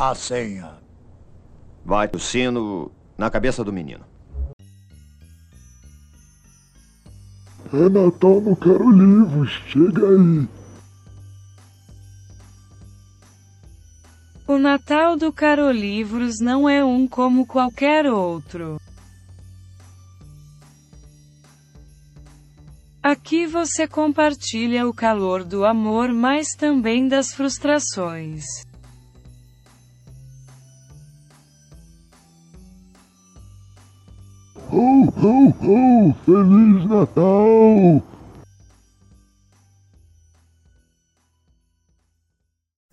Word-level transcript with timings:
a 0.00 0.14
senha. 0.14 0.78
Vai 1.84 2.08
o 2.14 2.18
sino 2.18 2.90
na 3.18 3.30
cabeça 3.30 3.62
do 3.62 3.70
menino. 3.70 4.02
É 7.70 7.88
Natal, 7.88 8.40
não 8.40 8.54
quero 8.54 8.90
livros. 8.90 9.50
Chega 9.68 10.08
aí. 10.08 10.48
O 14.48 14.58
Natal 14.58 15.16
do 15.16 15.32
Carolivros 15.32 16.40
não 16.40 16.68
é 16.68 16.82
um 16.82 17.06
como 17.06 17.46
qualquer 17.46 18.06
outro. 18.06 18.80
Aqui 23.02 23.46
você 23.46 23.86
compartilha 23.86 24.88
o 24.88 24.94
calor 24.94 25.44
do 25.44 25.64
amor, 25.64 26.12
mas 26.12 26.54
também 26.54 27.06
das 27.06 27.32
frustrações. 27.32 28.69
Ho, 34.72 35.02
ho, 35.02 35.48
ho! 35.48 36.14
Feliz 36.24 36.88
Natal! 36.88 38.00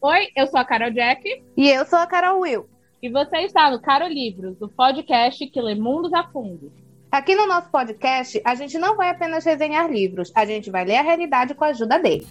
Oi, 0.02 0.28
eu 0.36 0.48
sou 0.48 0.60
a 0.60 0.66
Carol 0.66 0.90
Jack. 0.90 1.44
E 1.56 1.70
eu 1.70 1.86
sou 1.86 2.00
a 2.00 2.08
Carol 2.08 2.40
Will. 2.40 2.68
E 3.00 3.10
você 3.12 3.42
está 3.42 3.70
no 3.70 3.80
Caro 3.80 4.08
Livros, 4.08 4.60
o 4.60 4.68
podcast 4.68 5.46
que 5.46 5.62
lê 5.62 5.76
mundos 5.76 6.12
a 6.16 6.24
fundo. 6.24 6.74
Aqui 7.12 7.36
no 7.36 7.46
nosso 7.46 7.70
podcast, 7.70 8.42
a 8.44 8.56
gente 8.56 8.80
não 8.80 8.98
vai 8.98 9.10
apenas 9.10 9.46
resenhar 9.46 9.88
livros, 9.88 10.32
a 10.34 10.46
gente 10.46 10.72
vai 10.72 10.84
ler 10.84 10.98
a 10.98 11.04
realidade 11.04 11.54
com 11.54 11.64
a 11.64 11.68
ajuda 11.68 12.00
deles. 12.00 12.28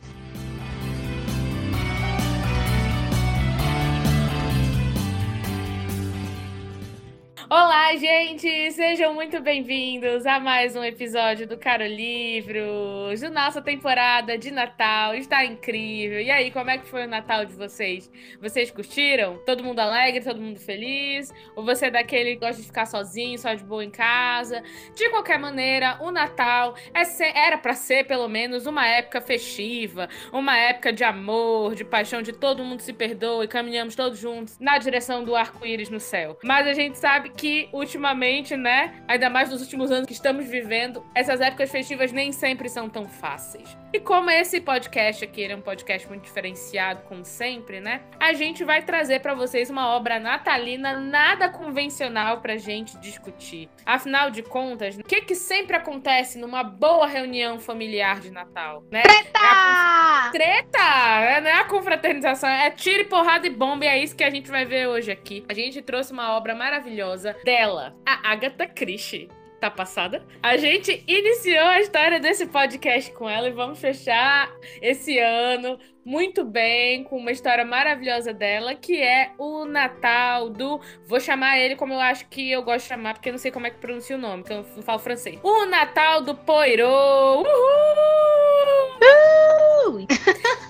Olá, 7.49 7.95
gente! 7.95 8.73
Sejam 8.73 9.15
muito 9.15 9.41
bem-vindos 9.41 10.27
a 10.27 10.41
mais 10.41 10.75
um 10.75 10.83
episódio 10.83 11.47
do 11.47 11.57
Caro 11.57 11.87
Livros, 11.87 13.21
da 13.21 13.31
nossa 13.31 13.63
temporada 13.63 14.37
de 14.37 14.51
Natal. 14.51 15.15
Está 15.15 15.45
incrível. 15.45 16.21
E 16.21 16.29
aí, 16.29 16.51
como 16.51 16.71
é 16.71 16.79
que 16.79 16.89
foi 16.89 17.05
o 17.05 17.09
Natal 17.09 17.45
de 17.45 17.55
vocês? 17.55 18.11
Vocês 18.41 18.73
curtiram? 18.73 19.39
Todo 19.47 19.63
mundo 19.63 19.79
alegre, 19.79 20.25
todo 20.25 20.41
mundo 20.41 20.59
feliz? 20.59 21.33
Ou 21.55 21.65
você 21.65 21.87
é 21.87 21.91
daquele 21.93 22.35
que 22.35 22.41
gosta 22.41 22.61
de 22.61 22.67
ficar 22.67 22.85
sozinho, 22.85 23.39
só 23.39 23.55
de 23.55 23.63
boa 23.63 23.85
em 23.85 23.91
casa? 23.91 24.61
De 24.97 25.09
qualquer 25.11 25.39
maneira, 25.39 25.99
o 26.01 26.11
Natal 26.11 26.75
é 26.93 27.05
ser, 27.05 27.31
era 27.33 27.57
para 27.57 27.75
ser, 27.75 28.09
pelo 28.09 28.27
menos, 28.27 28.67
uma 28.67 28.89
época 28.89 29.21
festiva, 29.21 30.09
uma 30.33 30.59
época 30.59 30.93
de 30.93 31.05
amor, 31.05 31.77
de 31.77 31.85
paixão, 31.85 32.23
de 32.23 32.33
todo 32.33 32.65
mundo 32.65 32.81
se 32.81 32.93
perdoa 32.93 33.45
e 33.45 33.49
caminhamos 33.49 33.95
todos 33.95 34.19
juntos 34.19 34.59
na 34.59 34.79
direção 34.79 35.23
do 35.23 35.37
arco-íris 35.37 35.89
no 35.89 36.01
céu. 36.01 36.37
Mas 36.43 36.67
a 36.67 36.75
gente 36.75 36.99
sabe 36.99 37.36
que 37.37 37.69
ultimamente, 37.73 38.57
né, 38.57 38.95
ainda 39.07 39.29
mais 39.29 39.51
nos 39.51 39.61
últimos 39.61 39.91
anos 39.91 40.07
que 40.07 40.13
estamos 40.13 40.47
vivendo, 40.47 41.05
essas 41.15 41.41
épocas 41.41 41.71
festivas 41.71 42.11
nem 42.13 42.33
sempre 42.33 42.69
são 42.69 42.89
tão 42.89 43.07
fáceis. 43.07 43.77
E 43.93 44.01
como 44.01 44.31
esse 44.31 44.61
podcast 44.61 45.25
aqui 45.25 45.45
é 45.45 45.55
um 45.55 45.61
podcast 45.61 46.07
muito 46.09 46.25
diferenciado, 46.25 47.03
como 47.03 47.25
sempre, 47.25 47.81
né, 47.81 48.03
a 48.19 48.33
gente 48.33 48.65
vai 48.65 48.83
trazer 48.83 49.21
para 49.21 49.35
vocês 49.35 49.71
uma 49.71 49.95
obra 49.95 50.19
natalina 50.19 50.99
nada 50.99 51.49
convencional 51.49 52.41
pra 52.41 52.57
gente 52.57 52.97
discutir. 52.99 53.69
Afinal 53.85 54.31
de 54.31 54.43
contas, 54.43 54.97
o 54.97 55.03
que 55.03 55.21
que 55.23 55.35
sempre 55.35 55.77
acontece 55.77 56.39
numa 56.39 56.63
boa 56.63 57.07
reunião 57.07 57.59
familiar 57.59 58.21
de 58.21 58.31
Natal, 58.31 58.83
né? 58.91 59.03
Treta! 59.03 59.39
É 59.39 59.47
a... 59.47 60.31
Treta! 60.33 60.79
É, 60.79 61.41
não 61.41 61.51
é 61.51 61.61
a 61.61 61.65
confraternização, 61.65 62.49
é 62.49 62.71
tiro, 62.71 63.09
porrada 63.09 63.47
e 63.47 63.51
bomba, 63.51 63.85
e 63.85 63.89
é 63.89 64.03
isso 64.03 64.17
que 64.17 64.25
a 64.25 64.31
gente 64.31 64.51
vai 64.51 64.65
ver 64.65 64.89
hoje 64.89 65.11
aqui. 65.11 65.45
A 65.49 65.55
gente 65.55 65.81
trouxe 65.83 66.13
uma 66.13 66.37
obra 66.37 66.55
maravilhosa 66.55 67.26
dela, 67.45 67.97
a 68.05 68.33
Agatha 68.33 68.67
Christie. 68.67 69.29
Tá 69.61 69.71
passada? 69.71 70.23
A 70.43 70.59
gente 70.59 71.03
iniciou 71.09 71.65
a 71.65 71.81
história 71.81 72.21
desse 72.21 72.47
podcast 72.47 73.11
com 73.13 73.29
ela 73.29 73.49
e 73.49 73.53
vamos 73.53 73.81
fechar 73.81 74.53
esse 74.83 75.19
ano 75.19 75.79
muito 76.05 76.45
bem 76.45 77.03
com 77.05 77.17
uma 77.17 77.33
história 77.33 77.65
maravilhosa 77.65 78.35
dela, 78.35 78.75
que 78.75 79.01
é 79.01 79.33
o 79.39 79.65
Natal 79.65 80.51
do. 80.51 80.79
Vou 81.07 81.19
chamar 81.19 81.59
ele 81.59 81.75
como 81.75 81.95
eu 81.95 82.01
acho 82.01 82.29
que 82.29 82.51
eu 82.51 82.63
gosto 82.63 82.83
de 82.83 82.89
chamar, 82.91 83.15
porque 83.15 83.31
eu 83.31 83.33
não 83.33 83.39
sei 83.39 83.51
como 83.51 83.67
é 83.67 83.71
que 83.71 83.79
pronuncia 83.79 84.15
o 84.15 84.19
nome, 84.19 84.43
porque 84.43 84.55
eu 84.55 84.67
não 84.77 84.83
falo 84.83 84.99
francês. 84.99 85.41
O 85.43 85.65
Natal 85.65 86.21
do 86.21 86.35
Poirot! 86.35 86.87
Uhul! 86.87 88.16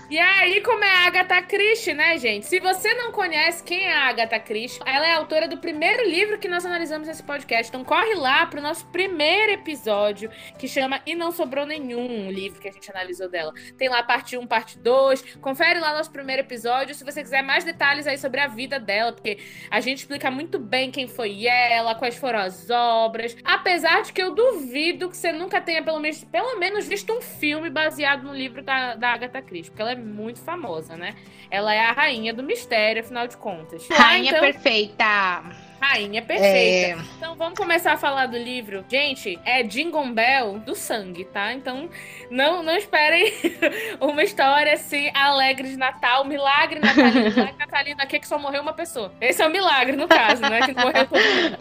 E 0.08 0.20
aí, 0.20 0.60
como 0.60 0.84
é 0.84 0.88
a 0.88 1.06
Agatha 1.08 1.42
Christie, 1.42 1.92
né, 1.92 2.16
gente? 2.16 2.46
Se 2.46 2.60
você 2.60 2.94
não 2.94 3.10
conhece 3.10 3.60
quem 3.60 3.86
é 3.86 3.92
a 3.92 4.06
Agatha 4.06 4.38
Christie, 4.38 4.80
ela 4.86 5.04
é 5.04 5.14
autora 5.14 5.48
do 5.48 5.58
primeiro 5.58 6.08
livro 6.08 6.38
que 6.38 6.46
nós 6.46 6.64
analisamos 6.64 7.08
nesse 7.08 7.24
podcast. 7.24 7.70
Então 7.70 7.82
corre 7.82 8.14
lá 8.14 8.46
pro 8.46 8.62
nosso 8.62 8.86
primeiro 8.86 9.50
episódio, 9.50 10.30
que 10.60 10.68
chama 10.68 11.02
E 11.04 11.16
Não 11.16 11.32
Sobrou 11.32 11.66
Nenhum, 11.66 12.30
livro 12.30 12.60
que 12.60 12.68
a 12.68 12.70
gente 12.70 12.88
analisou 12.88 13.28
dela. 13.28 13.52
Tem 13.76 13.88
lá 13.88 14.00
parte 14.00 14.38
1, 14.38 14.46
parte 14.46 14.78
2. 14.78 15.38
Confere 15.40 15.80
lá 15.80 15.92
nosso 15.92 16.12
primeiro 16.12 16.42
episódio 16.42 16.94
se 16.94 17.02
você 17.02 17.20
quiser 17.20 17.42
mais 17.42 17.64
detalhes 17.64 18.06
aí 18.06 18.16
sobre 18.16 18.38
a 18.38 18.46
vida 18.46 18.78
dela, 18.78 19.12
porque 19.12 19.38
a 19.68 19.80
gente 19.80 19.98
explica 19.98 20.30
muito 20.30 20.56
bem 20.56 20.92
quem 20.92 21.08
foi 21.08 21.46
ela, 21.46 21.96
quais 21.96 22.14
foram 22.16 22.38
as 22.38 22.70
obras. 22.70 23.36
Apesar 23.42 24.02
de 24.02 24.12
que 24.12 24.22
eu 24.22 24.32
duvido 24.32 25.10
que 25.10 25.16
você 25.16 25.32
nunca 25.32 25.60
tenha 25.60 25.82
pelo 25.82 25.98
menos, 25.98 26.22
pelo 26.22 26.60
menos 26.60 26.86
visto 26.86 27.12
um 27.12 27.20
filme 27.20 27.68
baseado 27.70 28.22
no 28.22 28.32
livro 28.32 28.62
da, 28.62 28.94
da 28.94 29.08
Agatha 29.08 29.42
Christie, 29.42 29.72
porque 29.72 29.82
ela 29.82 29.95
é 29.95 29.95
muito 29.96 30.40
famosa, 30.40 30.96
né? 30.96 31.14
Ela 31.50 31.74
é 31.74 31.80
a 31.80 31.92
rainha 31.92 32.32
do 32.32 32.42
mistério, 32.42 33.02
afinal 33.02 33.26
de 33.26 33.36
contas. 33.36 33.88
Rainha 33.88 34.30
então... 34.30 34.40
perfeita. 34.40 35.65
Rainha 35.86 36.22
perfeita. 36.22 37.00
É... 37.00 37.04
Então 37.16 37.34
vamos 37.36 37.58
começar 37.58 37.92
a 37.92 37.96
falar 37.96 38.26
do 38.26 38.36
livro. 38.36 38.84
Gente, 38.88 39.38
é 39.44 39.62
Jingle 39.62 40.06
Bell 40.12 40.58
do 40.58 40.74
sangue, 40.74 41.24
tá? 41.24 41.52
Então 41.52 41.88
não, 42.30 42.62
não 42.62 42.76
esperem 42.76 43.32
uma 44.00 44.22
história 44.22 44.74
assim 44.74 45.10
alegre 45.14 45.68
de 45.68 45.76
Natal, 45.76 46.24
milagre 46.24 46.80
natalino. 46.80 47.30
milagre 47.30 47.58
natalino 47.58 48.00
aqui 48.00 48.16
é 48.16 48.18
que 48.18 48.28
só 48.28 48.38
morreu 48.38 48.62
uma 48.62 48.72
pessoa. 48.72 49.12
Esse 49.20 49.42
é 49.42 49.46
o 49.46 49.48
um 49.48 49.52
milagre, 49.52 49.96
no 49.96 50.08
caso, 50.08 50.42
né? 50.42 50.60
Que 50.62 50.74
morreu 50.74 51.06
todo 51.06 51.20
mundo. 51.20 51.58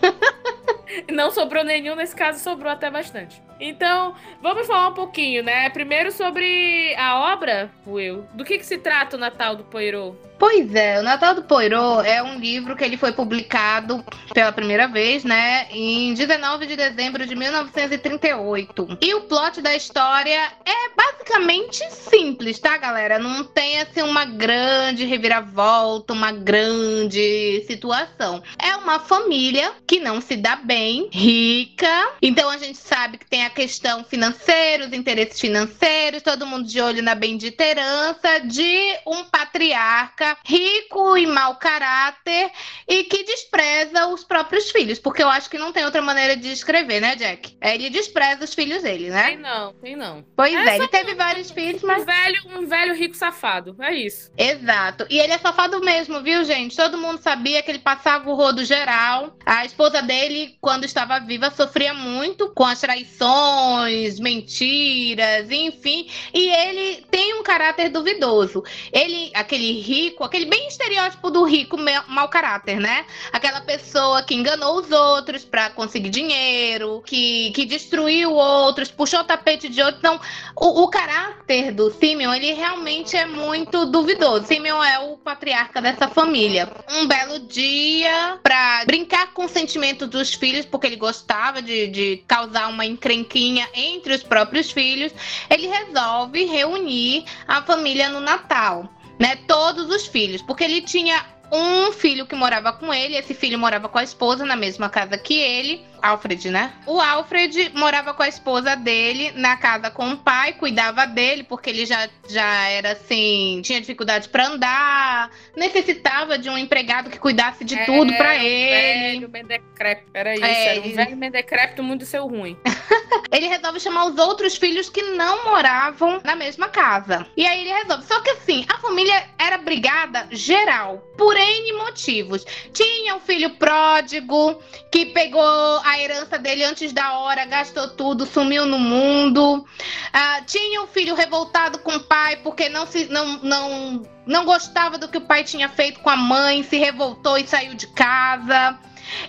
Não 1.12 1.31
sobrou 1.31 1.63
nenhum, 1.63 1.96
nesse 1.96 2.16
caso 2.16 2.40
sobrou 2.40 2.72
até 2.72 2.90
bastante. 2.90 3.42
Então, 3.59 4.13
vamos 4.42 4.68
falar 4.68 4.90
um 4.90 4.94
pouquinho, 4.94 5.44
né? 5.44 5.69
Primeiro 5.69 6.12
sobre 6.12 6.94
a 6.96 7.34
obra, 7.34 7.72
Will. 7.88 8.25
Do 8.34 8.44
que, 8.44 8.57
que 8.57 8.66
se 8.66 8.78
trata 8.78 9.16
o 9.16 9.19
Natal 9.19 9.56
do 9.56 9.63
Poirot? 9.63 10.16
Pois 10.38 10.73
é, 10.75 11.00
o 11.00 11.03
Natal 11.03 11.34
do 11.34 11.44
Poirot 11.44 12.06
é 12.06 12.22
um 12.22 12.38
livro 12.38 12.75
que 12.75 12.84
ele 12.84 12.97
foi 12.97 13.13
publicado 13.13 14.03
pela 14.34 14.51
primeira 14.51 14.88
vez, 14.88 15.23
né, 15.23 15.68
em 15.72 16.13
19 16.13 16.66
de 16.66 16.75
dezembro 16.75 17.25
de 17.25 17.35
1938. 17.35 18.97
E 19.01 19.13
o 19.13 19.22
plot 19.22 19.62
da 19.62 19.75
história 19.75 20.51
é 20.66 20.90
basicamente 20.95 21.90
simples, 21.91 22.59
tá, 22.59 22.78
galera? 22.78 23.18
Não 23.18 23.44
tem 23.44 23.79
assim 23.79 24.01
uma 24.01 24.25
grande 24.25 25.06
reviravolta, 25.06 26.13
uma 26.13 26.31
grande 26.31 27.63
situação. 27.66 28.44
É 28.59 28.75
uma 28.75 29.00
família 29.00 29.72
que 29.88 30.00
não 30.00 30.19
se 30.19 30.35
dá 30.35 30.57
bem, 30.57 31.09
rica. 31.12 32.09
Então 32.22 32.50
a 32.50 32.57
gente 32.57 32.78
sabe 32.78 33.18
que 33.18 33.25
tem 33.25 33.45
a 33.45 33.50
questão 33.50 34.03
financeira, 34.03 34.85
os 34.85 34.94
interesses 34.94 35.40
financeiros, 35.40 36.22
todo 36.22 36.45
mundo 36.45 36.68
de 36.68 36.81
olho 36.81 37.01
na 37.01 37.16
bendita 37.16 37.63
herança 37.63 38.40
de 38.40 38.97
um 39.07 39.24
patriarca 39.24 40.25
rico 40.46 41.18
e 41.18 41.25
mau 41.28 41.56
caráter 41.58 42.52
e 42.88 43.03
que 43.03 43.24
despreza 43.24 44.08
os 44.08 44.24
próprios 44.24 44.72
filhos, 44.72 45.00
porque 45.00 45.22
eu 45.22 45.30
acho 45.30 45.50
que 45.50 45.58
não 45.58 45.72
tem 45.72 45.86
outra 45.86 46.02
maneira 46.02 46.36
de 46.36 46.52
escrever, 46.52 47.02
né, 47.02 47.16
Jack? 47.16 47.58
É, 47.59 47.75
ele 47.75 47.90
despreza 47.90 48.44
os 48.44 48.53
filhos 48.53 48.84
dele, 48.84 49.09
né? 49.09 49.28
Tem 49.28 49.38
não, 49.38 49.74
tem 49.74 49.96
não. 49.96 50.25
Pois 50.36 50.53
é, 50.53 50.69
é 50.69 50.75
ele 50.75 50.88
teve 50.88 51.16
vários 51.16 51.52
filhos, 51.52 51.81
mas 51.84 52.04
um 52.04 52.06
velho, 52.06 52.42
um 52.57 52.68
velho 52.68 52.95
rico 52.95 53.16
safado, 53.16 53.75
é 53.81 53.94
isso. 53.94 54.31
Exato. 54.38 55.06
E 55.10 55.19
ele 55.19 55.33
é 55.33 55.38
safado 55.38 55.80
mesmo, 55.81 56.22
viu, 56.22 56.44
gente? 56.44 56.75
Todo 56.75 56.98
mundo 56.98 57.21
sabia 57.21 57.62
que 57.62 57.71
ele 57.71 57.80
passava 57.80 58.30
o 58.30 58.36
rodo 58.36 58.63
geral. 58.63 59.36
A 59.45 59.66
esposa 59.66 60.01
dele, 60.01 60.56
quando 60.62 60.86
estava 60.86 61.19
viva, 61.19 61.51
sofria 61.51 61.94
muito 61.94 62.50
com 62.54 62.63
as 62.63 62.80
traições, 62.80 64.19
mentiras, 64.19 65.50
enfim. 65.50 66.10
E 66.33 66.50
ele 66.50 67.06
tem 67.10 67.33
um 67.39 67.44
caráter 67.44 67.89
duvidoso. 67.89 68.63
Ele, 68.92 69.31
aquele 69.33 69.81
rico 69.81 70.14
rico, 70.15 70.23
aquele 70.23 70.45
bem 70.45 70.67
estereótipo 70.67 71.29
do 71.29 71.44
rico 71.44 71.77
mau 72.07 72.29
caráter, 72.29 72.79
né? 72.79 73.06
Aquela 73.31 73.62
pessoa 73.62 74.23
que 74.23 74.33
enganou 74.33 74.79
os 74.79 74.89
outros 74.91 75.44
para 75.44 75.69
conseguir 75.69 76.09
dinheiro, 76.09 77.03
que, 77.06 77.51
que 77.51 77.65
destruiu 77.65 78.31
outros, 78.31 78.89
puxou 78.89 79.19
o 79.19 79.23
tapete 79.23 79.67
de 79.67 79.81
outros. 79.81 80.00
Então, 80.00 80.19
o, 80.56 80.83
o 80.83 80.88
caráter 80.88 81.71
do 81.73 81.91
Simeon, 81.91 82.33
ele 82.33 82.53
realmente 82.53 83.17
é 83.17 83.25
muito 83.25 83.85
duvidoso. 83.85 84.47
Simeon 84.47 84.81
é 84.81 85.00
o 85.00 85.17
patriarca 85.17 85.81
dessa 85.81 86.07
família. 86.07 86.71
Um 86.89 87.07
belo 87.07 87.39
dia, 87.39 88.39
para 88.41 88.85
brincar 88.85 89.33
com 89.33 89.45
os 89.45 89.51
sentimentos 89.51 90.07
dos 90.07 90.33
filhos, 90.33 90.65
porque 90.65 90.88
ele 90.88 90.95
gostava 90.95 91.61
de, 91.61 91.88
de 91.88 92.23
causar 92.27 92.69
uma 92.69 92.85
encrenquinha 92.85 93.68
entre 93.73 94.13
os 94.13 94.23
próprios 94.23 94.71
filhos, 94.71 95.11
ele 95.50 95.68
resolve 95.68 96.45
reunir 96.45 97.25
a 97.47 97.61
família 97.61 98.09
no 98.09 98.21
Natal 98.21 98.94
né? 99.19 99.35
Todos 99.47 99.89
os 99.89 100.07
filhos, 100.07 100.41
porque 100.41 100.63
ele 100.63 100.81
tinha 100.81 101.25
um 101.51 101.91
filho 101.91 102.25
que 102.25 102.35
morava 102.35 102.73
com 102.73 102.94
ele. 102.94 103.15
Esse 103.15 103.33
filho 103.33 103.57
morava 103.57 103.88
com 103.88 103.97
a 103.97 104.03
esposa 104.03 104.45
na 104.45 104.56
mesma 104.56 104.89
casa 104.89 105.17
que 105.17 105.35
ele. 105.35 105.85
Alfred, 106.10 106.50
né? 106.52 106.74
O 106.86 107.00
Alfred 107.02 107.72
morava 107.74 108.13
com 108.13 108.24
a 108.24 108.28
esposa 108.28 108.75
dele 108.75 109.31
na 109.36 109.57
casa 109.57 109.90
com 109.90 110.12
o 110.12 110.18
pai, 110.18 110.54
cuidava 110.54 111.06
dele, 111.06 111.44
porque 111.44 111.69
ele 111.69 111.86
já, 111.86 112.07
já 112.30 112.68
era 112.69 112.92
assim, 112.92 113.62
tinha 113.63 113.80
dificuldade 113.80 114.30
para 114.30 114.48
andar, 114.48 115.31
necessitava 115.56 116.38
de 116.38 116.50
um 116.50 116.57
empregado 116.57 117.10
que 117.10 117.18
cuidasse 117.19 117.63
de 117.63 117.75
É, 117.75 117.86
tudo 117.86 118.13
para 118.16 118.36
ele. 118.36 119.13
Velho, 119.13 119.28
bem 119.30 119.46
decrépito, 119.46 120.12
era 120.13 120.34
isso. 120.36 120.46
É, 120.46 120.68
era 120.68 120.81
um 120.81 120.84
ele- 120.86 120.94
velho 120.96 121.16
bem 121.16 121.31
decrépito, 121.31 121.84
muito 121.84 122.06
seu 122.06 122.28
ruim. 122.28 122.57
Ele 123.31 123.48
resolve 123.48 123.80
chamar 123.81 124.06
os 124.06 124.18
outros 124.18 124.56
filhos 124.56 124.88
que 124.88 125.02
não 125.02 125.44
moravam 125.46 126.22
na 126.24 126.36
mesma 126.36 126.69
casa. 126.69 127.25
E 127.36 127.46
aí 127.46 127.62
ele 127.62 127.74
resolve. 127.74 128.06
Só 128.06 128.22
que 128.22 128.30
assim, 128.30 128.66
a 128.69 128.78
família 128.78 129.28
era 129.38 129.57
brigada 129.57 130.28
geral, 130.31 131.00
por 131.18 131.36
N 131.36 131.74
motivos. 131.74 132.46
Tinha 132.72 133.16
um 133.16 133.19
filho 133.19 133.50
pródigo 133.50 134.62
que 134.90 135.07
pegou 135.07 135.42
a 135.84 135.94
herança 136.00 136.38
dele 136.38 136.63
antes 136.63 136.92
da 136.94 137.18
hora, 137.19 137.45
gastou 137.45 137.89
tudo, 137.89 138.25
sumiu 138.25 138.65
no 138.65 138.80
mundo. 138.80 139.65
Ah, 140.12 140.42
tinha 140.45 140.81
um 140.81 140.88
filho 140.88 141.15
revoltado 141.15 141.80
com 141.80 141.95
o 141.95 142.00
pai 142.00 142.38
porque 142.38 142.69
não 142.69 142.86
se 142.86 143.06
não, 143.06 143.39
não, 143.44 144.01
não 144.25 144.45
gostava 144.45 144.97
do 144.97 145.07
que 145.07 145.18
o 145.18 145.21
pai 145.21 145.44
tinha 145.44 145.69
feito 145.69 146.00
com 146.00 146.09
a 146.09 146.15
mãe, 146.15 146.63
se 146.63 146.77
revoltou 146.77 147.38
e 147.38 147.47
saiu 147.47 147.74
de 147.74 147.88
casa. 147.88 148.77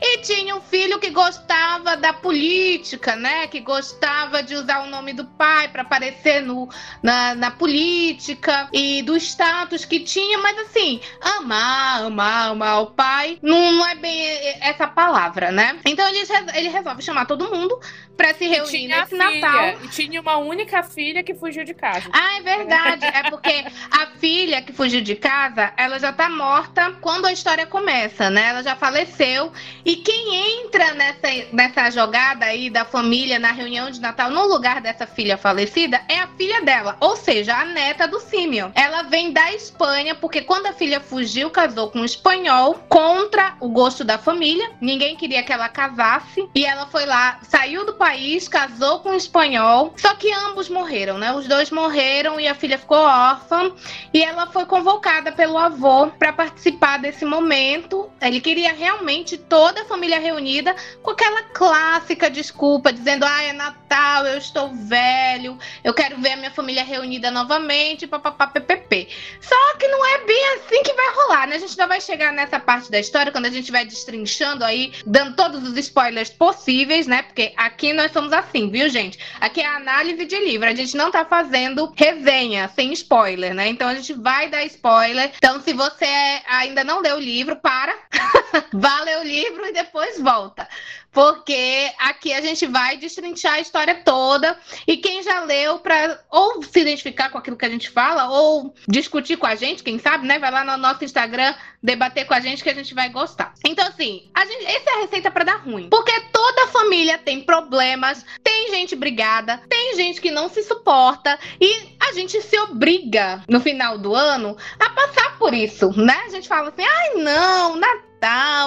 E 0.01 0.19
tinha 0.19 0.57
um 0.57 0.61
filho 0.61 0.99
que 0.99 1.11
gostava 1.11 1.97
da 1.97 2.13
política, 2.13 3.17
né? 3.17 3.47
Que 3.47 3.61
gostava 3.61 4.43
de 4.43 4.55
usar 4.55 4.85
o 4.85 4.91
nome 4.91 5.13
do 5.13 5.25
pai 5.25 5.69
para 5.69 5.83
aparecer 5.83 6.43
no, 6.43 6.69
na, 7.03 7.35
na 7.35 7.51
política 7.51 8.69
e 8.73 9.03
do 9.03 9.17
status 9.17 9.85
que 9.85 10.01
tinha, 10.01 10.39
mas 10.39 10.59
assim, 10.59 11.01
amar, 11.21 12.03
amar, 12.03 12.51
amar 12.51 12.83
o 12.83 12.87
pai 12.87 13.39
não, 13.43 13.87
é 13.87 13.95
bem 13.95 14.21
essa 14.61 14.87
palavra, 14.87 15.51
né? 15.51 15.79
Então 15.85 16.07
ele, 16.09 16.21
ele 16.55 16.69
resolve 16.69 17.03
chamar 17.03 17.27
todo 17.27 17.51
mundo 17.51 17.79
para 18.17 18.33
se 18.35 18.49
reunir 18.49 18.89
nesse 18.89 19.11
filha, 19.11 19.41
Natal. 19.41 19.85
E 19.85 19.89
tinha 19.89 20.21
uma 20.21 20.39
única 20.39 20.83
filha 20.83 21.23
que 21.23 21.35
fugiu 21.35 21.65
de 21.65 21.75
casa. 21.75 22.09
Ah, 22.13 22.39
é 22.39 22.43
verdade. 22.43 23.05
É 23.05 23.31
porque 23.31 23.65
a 23.91 24.07
filha 24.19 24.63
que 24.63 24.73
fugiu 24.73 25.03
de 25.03 25.15
casa, 25.15 25.73
ela 25.77 25.99
já 25.99 26.13
tá 26.13 26.29
morta 26.29 26.93
quando 27.01 27.27
a 27.27 27.33
história 27.33 27.67
começa, 27.67 28.31
né? 28.31 28.49
Ela 28.49 28.63
já 28.63 28.75
faleceu. 28.75 29.53
E 29.85 29.97
quem 29.97 30.63
entra 30.63 30.95
nessa, 30.95 31.47
nessa 31.53 31.91
jogada 31.91 32.47
aí 32.47 32.69
da 32.69 32.85
família 32.85 33.39
na 33.39 33.53
reunião 33.53 33.91
de 33.91 34.01
Natal 34.01 34.31
no 34.31 34.47
lugar 34.47 34.81
dessa 34.81 35.07
filha 35.07 35.37
falecida 35.37 36.01
é 36.09 36.19
a 36.19 36.29
filha 36.29 36.63
dela, 36.63 36.97
ou 37.01 37.17
seja, 37.17 37.55
a 37.55 37.65
neta 37.65 38.07
do 38.09 38.21
Simeon. 38.21 38.71
Ela 38.75 39.03
vem 39.03 39.33
da 39.33 39.53
Espanha 39.53 40.15
porque 40.15 40.43
quando 40.43 40.67
a 40.67 40.73
filha 40.73 41.01
fugiu, 41.01 41.51
casou 41.51 41.91
com 41.91 42.01
um 42.01 42.05
espanhol 42.05 42.75
contra 42.89 43.55
o 43.61 43.69
gosto 43.69 44.05
da 44.05 44.19
família. 44.19 44.71
Ninguém 44.81 45.17
queria 45.17 45.43
que 45.43 45.53
ela 45.53 45.69
casasse. 45.69 46.49
E 46.55 46.65
ela 46.65 46.87
foi 46.87 47.07
lá, 47.07 47.39
saiu 47.43 47.85
do 47.87 47.95
país, 47.95 48.49
casou 48.49 49.01
com 49.01 49.11
um 49.11 49.17
espanhol. 49.17 49.95
Só 49.97 50.15
que 50.15 50.33
ambos 50.33 50.69
morreram, 50.69 51.19
né? 51.19 51.33
Os 51.33 51.47
dois 51.47 51.71
morreram 51.71 52.41
e 52.41 52.49
a 52.49 52.55
filha 52.55 52.79
ficou 52.79 52.99
órfã. 52.99 53.73
E 54.13 54.23
ela 54.23 54.47
foi 54.47 54.67
convocada 54.67 55.33
pelo 55.33 55.57
avô 55.59 56.09
para 56.09 56.33
participar 56.33 56.99
desse 56.99 57.25
momento. 57.25 58.11
Ele 58.21 58.41
queria 58.41 58.73
realmente 58.73 59.39
toda 59.57 59.81
a 59.81 59.85
família 59.87 60.21
reunida 60.21 60.77
com 61.03 61.13
aquela 61.13 61.43
clássica 61.45 62.29
desculpa, 62.29 62.93
dizendo: 62.93 63.25
ah, 63.25 63.43
é 63.43 63.55
Natal, 63.55 64.27
eu 64.27 64.37
estou 64.37 64.69
velho, 64.75 65.59
eu 65.83 65.95
quero 65.95 66.21
ver 66.21 66.33
a 66.33 66.37
minha 66.37 66.51
família 66.51 66.85
reunida 66.85 67.31
novamente, 67.31 68.07
papapá, 68.07 68.49
ppp. 68.49 69.09
Só 69.41 69.77
que 69.79 69.89
não 69.89 70.05
é 70.05 70.25
bem 70.27 70.49
assim 70.57 70.83
que 70.83 70.93
vai 70.93 71.15
rolar, 71.15 71.47
né? 71.47 71.57
A 71.57 71.59
gente 71.59 71.71
ainda 71.71 71.87
vai 71.87 72.03
chegar 72.03 72.35
nessa 72.35 72.61
parte 72.61 72.91
da 72.91 73.01
história 73.01 73.33
quando 73.33 73.47
a 73.47 73.51
gente 73.51 73.73
vai 73.73 73.87
destrinchando 73.87 74.63
aí, 74.63 74.93
dando 75.07 75.35
todos 75.35 75.67
os 75.67 75.75
spoilers 75.79 76.29
possíveis, 76.29 77.07
né? 77.07 77.23
Porque 77.23 77.55
aqui 77.57 77.95
nós 77.95 78.13
somos 78.13 78.35
assim, 78.35 78.69
viu, 78.71 78.91
gente? 78.91 79.19
Aqui 79.41 79.63
é 79.63 79.67
análise 79.67 80.27
de 80.27 80.39
livro, 80.39 80.69
a 80.69 80.75
gente 80.75 80.95
não 80.95 81.11
tá 81.11 81.25
fazendo 81.25 81.95
resenha 81.97 82.71
sem 82.75 82.93
spoiler, 82.93 83.55
né? 83.55 83.69
Então 83.69 83.89
a 83.89 83.95
gente 83.95 84.13
vai 84.13 84.51
dar 84.51 84.67
spoiler. 84.67 85.33
Então, 85.35 85.63
se 85.63 85.73
você 85.73 86.05
ainda 86.47 86.85
não 86.85 87.01
leu 87.01 87.17
o 87.17 87.21
livro, 87.21 87.57
para, 87.57 87.95
vá 88.75 89.01
ler 89.01 89.17
e 89.47 89.73
depois 89.73 90.21
volta. 90.21 90.69
Porque 91.13 91.91
aqui 91.99 92.33
a 92.35 92.43
gente 92.43 92.67
vai 92.67 92.99
destrinchar 92.99 93.55
a 93.55 93.61
história 93.61 93.95
toda. 94.05 94.59
E 94.87 94.99
quem 94.99 95.23
já 95.23 95.41
leu, 95.45 95.79
para 95.79 96.23
ou 96.31 96.63
se 96.63 96.81
identificar 96.81 97.31
com 97.31 97.39
aquilo 97.39 97.57
que 97.57 97.65
a 97.65 97.71
gente 97.71 97.89
fala, 97.89 98.29
ou 98.29 98.75
discutir 98.87 99.39
com 99.39 99.47
a 99.47 99.55
gente, 99.55 99.83
quem 99.83 99.99
sabe, 99.99 100.27
né? 100.27 100.39
Vai 100.39 100.51
lá 100.51 100.63
no 100.63 100.77
nosso 100.77 101.05
Instagram 101.05 101.55
debater 101.83 102.27
com 102.27 102.35
a 102.35 102.41
gente 102.41 102.63
que 102.63 102.69
a 102.69 102.75
gente 102.75 102.93
vai 102.95 103.09
gostar. 103.09 103.55
Então, 103.65 103.87
assim, 103.87 104.29
a 104.35 104.45
gente, 104.45 104.67
essa 104.67 104.91
é 104.91 104.93
a 104.93 105.01
receita 105.03 105.31
para 105.31 105.45
dar 105.45 105.57
ruim. 105.63 105.89
Porque 105.89 106.21
toda 106.33 106.67
família 106.67 107.17
tem 107.17 107.43
problemas, 107.43 108.25
tem 108.43 108.71
gente 108.71 108.95
brigada, 108.95 109.63
tem 109.71 109.97
gente 109.97 110.21
que 110.21 110.31
não 110.31 110.51
se 110.51 110.63
suporta. 110.65 111.39
E 111.59 111.97
a 111.99 112.13
gente 112.13 112.43
se 112.43 112.59
obriga, 112.59 113.43
no 113.49 113.61
final 113.61 113.97
do 113.97 114.15
ano, 114.15 114.57
a 114.79 114.91
passar 114.91 115.39
por 115.39 115.55
isso, 115.55 115.91
né? 115.97 116.25
A 116.27 116.29
gente 116.29 116.47
fala 116.47 116.69
assim, 116.69 116.85
ai, 116.85 117.15
não, 117.15 117.77
Natal, 117.77 118.16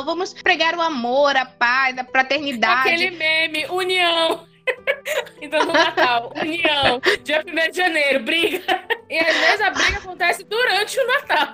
vamos 0.05 0.33
pregar 0.33 0.75
o 0.75 0.81
amor, 0.81 1.35
a 1.35 1.45
paz, 1.45 1.97
a 1.97 2.03
fraternidade. 2.03 2.89
Aquele 2.89 3.11
meme, 3.11 3.65
união. 3.67 4.48
Então, 5.41 5.65
no 5.65 5.71
Natal, 5.71 6.33
união. 6.35 7.01
Dia 7.23 7.43
1 7.47 7.71
de 7.71 7.77
janeiro, 7.77 8.19
briga. 8.23 8.61
E 9.09 9.17
às 9.17 9.35
vezes 9.37 9.61
a 9.61 9.69
briga 9.71 9.97
acontece 9.97 10.43
durante 10.43 10.99
o 10.99 11.07
Natal. 11.07 11.53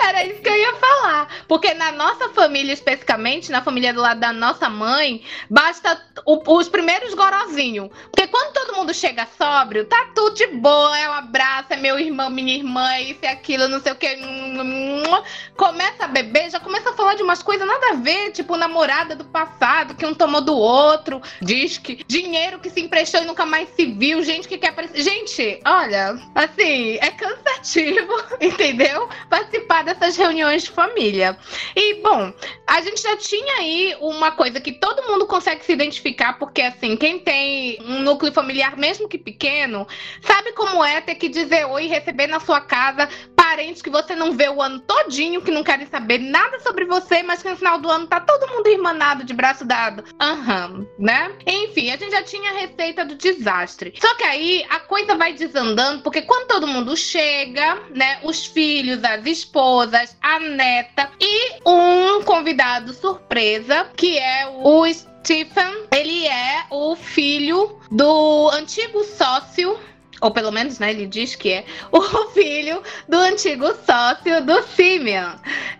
Era 0.00 0.24
isso 0.26 0.42
que 0.42 0.48
eu 0.48 0.56
ia 0.56 0.74
falar. 0.74 1.28
Porque 1.46 1.72
na 1.72 1.92
nossa 1.92 2.28
família, 2.30 2.72
especificamente, 2.72 3.50
na 3.52 3.62
família 3.62 3.94
do 3.94 4.00
lado 4.00 4.18
da 4.18 4.32
nossa 4.32 4.68
mãe, 4.68 5.24
basta 5.48 6.02
o- 6.26 6.56
os 6.56 6.68
primeiros 6.68 7.14
gorozinhos. 7.14 7.88
Porque 8.10 8.26
quando 8.26 8.52
todo 8.52 8.74
mundo 8.76 8.92
chega 8.92 9.26
sóbrio, 9.38 9.84
tá 9.84 10.10
tudo 10.14 10.34
de 10.34 10.48
boa. 10.48 10.98
É 10.98 11.08
um 11.08 11.12
abraço, 11.14 11.68
é 11.72 11.76
meu 11.76 11.98
irmão, 12.00 12.28
minha 12.28 12.56
irmã, 12.56 12.92
é 12.92 13.02
isso 13.02 13.20
e 13.22 13.26
aquilo, 13.28 13.68
não 13.68 13.80
sei 13.80 13.92
o 13.92 13.96
que. 13.96 14.08
Começa 15.56 16.04
a 16.04 16.08
beber, 16.08 16.50
já 16.50 16.58
começa 16.58 16.90
a 16.90 16.94
falar 16.94 17.14
de 17.14 17.22
umas 17.22 17.42
coisas 17.42 17.66
nada 17.66 17.90
a 17.90 17.94
ver, 17.94 18.32
tipo 18.32 18.56
namorada 18.56 19.14
do 19.14 19.24
passado, 19.24 19.94
que 19.94 20.04
um 20.04 20.12
tomou 20.14 20.40
do 20.40 20.56
outro, 20.56 21.22
diz 21.40 21.78
que 21.78 22.02
dinheiro 22.06 22.41
que 22.60 22.70
se 22.70 22.80
emprestou 22.80 23.22
e 23.22 23.24
nunca 23.26 23.44
mais 23.44 23.68
se 23.70 23.86
viu, 23.86 24.22
gente 24.22 24.48
que 24.48 24.58
quer 24.58 24.68
aparecer. 24.68 25.02
Gente, 25.02 25.60
olha, 25.64 26.18
assim, 26.34 26.98
é 27.00 27.10
cansativo, 27.10 28.12
entendeu? 28.40 29.08
Participar 29.28 29.84
dessas 29.84 30.16
reuniões 30.16 30.64
de 30.64 30.70
família. 30.70 31.36
E, 31.76 32.02
bom, 32.02 32.32
a 32.66 32.80
gente 32.80 33.02
já 33.02 33.16
tinha 33.16 33.56
aí 33.58 33.96
uma 34.00 34.32
coisa 34.32 34.60
que 34.60 34.72
todo 34.72 35.06
mundo 35.08 35.26
consegue 35.26 35.64
se 35.64 35.72
identificar, 35.72 36.38
porque, 36.38 36.62
assim, 36.62 36.96
quem 36.96 37.18
tem 37.18 37.78
um 37.82 38.00
núcleo 38.00 38.32
familiar, 38.32 38.76
mesmo 38.76 39.08
que 39.08 39.18
pequeno, 39.18 39.86
sabe 40.22 40.52
como 40.52 40.84
é 40.84 41.00
ter 41.00 41.16
que 41.16 41.28
dizer 41.28 41.66
oi 41.66 41.84
e 41.84 41.88
receber 41.88 42.26
na 42.26 42.40
sua 42.40 42.60
casa 42.60 43.08
parentes 43.42 43.82
que 43.82 43.90
você 43.90 44.14
não 44.14 44.30
vê 44.30 44.48
o 44.48 44.62
ano 44.62 44.78
todinho, 44.78 45.42
que 45.42 45.50
não 45.50 45.64
querem 45.64 45.84
saber 45.88 46.18
nada 46.18 46.60
sobre 46.60 46.84
você, 46.84 47.24
mas 47.24 47.42
que 47.42 47.50
no 47.50 47.56
final 47.56 47.76
do 47.76 47.90
ano 47.90 48.06
tá 48.06 48.20
todo 48.20 48.46
mundo 48.46 48.68
irmanado 48.68 49.24
de 49.24 49.34
braço 49.34 49.64
dado. 49.64 50.04
Aham, 50.20 50.86
né? 50.96 51.32
Enfim, 51.44 51.90
a 51.90 51.96
gente 51.96 52.12
já 52.12 52.22
tinha 52.22 52.52
a 52.52 52.54
receita 52.54 53.04
do 53.04 53.16
desastre. 53.16 53.94
Só 54.00 54.14
que 54.14 54.22
aí 54.22 54.64
a 54.70 54.78
coisa 54.78 55.16
vai 55.16 55.32
desandando, 55.32 56.04
porque 56.04 56.22
quando 56.22 56.46
todo 56.46 56.68
mundo 56.68 56.96
chega, 56.96 57.82
né, 57.90 58.20
os 58.22 58.46
filhos, 58.46 59.02
as 59.02 59.26
esposas, 59.26 60.16
a 60.22 60.38
neta 60.38 61.10
e 61.20 61.58
um 61.66 62.22
convidado 62.22 62.94
surpresa, 62.94 63.90
que 63.96 64.20
é 64.20 64.46
o 64.46 64.84
Stephen, 64.86 65.88
ele 65.90 66.28
é 66.28 66.64
o 66.70 66.94
filho 66.94 67.80
do 67.90 68.50
antigo 68.50 69.02
sócio 69.02 69.76
ou 70.22 70.30
pelo 70.30 70.52
menos, 70.52 70.78
né, 70.78 70.90
ele 70.90 71.06
diz 71.06 71.34
que 71.34 71.50
é 71.50 71.64
o 71.90 72.00
filho 72.30 72.80
do 73.08 73.16
antigo 73.16 73.66
sócio 73.84 74.44
do 74.46 74.62
Simeon. 74.62 75.32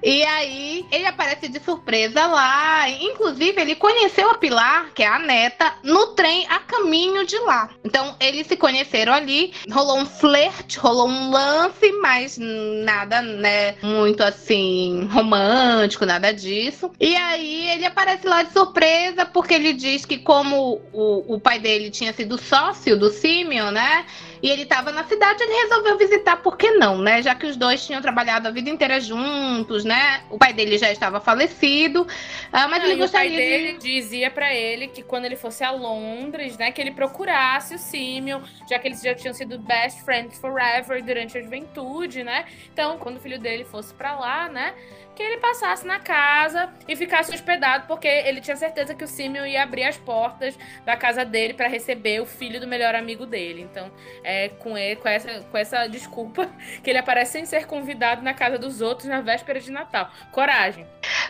E 0.02 0.25
aí 0.25 0.84
ele 0.90 1.06
aparece 1.06 1.49
de 1.49 1.61
surpresa 1.61 2.26
lá. 2.26 2.88
Inclusive, 2.88 3.61
ele 3.61 3.76
conheceu 3.76 4.28
a 4.30 4.34
Pilar, 4.34 4.90
que 4.94 5.04
é 5.04 5.06
a 5.06 5.20
neta, 5.20 5.75
no 5.84 6.08
trem 6.08 6.44
a 6.49 6.58
caminho 6.58 7.25
de 7.25 7.38
lá. 7.38 7.70
Então, 7.84 8.16
eles 8.18 8.49
se 8.49 8.56
conheceram 8.56 9.12
ali, 9.12 9.52
rolou 9.70 9.99
um 9.99 10.06
flerte, 10.06 10.78
rolou 10.78 11.08
um 11.08 11.30
lance, 11.30 11.92
mas 12.00 12.37
nada, 12.38 13.22
né, 13.22 13.76
muito 13.80 14.25
assim, 14.25 15.08
romântico, 15.12 16.04
nada 16.04 16.32
disso. 16.32 16.90
E 16.99 17.14
aí 17.14 17.70
ele 17.70 17.87
aparece 17.87 18.26
lá 18.26 18.42
de 18.42 18.52
surpresa, 18.52 19.25
porque 19.25 19.54
ele 19.54 19.72
diz 19.72 20.04
que 20.04 20.18
como 20.18 20.80
o, 20.92 21.34
o 21.34 21.40
pai 21.40 21.61
dele 21.61 21.90
tinha 21.90 22.12
sido 22.12 22.37
sócio 22.37 22.99
do 22.99 23.08
Simeon, 23.08 23.70
né? 23.70 24.04
E 24.42 24.50
ele 24.50 24.62
estava 24.62 24.90
na 24.90 25.04
cidade, 25.04 25.42
ele 25.42 25.52
resolveu 25.62 25.96
visitar, 25.96 26.37
por 26.37 26.56
que 26.56 26.72
não, 26.72 26.99
né? 26.99 27.22
Já 27.22 27.34
que 27.34 27.46
os 27.46 27.56
dois 27.56 27.87
tinham 27.87 28.02
trabalhado 28.02 28.49
a 28.49 28.50
vida 28.50 28.68
inteira 28.68 29.00
juntos, 29.00 29.84
né? 29.84 30.25
O 30.28 30.37
pai 30.37 30.52
dele 30.52 30.76
já 30.76 30.90
estava 30.90 31.20
falecido, 31.20 32.06
ah, 32.52 32.66
mas 32.66 32.82
Não, 32.82 32.90
ele 32.90 33.02
e 33.02 33.04
o 33.04 33.11
pai 33.11 33.28
gostaria 33.28 33.37
dele 33.37 33.72
de... 33.75 33.78
dizia 33.78 34.30
pra 34.30 34.52
ele 34.52 34.88
que 34.88 35.02
quando 35.02 35.26
ele 35.26 35.37
fosse 35.37 35.62
a 35.62 35.70
Londres, 35.70 36.58
né, 36.58 36.72
que 36.72 36.80
ele 36.80 36.90
procurasse 36.90 37.76
o 37.76 37.78
Simeon, 37.78 38.40
já 38.68 38.78
que 38.78 38.88
eles 38.88 39.00
já 39.00 39.14
tinham 39.14 39.32
sido 39.32 39.58
best 39.58 40.02
friends 40.02 40.38
forever 40.38 41.02
durante 41.04 41.38
a 41.38 41.42
juventude, 41.42 42.25
né? 42.25 42.44
Então, 42.72 42.99
quando 42.99 43.18
o 43.18 43.20
filho 43.20 43.38
dele 43.38 43.64
fosse 43.64 43.94
pra 43.94 44.18
lá, 44.18 44.49
né, 44.49 44.75
que 45.14 45.23
ele 45.23 45.38
passasse 45.38 45.87
na 45.87 45.99
casa 45.99 46.71
e 46.88 46.97
ficasse 46.97 47.35
hospedado, 47.35 47.87
porque 47.87 48.09
ele 48.09 48.40
tinha 48.40 48.57
certeza 48.57 48.95
que 48.95 49.04
o 49.04 49.09
Simeon 49.09 49.47
ia 49.47 49.62
abrir 49.62 49.85
as 49.85 49.97
portas 49.97 50.59
da 50.85 50.97
casa 50.97 51.25
dele 51.25 51.54
pra 51.54 51.69
receber 51.69 52.21
o 52.21 52.26
filho 52.26 52.61
do 52.61 52.66
melhor 52.66 52.95
amigo 52.95 53.26
dele. 53.26 53.62
Então, 53.62 53.90
é 54.25 54.49
com 54.49 54.76
ele, 54.76 54.97
com 54.97 55.09
essa, 55.09 55.40
com 55.42 55.59
essa 55.59 55.87
desculpa 55.87 56.49
que 56.83 56.90
ele 56.90 56.99
aparece 56.99 57.33
sem 57.33 57.45
ser 57.45 57.66
convidado 57.66 58.23
na 58.23 58.35
casa 58.35 58.59
dos 58.59 58.81
outros 58.81 59.09
na 59.09 59.21
véspera 59.21 59.61
de 59.61 59.71
Natal. 59.71 60.11
Coragem. 60.31 60.87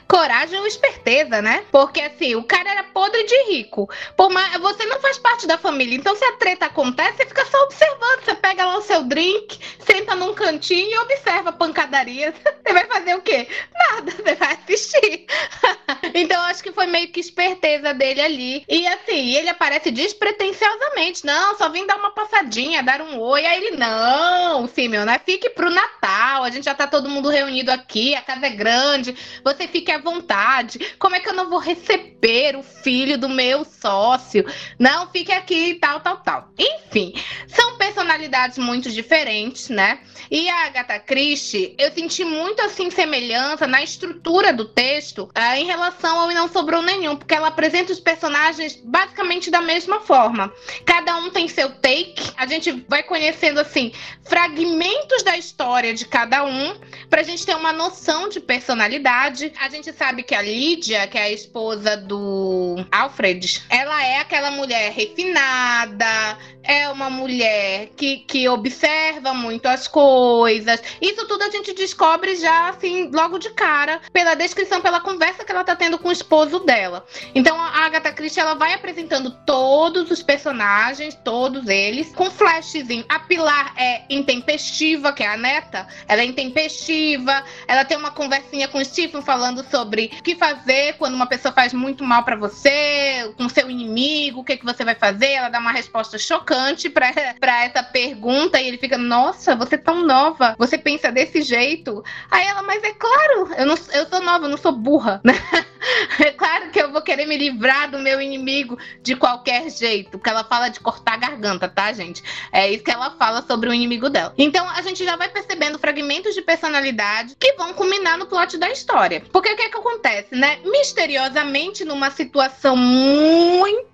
Coragem 0.07 0.59
ou 0.59 0.67
esperteza, 0.67 1.41
né? 1.41 1.65
Porque 1.71 2.01
assim, 2.01 2.35
o 2.35 2.45
cara 2.45 2.71
era 2.71 2.85
podre 2.85 3.25
de 3.25 3.53
rico. 3.53 3.89
Por 4.17 4.31
mais... 4.31 4.53
Você 4.61 4.85
não 4.87 5.01
faz 5.01 5.19
parte 5.19 5.47
da 5.47 5.59
família. 5.59 5.97
Então, 5.97 6.15
se 6.15 6.25
a 6.25 6.33
treta 6.37 6.67
acontece, 6.67 7.17
você 7.17 7.27
fica 7.27 7.45
só 7.47 7.59
observando. 7.65 8.25
Você 8.25 8.35
pega 8.35 8.65
lá 8.65 8.77
o 8.77 8.83
seu 8.83 9.03
drink, 9.05 9.59
senta 9.81 10.15
num 10.15 10.35
cantinho 10.35 10.91
e 10.91 10.99
observa 10.99 11.51
a 11.51 11.53
pancadaria. 11.53 12.33
Você 12.63 12.73
vai 12.73 12.87
fazer 12.87 13.17
o 13.17 13.21
quê? 13.21 13.49
Nada, 13.75 14.13
você 14.23 14.35
vai 14.37 14.55
assistir. 14.55 15.27
então, 16.15 16.41
acho 16.43 16.63
que 16.63 16.73
foi 16.73 16.87
meio 16.87 17.09
que 17.09 17.19
esperteza 17.21 17.93
dele 17.93 18.21
ali. 18.21 18.65
E 18.69 18.87
assim, 18.87 19.35
ele 19.35 19.49
aparece 19.49 19.91
despretensiosamente. 19.91 21.27
Não, 21.27 21.57
só 21.59 21.69
vim 21.69 21.87
dar 21.87 21.97
uma 21.97 22.13
passadinha, 22.13 22.83
dar 22.83 23.01
um 23.03 23.19
oi. 23.19 23.45
Aí 23.45 23.65
ele, 23.65 23.77
não, 23.77 24.69
Simeon, 24.69 25.05
né? 25.05 25.21
Fique 25.25 25.51
pro 25.51 25.71
Natal. 25.71 26.45
A 26.45 26.51
gente 26.51 26.65
já 26.65 26.75
tá 26.75 26.87
todo 26.87 27.09
mundo 27.09 27.29
reunido 27.29 27.71
aqui, 27.71 28.15
a 28.15 28.23
casa 28.23 28.47
é 28.47 28.51
grande. 28.51 29.17
Você 29.43 29.62
fique 29.69 29.91
à 29.91 29.99
vontade. 29.99 30.79
Como 30.99 31.15
é 31.15 31.21
que 31.21 31.29
eu 31.29 31.35
não 31.35 31.49
vou 31.49 31.59
receber 31.59 32.57
o 32.57 32.63
filho 32.63 33.19
do 33.19 33.29
meu 33.29 33.65
sócio? 33.65 34.45
Não, 34.79 35.09
fique 35.11 35.33
aqui, 35.33 35.75
tal, 35.75 36.01
tal, 36.01 36.19
tal. 36.19 36.49
Enfim, 36.59 37.15
são 37.47 37.77
personalidades 37.77 38.59
muito 38.59 38.91
diferentes, 38.91 39.69
né? 39.69 40.01
E 40.31 40.49
a 40.49 40.67
Agatha 40.67 40.99
Christie, 40.99 41.75
eu 41.79 41.93
senti 41.93 42.25
muito 42.25 42.63
assim 42.63 42.91
semelhança 42.91 43.67
na 43.67 43.83
estrutura 43.83 44.53
do 44.53 44.65
texto 44.65 45.29
ah, 45.35 45.59
em 45.59 45.67
relação 45.67 46.21
ao 46.21 46.31
E 46.31 46.35
Não 46.35 46.49
Sobrou 46.49 46.81
Nenhum, 46.81 47.17
porque 47.17 47.35
ela 47.35 47.49
apresenta 47.49 47.93
os 47.93 48.01
personagens 48.01 48.81
basicamente 48.83 49.51
da 49.51 49.61
mesma 49.61 50.01
forma. 50.01 50.53
Cada 50.87 51.17
um 51.17 51.31
tem 51.31 51.49
seu 51.49 51.71
take, 51.71 52.33
a 52.37 52.47
gente 52.47 52.85
vai 52.89 53.03
conhecendo 53.03 53.61
assim 53.61 53.93
fragmentos 54.25 55.23
da 55.23 55.37
história 55.37 55.93
de 55.93 56.07
cada 56.07 56.45
um, 56.45 56.79
pra 57.11 57.23
gente 57.23 57.45
ter 57.45 57.55
uma 57.57 57.73
noção 57.73 58.29
de 58.29 58.41
personalidade. 58.41 59.52
A 59.59 59.69
gente 59.69 59.93
sabe 59.93 60.23
que 60.23 60.35
a 60.35 60.43
Lídia, 60.43 61.07
que 61.07 61.19
é 61.19 61.23
a 61.23 61.31
esposa 61.31 61.97
do 61.97 62.77
Alfred, 62.91 63.63
ela 63.69 64.05
é 64.05 64.19
aquela 64.19 64.51
mulher 64.51 64.93
refinada, 64.93 66.39
é 66.63 66.89
uma 66.89 67.11
mulher 67.11 67.91
que, 67.97 68.19
que 68.19 68.49
observa 68.49 69.35
muito 69.35 69.67
as 69.67 69.87
coisas. 69.87 70.83
Isso 71.01 71.27
tudo 71.27 71.43
a 71.43 71.51
gente 71.51 71.73
descobre 71.75 72.37
já, 72.37 72.71
assim, 72.71 73.11
logo 73.13 73.39
de 73.39 73.51
cara, 73.51 74.01
pela 74.13 74.35
descrição, 74.35 74.81
pela 74.81 75.01
conversa 75.01 75.45
que 75.45 75.53
ela 75.53 75.65
tá 75.65 75.77
tendo 75.77 75.99
com 75.99 76.09
o 76.09 76.13
esposo 76.13 76.61
dela. 76.61 77.05
Então, 77.35 77.61
a 77.61 77.85
Agatha 77.85 78.13
Christie, 78.13 78.41
ela 78.41 78.55
vai 78.55 78.75
apresentando 78.75 79.31
todos 79.45 80.11
os 80.11 80.23
personagens, 80.23 81.15
todos 81.25 81.67
eles, 81.69 82.13
com 82.15 82.31
flashzinho. 82.31 83.05
A 83.09 83.19
Pilar 83.21 83.75
é 83.77 84.03
intempestiva, 84.09 85.13
que 85.13 85.23
é 85.23 85.29
a 85.29 85.37
neta. 85.37 85.87
Ela 86.09 86.23
é 86.23 86.25
intempestiva. 86.25 87.45
Ela 87.67 87.85
tem 87.85 87.97
uma 87.97 88.11
conversinha 88.11 88.69
com 88.69 88.79
o 88.79 88.85
Stephen 88.85 89.23
falando 89.23 89.42
sobre 89.71 90.11
o 90.19 90.23
que 90.23 90.37
fazer 90.37 90.95
quando 90.99 91.15
uma 91.15 91.27
pessoa 91.27 91.53
faz 91.53 91.73
muito 91.73 92.05
mal 92.05 92.23
para 92.25 92.37
você, 92.37 93.33
com 93.37 93.49
seu 93.49 93.71
inimigo, 93.71 94.41
o 94.41 94.45
que, 94.45 94.57
que 94.57 94.65
você 94.65 94.85
vai 94.85 94.95
fazer. 94.95 95.33
Ela 95.33 95.49
dá 95.49 95.59
uma 95.59 95.73
resposta 95.73 96.19
chocante 96.19 96.89
para 96.89 97.09
essa 97.09 97.83
pergunta 97.83 98.61
e 98.61 98.69
ele 98.69 98.79
fica: 98.79 98.97
Nossa, 98.97 99.57
você 99.57 99.75
é 99.75 99.79
tão 99.79 100.07
nova, 100.07 100.55
você 100.59 100.79
pensa 100.79 101.11
desse 101.11 101.43
jeito. 101.43 102.03
Aí 102.31 102.47
ela, 102.47 102.63
mas 102.63 102.83
é 102.83 102.93
claro, 102.93 103.51
eu, 103.57 103.67
não, 103.67 103.75
eu 103.93 104.07
sou 104.07 104.23
nova, 104.23 104.47
eu 104.47 104.51
não 104.51 104.59
sou 104.59 104.73
burra? 104.73 105.21
É 106.21 106.31
claro 106.31 106.71
que 106.71 106.81
eu 106.81 106.93
vou 106.93 107.03
querer 107.03 107.27
me 107.27 107.37
livrar 107.37 107.91
do 107.91 107.99
meu 107.99 108.21
inimigo 108.21 108.79
de 109.03 109.17
qualquer 109.17 109.69
jeito. 109.71 110.13
Porque 110.13 110.31
ela 110.31 110.45
fala 110.45 110.69
de 110.69 110.81
cortar 110.81 111.15
a 111.15 111.17
garganta, 111.17 111.69
tá, 111.69 111.93
gente? 111.93 112.23
É 112.53 112.71
isso 112.71 112.85
que 112.85 112.91
ela 112.91 113.11
fala 113.13 113.43
sobre 113.43 113.69
o 113.69 113.75
inimigo 113.75 114.09
dela. 114.09 114.33
Então 114.39 114.69
a 114.71 114.81
gente 114.83 115.05
já 115.05 115.17
vai 115.17 115.29
percebendo 115.29 115.79
fragmentos 115.79 116.35
de 116.35 116.43
personalidade 116.43 117.37
que 117.39 117.55
vão 117.55 117.73
culminar 117.75 118.17
no 118.17 118.27
plot 118.27 118.57
da 118.57 118.71
história. 118.71 119.23
Porque 119.33 119.51
o 119.51 119.57
que 119.57 119.63
é 119.63 119.69
que 119.71 119.79
acontece, 119.79 120.35
né? 120.35 120.59
Misteriosamente, 120.65 121.85
numa 121.85 122.11
situação 122.11 122.77
muito 122.77 123.92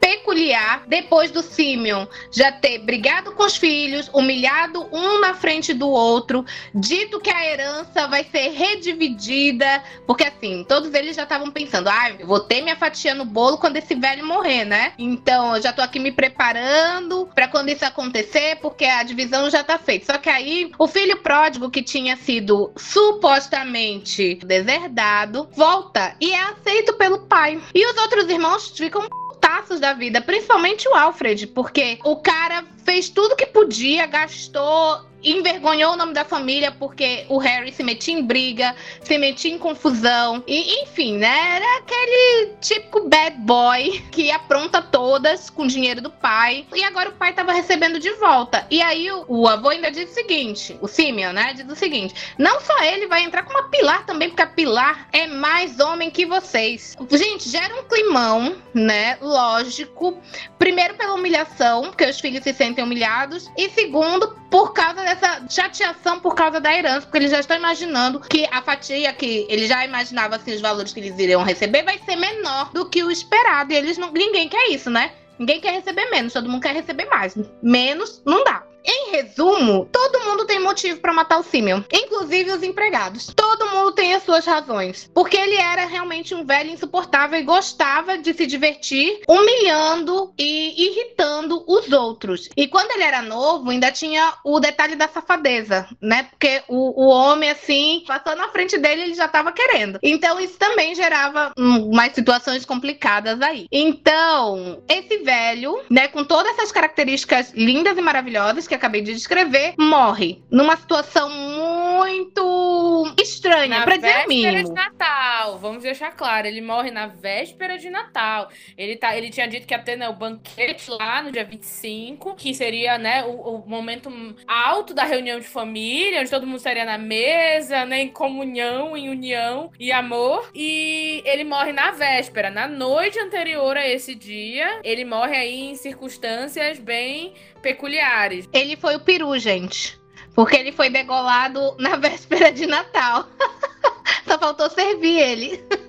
peculiar 0.00 0.84
depois 0.86 1.30
do 1.30 1.42
Simeon 1.42 2.06
já 2.30 2.52
ter 2.52 2.78
brigado 2.78 3.32
com 3.32 3.44
os 3.44 3.56
filhos, 3.56 4.10
humilhado 4.12 4.88
um 4.92 5.20
na 5.20 5.34
frente 5.34 5.72
do 5.72 5.88
outro, 5.88 6.44
dito 6.74 7.20
que 7.20 7.30
a 7.30 7.46
herança 7.46 8.06
vai 8.06 8.24
ser 8.24 8.50
redividida, 8.50 9.82
porque 10.06 10.24
assim, 10.24 10.64
todos 10.68 10.92
eles 10.94 11.16
já 11.16 11.24
estavam 11.24 11.50
pensando, 11.50 11.88
ah, 11.88 12.10
vou 12.24 12.40
ter 12.40 12.62
minha 12.62 12.76
fatia 12.76 13.14
no 13.14 13.24
bolo 13.24 13.58
quando 13.58 13.76
esse 13.76 13.94
velho 13.94 14.26
morrer, 14.26 14.64
né? 14.64 14.92
Então, 14.98 15.56
eu 15.56 15.62
já 15.62 15.72
tô 15.72 15.82
aqui 15.82 15.98
me 15.98 16.12
preparando 16.12 17.28
para 17.34 17.48
quando 17.48 17.68
isso 17.68 17.84
acontecer, 17.84 18.56
porque 18.56 18.84
a 18.84 19.02
divisão 19.02 19.48
já 19.50 19.62
tá 19.64 19.78
feita. 19.78 20.12
Só 20.12 20.18
que 20.18 20.28
aí, 20.28 20.70
o 20.78 20.86
filho 20.86 21.16
pródigo 21.18 21.70
que 21.70 21.82
tinha 21.82 22.16
sido 22.16 22.72
supostamente 22.76 24.34
deserdado, 24.36 25.48
volta 25.52 26.14
e 26.20 26.32
é 26.32 26.42
aceito 26.42 26.94
pelo 26.94 27.20
pai. 27.20 27.60
E 27.74 27.86
os 27.86 27.96
outros 27.96 28.28
irmãos 28.28 28.72
ficam 28.76 29.08
putaços 29.52 29.78
da 29.78 29.92
vida, 29.92 30.20
principalmente 30.20 30.88
o 30.88 30.94
Alfred, 30.94 31.46
porque 31.48 31.98
o 32.04 32.16
cara 32.16 32.64
fez 32.84 33.08
tudo 33.08 33.36
que 33.36 33.46
podia, 33.46 34.06
gastou 34.06 35.12
envergonhou 35.24 35.92
o 35.92 35.96
nome 35.96 36.12
da 36.12 36.24
família 36.24 36.72
porque 36.72 37.24
o 37.28 37.38
Harry 37.38 37.72
se 37.72 37.82
metia 37.82 38.14
em 38.14 38.22
briga, 38.22 38.74
se 39.02 39.16
metia 39.18 39.52
em 39.52 39.58
confusão. 39.58 40.42
E, 40.46 40.82
enfim, 40.82 41.16
né? 41.16 41.56
Era 41.56 41.78
aquele 41.78 42.54
típico 42.60 43.08
bad 43.08 43.36
boy 43.38 44.02
que 44.10 44.30
apronta 44.30 44.82
todas 44.82 45.48
com 45.48 45.62
o 45.62 45.68
dinheiro 45.68 46.00
do 46.00 46.10
pai. 46.10 46.66
E 46.74 46.82
agora 46.82 47.10
o 47.10 47.12
pai 47.12 47.32
tava 47.32 47.52
recebendo 47.52 47.98
de 47.98 48.10
volta. 48.14 48.66
E 48.70 48.82
aí 48.82 49.10
o, 49.10 49.24
o 49.28 49.48
avô 49.48 49.68
ainda 49.68 49.90
diz 49.90 50.10
o 50.10 50.14
seguinte: 50.14 50.76
o 50.80 50.88
Simeon, 50.88 51.32
né? 51.32 51.52
Diz 51.54 51.66
o 51.70 51.76
seguinte: 51.76 52.14
não 52.38 52.60
só 52.60 52.82
ele 52.82 53.06
vai 53.06 53.22
entrar 53.22 53.44
com 53.44 53.52
uma 53.52 53.62
Pilar 53.72 54.04
também, 54.04 54.28
porque 54.28 54.42
a 54.42 54.46
Pilar 54.46 55.08
é 55.12 55.26
mais 55.26 55.78
homem 55.78 56.10
que 56.10 56.26
vocês. 56.26 56.96
Gente, 57.10 57.48
gera 57.48 57.74
um 57.80 57.84
climão, 57.84 58.56
né? 58.74 59.16
Lógico. 59.20 60.20
Primeiro 60.58 60.94
pela 60.94 61.14
humilhação, 61.14 61.82
porque 61.82 62.04
os 62.04 62.20
filhos 62.20 62.42
se 62.42 62.52
sentem 62.52 62.71
humilhados. 62.80 63.50
E 63.56 63.68
segundo, 63.70 64.36
por 64.48 64.72
causa 64.72 65.02
dessa 65.02 65.44
chateação 65.48 66.20
por 66.20 66.34
causa 66.34 66.60
da 66.60 66.72
herança, 66.72 67.02
porque 67.02 67.18
eles 67.18 67.30
já 67.30 67.40
estão 67.40 67.56
imaginando 67.56 68.20
que 68.20 68.46
a 68.50 68.62
fatia 68.62 69.12
que 69.12 69.46
ele 69.48 69.66
já 69.66 69.84
imaginava 69.84 70.36
assim, 70.36 70.54
os 70.54 70.60
valores 70.60 70.92
que 70.92 71.00
eles 71.00 71.18
iriam 71.18 71.42
receber 71.42 71.82
vai 71.82 71.98
ser 71.98 72.16
menor 72.16 72.70
do 72.72 72.88
que 72.88 73.02
o 73.02 73.10
esperado. 73.10 73.72
E 73.72 73.76
eles 73.76 73.98
não. 73.98 74.12
Ninguém 74.12 74.48
quer 74.48 74.68
isso, 74.68 74.88
né? 74.88 75.12
Ninguém 75.38 75.60
quer 75.60 75.72
receber 75.72 76.08
menos, 76.10 76.32
todo 76.32 76.48
mundo 76.48 76.62
quer 76.62 76.74
receber 76.74 77.06
mais. 77.06 77.36
Menos 77.60 78.22
não 78.24 78.44
dá. 78.44 78.62
Em 78.84 79.12
resumo, 79.12 79.88
todo 79.92 80.24
mundo 80.24 80.44
tem 80.44 80.60
motivo 80.60 81.00
para 81.00 81.12
matar 81.12 81.38
o 81.38 81.42
Simeon, 81.42 81.82
inclusive 81.92 82.50
os 82.50 82.62
empregados. 82.62 83.32
Todo 83.34 83.70
mundo 83.70 83.92
tem 83.92 84.14
as 84.14 84.24
suas 84.24 84.44
razões, 84.44 85.10
porque 85.14 85.36
ele 85.36 85.56
era 85.56 85.86
realmente 85.86 86.34
um 86.34 86.44
velho 86.44 86.70
insuportável 86.70 87.38
e 87.38 87.44
gostava 87.44 88.18
de 88.18 88.34
se 88.34 88.46
divertir, 88.46 89.20
humilhando 89.28 90.32
e 90.38 90.88
irritando 90.88 91.64
os 91.66 91.92
outros. 91.92 92.48
E 92.56 92.66
quando 92.66 92.90
ele 92.92 93.04
era 93.04 93.22
novo, 93.22 93.70
ainda 93.70 93.92
tinha 93.92 94.34
o 94.44 94.58
detalhe 94.58 94.96
da 94.96 95.08
safadeza, 95.08 95.86
né? 96.00 96.24
Porque 96.24 96.62
o, 96.68 97.04
o 97.04 97.08
homem, 97.08 97.50
assim, 97.50 98.04
passou 98.06 98.36
na 98.36 98.48
frente 98.48 98.78
dele, 98.78 99.02
ele 99.02 99.14
já 99.14 99.28
tava 99.28 99.52
querendo. 99.52 99.98
Então, 100.02 100.40
isso 100.40 100.58
também 100.58 100.94
gerava 100.94 101.52
hum, 101.56 101.90
umas 101.90 102.12
situações 102.12 102.64
complicadas 102.64 103.40
aí. 103.40 103.66
Então, 103.70 104.82
esse 104.88 105.18
velho, 105.18 105.80
né, 105.90 106.08
com 106.08 106.24
todas 106.24 106.52
essas 106.52 106.72
características 106.72 107.52
lindas 107.54 107.96
e 107.96 108.02
maravilhosas 108.02 108.66
que 108.72 108.76
acabei 108.76 109.02
de 109.02 109.12
descrever, 109.12 109.74
morre 109.78 110.42
numa 110.50 110.76
situação 110.76 111.28
muito 111.28 113.14
estranha, 113.20 113.80
Na 113.80 113.84
pra 113.84 113.96
dizer 113.96 114.08
o 114.08 114.12
véspera 114.12 114.28
mínimo. 114.28 114.64
de 114.64 114.72
Natal. 114.72 115.32
Natal. 115.42 115.58
Vamos 115.58 115.82
deixar 115.82 116.12
claro, 116.12 116.46
ele 116.46 116.60
morre 116.60 116.90
na 116.90 117.06
véspera 117.06 117.76
de 117.76 117.90
Natal. 117.90 118.48
Ele, 118.78 118.96
tá, 118.96 119.16
ele 119.16 119.30
tinha 119.30 119.46
dito 119.46 119.66
que 119.66 119.74
ia 119.74 119.78
ter 119.78 119.96
né, 119.96 120.08
o 120.08 120.14
banquete 120.14 120.90
lá 120.90 121.22
no 121.22 121.30
dia 121.32 121.44
25, 121.44 122.34
que 122.36 122.54
seria 122.54 122.96
né, 122.96 123.24
o, 123.24 123.56
o 123.56 123.68
momento 123.68 124.10
alto 124.46 124.94
da 124.94 125.04
reunião 125.04 125.40
de 125.40 125.46
família, 125.46 126.20
onde 126.20 126.30
todo 126.30 126.46
mundo 126.46 126.58
estaria 126.58 126.84
na 126.84 126.96
mesa, 126.96 127.84
né, 127.84 128.02
em 128.02 128.08
comunhão, 128.08 128.96
em 128.96 129.08
união 129.08 129.70
e 129.78 129.90
amor. 129.92 130.50
E 130.54 131.22
ele 131.26 131.44
morre 131.44 131.72
na 131.72 131.90
véspera, 131.90 132.50
na 132.50 132.66
noite 132.66 133.18
anterior 133.18 133.76
a 133.76 133.86
esse 133.86 134.14
dia. 134.14 134.80
Ele 134.84 135.04
morre 135.04 135.36
aí 135.36 135.60
em 135.70 135.74
circunstâncias 135.74 136.78
bem 136.78 137.34
peculiares. 137.62 138.48
Ele 138.52 138.76
foi 138.76 138.96
o 138.96 139.00
peru, 139.00 139.38
gente. 139.38 139.98
Porque 140.34 140.56
ele 140.56 140.72
foi 140.72 140.90
degolado 140.90 141.76
na 141.78 141.96
véspera 141.96 142.50
de 142.50 142.66
Natal. 142.66 143.28
Só 144.26 144.38
faltou 144.38 144.68
servir 144.70 145.18
ele. 145.18 145.64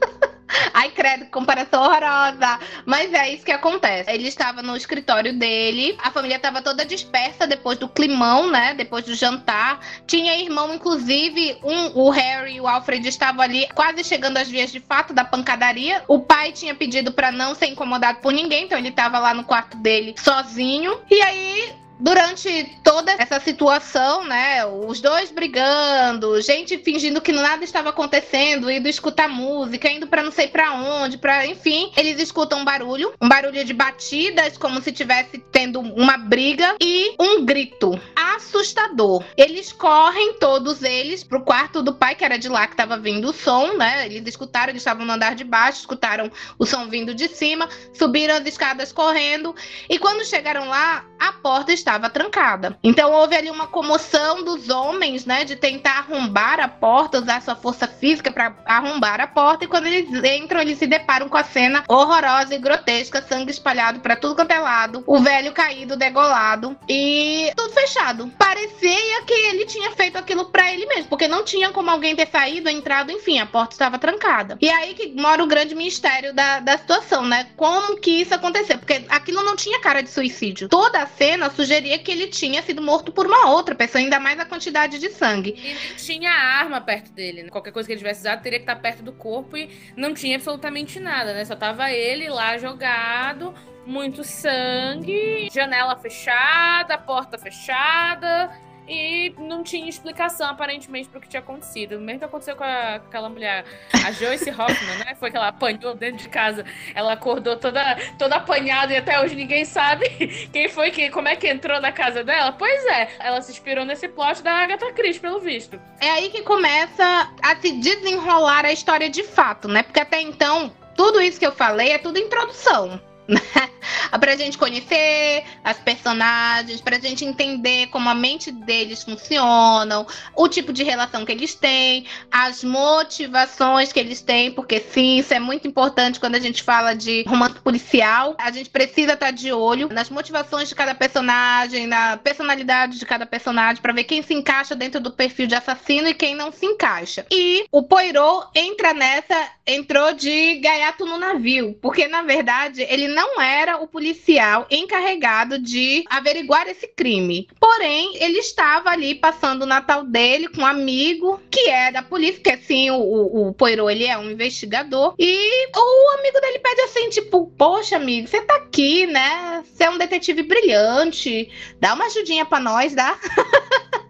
Ai, 0.73 0.89
credo, 0.89 1.25
comparação 1.27 1.83
horrorosa. 1.83 2.59
Mas 2.85 3.13
é 3.13 3.29
isso 3.29 3.45
que 3.45 3.51
acontece. 3.51 4.09
Ele 4.09 4.27
estava 4.27 4.61
no 4.61 4.75
escritório 4.75 5.37
dele, 5.37 5.95
a 6.01 6.09
família 6.09 6.37
estava 6.37 6.61
toda 6.61 6.85
dispersa 6.85 7.45
depois 7.45 7.77
do 7.77 7.87
climão, 7.87 8.49
né? 8.49 8.73
Depois 8.73 9.05
do 9.05 9.13
jantar. 9.13 9.79
Tinha 10.07 10.35
irmão, 10.37 10.73
inclusive, 10.73 11.57
um, 11.63 11.99
o 11.99 12.09
Harry 12.09 12.55
e 12.55 12.61
o 12.61 12.67
Alfred 12.67 13.07
estavam 13.07 13.41
ali 13.41 13.67
quase 13.75 14.03
chegando 14.03 14.37
às 14.37 14.49
vias 14.49 14.71
de 14.71 14.79
fato 14.79 15.13
da 15.13 15.23
pancadaria. 15.23 16.03
O 16.07 16.19
pai 16.19 16.51
tinha 16.51 16.73
pedido 16.73 17.11
para 17.11 17.31
não 17.31 17.53
ser 17.53 17.67
incomodado 17.67 18.19
por 18.19 18.33
ninguém, 18.33 18.65
então 18.65 18.77
ele 18.77 18.89
estava 18.89 19.19
lá 19.19 19.33
no 19.33 19.43
quarto 19.43 19.77
dele 19.77 20.15
sozinho. 20.17 20.99
E 21.09 21.21
aí 21.21 21.82
durante 22.03 22.77
toda 22.83 23.13
essa 23.13 23.39
situação, 23.39 24.25
né, 24.25 24.65
os 24.65 24.99
dois 24.99 25.31
brigando, 25.31 26.41
gente 26.41 26.77
fingindo 26.77 27.21
que 27.21 27.31
nada 27.31 27.63
estava 27.63 27.91
acontecendo, 27.91 28.69
indo 28.69 28.89
escutar 28.89 29.29
música, 29.29 29.89
indo 29.89 30.05
para 30.05 30.21
não 30.21 30.31
sei 30.31 30.49
para 30.49 30.73
onde, 30.73 31.17
para, 31.17 31.47
enfim, 31.47 31.93
eles 31.95 32.19
escutam 32.19 32.59
um 32.59 32.65
barulho, 32.65 33.13
um 33.21 33.29
barulho 33.29 33.63
de 33.63 33.73
batidas 33.73 34.57
como 34.57 34.81
se 34.81 34.91
tivesse 34.91 35.37
tendo 35.49 35.79
uma 35.79 36.17
briga 36.17 36.75
e 36.81 37.15
um 37.17 37.45
grito 37.45 37.97
assustador. 38.13 39.23
Eles 39.37 39.71
correm 39.71 40.33
todos 40.33 40.83
eles 40.83 41.23
pro 41.23 41.45
quarto 41.45 41.81
do 41.81 41.93
pai, 41.93 42.15
que 42.15 42.25
era 42.25 42.37
de 42.37 42.49
lá 42.49 42.67
que 42.67 42.73
estava 42.73 42.97
vindo 42.97 43.29
o 43.29 43.33
som, 43.33 43.77
né? 43.77 44.07
Eles 44.07 44.27
escutaram, 44.27 44.71
eles 44.71 44.81
estavam 44.81 45.05
no 45.05 45.13
andar 45.13 45.35
de 45.35 45.45
baixo, 45.45 45.79
escutaram 45.79 46.29
o 46.59 46.65
som 46.65 46.89
vindo 46.89 47.15
de 47.15 47.29
cima, 47.29 47.69
subiram 47.93 48.35
as 48.35 48.45
escadas 48.45 48.91
correndo 48.91 49.55
e 49.89 49.97
quando 49.97 50.25
chegaram 50.25 50.67
lá, 50.67 51.05
a 51.17 51.31
porta 51.31 51.71
estava 51.71 51.92
trancada. 51.99 52.77
Então 52.83 53.11
houve 53.11 53.35
ali 53.35 53.49
uma 53.49 53.67
comoção 53.67 54.43
dos 54.43 54.69
homens, 54.69 55.25
né, 55.25 55.43
de 55.43 55.55
tentar 55.55 55.99
arrombar 55.99 56.59
a 56.59 56.67
porta, 56.67 57.19
usar 57.19 57.41
sua 57.41 57.55
força 57.55 57.87
física 57.87 58.31
para 58.31 58.53
arrombar 58.65 59.21
a 59.21 59.27
porta. 59.27 59.65
E 59.65 59.67
quando 59.67 59.87
eles 59.87 60.09
entram, 60.23 60.61
eles 60.61 60.77
se 60.77 60.87
deparam 60.87 61.29
com 61.29 61.37
a 61.37 61.43
cena 61.43 61.83
horrorosa 61.87 62.55
e 62.55 62.59
grotesca, 62.59 63.21
sangue 63.21 63.51
espalhado 63.51 63.99
para 63.99 64.15
tudo 64.15 64.35
quanto 64.35 64.51
é 64.51 64.59
lado, 64.59 65.03
o 65.05 65.19
velho 65.19 65.51
caído, 65.51 65.95
degolado 65.95 66.77
e 66.87 67.51
tudo 67.55 67.73
fechado. 67.73 68.31
Parecia 68.37 69.23
que 69.25 69.33
ele 69.33 69.65
tinha 69.65 69.91
feito 69.91 70.17
aquilo 70.17 70.45
para 70.45 70.71
ele 70.71 70.85
mesmo, 70.85 71.05
porque 71.05 71.27
não 71.27 71.43
tinha 71.43 71.71
como 71.71 71.89
alguém 71.89 72.15
ter 72.15 72.27
saído, 72.27 72.69
entrado, 72.69 73.11
enfim, 73.11 73.39
a 73.39 73.45
porta 73.45 73.73
estava 73.73 73.97
trancada. 73.97 74.57
E 74.61 74.69
aí 74.69 74.93
que 74.93 75.13
mora 75.19 75.43
o 75.43 75.47
grande 75.47 75.75
mistério 75.75 76.33
da, 76.33 76.59
da 76.59 76.77
situação, 76.77 77.25
né? 77.25 77.47
Como 77.55 77.97
que 77.97 78.21
isso 78.21 78.33
aconteceu? 78.33 78.77
Porque 78.77 79.05
aquilo 79.09 79.43
não 79.43 79.55
tinha 79.55 79.79
cara 79.79 80.01
de 80.01 80.09
suicídio. 80.09 80.67
Toda 80.69 81.01
a 81.01 81.07
cena 81.07 81.49
sugeria 81.49 81.82
que 81.99 82.11
ele 82.11 82.27
tinha 82.27 82.61
sido 82.61 82.81
morto 82.81 83.11
por 83.11 83.25
uma 83.25 83.49
outra 83.49 83.75
pessoa, 83.75 84.01
ainda 84.01 84.19
mais 84.19 84.39
a 84.39 84.45
quantidade 84.45 84.99
de 84.99 85.09
sangue. 85.09 85.55
E 85.57 85.73
nem 85.73 85.95
tinha 85.95 86.31
arma 86.31 86.81
perto 86.81 87.11
dele, 87.11 87.43
né? 87.43 87.49
Qualquer 87.49 87.71
coisa 87.71 87.87
que 87.87 87.93
ele 87.93 87.99
tivesse 87.99 88.21
usado 88.21 88.41
teria 88.41 88.59
que 88.59 88.63
estar 88.63 88.75
perto 88.75 89.03
do 89.03 89.11
corpo 89.11 89.57
e 89.57 89.69
não 89.95 90.13
tinha 90.13 90.35
absolutamente 90.35 90.99
nada, 90.99 91.33
né? 91.33 91.45
Só 91.45 91.55
tava 91.55 91.91
ele 91.91 92.29
lá 92.29 92.57
jogado, 92.57 93.53
muito 93.85 94.23
sangue, 94.23 95.49
janela 95.51 95.95
fechada, 95.95 96.97
porta 96.97 97.37
fechada 97.37 98.51
e 98.87 99.33
não 99.37 99.63
tinha 99.63 99.87
explicação, 99.87 100.47
aparentemente, 100.49 101.09
pro 101.09 101.21
que 101.21 101.27
tinha 101.27 101.39
acontecido. 101.39 101.97
O 101.97 102.01
mesmo 102.01 102.19
que 102.19 102.25
aconteceu 102.25 102.55
com, 102.55 102.63
a, 102.63 102.99
com 102.99 103.07
aquela 103.07 103.29
mulher, 103.29 103.65
a 104.05 104.11
Joyce 104.11 104.49
Hoffman, 104.51 104.97
né? 105.05 105.15
Foi 105.15 105.31
que 105.31 105.37
ela 105.37 105.47
apanhou 105.47 105.95
dentro 105.95 106.23
de 106.23 106.29
casa. 106.29 106.65
Ela 106.93 107.13
acordou 107.13 107.57
toda, 107.57 107.97
toda 108.17 108.35
apanhada 108.35 108.93
e 108.93 108.97
até 108.97 109.19
hoje 109.21 109.35
ninguém 109.35 109.65
sabe 109.65 110.09
quem 110.51 110.67
foi, 110.69 110.91
que, 110.91 111.09
como 111.09 111.27
é 111.27 111.35
que 111.35 111.47
entrou 111.47 111.79
na 111.79 111.91
casa 111.91 112.23
dela. 112.23 112.51
Pois 112.51 112.85
é, 112.85 113.09
ela 113.19 113.41
se 113.41 113.51
inspirou 113.51 113.85
nesse 113.85 114.07
plot 114.07 114.41
da 114.41 114.51
Agatha 114.51 114.91
Christie, 114.93 115.21
pelo 115.21 115.39
visto. 115.39 115.79
É 115.99 116.09
aí 116.09 116.29
que 116.29 116.41
começa 116.41 117.33
a 117.41 117.55
se 117.55 117.71
desenrolar 117.71 118.65
a 118.65 118.71
história 118.71 119.09
de 119.09 119.23
fato, 119.23 119.67
né? 119.67 119.83
Porque 119.83 119.99
até 119.99 120.21
então, 120.21 120.71
tudo 120.95 121.21
isso 121.21 121.39
que 121.39 121.45
eu 121.45 121.51
falei 121.51 121.91
é 121.91 121.97
tudo 121.97 122.19
introdução. 122.19 122.99
pra 124.19 124.35
gente 124.35 124.57
conhecer 124.57 125.43
as 125.63 125.77
personagens, 125.79 126.81
pra 126.81 126.99
gente 126.99 127.25
entender 127.25 127.87
como 127.87 128.09
a 128.09 128.15
mente 128.15 128.51
deles 128.51 129.03
funcionam, 129.03 130.05
o 130.35 130.47
tipo 130.47 130.71
de 130.71 130.83
relação 130.83 131.25
que 131.25 131.31
eles 131.31 131.55
têm, 131.55 132.05
as 132.31 132.63
motivações 132.63 133.91
que 133.91 133.99
eles 133.99 134.21
têm, 134.21 134.51
porque 134.51 134.79
sim, 134.79 135.17
isso 135.17 135.33
é 135.33 135.39
muito 135.39 135.67
importante 135.67 136.19
quando 136.19 136.35
a 136.35 136.39
gente 136.39 136.63
fala 136.63 136.93
de 136.93 137.23
romance 137.27 137.59
policial. 137.59 138.35
A 138.39 138.51
gente 138.51 138.69
precisa 138.69 139.13
estar 139.13 139.31
de 139.31 139.51
olho 139.51 139.89
nas 139.91 140.09
motivações 140.09 140.69
de 140.69 140.75
cada 140.75 140.95
personagem, 140.95 141.87
na 141.87 142.17
personalidade 142.17 142.99
de 142.99 143.05
cada 143.05 143.25
personagem, 143.25 143.81
para 143.81 143.93
ver 143.93 144.03
quem 144.03 144.21
se 144.21 144.33
encaixa 144.33 144.75
dentro 144.75 144.99
do 144.99 145.11
perfil 145.11 145.47
de 145.47 145.55
assassino 145.55 146.07
e 146.07 146.13
quem 146.13 146.35
não 146.35 146.51
se 146.51 146.65
encaixa. 146.65 147.25
E 147.31 147.65
o 147.71 147.83
Poirot 147.83 148.47
entra 148.55 148.93
nessa, 148.93 149.49
entrou 149.65 150.13
de 150.13 150.55
gaiato 150.59 151.05
no 151.05 151.17
navio, 151.17 151.77
porque 151.81 152.07
na 152.07 152.21
verdade 152.21 152.81
ele 152.83 153.07
não 153.13 153.41
era 153.41 153.77
o 153.77 153.87
policial 153.87 154.67
encarregado 154.69 155.59
de 155.59 156.03
averiguar 156.09 156.67
esse 156.67 156.87
crime. 156.87 157.47
Porém, 157.59 158.17
ele 158.17 158.39
estava 158.39 158.89
ali 158.89 159.15
passando 159.15 159.63
o 159.63 159.67
Natal 159.67 160.03
dele 160.03 160.47
com 160.49 160.61
um 160.61 160.65
amigo 160.65 161.39
que 161.49 161.69
é 161.69 161.91
da 161.91 162.01
polícia, 162.01 162.41
que 162.41 162.49
assim, 162.49 162.89
o, 162.89 162.95
o, 162.95 163.47
o 163.47 163.53
Poirot, 163.53 163.91
ele 163.91 164.05
é 164.05 164.17
um 164.17 164.31
investigador. 164.31 165.15
E 165.17 165.67
o 165.75 166.19
amigo 166.19 166.41
dele 166.41 166.59
pede 166.59 166.81
assim, 166.81 167.09
tipo, 167.09 167.51
poxa, 167.57 167.95
amigo, 167.95 168.27
você 168.27 168.41
tá 168.41 168.55
aqui, 168.55 169.05
né? 169.05 169.63
Você 169.65 169.83
é 169.83 169.89
um 169.89 169.97
detetive 169.97 170.43
brilhante. 170.43 171.49
Dá 171.79 171.93
uma 171.93 172.05
ajudinha 172.05 172.45
para 172.45 172.59
nós, 172.59 172.93
dá? 172.93 173.17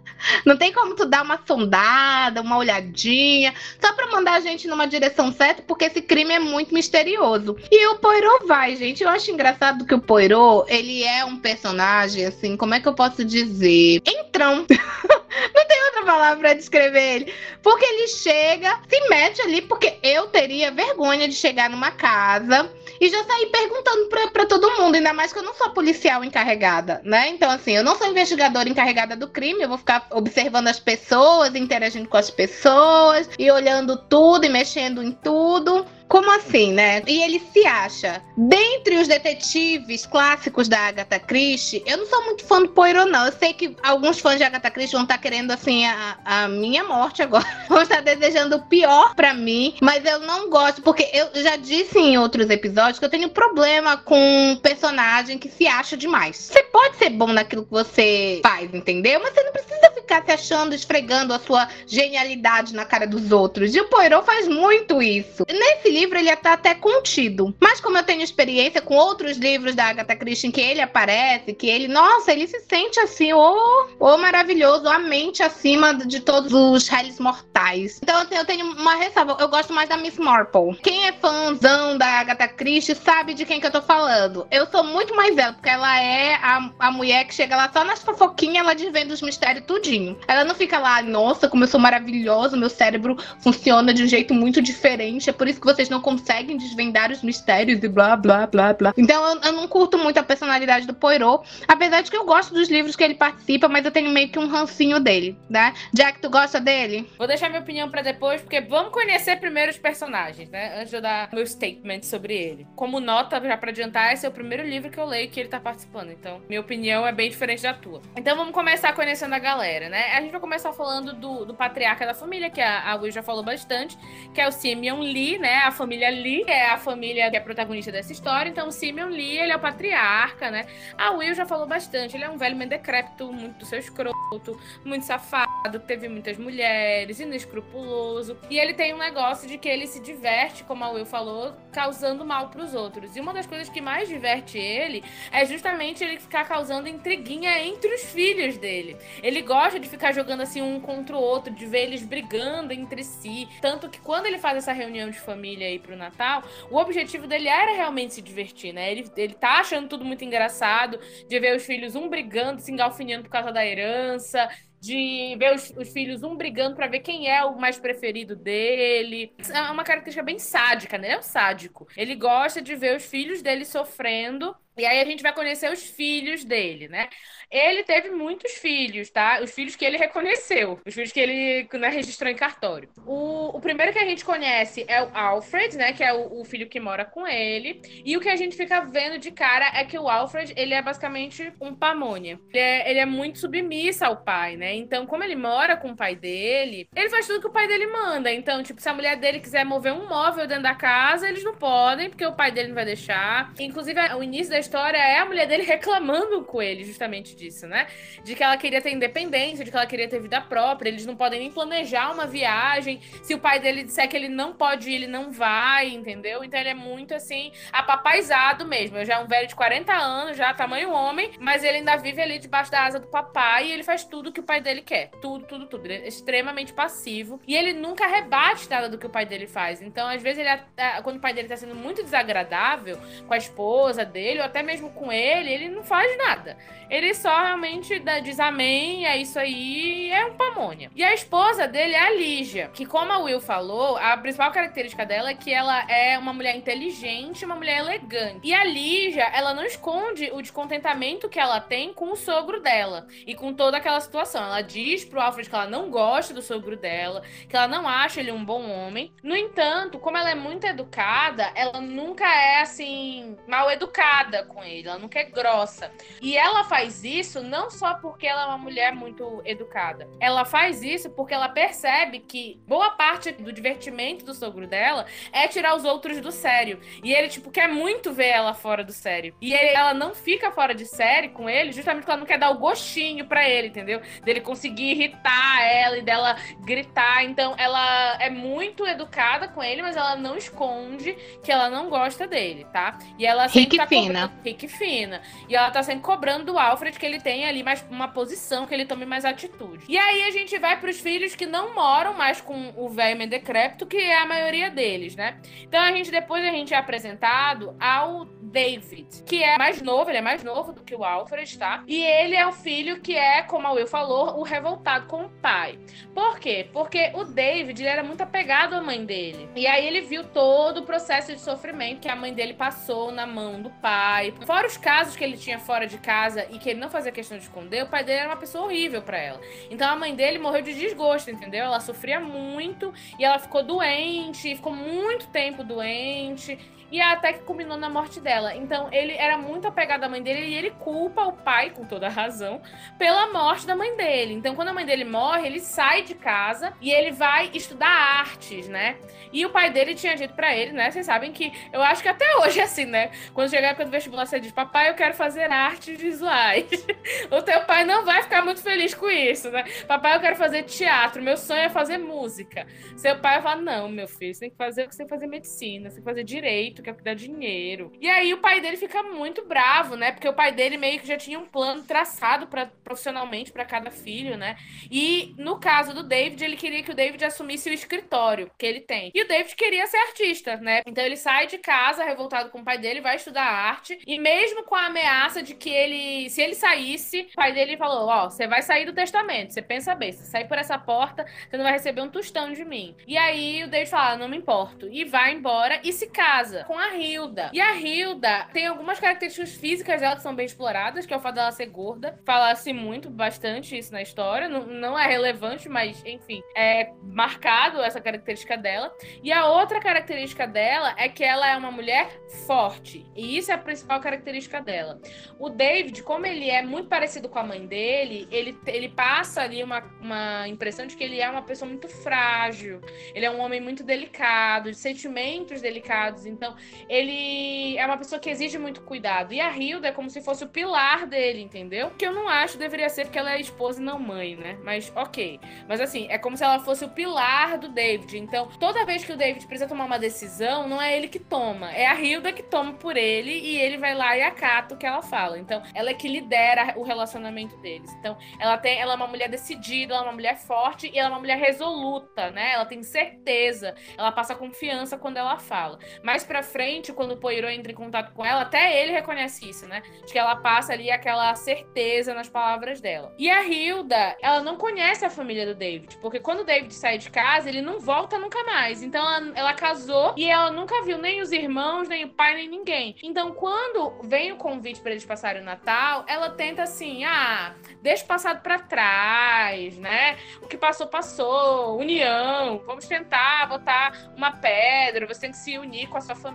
Não 0.44 0.56
tem 0.56 0.72
como 0.72 0.94
tu 0.94 1.04
dar 1.04 1.22
uma 1.22 1.40
sondada, 1.46 2.40
uma 2.40 2.56
olhadinha, 2.56 3.54
só 3.80 3.92
pra 3.92 4.06
mandar 4.08 4.34
a 4.34 4.40
gente 4.40 4.66
numa 4.66 4.86
direção 4.86 5.32
certa, 5.32 5.62
porque 5.62 5.84
esse 5.84 6.02
crime 6.02 6.34
é 6.34 6.38
muito 6.38 6.74
misterioso. 6.74 7.56
E 7.70 7.86
o 7.88 7.96
Poirot 7.96 8.46
vai, 8.46 8.76
gente. 8.76 9.02
Eu 9.02 9.08
acho 9.08 9.30
engraçado 9.30 9.84
que 9.84 9.94
o 9.94 10.00
Poirot, 10.00 10.70
ele 10.72 11.02
é 11.04 11.24
um 11.24 11.36
personagem, 11.36 12.26
assim, 12.26 12.56
como 12.56 12.74
é 12.74 12.80
que 12.80 12.88
eu 12.88 12.94
posso 12.94 13.24
dizer? 13.24 14.00
Entrão. 14.04 14.66
Não 15.54 15.66
tem 15.66 15.84
outra 15.86 16.04
palavra 16.04 16.38
pra 16.38 16.54
descrever 16.54 17.14
ele. 17.14 17.34
Porque 17.62 17.84
ele 17.84 18.08
chega, 18.08 18.78
se 18.88 19.08
mete 19.08 19.42
ali, 19.42 19.62
porque 19.62 19.98
eu 20.02 20.26
teria 20.28 20.70
vergonha 20.70 21.26
de 21.26 21.34
chegar 21.34 21.68
numa 21.68 21.90
casa 21.90 22.70
e 23.00 23.08
já 23.08 23.24
sair 23.24 23.46
perguntando 23.46 24.06
pra, 24.08 24.28
pra 24.28 24.46
todo 24.46 24.70
mundo, 24.78 24.94
ainda 24.94 25.12
mais 25.12 25.32
que 25.32 25.38
eu 25.38 25.42
não 25.42 25.54
sou 25.54 25.70
policial 25.70 26.24
encarregada, 26.24 27.00
né? 27.04 27.28
Então, 27.28 27.50
assim, 27.50 27.72
eu 27.72 27.84
não 27.84 27.96
sou 27.96 28.06
investigadora 28.06 28.68
encarregada 28.68 29.16
do 29.16 29.28
crime, 29.28 29.62
eu 29.62 29.68
vou 29.68 29.78
ficar 29.78 30.06
observando 30.10 30.68
as 30.68 30.80
pessoas, 30.80 31.54
interagindo 31.54 32.08
com 32.08 32.16
as 32.16 32.30
pessoas 32.30 33.28
e 33.38 33.50
olhando 33.50 33.96
tudo 33.96 34.44
e 34.44 34.48
mexendo 34.48 35.02
em 35.02 35.12
tudo. 35.12 35.86
Como 36.14 36.30
assim, 36.30 36.72
né? 36.72 37.02
E 37.08 37.24
ele 37.24 37.42
se 37.52 37.66
acha. 37.66 38.22
Dentre 38.36 38.98
os 38.98 39.08
detetives 39.08 40.06
clássicos 40.06 40.68
da 40.68 40.78
Agatha 40.78 41.18
Christie, 41.18 41.82
eu 41.84 41.98
não 41.98 42.06
sou 42.06 42.24
muito 42.24 42.44
fã 42.44 42.62
do 42.62 42.68
Poirot, 42.68 43.10
não. 43.10 43.26
Eu 43.26 43.32
sei 43.32 43.52
que 43.52 43.76
alguns 43.82 44.20
fãs 44.20 44.36
de 44.36 44.44
Agatha 44.44 44.70
Christie 44.70 44.94
vão 44.94 45.02
estar 45.02 45.18
querendo, 45.18 45.50
assim, 45.50 45.84
a, 45.84 46.16
a 46.24 46.46
minha 46.46 46.84
morte 46.84 47.20
agora. 47.20 47.44
Vão 47.68 47.82
estar 47.82 48.00
desejando 48.02 48.56
o 48.56 48.62
pior 48.62 49.14
para 49.16 49.34
mim. 49.34 49.74
Mas 49.80 50.04
eu 50.04 50.20
não 50.20 50.48
gosto, 50.48 50.82
porque 50.82 51.10
eu 51.12 51.42
já 51.42 51.56
disse 51.56 51.98
em 51.98 52.16
outros 52.16 52.48
episódios 52.48 53.00
que 53.00 53.04
eu 53.04 53.10
tenho 53.10 53.30
problema 53.30 53.96
com 53.96 54.16
um 54.52 54.56
personagem 54.56 55.38
que 55.38 55.48
se 55.48 55.66
acha 55.66 55.96
demais. 55.96 56.36
Você 56.36 56.62
pode 56.62 56.96
ser 56.96 57.10
bom 57.10 57.32
naquilo 57.32 57.64
que 57.64 57.70
você 57.70 58.40
faz, 58.42 58.72
entendeu? 58.72 59.18
Mas 59.20 59.34
você 59.34 59.42
não 59.42 59.52
precisa 59.52 59.90
ficar 59.92 60.24
se 60.24 60.30
achando, 60.30 60.74
esfregando 60.74 61.32
a 61.32 61.40
sua 61.40 61.66
genialidade 61.86 62.74
na 62.74 62.84
cara 62.84 63.06
dos 63.06 63.32
outros. 63.32 63.74
E 63.74 63.80
o 63.80 63.88
Poirot 63.88 64.24
faz 64.24 64.46
muito 64.46 65.02
isso. 65.02 65.44
Nesse 65.48 65.90
livro 65.90 66.03
ele 66.12 66.30
está 66.30 66.52
até 66.52 66.74
contido. 66.74 67.54
Mas 67.60 67.80
como 67.80 67.96
eu 67.96 68.02
tenho 68.02 68.22
experiência 68.22 68.80
com 68.80 68.94
outros 68.96 69.36
livros 69.36 69.74
da 69.74 69.86
Agatha 69.86 70.16
Christie 70.16 70.48
em 70.48 70.50
que 70.50 70.60
ele 70.60 70.80
aparece, 70.80 71.52
que 71.52 71.68
ele, 71.68 71.88
nossa, 71.88 72.32
ele 72.32 72.46
se 72.46 72.60
sente 72.60 73.00
assim, 73.00 73.32
o 73.32 73.38
oh, 73.38 73.88
oh, 73.98 74.18
maravilhoso, 74.18 74.88
a 74.88 74.98
mente 74.98 75.42
acima 75.42 75.94
de 75.94 76.20
todos 76.20 76.52
os 76.52 76.88
réis 76.88 77.18
mortais. 77.18 78.00
Então, 78.02 78.20
assim, 78.22 78.34
eu 78.34 78.44
tenho 78.44 78.66
uma 78.72 78.94
ressalva. 78.96 79.36
Eu 79.40 79.48
gosto 79.48 79.72
mais 79.72 79.88
da 79.88 79.96
Miss 79.96 80.18
Marple. 80.18 80.76
Quem 80.82 81.06
é 81.06 81.12
fãzão 81.12 81.96
da 81.96 82.06
Agatha 82.06 82.48
Christie 82.48 82.94
sabe 82.94 83.34
de 83.34 83.44
quem 83.44 83.60
que 83.60 83.66
eu 83.66 83.72
tô 83.72 83.82
falando. 83.82 84.46
Eu 84.50 84.66
sou 84.66 84.84
muito 84.84 85.14
mais 85.14 85.36
ela, 85.36 85.52
porque 85.52 85.68
ela 85.68 86.00
é 86.00 86.34
a, 86.36 86.70
a 86.78 86.90
mulher 86.90 87.24
que 87.24 87.34
chega 87.34 87.56
lá 87.56 87.70
só 87.72 87.84
nas 87.84 88.02
fofoquinhas, 88.02 88.64
ela 88.64 88.74
desvenda 88.74 89.14
os 89.14 89.22
mistérios, 89.22 89.64
tudinho. 89.66 90.18
Ela 90.26 90.44
não 90.44 90.54
fica 90.54 90.78
lá, 90.78 91.02
nossa, 91.02 91.48
como 91.48 91.64
eu 91.64 91.68
sou 91.68 91.80
maravilhosa, 91.80 92.56
meu 92.56 92.70
cérebro 92.70 93.16
funciona 93.40 93.92
de 93.92 94.02
um 94.02 94.06
jeito 94.06 94.34
muito 94.34 94.60
diferente, 94.60 95.30
é 95.30 95.32
por 95.32 95.48
isso 95.48 95.60
que 95.60 95.66
vocês 95.84 95.88
não 95.90 96.00
conseguem 96.00 96.56
desvendar 96.56 97.10
os 97.10 97.22
mistérios 97.22 97.82
e 97.82 97.88
blá, 97.88 98.16
blá, 98.16 98.46
blá, 98.46 98.72
blá. 98.72 98.94
Então 98.96 99.22
eu, 99.24 99.40
eu 99.42 99.52
não 99.52 99.68
curto 99.68 99.98
muito 99.98 100.18
a 100.18 100.22
personalidade 100.22 100.86
do 100.86 100.94
Poirot, 100.94 101.46
apesar 101.68 102.00
de 102.00 102.10
que 102.10 102.16
eu 102.16 102.24
gosto 102.24 102.54
dos 102.54 102.68
livros 102.68 102.96
que 102.96 103.04
ele 103.04 103.14
participa, 103.14 103.68
mas 103.68 103.84
eu 103.84 103.90
tenho 103.90 104.10
meio 104.10 104.28
que 104.30 104.38
um 104.38 104.48
rancinho 104.48 104.98
dele, 104.98 105.36
né? 105.48 105.74
Jack, 105.92 106.20
tu 106.20 106.30
gosta 106.30 106.60
dele? 106.60 107.08
Vou 107.18 107.26
deixar 107.26 107.48
minha 107.48 107.60
opinião 107.60 107.90
para 107.90 108.02
depois, 108.02 108.40
porque 108.40 108.60
vamos 108.60 108.92
conhecer 108.92 109.36
primeiro 109.36 109.70
os 109.70 109.78
personagens, 109.78 110.48
né? 110.48 110.78
Antes 110.78 110.90
de 110.90 110.96
eu 110.96 111.02
dar 111.02 111.28
meu 111.32 111.46
statement 111.46 112.02
sobre 112.02 112.34
ele. 112.34 112.66
Como 112.74 113.00
nota, 113.00 113.40
já 113.40 113.56
para 113.56 113.70
adiantar, 113.70 114.12
esse 114.12 114.24
é 114.24 114.28
o 114.28 114.32
primeiro 114.32 114.66
livro 114.66 114.90
que 114.90 114.98
eu 114.98 115.04
leio 115.04 115.30
que 115.30 115.40
ele 115.40 115.48
tá 115.48 115.60
participando. 115.60 116.10
Então, 116.10 116.40
minha 116.48 116.60
opinião 116.60 117.06
é 117.06 117.12
bem 117.12 117.28
diferente 117.28 117.62
da 117.62 117.74
tua. 117.74 118.00
Então, 118.16 118.36
vamos 118.36 118.54
começar 118.54 118.94
conhecendo 118.94 119.34
a 119.34 119.38
galera, 119.38 119.88
né? 119.88 120.12
A 120.14 120.20
gente 120.20 120.30
vai 120.30 120.40
começar 120.40 120.72
falando 120.72 121.12
do, 121.12 121.44
do 121.44 121.54
patriarca 121.54 122.06
da 122.06 122.14
família, 122.14 122.48
que 122.48 122.60
a, 122.60 122.92
a 122.92 122.94
Will 122.96 123.10
já 123.10 123.22
falou 123.22 123.42
bastante, 123.42 123.98
que 124.32 124.40
é 124.40 124.48
o 124.48 124.52
Simeon 124.52 125.00
Lee, 125.00 125.38
né? 125.38 125.58
A 125.64 125.70
família 125.74 126.08
Lee 126.08 126.44
é 126.46 126.70
a 126.70 126.78
família 126.78 127.30
que 127.30 127.36
é 127.36 127.40
protagonista 127.40 127.92
dessa 127.92 128.12
história. 128.12 128.48
Então, 128.48 128.68
o 128.68 128.72
Simeon 128.72 129.08
Lee, 129.08 129.38
ele 129.38 129.52
é 129.52 129.56
o 129.56 129.60
patriarca, 129.60 130.50
né? 130.50 130.66
A 130.96 131.10
Will 131.10 131.34
já 131.34 131.44
falou 131.44 131.66
bastante. 131.66 132.16
Ele 132.16 132.24
é 132.24 132.30
um 132.30 132.38
velho 132.38 132.56
meio 132.56 132.70
decrépito, 132.70 133.32
muito 133.32 133.58
do 133.58 133.66
seu 133.66 133.78
escroto, 133.78 134.58
muito 134.84 135.04
safado, 135.04 135.80
teve 135.80 136.08
muitas 136.08 136.38
mulheres, 136.38 137.20
inescrupuloso. 137.20 138.38
E 138.48 138.58
ele 138.58 138.74
tem 138.74 138.94
um 138.94 138.98
negócio 138.98 139.46
de 139.48 139.58
que 139.58 139.68
ele 139.68 139.86
se 139.86 140.00
diverte, 140.00 140.64
como 140.64 140.84
a 140.84 140.90
Will 140.90 141.04
falou, 141.04 141.54
causando 141.72 142.24
mal 142.24 142.48
pros 142.48 142.74
outros. 142.74 143.16
E 143.16 143.20
uma 143.20 143.34
das 143.34 143.46
coisas 143.46 143.68
que 143.68 143.80
mais 143.80 144.08
diverte 144.08 144.56
ele 144.56 145.02
é 145.32 145.44
justamente 145.44 146.02
ele 146.04 146.18
ficar 146.18 146.44
causando 146.46 146.88
intriguinha 146.88 147.58
entre 147.64 147.92
os 147.94 148.04
filhos 148.04 148.56
dele. 148.56 148.96
Ele 149.22 149.42
gosta 149.42 149.80
de 149.80 149.88
ficar 149.88 150.12
jogando 150.12 150.42
assim 150.42 150.62
um 150.62 150.80
contra 150.80 151.16
o 151.16 151.20
outro, 151.20 151.52
de 151.52 151.66
ver 151.66 151.84
eles 151.84 152.04
brigando 152.04 152.72
entre 152.72 153.02
si. 153.02 153.48
Tanto 153.60 153.88
que 153.88 154.00
quando 154.00 154.26
ele 154.26 154.38
faz 154.38 154.58
essa 154.58 154.72
reunião 154.72 155.10
de 155.10 155.18
família 155.18 155.63
aí 155.64 155.78
pro 155.78 155.96
Natal, 155.96 156.42
o 156.70 156.76
objetivo 156.76 157.26
dele 157.26 157.48
era 157.48 157.72
realmente 157.72 158.14
se 158.14 158.22
divertir, 158.22 158.72
né? 158.72 158.90
Ele, 158.90 159.10
ele 159.16 159.34
tá 159.34 159.60
achando 159.60 159.88
tudo 159.88 160.04
muito 160.04 160.24
engraçado, 160.24 160.98
de 161.28 161.40
ver 161.40 161.56
os 161.56 161.64
filhos 161.64 161.94
um 161.94 162.08
brigando, 162.08 162.60
se 162.60 162.72
engalfinhando 162.72 163.24
por 163.24 163.30
causa 163.30 163.52
da 163.52 163.64
herança, 163.64 164.48
de 164.80 165.34
ver 165.38 165.54
os, 165.54 165.70
os 165.70 165.92
filhos 165.92 166.22
um 166.22 166.36
brigando 166.36 166.76
para 166.76 166.86
ver 166.86 167.00
quem 167.00 167.30
é 167.30 167.42
o 167.42 167.58
mais 167.58 167.78
preferido 167.78 168.36
dele. 168.36 169.32
É 169.50 169.60
uma 169.70 169.82
característica 169.82 170.22
bem 170.22 170.38
sádica, 170.38 170.98
né? 170.98 171.12
É 171.12 171.18
um 171.18 171.22
sádico. 171.22 171.86
Ele 171.96 172.14
gosta 172.14 172.60
de 172.60 172.74
ver 172.76 172.96
os 172.96 173.04
filhos 173.04 173.40
dele 173.40 173.64
sofrendo 173.64 174.54
e 174.76 174.84
aí 174.84 175.00
a 175.00 175.04
gente 175.04 175.22
vai 175.22 175.32
conhecer 175.32 175.70
os 175.70 175.82
filhos 175.82 176.44
dele, 176.44 176.88
né? 176.88 177.08
Ele 177.50 177.84
teve 177.84 178.10
muitos 178.10 178.52
filhos, 178.54 179.10
tá? 179.10 179.40
Os 179.40 179.52
filhos 179.52 179.76
que 179.76 179.84
ele 179.84 179.96
reconheceu, 179.96 180.80
os 180.84 180.92
filhos 180.92 181.12
que 181.12 181.20
ele 181.20 181.68
né, 181.74 181.88
registrou 181.88 182.30
em 182.30 182.34
cartório. 182.34 182.88
O, 183.06 183.56
o 183.56 183.60
primeiro 183.60 183.92
que 183.92 183.98
a 183.98 184.04
gente 184.04 184.24
conhece 184.24 184.84
é 184.88 185.02
o 185.02 185.10
Alfred, 185.14 185.76
né? 185.76 185.92
Que 185.92 186.02
é 186.02 186.12
o, 186.12 186.40
o, 186.40 186.44
filho 186.44 186.68
que 186.68 186.80
mora 186.80 187.04
com 187.04 187.26
ele. 187.26 187.80
E 188.04 188.16
o 188.16 188.20
que 188.20 188.28
a 188.28 188.34
gente 188.34 188.56
fica 188.56 188.80
vendo 188.80 189.18
de 189.18 189.30
cara 189.30 189.70
é 189.78 189.84
que 189.84 189.96
o 189.96 190.08
Alfred, 190.08 190.52
ele 190.56 190.74
é 190.74 190.82
basicamente 190.82 191.52
um 191.60 191.74
pamônia. 191.74 192.40
Ele 192.52 192.58
é, 192.58 192.90
ele 192.90 192.98
é 192.98 193.06
muito 193.06 193.38
submisso 193.38 194.04
ao 194.04 194.16
pai, 194.16 194.56
né? 194.56 194.74
Então, 194.74 195.06
como 195.06 195.22
ele 195.22 195.36
mora 195.36 195.76
com 195.76 195.90
o 195.90 195.96
pai 195.96 196.16
dele, 196.16 196.88
ele 196.94 197.10
faz 197.10 197.26
tudo 197.26 197.40
que 197.40 197.46
o 197.46 197.52
pai 197.52 197.68
dele 197.68 197.86
manda. 197.86 198.32
Então, 198.32 198.62
tipo, 198.64 198.80
se 198.80 198.88
a 198.88 198.94
mulher 198.94 199.16
dele 199.16 199.38
quiser 199.38 199.64
mover 199.64 199.92
um 199.92 200.08
móvel 200.08 200.46
dentro 200.46 200.64
da 200.64 200.74
casa, 200.74 201.28
eles 201.28 201.44
não 201.44 201.54
podem, 201.54 202.08
porque 202.08 202.26
o 202.26 202.34
pai 202.34 202.50
dele 202.50 202.68
não 202.68 202.74
vai 202.74 202.84
deixar. 202.84 203.52
Inclusive, 203.60 204.00
o 204.14 204.22
início 204.22 204.50
da 204.50 204.58
história 204.64 204.98
é 204.98 205.18
a 205.18 205.26
mulher 205.26 205.46
dele 205.46 205.62
reclamando 205.62 206.42
com 206.42 206.60
ele 206.60 206.84
justamente 206.84 207.36
disso, 207.36 207.66
né? 207.66 207.86
De 208.22 208.34
que 208.34 208.42
ela 208.42 208.56
queria 208.56 208.80
ter 208.80 208.90
independência, 208.90 209.64
de 209.64 209.70
que 209.70 209.76
ela 209.76 209.86
queria 209.86 210.08
ter 210.08 210.20
vida 210.20 210.40
própria, 210.40 210.88
eles 210.88 211.04
não 211.04 211.14
podem 211.14 211.40
nem 211.40 211.52
planejar 211.52 212.10
uma 212.10 212.26
viagem. 212.26 213.00
Se 213.22 213.34
o 213.34 213.38
pai 213.38 213.60
dele 213.60 213.84
disser 213.84 214.08
que 214.08 214.16
ele 214.16 214.28
não 214.28 214.54
pode 214.54 214.90
ir, 214.90 214.94
ele 214.94 215.06
não 215.06 215.30
vai, 215.30 215.88
entendeu? 215.88 216.42
Então 216.42 216.58
ele 216.58 216.70
é 216.70 216.74
muito 216.74 217.14
assim, 217.14 217.52
apapaizado 217.72 218.64
mesmo. 218.66 218.98
Eu 218.98 219.04
já 219.04 219.14
é 219.14 219.18
um 219.18 219.26
velho 219.26 219.46
de 219.46 219.54
40 219.54 219.92
anos, 219.92 220.36
já 220.36 220.52
tamanho 220.54 220.90
homem, 220.90 221.32
mas 221.38 221.62
ele 221.62 221.78
ainda 221.78 221.96
vive 221.96 222.22
ali 222.22 222.38
debaixo 222.38 222.70
da 222.70 222.84
asa 222.84 222.98
do 222.98 223.06
papai 223.06 223.68
e 223.68 223.72
ele 223.72 223.82
faz 223.82 224.04
tudo 224.04 224.32
que 224.32 224.40
o 224.40 224.44
pai 224.44 224.60
dele 224.60 224.80
quer. 224.80 225.10
Tudo, 225.20 225.44
tudo, 225.46 225.66
tudo. 225.66 225.84
Ele 225.84 226.04
é 226.04 226.08
extremamente 226.08 226.72
passivo. 226.72 227.40
E 227.46 227.54
ele 227.54 227.72
nunca 227.72 228.06
rebate 228.06 228.68
nada 228.70 228.88
do 228.88 228.96
que 228.96 229.06
o 229.06 229.10
pai 229.10 229.26
dele 229.26 229.46
faz. 229.46 229.82
Então, 229.82 230.08
às 230.08 230.22
vezes, 230.22 230.38
ele 230.38 230.54
quando 231.02 231.16
o 231.16 231.20
pai 231.20 231.34
dele 231.34 231.48
tá 231.48 231.56
sendo 231.56 231.74
muito 231.74 232.02
desagradável 232.02 232.98
com 233.26 233.34
a 233.34 233.36
esposa 233.36 234.04
dele, 234.04 234.40
ou 234.40 234.44
até 234.54 234.62
mesmo 234.62 234.88
com 234.90 235.10
ele, 235.10 235.52
ele 235.52 235.68
não 235.68 235.82
faz 235.82 236.16
nada. 236.16 236.56
Ele 236.88 237.12
só 237.12 237.42
realmente 237.42 238.00
diz 238.22 238.38
amém, 238.38 239.04
é 239.04 239.16
isso 239.16 239.36
aí, 239.36 240.12
é 240.12 240.24
um 240.26 240.34
pamônia. 240.34 240.92
E 240.94 241.02
a 241.02 241.12
esposa 241.12 241.66
dele 241.66 241.94
é 241.94 242.06
a 242.06 242.10
Lígia, 242.12 242.70
que 242.72 242.86
como 242.86 243.10
a 243.10 243.18
Will 243.18 243.40
falou, 243.40 243.96
a 243.96 244.16
principal 244.16 244.52
característica 244.52 245.04
dela 245.04 245.30
é 245.30 245.34
que 245.34 245.52
ela 245.52 245.90
é 245.90 246.16
uma 246.16 246.32
mulher 246.32 246.54
inteligente, 246.54 247.44
uma 247.44 247.56
mulher 247.56 247.78
elegante. 247.78 248.46
E 248.46 248.54
a 248.54 248.62
Lígia, 248.62 249.24
ela 249.34 249.52
não 249.52 249.64
esconde 249.64 250.30
o 250.32 250.40
descontentamento 250.40 251.28
que 251.28 251.40
ela 251.40 251.58
tem 251.58 251.92
com 251.92 252.12
o 252.12 252.16
sogro 252.16 252.60
dela 252.60 253.08
e 253.26 253.34
com 253.34 253.52
toda 253.52 253.78
aquela 253.78 254.00
situação. 254.00 254.44
Ela 254.44 254.60
diz 254.60 255.04
pro 255.04 255.20
Alfred 255.20 255.48
que 255.48 255.54
ela 255.54 255.66
não 255.66 255.90
gosta 255.90 256.32
do 256.32 256.42
sogro 256.42 256.76
dela, 256.76 257.22
que 257.48 257.56
ela 257.56 257.66
não 257.66 257.88
acha 257.88 258.20
ele 258.20 258.30
um 258.30 258.44
bom 258.44 258.70
homem. 258.70 259.12
No 259.20 259.34
entanto, 259.34 259.98
como 259.98 260.16
ela 260.16 260.30
é 260.30 260.34
muito 260.36 260.64
educada, 260.64 261.50
ela 261.56 261.80
nunca 261.80 262.24
é 262.24 262.60
assim 262.60 263.36
mal 263.48 263.68
educada 263.68 264.43
com 264.44 264.62
ele, 264.62 264.88
ela 264.88 264.98
nunca 264.98 265.18
é 265.18 265.24
grossa. 265.24 265.90
E 266.20 266.36
ela 266.36 266.64
faz 266.64 267.04
isso 267.04 267.42
não 267.42 267.70
só 267.70 267.94
porque 267.94 268.26
ela 268.26 268.42
é 268.42 268.46
uma 268.46 268.58
mulher 268.58 268.94
muito 268.94 269.42
educada. 269.44 270.08
Ela 270.20 270.44
faz 270.44 270.82
isso 270.82 271.10
porque 271.10 271.34
ela 271.34 271.48
percebe 271.48 272.20
que 272.20 272.60
boa 272.66 272.90
parte 272.90 273.32
do 273.32 273.52
divertimento 273.52 274.24
do 274.24 274.34
sogro 274.34 274.66
dela 274.66 275.06
é 275.32 275.48
tirar 275.48 275.74
os 275.76 275.84
outros 275.84 276.20
do 276.20 276.32
sério. 276.32 276.80
E 277.02 277.12
ele, 277.12 277.28
tipo, 277.28 277.50
quer 277.50 277.68
muito 277.68 278.12
ver 278.12 278.28
ela 278.28 278.54
fora 278.54 278.84
do 278.84 278.92
sério. 278.92 279.34
E 279.40 279.52
ele, 279.52 279.70
ela 279.70 279.94
não 279.94 280.14
fica 280.14 280.50
fora 280.50 280.74
de 280.74 280.86
série 280.86 281.28
com 281.28 281.48
ele 281.48 281.72
justamente 281.72 282.02
porque 282.02 282.10
ela 282.10 282.20
não 282.20 282.26
quer 282.26 282.38
dar 282.38 282.50
o 282.50 282.58
gostinho 282.58 283.26
para 283.26 283.48
ele, 283.48 283.68
entendeu? 283.68 284.00
Dele 284.22 284.40
conseguir 284.40 284.92
irritar 284.92 285.62
ela 285.62 285.98
e 285.98 286.02
dela 286.02 286.36
gritar. 286.60 287.24
Então, 287.24 287.54
ela 287.58 288.16
é 288.20 288.30
muito 288.30 288.86
educada 288.86 289.48
com 289.48 289.62
ele, 289.62 289.82
mas 289.82 289.96
ela 289.96 290.16
não 290.16 290.36
esconde 290.36 291.16
que 291.42 291.50
ela 291.50 291.70
não 291.70 291.88
gosta 291.88 292.26
dele, 292.26 292.66
tá? 292.72 292.98
E 293.18 293.26
ela 293.26 293.48
sempre 293.48 293.60
Rick 293.60 293.76
tá 293.76 293.86
fina. 293.86 294.32
Rick 294.42 294.68
fina. 294.68 295.20
E 295.48 295.54
ela 295.56 295.70
tá 295.70 295.82
sempre 295.82 296.02
cobrando 296.02 296.44
do 296.44 296.58
Alfred 296.58 296.98
que 296.98 297.06
ele 297.06 297.20
tenha 297.20 297.48
ali 297.48 297.62
mais 297.62 297.84
uma 297.90 298.08
posição, 298.08 298.66
que 298.66 298.74
ele 298.74 298.84
tome 298.84 299.06
mais 299.06 299.24
atitude. 299.24 299.84
E 299.88 299.98
aí 299.98 300.22
a 300.24 300.30
gente 300.30 300.58
vai 300.58 300.78
pros 300.78 301.00
filhos 301.00 301.34
que 301.34 301.46
não 301.46 301.74
moram 301.74 302.14
mais 302.14 302.40
com 302.40 302.72
o 302.76 302.88
velho 302.88 303.16
meio 303.16 303.30
decrépito, 303.30 303.86
que 303.86 303.96
é 303.96 304.18
a 304.18 304.26
maioria 304.26 304.70
deles, 304.70 305.14
né? 305.14 305.38
Então 305.62 305.80
a 305.80 305.92
gente 305.92 306.10
depois 306.10 306.44
a 306.44 306.50
gente 306.50 306.74
é 306.74 306.76
apresentado 306.76 307.76
ao 307.80 308.26
David, 308.54 309.24
que 309.26 309.42
é 309.42 309.58
mais 309.58 309.82
novo, 309.82 310.10
ele 310.10 310.18
é 310.18 310.22
mais 310.22 310.44
novo 310.44 310.72
do 310.72 310.84
que 310.84 310.94
o 310.94 311.02
Alfred, 311.02 311.58
tá? 311.58 311.82
E 311.88 312.04
ele 312.04 312.36
é 312.36 312.46
o 312.46 312.52
filho 312.52 313.00
que 313.00 313.16
é, 313.16 313.42
como 313.42 313.66
a 313.66 313.72
Will 313.72 313.88
falou, 313.88 314.38
o 314.38 314.44
revoltado 314.44 315.06
com 315.06 315.24
o 315.24 315.28
pai. 315.28 315.76
Por 316.14 316.38
quê? 316.38 316.68
Porque 316.72 317.10
o 317.14 317.24
David 317.24 317.82
ele 317.82 317.88
era 317.88 318.04
muito 318.04 318.20
apegado 318.20 318.74
à 318.74 318.80
mãe 318.80 319.04
dele. 319.04 319.48
E 319.56 319.66
aí 319.66 319.84
ele 319.84 320.02
viu 320.02 320.22
todo 320.22 320.78
o 320.78 320.82
processo 320.84 321.32
de 321.32 321.40
sofrimento 321.40 322.00
que 322.00 322.08
a 322.08 322.14
mãe 322.14 322.32
dele 322.32 322.54
passou 322.54 323.10
na 323.10 323.26
mão 323.26 323.60
do 323.60 323.70
pai. 323.70 324.23
Fora 324.32 324.66
os 324.66 324.76
casos 324.76 325.16
que 325.16 325.24
ele 325.24 325.36
tinha 325.36 325.58
fora 325.58 325.86
de 325.86 325.98
casa 325.98 326.46
e 326.50 326.58
que 326.58 326.70
ele 326.70 326.80
não 326.80 326.90
fazia 326.90 327.12
questão 327.12 327.36
de 327.36 327.44
esconder, 327.44 327.84
o 327.84 327.88
pai 327.88 328.04
dele 328.04 328.20
era 328.20 328.28
uma 328.28 328.36
pessoa 328.36 328.64
horrível 328.64 329.02
para 329.02 329.18
ela. 329.18 329.40
Então 329.70 329.88
a 329.88 329.96
mãe 329.96 330.14
dele 330.14 330.38
morreu 330.38 330.62
de 330.62 330.74
desgosto, 330.74 331.30
entendeu? 331.30 331.64
Ela 331.64 331.80
sofria 331.80 332.20
muito 332.20 332.92
e 333.18 333.24
ela 333.24 333.38
ficou 333.38 333.62
doente, 333.62 334.54
ficou 334.54 334.74
muito 334.74 335.26
tempo 335.28 335.62
doente 335.64 336.58
e 336.94 337.00
até 337.00 337.32
que 337.32 337.40
culminou 337.40 337.76
na 337.76 337.90
morte 337.90 338.20
dela. 338.20 338.54
Então 338.54 338.88
ele 338.92 339.14
era 339.14 339.36
muito 339.36 339.66
apegado 339.66 340.04
à 340.04 340.08
mãe 340.08 340.22
dele 340.22 340.46
e 340.46 340.54
ele 340.54 340.70
culpa 340.70 341.24
o 341.24 341.32
pai, 341.32 341.70
com 341.70 341.84
toda 341.84 342.08
razão, 342.08 342.62
pela 342.96 343.32
morte 343.32 343.66
da 343.66 343.74
mãe 343.74 343.96
dele. 343.96 344.34
Então 344.34 344.54
quando 344.54 344.68
a 344.68 344.72
mãe 344.72 344.86
dele 344.86 345.04
morre, 345.04 345.44
ele 345.44 345.58
sai 345.58 346.02
de 346.02 346.14
casa 346.14 346.72
e 346.80 346.92
ele 346.92 347.10
vai 347.10 347.50
estudar 347.52 347.88
artes, 347.88 348.68
né? 348.68 348.96
E 349.32 349.44
o 349.44 349.50
pai 349.50 349.72
dele 349.72 349.96
tinha 349.96 350.14
dito 350.14 350.34
para 350.34 350.54
ele, 350.54 350.70
né? 350.70 350.88
Vocês 350.88 351.06
sabem 351.06 351.32
que 351.32 351.52
eu 351.72 351.82
acho 351.82 352.00
que 352.00 352.08
até 352.08 352.36
hoje 352.36 352.60
é 352.60 352.62
assim, 352.62 352.84
né? 352.84 353.10
Quando 353.32 353.50
chegar 353.50 353.66
a 353.66 353.70
época 353.72 353.86
vestibular, 353.86 354.24
você 354.24 354.38
diz: 354.38 354.52
Papai, 354.52 354.90
eu 354.90 354.94
quero 354.94 355.14
fazer 355.14 355.50
artes 355.50 356.00
visuais. 356.00 356.64
o 357.28 357.42
teu 357.42 357.64
pai 357.64 357.84
não 357.84 358.04
vai 358.04 358.22
ficar 358.22 358.44
muito 358.44 358.62
feliz 358.62 358.94
com 358.94 359.10
isso, 359.10 359.50
né? 359.50 359.64
Papai, 359.88 360.14
eu 360.14 360.20
quero 360.20 360.36
fazer 360.36 360.62
teatro. 360.62 361.20
Meu 361.20 361.36
sonho 361.36 361.62
é 361.62 361.68
fazer 361.68 361.98
música. 361.98 362.68
Seu 362.96 363.18
pai 363.18 363.40
vai 363.40 363.42
falar: 363.42 363.62
Não, 363.62 363.88
meu 363.88 364.06
filho, 364.06 364.32
você 364.32 364.42
tem 364.42 364.50
que 364.50 364.56
fazer 364.56 364.84
o 364.84 364.88
que 364.88 364.94
você 364.94 364.98
tem 364.98 365.06
que 365.08 365.14
fazer 365.14 365.26
medicina, 365.26 365.90
você 365.90 365.96
tem 365.96 366.04
que 366.04 366.08
fazer 366.08 366.22
direito 366.22 366.83
quer 366.84 366.94
cuidar 366.94 367.14
de 367.14 367.26
dinheiro. 367.26 367.92
E 368.00 368.08
aí 368.08 368.32
o 368.32 368.38
pai 368.38 368.60
dele 368.60 368.76
fica 368.76 369.02
muito 369.02 369.44
bravo, 369.44 369.96
né? 369.96 370.12
Porque 370.12 370.28
o 370.28 370.34
pai 370.34 370.52
dele 370.52 370.76
meio 370.76 371.00
que 371.00 371.06
já 371.06 371.16
tinha 371.16 371.38
um 371.38 371.46
plano 371.46 371.82
traçado 371.82 372.46
para 372.46 372.66
profissionalmente 372.84 373.52
para 373.52 373.64
cada 373.64 373.90
filho, 373.90 374.36
né? 374.36 374.56
E 374.90 375.34
no 375.38 375.58
caso 375.58 375.94
do 375.94 376.02
David, 376.02 376.44
ele 376.44 376.56
queria 376.56 376.82
que 376.82 376.90
o 376.90 376.94
David 376.94 377.24
assumisse 377.24 377.70
o 377.70 377.72
escritório 377.72 378.50
que 378.58 378.66
ele 378.66 378.80
tem. 378.80 379.10
E 379.14 379.22
o 379.22 379.28
David 379.28 379.54
queria 379.56 379.86
ser 379.86 379.96
artista, 379.98 380.56
né? 380.56 380.82
Então 380.86 381.04
ele 381.04 381.16
sai 381.16 381.46
de 381.46 381.58
casa 381.58 382.04
revoltado 382.04 382.50
com 382.50 382.60
o 382.60 382.64
pai 382.64 382.78
dele, 382.78 383.00
vai 383.00 383.16
estudar 383.16 383.44
arte 383.44 383.98
e 384.06 384.18
mesmo 384.18 384.64
com 384.64 384.74
a 384.74 384.86
ameaça 384.86 385.42
de 385.42 385.54
que 385.54 385.70
ele, 385.70 386.28
se 386.30 386.42
ele 386.42 386.54
saísse, 386.54 387.28
o 387.32 387.36
pai 387.36 387.52
dele 387.52 387.76
falou: 387.76 388.08
"Ó, 388.08 388.26
oh, 388.26 388.30
você 388.30 388.46
vai 388.46 388.62
sair 388.62 388.84
do 388.84 388.92
testamento. 388.92 389.52
Você 389.52 389.62
pensa 389.62 389.94
bem, 389.94 390.12
se 390.12 390.26
sair 390.26 390.46
por 390.46 390.58
essa 390.58 390.78
porta, 390.78 391.24
você 391.48 391.56
não 391.56 391.64
vai 391.64 391.72
receber 391.72 392.02
um 392.02 392.08
tostão 392.08 392.52
de 392.52 392.64
mim". 392.64 392.94
E 393.06 393.16
aí 393.16 393.64
o 393.64 393.68
David 393.68 393.90
fala: 393.90 394.12
ah, 394.12 394.16
"Não 394.16 394.28
me 394.28 394.36
importo". 394.36 394.88
E 394.90 395.04
vai 395.04 395.32
embora 395.32 395.80
e 395.84 395.92
se 395.92 396.08
casa 396.10 396.63
com 396.64 396.78
a 396.78 396.94
Hilda. 396.94 397.50
E 397.52 397.60
a 397.60 397.74
Hilda 397.74 398.48
tem 398.52 398.66
algumas 398.66 398.98
características 398.98 399.54
físicas 399.54 400.00
dela 400.00 400.16
que 400.16 400.22
são 400.22 400.34
bem 400.34 400.46
exploradas, 400.46 401.06
que 401.06 401.14
é 401.14 401.16
o 401.16 401.20
fato 401.20 401.36
dela 401.36 401.52
ser 401.52 401.66
gorda. 401.66 402.18
Falasse 402.24 402.72
muito, 402.72 403.08
bastante 403.10 403.76
isso 403.76 403.92
na 403.92 404.02
história. 404.02 404.48
Não, 404.48 404.66
não 404.66 404.98
é 404.98 405.06
relevante, 405.06 405.68
mas, 405.68 406.02
enfim, 406.04 406.42
é 406.56 406.92
marcado 407.02 407.80
essa 407.80 408.00
característica 408.00 408.56
dela. 408.56 408.92
E 409.22 409.32
a 409.32 409.46
outra 409.46 409.80
característica 409.80 410.46
dela 410.46 410.94
é 410.96 411.08
que 411.08 411.22
ela 411.22 411.48
é 411.48 411.56
uma 411.56 411.70
mulher 411.70 412.08
forte. 412.46 413.06
E 413.14 413.36
isso 413.36 413.50
é 413.50 413.54
a 413.54 413.58
principal 413.58 414.00
característica 414.00 414.60
dela. 414.60 415.00
O 415.38 415.48
David, 415.48 416.02
como 416.02 416.26
ele 416.26 416.50
é 416.50 416.62
muito 416.62 416.88
parecido 416.88 417.28
com 417.28 417.38
a 417.38 417.44
mãe 417.44 417.66
dele, 417.66 418.26
ele, 418.30 418.58
ele 418.66 418.88
passa 418.88 419.42
ali 419.42 419.62
uma, 419.62 419.80
uma 420.00 420.48
impressão 420.48 420.86
de 420.86 420.96
que 420.96 421.04
ele 421.04 421.20
é 421.20 421.28
uma 421.28 421.42
pessoa 421.42 421.68
muito 421.68 421.88
frágil. 421.88 422.80
Ele 423.14 423.24
é 423.24 423.30
um 423.30 423.40
homem 423.40 423.60
muito 423.60 423.82
delicado, 423.82 424.70
de 424.70 424.76
sentimentos 424.76 425.60
delicados. 425.60 426.26
Então, 426.26 426.53
ele 426.88 427.76
é 427.76 427.86
uma 427.86 427.96
pessoa 427.96 428.20
que 428.20 428.30
exige 428.30 428.58
muito 428.58 428.82
cuidado. 428.82 429.32
E 429.32 429.40
a 429.40 429.56
Hilda 429.56 429.88
é 429.88 429.92
como 429.92 430.10
se 430.10 430.20
fosse 430.20 430.44
o 430.44 430.48
pilar 430.48 431.06
dele, 431.06 431.40
entendeu? 431.40 431.90
Que 431.90 432.06
eu 432.06 432.12
não 432.12 432.28
acho 432.28 432.58
deveria 432.58 432.88
ser 432.88 433.04
porque 433.04 433.18
ela 433.18 433.32
é 433.32 433.40
esposa 433.40 433.80
e 433.80 433.84
não 433.84 433.98
mãe, 433.98 434.36
né? 434.36 434.58
Mas 434.62 434.92
ok. 434.94 435.40
Mas 435.68 435.80
assim, 435.80 436.06
é 436.10 436.18
como 436.18 436.36
se 436.36 436.44
ela 436.44 436.58
fosse 436.60 436.84
o 436.84 436.88
pilar 436.88 437.58
do 437.58 437.68
David. 437.68 438.18
Então, 438.18 438.48
toda 438.58 438.84
vez 438.84 439.04
que 439.04 439.12
o 439.12 439.16
David 439.16 439.46
precisa 439.46 439.68
tomar 439.68 439.84
uma 439.84 439.98
decisão, 439.98 440.68
não 440.68 440.80
é 440.80 440.96
ele 440.96 441.08
que 441.08 441.18
toma, 441.18 441.72
é 441.72 441.86
a 441.86 442.00
Hilda 442.00 442.32
que 442.32 442.42
toma 442.42 442.74
por 442.74 442.96
ele 442.96 443.30
e 443.30 443.56
ele 443.56 443.76
vai 443.76 443.94
lá 443.94 444.16
e 444.16 444.22
acata 444.22 444.74
o 444.74 444.78
que 444.78 444.86
ela 444.86 445.02
fala. 445.02 445.38
Então, 445.38 445.62
ela 445.74 445.90
é 445.90 445.94
que 445.94 446.08
lidera 446.08 446.74
o 446.76 446.82
relacionamento 446.82 447.56
deles. 447.58 447.92
Então, 447.98 448.16
ela 448.38 448.56
tem, 448.58 448.78
ela 448.78 448.92
é 448.92 448.96
uma 448.96 449.06
mulher 449.06 449.28
decidida, 449.28 449.94
ela 449.94 450.04
é 450.04 450.06
uma 450.06 450.12
mulher 450.12 450.36
forte 450.38 450.90
e 450.92 450.98
ela 450.98 451.08
é 451.08 451.12
uma 451.12 451.20
mulher 451.20 451.38
resoluta, 451.38 452.30
né? 452.30 452.52
Ela 452.52 452.66
tem 452.66 452.82
certeza, 452.82 453.74
ela 453.96 454.12
passa 454.12 454.34
confiança 454.34 454.96
quando 454.98 455.16
ela 455.16 455.38
fala. 455.38 455.78
Mais 456.02 456.24
pra 456.24 456.42
frente, 456.44 456.92
quando 456.92 457.12
o 457.12 457.16
Poirot 457.16 457.52
entra 457.52 457.72
em 457.72 457.74
contato 457.74 458.12
com 458.12 458.24
ela, 458.24 458.42
até 458.42 458.80
ele 458.80 458.92
reconhece 458.92 459.48
isso, 459.48 459.66
né? 459.66 459.82
De 460.06 460.12
que 460.12 460.18
ela 460.18 460.36
passa 460.36 460.72
ali 460.72 460.90
aquela 460.90 461.34
certeza 461.34 462.14
nas 462.14 462.28
palavras 462.28 462.80
dela. 462.80 463.12
E 463.18 463.30
a 463.30 463.42
Hilda, 463.42 464.16
ela 464.20 464.42
não 464.42 464.56
conhece 464.56 465.04
a 465.04 465.10
família 465.10 465.46
do 465.46 465.54
David, 465.54 465.96
porque 465.98 466.20
quando 466.20 466.40
o 466.40 466.44
David 466.44 466.72
sai 466.74 466.98
de 466.98 467.10
casa, 467.10 467.48
ele 467.48 467.62
não 467.62 467.80
volta 467.80 468.18
nunca 468.18 468.42
mais. 468.44 468.82
Então 468.82 469.00
ela, 469.04 469.32
ela 469.34 469.54
casou 469.54 470.14
e 470.16 470.30
ela 470.30 470.50
nunca 470.50 470.82
viu 470.82 470.98
nem 470.98 471.20
os 471.20 471.32
irmãos, 471.32 471.88
nem 471.88 472.04
o 472.04 472.10
pai, 472.10 472.34
nem 472.34 472.48
ninguém. 472.48 472.96
Então 473.02 473.32
quando 473.32 474.00
vem 474.04 474.32
o 474.32 474.36
convite 474.36 474.80
para 474.80 474.92
eles 474.92 475.04
passarem 475.04 475.42
o 475.42 475.44
Natal, 475.44 476.04
ela 476.06 476.30
tenta 476.30 476.62
assim: 476.62 477.04
ah, 477.04 477.54
deixa 477.82 478.04
o 478.04 478.08
passado 478.08 478.42
para 478.42 478.58
trás, 478.58 479.78
né? 479.78 480.16
O 480.42 480.46
que 480.46 480.56
passou, 480.56 480.86
passou. 480.86 481.78
União, 481.78 482.62
vamos 482.66 482.86
tentar 482.86 483.46
botar 483.48 484.10
uma 484.16 484.32
pedra, 484.32 485.06
você 485.06 485.22
tem 485.22 485.30
que 485.30 485.36
se 485.36 485.58
unir 485.58 485.88
com 485.88 485.98
a 485.98 486.00
sua 486.00 486.14
família 486.14 486.33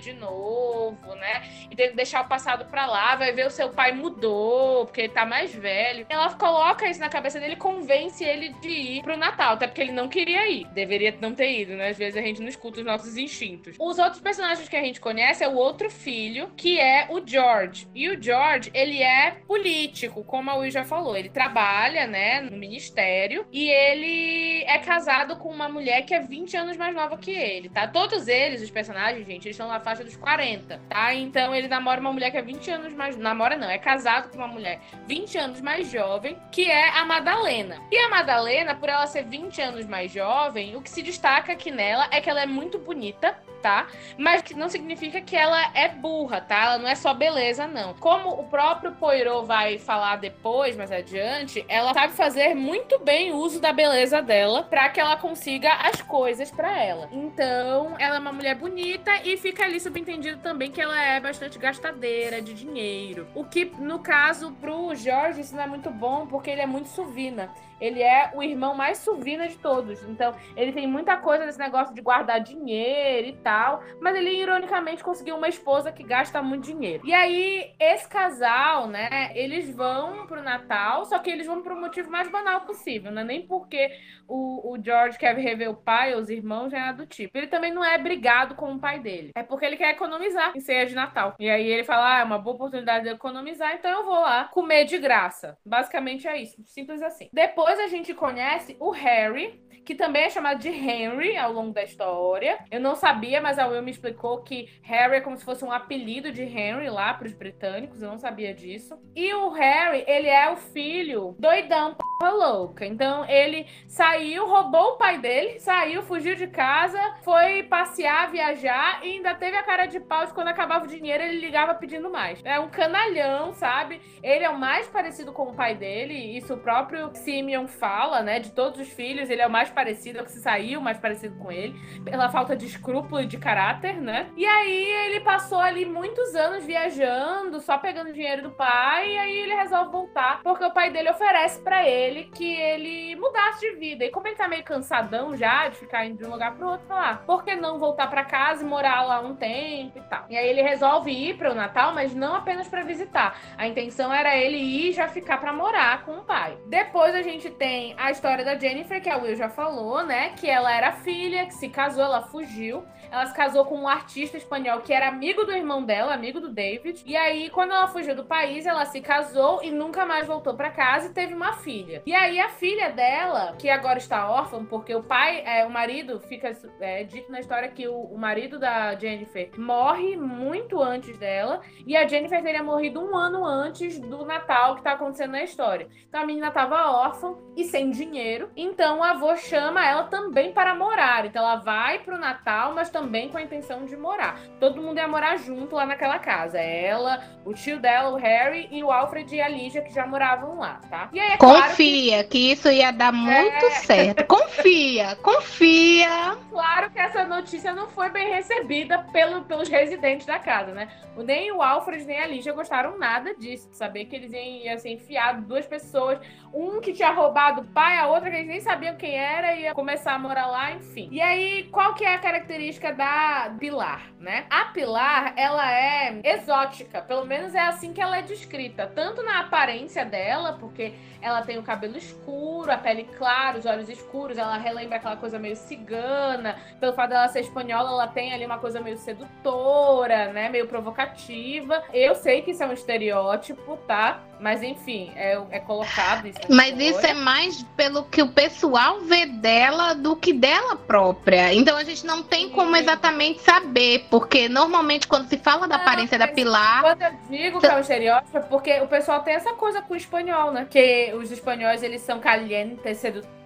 de 0.00 0.12
novo, 0.12 1.14
né? 1.14 1.42
E 1.70 1.76
tem 1.76 1.90
que 1.90 1.96
deixar 1.96 2.22
o 2.22 2.28
passado 2.28 2.64
para 2.66 2.86
lá, 2.86 3.14
vai 3.16 3.32
ver 3.32 3.46
o 3.46 3.50
seu 3.50 3.70
pai 3.70 3.92
mudou, 3.92 4.86
porque 4.86 5.02
ele 5.02 5.12
tá 5.12 5.24
mais 5.24 5.54
velho. 5.54 6.06
Ela 6.08 6.32
coloca 6.34 6.88
isso 6.88 7.00
na 7.00 7.08
cabeça 7.08 7.38
dele 7.38 7.56
convence 7.56 8.24
ele 8.24 8.50
de 8.60 8.68
ir 8.68 9.02
pro 9.02 9.16
Natal, 9.16 9.54
até 9.54 9.66
porque 9.66 9.82
ele 9.82 9.92
não 9.92 10.08
queria 10.08 10.48
ir. 10.48 10.66
Deveria 10.68 11.16
não 11.20 11.34
ter 11.34 11.60
ido, 11.60 11.74
né? 11.74 11.88
Às 11.88 11.98
vezes 11.98 12.16
a 12.16 12.22
gente 12.22 12.40
não 12.40 12.48
escuta 12.48 12.80
os 12.80 12.86
nossos 12.86 13.16
instintos. 13.16 13.76
Os 13.78 13.98
outros 13.98 14.20
personagens 14.20 14.68
que 14.68 14.76
a 14.76 14.82
gente 14.82 15.00
conhece 15.00 15.44
é 15.44 15.48
o 15.48 15.54
outro 15.54 15.90
filho, 15.90 16.50
que 16.56 16.78
é 16.78 17.06
o 17.10 17.24
George. 17.24 17.86
E 17.94 18.08
o 18.08 18.20
George, 18.20 18.70
ele 18.74 19.02
é 19.02 19.32
político, 19.46 20.24
como 20.24 20.50
a 20.50 20.56
Will 20.56 20.70
já 20.70 20.84
falou. 20.84 21.16
Ele 21.16 21.28
trabalha, 21.28 22.06
né, 22.06 22.40
no 22.40 22.56
ministério 22.56 23.46
e 23.52 23.68
ele 23.68 24.64
é 24.64 24.78
casado 24.78 25.36
com 25.36 25.48
uma 25.48 25.68
mulher 25.68 26.02
que 26.02 26.14
é 26.14 26.20
20 26.20 26.56
anos 26.56 26.76
mais 26.76 26.94
nova 26.94 27.16
que 27.16 27.30
ele, 27.30 27.68
tá? 27.68 27.86
Todos 27.86 28.28
eles, 28.28 28.62
os 28.62 28.70
personagens, 28.70 29.28
gente, 29.34 29.46
eles 29.46 29.56
estão 29.56 29.68
na 29.68 29.80
faixa 29.80 30.04
dos 30.04 30.16
40, 30.16 30.80
tá? 30.88 31.14
Então 31.14 31.54
ele 31.54 31.68
namora 31.68 32.00
uma 32.00 32.12
mulher 32.12 32.30
que 32.30 32.36
é 32.36 32.42
20 32.42 32.70
anos 32.70 32.94
mais. 32.94 33.16
Namora 33.16 33.56
não, 33.56 33.68
é 33.68 33.78
casado 33.78 34.30
com 34.30 34.38
uma 34.38 34.48
mulher 34.48 34.80
20 35.06 35.38
anos 35.38 35.60
mais 35.60 35.90
jovem, 35.90 36.38
que 36.50 36.70
é 36.70 36.88
a 36.90 37.04
Madalena. 37.04 37.80
E 37.90 37.98
a 37.98 38.08
Madalena, 38.08 38.74
por 38.74 38.88
ela 38.88 39.06
ser 39.06 39.24
20 39.24 39.60
anos 39.60 39.86
mais 39.86 40.10
jovem, 40.10 40.76
o 40.76 40.82
que 40.82 40.90
se 40.90 41.02
destaca 41.02 41.52
aqui 41.52 41.70
nela 41.70 42.08
é 42.10 42.20
que 42.20 42.30
ela 42.30 42.42
é 42.42 42.46
muito 42.46 42.78
bonita, 42.78 43.36
tá? 43.64 43.86
Mas 44.18 44.42
que 44.42 44.52
não 44.52 44.68
significa 44.68 45.22
que 45.22 45.34
ela 45.34 45.70
é 45.72 45.88
burra, 45.88 46.38
tá? 46.38 46.64
Ela 46.64 46.78
não 46.78 46.86
é 46.86 46.94
só 46.94 47.14
beleza, 47.14 47.66
não. 47.66 47.94
Como 47.94 48.28
o 48.28 48.44
próprio 48.44 48.92
Poirot 48.92 49.46
vai 49.46 49.78
falar 49.78 50.16
depois, 50.16 50.76
mais 50.76 50.92
adiante, 50.92 51.64
ela 51.66 51.94
sabe 51.94 52.12
fazer 52.12 52.54
muito 52.54 52.98
bem 52.98 53.32
uso 53.32 53.58
da 53.58 53.72
beleza 53.72 54.20
dela 54.20 54.64
para 54.64 54.90
que 54.90 55.00
ela 55.00 55.16
consiga 55.16 55.72
as 55.76 56.02
coisas 56.02 56.50
para 56.50 56.78
ela. 56.78 57.08
Então, 57.10 57.96
ela 57.98 58.16
é 58.16 58.18
uma 58.18 58.32
mulher 58.34 58.54
bonita 58.54 59.10
e 59.24 59.38
fica 59.38 59.64
ali 59.64 59.80
subentendido 59.80 60.42
também 60.42 60.70
que 60.70 60.82
ela 60.82 61.02
é 61.02 61.18
bastante 61.18 61.58
gastadeira 61.58 62.42
de 62.42 62.52
dinheiro. 62.52 63.26
O 63.34 63.44
que, 63.44 63.64
no 63.78 64.00
caso, 64.00 64.52
pro 64.60 64.94
Jorge, 64.94 65.40
isso 65.40 65.56
não 65.56 65.62
é 65.62 65.66
muito 65.66 65.88
bom 65.88 66.26
porque 66.26 66.50
ele 66.50 66.60
é 66.60 66.66
muito 66.66 66.90
suvina 66.90 67.50
ele 67.80 68.02
é 68.02 68.30
o 68.34 68.42
irmão 68.42 68.74
mais 68.74 68.98
suvina 68.98 69.48
de 69.48 69.56
todos. 69.58 70.02
Então, 70.04 70.34
ele 70.56 70.72
tem 70.72 70.86
muita 70.86 71.16
coisa 71.16 71.44
desse 71.44 71.58
negócio 71.58 71.94
de 71.94 72.00
guardar 72.00 72.40
dinheiro 72.40 73.28
e 73.28 73.32
tal, 73.32 73.82
mas 74.00 74.16
ele 74.16 74.30
ironicamente 74.30 75.02
conseguiu 75.02 75.36
uma 75.36 75.48
esposa 75.48 75.92
que 75.92 76.02
gasta 76.02 76.42
muito 76.42 76.64
dinheiro. 76.64 77.06
E 77.06 77.12
aí, 77.12 77.74
esse 77.78 78.08
casal, 78.08 78.86
né, 78.86 79.32
eles 79.34 79.74
vão 79.74 80.26
pro 80.26 80.42
Natal, 80.42 81.04
só 81.04 81.18
que 81.18 81.30
eles 81.30 81.46
vão 81.46 81.62
pro 81.62 81.80
motivo 81.80 82.10
mais 82.10 82.28
banal 82.28 82.62
possível, 82.62 83.10
né? 83.10 83.24
Nem 83.24 83.46
porque 83.46 83.90
o, 84.26 84.72
o 84.72 84.82
George 84.82 85.18
quer 85.18 85.36
rever 85.36 85.70
o 85.70 85.74
pai 85.74 86.14
ou 86.14 86.20
os 86.20 86.30
irmãos, 86.30 86.72
nem 86.72 86.80
nada 86.80 86.98
do 86.98 87.06
tipo. 87.06 87.36
Ele 87.36 87.46
também 87.46 87.72
não 87.72 87.84
é 87.84 87.98
brigado 87.98 88.54
com 88.54 88.72
o 88.72 88.78
pai 88.78 88.98
dele. 88.98 89.30
É 89.34 89.42
porque 89.42 89.64
ele 89.64 89.76
quer 89.76 89.90
economizar 89.90 90.52
em 90.56 90.60
ceia 90.60 90.86
de 90.86 90.94
Natal. 90.94 91.34
E 91.38 91.48
aí 91.48 91.66
ele 91.66 91.84
fala: 91.84 92.16
ah, 92.16 92.20
é 92.20 92.24
uma 92.24 92.38
boa 92.38 92.54
oportunidade 92.54 93.04
de 93.04 93.10
economizar, 93.10 93.74
então 93.74 93.90
eu 93.90 94.04
vou 94.04 94.20
lá 94.20 94.44
comer 94.44 94.84
de 94.84 94.98
graça. 94.98 95.58
Basicamente 95.64 96.26
é 96.26 96.40
isso. 96.40 96.62
Simples 96.64 97.02
assim. 97.02 97.28
Depois 97.32 97.63
a 97.72 97.88
gente 97.88 98.14
conhece 98.14 98.76
o 98.78 98.90
Harry, 98.90 99.60
que 99.84 99.94
também 99.94 100.24
é 100.24 100.30
chamado 100.30 100.58
de 100.58 100.68
Henry 100.68 101.36
ao 101.36 101.52
longo 101.52 101.72
da 101.72 101.82
história. 101.82 102.58
Eu 102.70 102.80
não 102.80 102.94
sabia, 102.94 103.40
mas 103.40 103.58
a 103.58 103.66
Will 103.66 103.82
me 103.82 103.90
explicou 103.90 104.42
que 104.42 104.68
Harry 104.82 105.16
é 105.16 105.20
como 105.20 105.36
se 105.36 105.44
fosse 105.44 105.64
um 105.64 105.70
apelido 105.70 106.32
de 106.32 106.42
Henry 106.42 106.88
lá 106.88 107.12
para 107.14 107.26
os 107.26 107.34
britânicos. 107.34 108.00
Eu 108.00 108.08
não 108.08 108.18
sabia 108.18 108.54
disso. 108.54 108.98
E 109.14 109.32
o 109.34 109.50
Harry, 109.50 110.04
ele 110.06 110.28
é 110.28 110.50
o 110.50 110.56
filho 110.56 111.36
doidão, 111.38 111.94
p 111.94 112.30
louca. 112.30 112.86
Então 112.86 113.28
ele 113.28 113.66
saiu, 113.86 114.46
roubou 114.46 114.92
o 114.92 114.96
pai 114.96 115.18
dele, 115.18 115.60
saiu, 115.60 116.02
fugiu 116.02 116.34
de 116.34 116.46
casa, 116.46 116.98
foi 117.22 117.62
passear, 117.64 118.30
viajar 118.30 119.04
e 119.04 119.12
ainda 119.12 119.34
teve 119.34 119.56
a 119.56 119.62
cara 119.62 119.86
de 119.86 120.00
pau 120.00 120.24
de 120.24 120.32
quando 120.32 120.48
acabava 120.48 120.84
o 120.84 120.88
dinheiro 120.88 121.22
ele 121.22 121.40
ligava 121.40 121.74
pedindo 121.74 122.10
mais. 122.10 122.40
É 122.44 122.58
um 122.58 122.68
canalhão, 122.68 123.52
sabe? 123.52 124.00
Ele 124.22 124.44
é 124.44 124.50
o 124.50 124.58
mais 124.58 124.88
parecido 124.88 125.32
com 125.32 125.50
o 125.50 125.54
pai 125.54 125.74
dele. 125.74 126.14
Isso 126.14 126.54
o 126.54 126.58
próprio 126.58 127.10
Simeon 127.14 127.53
fala, 127.66 128.22
né? 128.22 128.38
De 128.38 128.50
todos 128.50 128.80
os 128.80 128.88
filhos, 128.88 129.30
ele 129.30 129.40
é 129.40 129.46
o 129.46 129.50
mais 129.50 129.70
parecido, 129.70 130.18
é 130.18 130.22
o 130.22 130.24
que 130.24 130.32
se 130.32 130.40
saiu 130.40 130.80
mais 130.80 130.98
parecido 130.98 131.36
com 131.36 131.50
ele, 131.50 131.74
pela 132.04 132.28
falta 132.28 132.56
de 132.56 132.66
escrúpulo 132.66 133.22
e 133.22 133.26
de 133.26 133.38
caráter, 133.38 134.00
né? 134.00 134.30
E 134.36 134.44
aí 134.44 134.84
ele 135.06 135.20
passou 135.20 135.60
ali 135.60 135.84
muitos 135.84 136.34
anos 136.34 136.64
viajando, 136.64 137.60
só 137.60 137.78
pegando 137.78 138.12
dinheiro 138.12 138.42
do 138.42 138.50
pai, 138.50 139.12
e 139.12 139.18
aí 139.18 139.38
ele 139.38 139.54
resolve 139.54 139.90
voltar, 139.90 140.40
porque 140.42 140.64
o 140.64 140.72
pai 140.72 140.90
dele 140.90 141.10
oferece 141.10 141.60
para 141.62 141.86
ele 141.88 142.24
que 142.24 142.54
ele 142.54 143.16
mudasse 143.16 143.60
de 143.60 143.76
vida. 143.76 144.04
E 144.04 144.10
como 144.10 144.26
ele 144.26 144.36
tá 144.36 144.48
meio 144.48 144.64
cansadão 144.64 145.36
já 145.36 145.68
de 145.68 145.76
ficar 145.76 146.06
indo 146.06 146.18
de 146.18 146.24
um 146.24 146.30
lugar 146.30 146.54
pro 146.54 146.68
outro, 146.68 146.86
falar, 146.86 147.24
por 147.24 147.44
que 147.44 147.54
não 147.54 147.78
voltar 147.78 148.08
para 148.08 148.24
casa 148.24 148.64
e 148.64 148.66
morar 148.66 149.02
lá 149.02 149.20
um 149.20 149.34
tempo 149.34 149.98
e 149.98 150.02
tal? 150.02 150.24
E 150.28 150.36
aí 150.36 150.48
ele 150.48 150.62
resolve 150.62 151.10
ir 151.10 151.36
para 151.36 151.50
o 151.50 151.54
Natal, 151.54 151.94
mas 151.94 152.14
não 152.14 152.34
apenas 152.34 152.68
para 152.68 152.82
visitar. 152.82 153.38
A 153.56 153.66
intenção 153.66 154.12
era 154.12 154.36
ele 154.36 154.56
ir 154.56 154.92
já 154.92 155.08
ficar 155.08 155.38
para 155.38 155.52
morar 155.52 156.04
com 156.04 156.18
o 156.18 156.24
pai. 156.24 156.58
Depois 156.66 157.14
a 157.14 157.22
gente 157.22 157.43
tem 157.50 157.94
a 157.98 158.10
história 158.10 158.44
da 158.44 158.58
Jennifer, 158.58 159.00
que 159.02 159.08
a 159.08 159.16
Will 159.16 159.36
já 159.36 159.48
falou, 159.48 160.04
né? 160.04 160.30
Que 160.30 160.48
ela 160.48 160.74
era 160.74 160.92
filha, 160.92 161.46
que 161.46 161.54
se 161.54 161.68
casou, 161.68 162.04
ela 162.04 162.22
fugiu. 162.22 162.84
Ela 163.10 163.26
se 163.26 163.34
casou 163.34 163.64
com 163.64 163.78
um 163.78 163.88
artista 163.88 164.36
espanhol 164.36 164.80
que 164.80 164.92
era 164.92 165.08
amigo 165.08 165.44
do 165.44 165.52
irmão 165.52 165.84
dela, 165.84 166.12
amigo 166.14 166.40
do 166.40 166.48
David. 166.48 167.02
E 167.06 167.16
aí, 167.16 167.48
quando 167.50 167.72
ela 167.72 167.86
fugiu 167.86 168.14
do 168.14 168.24
país, 168.24 168.66
ela 168.66 168.84
se 168.86 169.00
casou 169.00 169.62
e 169.62 169.70
nunca 169.70 170.04
mais 170.04 170.26
voltou 170.26 170.54
para 170.54 170.70
casa 170.70 171.08
e 171.08 171.12
teve 171.12 171.34
uma 171.34 171.52
filha. 171.52 172.02
E 172.04 172.14
aí 172.14 172.40
a 172.40 172.48
filha 172.48 172.90
dela, 172.90 173.54
que 173.58 173.68
agora 173.70 173.98
está 173.98 174.28
órfã, 174.28 174.64
porque 174.64 174.94
o 174.94 175.02
pai, 175.02 175.42
é, 175.46 175.64
o 175.64 175.70
marido, 175.70 176.18
fica 176.20 176.50
é, 176.80 177.04
dito 177.04 177.30
na 177.30 177.40
história 177.40 177.68
que 177.68 177.86
o, 177.86 177.94
o 177.94 178.18
marido 178.18 178.58
da 178.58 178.94
Jennifer 178.96 179.50
morre 179.56 180.16
muito 180.16 180.80
antes 180.80 181.16
dela, 181.18 181.60
e 181.86 181.96
a 181.96 182.06
Jennifer 182.06 182.42
teria 182.42 182.62
morrido 182.62 183.00
um 183.00 183.16
ano 183.16 183.44
antes 183.44 183.98
do 184.00 184.24
Natal 184.24 184.76
que 184.76 184.82
tá 184.82 184.92
acontecendo 184.92 185.32
na 185.32 185.42
história. 185.42 185.88
Então 186.08 186.22
a 186.22 186.26
menina 186.26 186.50
tava 186.50 186.90
órfã 186.90 187.33
e 187.56 187.64
sem 187.64 187.90
dinheiro, 187.90 188.50
então 188.56 188.98
o 188.98 189.02
avô 189.02 189.36
chama 189.36 189.86
ela 189.86 190.04
também 190.04 190.52
para 190.52 190.74
morar. 190.74 191.24
Então 191.24 191.42
ela 191.42 191.56
vai 191.56 192.00
pro 192.00 192.18
Natal, 192.18 192.74
mas 192.74 192.90
também 192.90 193.28
com 193.28 193.38
a 193.38 193.42
intenção 193.42 193.84
de 193.84 193.96
morar. 193.96 194.40
Todo 194.58 194.82
mundo 194.82 194.98
ia 194.98 195.06
morar 195.06 195.36
junto 195.36 195.76
lá 195.76 195.86
naquela 195.86 196.18
casa. 196.18 196.58
Ela, 196.58 197.22
o 197.44 197.54
tio 197.54 197.78
dela, 197.78 198.10
o 198.10 198.16
Harry 198.16 198.68
e 198.70 198.82
o 198.82 198.90
Alfred 198.90 199.34
e 199.34 199.40
a 199.40 199.48
Lígia 199.48 199.82
que 199.82 199.94
já 199.94 200.06
moravam 200.06 200.58
lá, 200.58 200.80
tá? 200.90 201.08
E 201.12 201.20
aí, 201.20 201.32
é 201.32 201.36
confia 201.36 201.60
claro 201.60 201.76
que... 201.76 202.24
que... 202.24 202.52
isso 202.52 202.70
ia 202.70 202.90
dar 202.90 203.12
muito 203.12 203.66
é... 203.66 203.70
certo. 203.70 204.26
Confia, 204.26 205.16
confia. 205.16 206.36
Claro 206.50 206.90
que 206.90 206.98
essa 206.98 207.24
notícia 207.24 207.72
não 207.72 207.88
foi 207.88 208.10
bem 208.10 208.32
recebida 208.32 208.98
pelo, 209.12 209.44
pelos 209.44 209.68
residentes 209.68 210.26
da 210.26 210.38
casa, 210.38 210.72
né? 210.72 210.88
Nem 211.16 211.52
o 211.52 211.62
Alfred 211.62 212.04
nem 212.04 212.20
a 212.20 212.26
Lígia 212.26 212.52
gostaram 212.52 212.98
nada 212.98 213.34
disso, 213.34 213.68
saber 213.72 214.06
que 214.06 214.16
eles 214.16 214.32
iam, 214.32 214.42
iam 214.42 214.78
ser 214.78 214.90
enfiados 214.90 215.44
duas 215.46 215.66
pessoas, 215.66 216.18
um 216.52 216.80
que 216.80 216.92
tinha 216.92 217.12
roubado 217.24 217.62
o 217.62 217.64
pai, 217.64 217.98
a 217.98 218.06
outra 218.06 218.30
que 218.30 218.36
eles 218.36 218.48
nem 218.48 218.60
sabiam 218.60 218.96
quem 218.96 219.16
era, 219.16 219.54
ia 219.54 219.72
começar 219.72 220.12
a 220.12 220.18
morar 220.18 220.46
lá, 220.46 220.72
enfim. 220.72 221.08
E 221.10 221.20
aí, 221.20 221.64
qual 221.72 221.94
que 221.94 222.04
é 222.04 222.14
a 222.14 222.18
característica 222.18 222.92
da 222.92 223.54
Pilar, 223.58 224.02
né? 224.20 224.44
A 224.50 224.66
Pilar, 224.66 225.32
ela 225.36 225.72
é 225.72 226.20
exótica, 226.22 227.00
pelo 227.00 227.24
menos 227.24 227.54
é 227.54 227.60
assim 227.60 227.92
que 227.92 228.00
ela 228.00 228.18
é 228.18 228.22
descrita, 228.22 228.86
tanto 228.86 229.22
na 229.22 229.40
aparência 229.40 230.04
dela, 230.04 230.54
porque 230.54 230.92
ela 231.22 231.40
tem 231.40 231.58
o 231.58 231.62
cabelo 231.62 231.96
escuro, 231.96 232.70
a 232.70 232.76
pele 232.76 233.04
clara, 233.16 233.58
os 233.58 233.64
olhos 233.64 233.88
escuros, 233.88 234.36
ela 234.36 234.58
relembra 234.58 234.96
aquela 234.96 235.16
coisa 235.16 235.38
meio 235.38 235.56
cigana, 235.56 236.56
pelo 236.78 236.92
fato 236.92 237.10
dela 237.10 237.28
ser 237.28 237.40
espanhola, 237.40 237.88
ela 237.88 238.06
tem 238.06 238.34
ali 238.34 238.44
uma 238.44 238.58
coisa 238.58 238.80
meio 238.80 238.98
sedutora, 238.98 240.32
né, 240.32 240.50
meio 240.50 240.68
provocativa. 240.68 241.82
Eu 241.92 242.14
sei 242.14 242.42
que 242.42 242.50
isso 242.50 242.62
é 242.62 242.66
um 242.66 242.72
estereótipo, 242.72 243.78
tá? 243.86 244.20
Mas 244.44 244.62
enfim, 244.62 245.10
é, 245.16 245.40
é 245.52 245.58
colocado 245.58 246.28
isso. 246.28 246.38
Mas 246.50 246.78
isso 246.78 247.00
é 247.06 247.14
mais 247.14 247.62
pelo 247.74 248.04
que 248.04 248.20
o 248.20 248.28
pessoal 248.28 249.00
vê 249.00 249.24
dela 249.24 249.94
do 249.94 250.14
que 250.14 250.34
dela 250.34 250.76
própria. 250.76 251.54
Então 251.54 251.78
a 251.78 251.82
gente 251.82 252.04
não 252.04 252.22
tem 252.22 252.50
como 252.50 252.76
exatamente 252.76 253.40
saber, 253.40 254.06
porque 254.10 254.46
normalmente 254.46 255.08
quando 255.08 255.30
se 255.30 255.38
fala 255.38 255.66
da 255.66 255.78
não, 255.78 255.82
aparência 255.82 256.18
da 256.18 256.28
Pilar. 256.28 256.82
Quando 256.82 257.00
eu 257.00 257.12
digo 257.30 257.58
que 257.58 257.66
é 257.66 257.74
um 257.74 257.78
estereótipo, 257.78 258.36
é 258.36 258.40
porque 258.40 258.80
o 258.82 258.86
pessoal 258.86 259.22
tem 259.22 259.34
essa 259.34 259.54
coisa 259.54 259.80
com 259.80 259.94
o 259.94 259.96
espanhol, 259.96 260.52
né? 260.52 260.66
Que 260.68 261.14
os 261.14 261.30
espanhóis 261.30 261.82
eles 261.82 262.02
são 262.02 262.20
calientes, 262.20 262.98
sedutores 262.98 263.43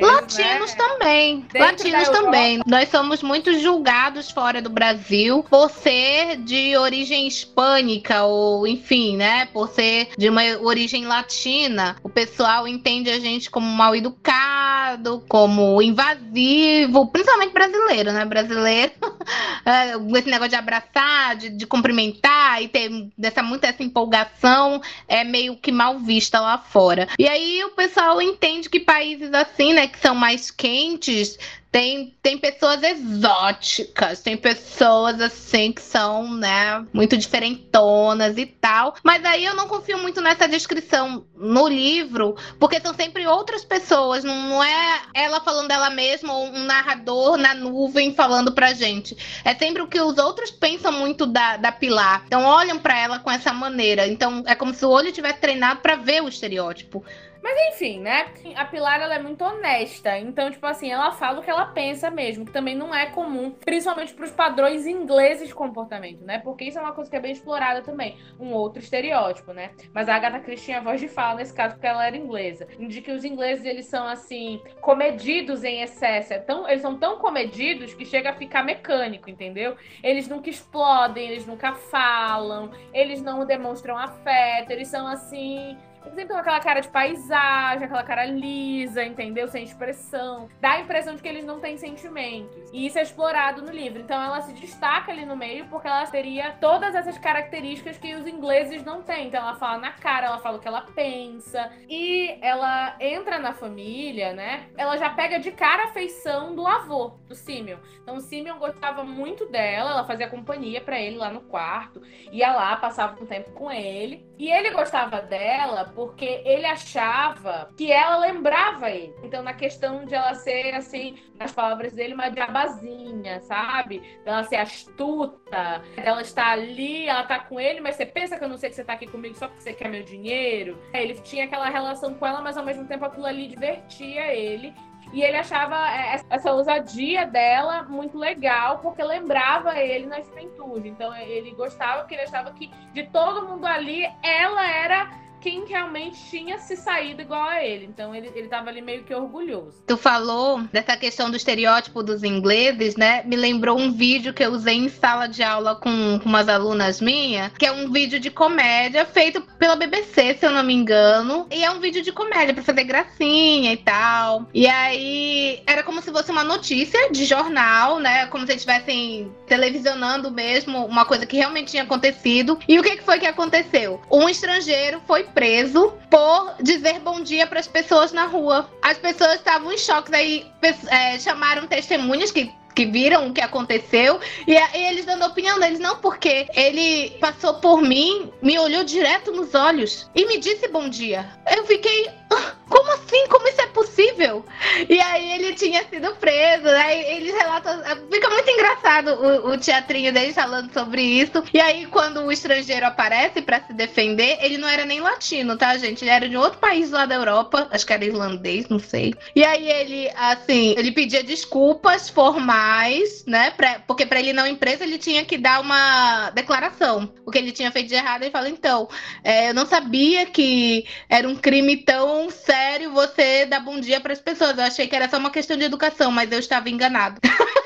Latinos 0.00 0.70
né? 0.70 0.76
também. 0.76 1.40
Dentro 1.52 1.58
Latinos 1.60 2.08
também. 2.08 2.60
Nós 2.66 2.88
somos 2.88 3.22
muito 3.22 3.58
julgados 3.58 4.30
fora 4.30 4.60
do 4.60 4.70
Brasil 4.70 5.44
por 5.48 5.70
ser 5.70 6.36
de 6.38 6.76
origem 6.76 7.26
hispânica 7.26 8.24
ou, 8.24 8.66
enfim, 8.66 9.16
né? 9.16 9.46
Por 9.46 9.68
ser 9.68 10.10
de 10.16 10.28
uma 10.28 10.42
origem 10.60 11.06
latina. 11.06 11.96
O 12.02 12.08
pessoal 12.08 12.66
entende 12.68 13.10
a 13.10 13.18
gente 13.18 13.50
como 13.50 13.66
mal 13.66 13.94
educado, 13.94 15.24
como 15.28 15.80
invasivo, 15.80 17.06
principalmente 17.06 17.52
brasileiro, 17.52 18.12
né? 18.12 18.24
Brasileiro, 18.24 18.92
é, 19.64 20.18
esse 20.18 20.28
negócio 20.28 20.50
de 20.50 20.56
abraçar, 20.56 21.36
de, 21.36 21.50
de 21.50 21.66
cumprimentar 21.66 22.62
e 22.62 22.68
ter 22.68 22.90
dessa 23.16 23.42
muita 23.42 23.68
essa 23.68 23.82
empolgação 23.82 24.80
é 25.06 25.24
meio 25.24 25.56
que 25.56 25.70
mal 25.70 25.98
vista 25.98 26.40
lá 26.40 26.58
fora. 26.58 27.08
E 27.18 27.28
aí 27.28 27.62
o 27.64 27.70
pessoal 27.70 28.20
entende 28.20 28.68
que 28.68 28.80
países 28.80 29.30
assim, 29.38 29.72
né, 29.72 29.86
que 29.86 29.98
são 29.98 30.14
mais 30.14 30.50
quentes, 30.50 31.38
tem, 31.70 32.16
tem 32.22 32.38
pessoas 32.38 32.82
exóticas, 32.82 34.22
tem 34.22 34.36
pessoas 34.36 35.20
assim 35.20 35.70
que 35.70 35.82
são, 35.82 36.34
né, 36.34 36.84
muito 36.92 37.16
diferentonas 37.16 38.38
e 38.38 38.46
tal. 38.46 38.94
Mas 39.02 39.24
aí 39.24 39.44
eu 39.44 39.54
não 39.54 39.68
confio 39.68 39.98
muito 39.98 40.20
nessa 40.20 40.48
descrição 40.48 41.26
no 41.36 41.68
livro, 41.68 42.36
porque 42.58 42.80
são 42.80 42.94
sempre 42.94 43.26
outras 43.26 43.64
pessoas, 43.64 44.24
não, 44.24 44.64
é 44.64 45.02
ela 45.14 45.40
falando 45.40 45.68
dela 45.68 45.90
mesma 45.90 46.32
ou 46.32 46.46
um 46.46 46.64
narrador 46.64 47.36
na 47.36 47.54
nuvem 47.54 48.14
falando 48.14 48.52
pra 48.52 48.72
gente. 48.72 49.16
É 49.44 49.54
sempre 49.54 49.82
o 49.82 49.88
que 49.88 50.00
os 50.00 50.16
outros 50.16 50.50
pensam 50.50 50.92
muito 50.92 51.26
da, 51.26 51.58
da 51.58 51.70
Pilar. 51.70 52.24
Então 52.26 52.44
olham 52.44 52.78
para 52.78 52.98
ela 52.98 53.18
com 53.18 53.30
essa 53.30 53.52
maneira. 53.52 54.06
Então 54.06 54.42
é 54.46 54.54
como 54.54 54.72
se 54.72 54.84
o 54.86 54.90
olho 54.90 55.12
tivesse 55.12 55.38
treinado 55.38 55.80
para 55.80 55.96
ver 55.96 56.22
o 56.22 56.28
estereótipo. 56.28 57.04
Mas 57.42 57.74
enfim, 57.74 58.00
né? 58.00 58.26
A 58.56 58.64
Pilar 58.64 59.00
ela 59.00 59.14
é 59.14 59.18
muito 59.18 59.44
honesta. 59.44 60.18
Então, 60.18 60.50
tipo 60.50 60.66
assim, 60.66 60.90
ela 60.90 61.12
fala 61.12 61.40
o 61.40 61.42
que 61.42 61.50
ela 61.50 61.66
pensa 61.66 62.10
mesmo, 62.10 62.44
que 62.44 62.52
também 62.52 62.74
não 62.74 62.94
é 62.94 63.06
comum, 63.06 63.50
principalmente 63.50 64.14
para 64.14 64.24
os 64.24 64.30
padrões 64.30 64.86
ingleses 64.86 65.48
de 65.48 65.54
comportamento, 65.54 66.24
né? 66.24 66.38
Porque 66.38 66.64
isso 66.64 66.78
é 66.78 66.80
uma 66.80 66.92
coisa 66.92 67.10
que 67.10 67.16
é 67.16 67.20
bem 67.20 67.32
explorada 67.32 67.82
também. 67.82 68.16
Um 68.38 68.52
outro 68.52 68.82
estereótipo, 68.82 69.52
né? 69.52 69.70
Mas 69.92 70.08
a 70.08 70.14
Agatha 70.14 70.40
Christie 70.40 70.66
tinha 70.66 70.80
voz 70.80 71.00
de 71.00 71.08
fala 71.08 71.36
nesse 71.36 71.54
caso 71.54 71.74
porque 71.74 71.86
ela 71.86 72.06
era 72.06 72.16
inglesa. 72.16 72.66
De 72.78 73.00
que 73.00 73.12
os 73.12 73.24
ingleses, 73.24 73.64
eles 73.64 73.86
são, 73.86 74.06
assim, 74.06 74.60
comedidos 74.80 75.64
em 75.64 75.82
excesso. 75.82 76.34
É 76.34 76.38
tão, 76.38 76.68
eles 76.68 76.82
são 76.82 76.98
tão 76.98 77.18
comedidos 77.18 77.94
que 77.94 78.04
chega 78.04 78.30
a 78.30 78.34
ficar 78.34 78.62
mecânico, 78.62 79.30
entendeu? 79.30 79.76
Eles 80.02 80.28
nunca 80.28 80.50
explodem, 80.50 81.28
eles 81.30 81.46
nunca 81.46 81.72
falam, 81.72 82.70
eles 82.92 83.22
não 83.22 83.46
demonstram 83.46 83.96
afeto, 83.96 84.70
eles 84.70 84.88
são, 84.88 85.06
assim 85.06 85.76
sempre 86.18 86.34
com 86.34 86.40
aquela 86.40 86.60
cara 86.60 86.80
de 86.80 86.88
paisagem, 86.88 87.84
aquela 87.84 88.02
cara 88.02 88.24
lisa, 88.24 89.04
entendeu? 89.04 89.48
Sem 89.48 89.64
expressão. 89.64 90.48
Dá 90.60 90.72
a 90.72 90.80
impressão 90.80 91.14
de 91.14 91.22
que 91.22 91.28
eles 91.28 91.44
não 91.44 91.60
têm 91.60 91.76
sentimentos. 91.76 92.70
E 92.72 92.86
isso 92.86 92.98
é 92.98 93.02
explorado 93.02 93.62
no 93.62 93.70
livro. 93.70 94.00
Então 94.00 94.20
ela 94.20 94.40
se 94.40 94.52
destaca 94.52 95.12
ali 95.12 95.24
no 95.24 95.36
meio 95.36 95.66
porque 95.66 95.86
ela 95.86 96.06
teria 96.06 96.52
todas 96.60 96.94
essas 96.94 97.16
características 97.18 97.98
que 97.98 98.14
os 98.14 98.26
ingleses 98.26 98.84
não 98.84 99.02
têm. 99.02 99.28
Então 99.28 99.40
ela 99.40 99.54
fala 99.54 99.78
na 99.78 99.92
cara, 99.92 100.26
ela 100.26 100.38
fala 100.38 100.58
o 100.58 100.60
que 100.60 100.68
ela 100.68 100.82
pensa. 100.82 101.70
E 101.88 102.36
ela 102.42 102.96
entra 103.00 103.38
na 103.38 103.52
família, 103.52 104.32
né? 104.32 104.68
Ela 104.76 104.96
já 104.96 105.10
pega 105.10 105.38
de 105.38 105.52
cara 105.52 105.84
a 105.84 105.88
feição 105.88 106.54
do 106.54 106.66
avô, 106.66 107.18
do 107.26 107.34
Simeon. 107.34 107.78
Então 108.02 108.16
o 108.16 108.20
Simeon 108.20 108.58
gostava 108.58 109.04
muito 109.04 109.46
dela, 109.46 109.90
ela 109.90 110.04
fazia 110.04 110.28
companhia 110.28 110.80
para 110.80 111.00
ele 111.00 111.16
lá 111.16 111.30
no 111.30 111.42
quarto. 111.42 112.02
Ia 112.32 112.52
lá, 112.52 112.76
passava 112.76 113.22
um 113.22 113.26
tempo 113.26 113.52
com 113.52 113.70
ele. 113.70 114.27
E 114.38 114.50
ele 114.50 114.70
gostava 114.70 115.20
dela 115.20 115.92
porque 115.94 116.42
ele 116.44 116.64
achava 116.64 117.68
que 117.76 117.90
ela 117.90 118.18
lembrava 118.18 118.88
ele. 118.88 119.12
Então, 119.22 119.42
na 119.42 119.52
questão 119.52 120.04
de 120.04 120.14
ela 120.14 120.34
ser, 120.34 120.74
assim, 120.74 121.18
nas 121.38 121.52
palavras 121.52 121.92
dele, 121.92 122.14
uma 122.14 122.28
diabazinha, 122.28 123.40
sabe? 123.40 124.00
Ela 124.24 124.44
ser 124.44 124.56
astuta, 124.56 125.82
ela 125.96 126.22
estar 126.22 126.52
ali, 126.52 127.06
ela 127.06 127.24
tá 127.24 127.40
com 127.40 127.58
ele, 127.58 127.80
mas 127.80 127.96
você 127.96 128.06
pensa 128.06 128.38
que 128.38 128.44
eu 128.44 128.48
não 128.48 128.56
sei 128.56 128.70
que 128.70 128.76
você 128.76 128.84
tá 128.84 128.92
aqui 128.92 129.08
comigo 129.08 129.34
só 129.34 129.48
porque 129.48 129.62
você 129.62 129.72
quer 129.72 129.88
meu 129.88 130.04
dinheiro. 130.04 130.78
Ele 130.94 131.14
tinha 131.14 131.44
aquela 131.44 131.68
relação 131.68 132.14
com 132.14 132.26
ela, 132.26 132.40
mas 132.40 132.56
ao 132.56 132.64
mesmo 132.64 132.86
tempo 132.86 133.04
aquilo 133.04 133.26
ali 133.26 133.48
divertia 133.48 134.32
ele. 134.32 134.72
E 135.12 135.22
ele 135.22 135.36
achava 135.36 135.76
é, 135.90 136.20
essa 136.28 136.52
ousadia 136.52 137.26
dela 137.26 137.82
muito 137.82 138.18
legal, 138.18 138.78
porque 138.78 139.02
lembrava 139.02 139.78
ele 139.78 140.06
na 140.06 140.20
juventude. 140.20 140.88
Então 140.88 141.14
ele 141.16 141.52
gostava, 141.52 142.00
porque 142.00 142.14
ele 142.14 142.24
achava 142.24 142.52
que 142.52 142.70
de 142.92 143.04
todo 143.04 143.46
mundo 143.46 143.66
ali, 143.66 144.04
ela 144.22 144.70
era 144.70 145.10
quem 145.40 145.64
realmente 145.66 146.18
tinha 146.30 146.58
se 146.58 146.76
saído 146.76 147.22
igual 147.22 147.48
a 147.48 147.64
ele. 147.64 147.86
Então 147.86 148.14
ele, 148.14 148.30
ele 148.34 148.48
tava 148.48 148.70
ali 148.70 148.80
meio 148.80 149.04
que 149.04 149.14
orgulhoso. 149.14 149.82
Tu 149.86 149.96
falou 149.96 150.62
dessa 150.72 150.96
questão 150.96 151.30
do 151.30 151.36
estereótipo 151.36 152.02
dos 152.02 152.22
ingleses, 152.22 152.96
né? 152.96 153.22
Me 153.24 153.36
lembrou 153.36 153.78
um 153.78 153.92
vídeo 153.92 154.32
que 154.32 154.44
eu 154.44 154.52
usei 154.52 154.76
em 154.76 154.88
sala 154.88 155.26
de 155.26 155.42
aula 155.42 155.76
com, 155.76 156.18
com 156.22 156.28
umas 156.28 156.48
alunas 156.48 157.00
minhas, 157.00 157.52
que 157.52 157.66
é 157.66 157.72
um 157.72 157.90
vídeo 157.90 158.18
de 158.20 158.30
comédia 158.30 159.04
feito 159.04 159.40
pela 159.58 159.76
BBC, 159.76 160.36
se 160.38 160.46
eu 160.46 160.50
não 160.50 160.62
me 160.62 160.74
engano. 160.74 161.46
E 161.50 161.64
é 161.64 161.70
um 161.70 161.80
vídeo 161.80 162.02
de 162.02 162.12
comédia 162.12 162.54
para 162.54 162.62
fazer 162.62 162.84
gracinha 162.84 163.72
e 163.72 163.76
tal. 163.76 164.46
E 164.52 164.66
aí 164.66 165.62
era 165.66 165.82
como 165.82 166.02
se 166.02 166.10
fosse 166.10 166.30
uma 166.30 166.44
notícia 166.44 167.10
de 167.10 167.24
jornal, 167.24 167.98
né? 167.98 168.26
Como 168.26 168.46
se 168.46 168.54
estivessem 168.54 169.30
televisionando 169.46 170.30
mesmo 170.30 170.84
uma 170.84 171.04
coisa 171.04 171.26
que 171.26 171.36
realmente 171.36 171.70
tinha 171.70 171.82
acontecido. 171.82 172.58
E 172.68 172.78
o 172.78 172.82
que, 172.82 172.96
que 172.96 173.04
foi 173.04 173.18
que 173.18 173.26
aconteceu? 173.26 174.00
Um 174.10 174.28
estrangeiro 174.28 175.00
foi 175.06 175.27
preso 175.34 175.92
por 176.10 176.54
dizer 176.62 177.00
bom 177.00 177.20
dia 177.20 177.46
para 177.46 177.60
as 177.60 177.68
pessoas 177.68 178.12
na 178.12 178.26
rua. 178.26 178.68
As 178.82 178.98
pessoas 178.98 179.34
estavam 179.34 179.72
em 179.72 179.78
choque, 179.78 180.10
daí 180.10 180.46
é, 180.88 181.18
chamaram 181.18 181.66
testemunhas 181.66 182.30
que 182.30 182.52
que 182.78 182.86
viram 182.86 183.26
o 183.26 183.32
que 183.32 183.40
aconteceu 183.40 184.20
e, 184.46 184.52
e, 184.52 184.86
eles 184.88 185.04
dando 185.04 185.24
opinião 185.24 185.58
deles, 185.58 185.80
não 185.80 185.96
porque 185.96 186.46
ele 186.54 187.10
passou 187.18 187.54
por 187.54 187.82
mim, 187.82 188.30
me 188.40 188.56
olhou 188.56 188.84
direto 188.84 189.32
nos 189.32 189.52
olhos 189.52 190.08
e 190.14 190.24
me 190.26 190.38
disse 190.38 190.68
bom 190.68 190.88
dia. 190.88 191.28
Eu 191.56 191.66
fiquei, 191.66 192.08
ah, 192.32 192.54
como 192.78 192.92
assim? 192.92 193.26
Como 193.26 193.48
isso 193.48 193.60
é 193.60 193.66
possível? 193.66 194.44
E 194.88 195.00
aí 195.00 195.32
ele 195.32 195.54
tinha 195.54 195.84
sido 195.88 196.14
preso, 196.14 196.64
né? 196.64 197.16
eles 197.16 197.34
relatam. 197.34 197.82
Fica 198.08 198.30
muito 198.30 198.48
engraçado 198.48 199.08
o, 199.14 199.50
o, 199.50 199.58
teatrinho 199.58 200.12
deles 200.12 200.36
falando 200.36 200.72
sobre 200.72 201.02
isso. 201.02 201.42
E 201.52 201.60
aí, 201.60 201.86
quando 201.86 202.20
o 202.20 202.30
estrangeiro 202.30 202.86
aparece 202.86 203.42
para 203.42 203.60
se 203.66 203.72
defender, 203.72 204.38
ele 204.40 204.58
não 204.58 204.68
era 204.68 204.84
nem 204.84 205.00
latino, 205.00 205.56
tá, 205.56 205.76
gente? 205.76 206.04
Ele 206.04 206.10
era 206.10 206.28
de 206.28 206.36
outro 206.36 206.60
país 206.60 206.92
lá 206.92 207.04
da 207.04 207.16
Europa, 207.16 207.66
acho 207.72 207.84
que 207.84 207.92
era 207.92 208.04
irlandês, 208.04 208.68
não 208.68 208.78
sei. 208.78 209.12
E 209.34 209.44
aí 209.44 209.68
ele, 209.68 210.08
assim, 210.14 210.74
ele 210.78 210.92
pedia 210.92 211.24
desculpas 211.24 212.08
formais, 212.08 213.24
né? 213.26 213.50
Pra, 213.50 213.80
porque 213.88 214.06
para 214.06 214.20
ele 214.20 214.32
não 214.32 214.46
ir 214.46 214.56
preso, 214.56 214.84
ele 214.84 214.98
tinha 214.98 215.24
que 215.24 215.36
dar 215.36 215.60
uma 215.60 216.30
declaração. 216.30 217.12
O 217.26 217.30
que 217.32 217.38
ele 217.38 217.50
tinha 217.50 217.72
feito 217.72 217.88
de 217.88 217.96
errado, 217.96 218.22
ele 218.22 218.30
fala, 218.30 218.48
então, 218.48 218.88
é, 219.24 219.50
eu 219.50 219.54
não 219.54 219.66
sabia 219.66 220.26
que 220.26 220.86
era 221.08 221.28
um 221.28 221.34
crime 221.34 221.76
tão 221.76 222.30
sério 222.30 222.67
você 222.86 223.46
dar 223.46 223.60
bom 223.60 223.80
dia 223.80 224.00
para 224.00 224.12
as 224.12 224.20
pessoas. 224.20 224.58
Eu 224.58 224.64
achei 224.64 224.86
que 224.86 224.94
era 224.94 225.08
só 225.08 225.16
uma 225.16 225.30
questão 225.30 225.56
de 225.56 225.64
educação, 225.64 226.10
mas 226.10 226.30
eu 226.30 226.38
estava 226.38 226.68
enganado. 226.68 227.20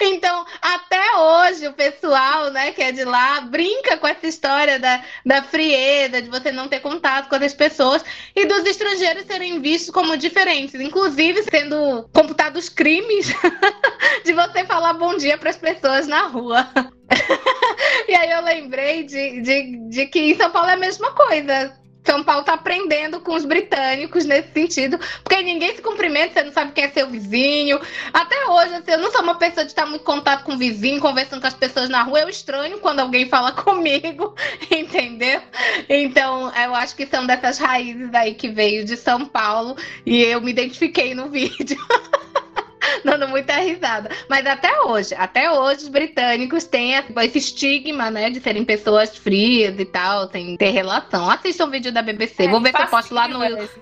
Então, 0.00 0.44
até 0.60 1.16
hoje, 1.16 1.66
o 1.66 1.72
pessoal, 1.72 2.50
né, 2.50 2.72
que 2.72 2.82
é 2.82 2.92
de 2.92 3.04
lá, 3.04 3.40
brinca 3.40 3.96
com 3.96 4.06
essa 4.06 4.26
história 4.26 4.78
da, 4.78 5.02
da 5.24 5.42
frieza, 5.42 6.20
de 6.20 6.28
você 6.28 6.52
não 6.52 6.68
ter 6.68 6.80
contato 6.80 7.28
com 7.28 7.36
outras 7.36 7.54
pessoas 7.54 8.04
e 8.34 8.44
dos 8.44 8.64
estrangeiros 8.64 9.24
serem 9.24 9.60
vistos 9.60 9.90
como 9.90 10.16
diferentes, 10.16 10.78
inclusive 10.80 11.42
sendo 11.44 12.08
computados 12.12 12.68
crimes 12.68 13.32
de 14.24 14.32
você 14.32 14.64
falar 14.64 14.94
bom 14.94 15.16
dia 15.16 15.38
para 15.38 15.50
as 15.50 15.56
pessoas 15.56 16.06
na 16.06 16.26
rua. 16.26 16.68
e 18.08 18.14
aí 18.14 18.30
eu 18.30 18.42
lembrei 18.42 19.04
de, 19.04 19.40
de, 19.40 19.88
de 19.88 20.06
que 20.06 20.18
em 20.18 20.36
São 20.36 20.50
Paulo 20.50 20.68
é 20.68 20.74
a 20.74 20.76
mesma 20.76 21.12
coisa. 21.12 21.83
São 22.04 22.22
Paulo 22.22 22.40
está 22.40 22.54
aprendendo 22.54 23.20
com 23.20 23.34
os 23.34 23.44
britânicos 23.44 24.24
nesse 24.24 24.52
sentido, 24.52 24.98
porque 25.22 25.42
ninguém 25.42 25.74
se 25.74 25.82
cumprimenta, 25.82 26.34
você 26.34 26.42
não 26.42 26.52
sabe 26.52 26.72
quem 26.72 26.84
é 26.84 26.88
seu 26.90 27.08
vizinho. 27.08 27.80
Até 28.12 28.46
hoje, 28.46 28.74
assim, 28.74 28.90
eu 28.92 28.98
não 28.98 29.10
sou 29.10 29.22
uma 29.22 29.36
pessoa 29.36 29.64
de 29.64 29.70
estar 29.70 29.86
muito 29.86 30.02
em 30.02 30.04
contato 30.04 30.44
com 30.44 30.52
o 30.52 30.58
vizinho, 30.58 31.00
conversando 31.00 31.40
com 31.40 31.46
as 31.46 31.54
pessoas 31.54 31.88
na 31.88 32.02
rua. 32.02 32.20
Eu 32.20 32.28
estranho 32.28 32.78
quando 32.78 33.00
alguém 33.00 33.28
fala 33.28 33.52
comigo, 33.56 34.34
entendeu? 34.70 35.40
Então, 35.88 36.52
eu 36.54 36.74
acho 36.74 36.94
que 36.94 37.06
são 37.06 37.26
dessas 37.26 37.58
raízes 37.58 38.12
aí 38.14 38.34
que 38.34 38.48
veio 38.48 38.84
de 38.84 38.96
São 38.96 39.24
Paulo 39.24 39.76
e 40.04 40.22
eu 40.22 40.40
me 40.40 40.50
identifiquei 40.50 41.14
no 41.14 41.28
vídeo. 41.30 41.78
dando 43.04 43.28
muita 43.28 43.54
risada. 43.56 44.10
Mas 44.28 44.46
até 44.46 44.80
hoje, 44.82 45.14
até 45.14 45.50
hoje 45.50 45.84
os 45.84 45.88
britânicos 45.88 46.64
têm 46.64 46.94
esse 46.94 47.38
estigma, 47.38 48.10
né, 48.10 48.30
de 48.30 48.40
serem 48.40 48.64
pessoas 48.64 49.16
frias 49.16 49.78
e 49.78 49.84
tal, 49.84 50.28
sem 50.30 50.56
ter 50.56 50.70
relação. 50.70 51.28
Assista 51.30 51.64
um 51.64 51.70
vídeo 51.70 51.92
da 51.92 52.02
BBC. 52.02 52.44
É, 52.44 52.48
Vou 52.48 52.60
ver 52.60 52.74
se 52.74 52.82
eu 52.82 52.86
posto 52.86 53.14
lá 53.14 53.28
no, 53.28 53.38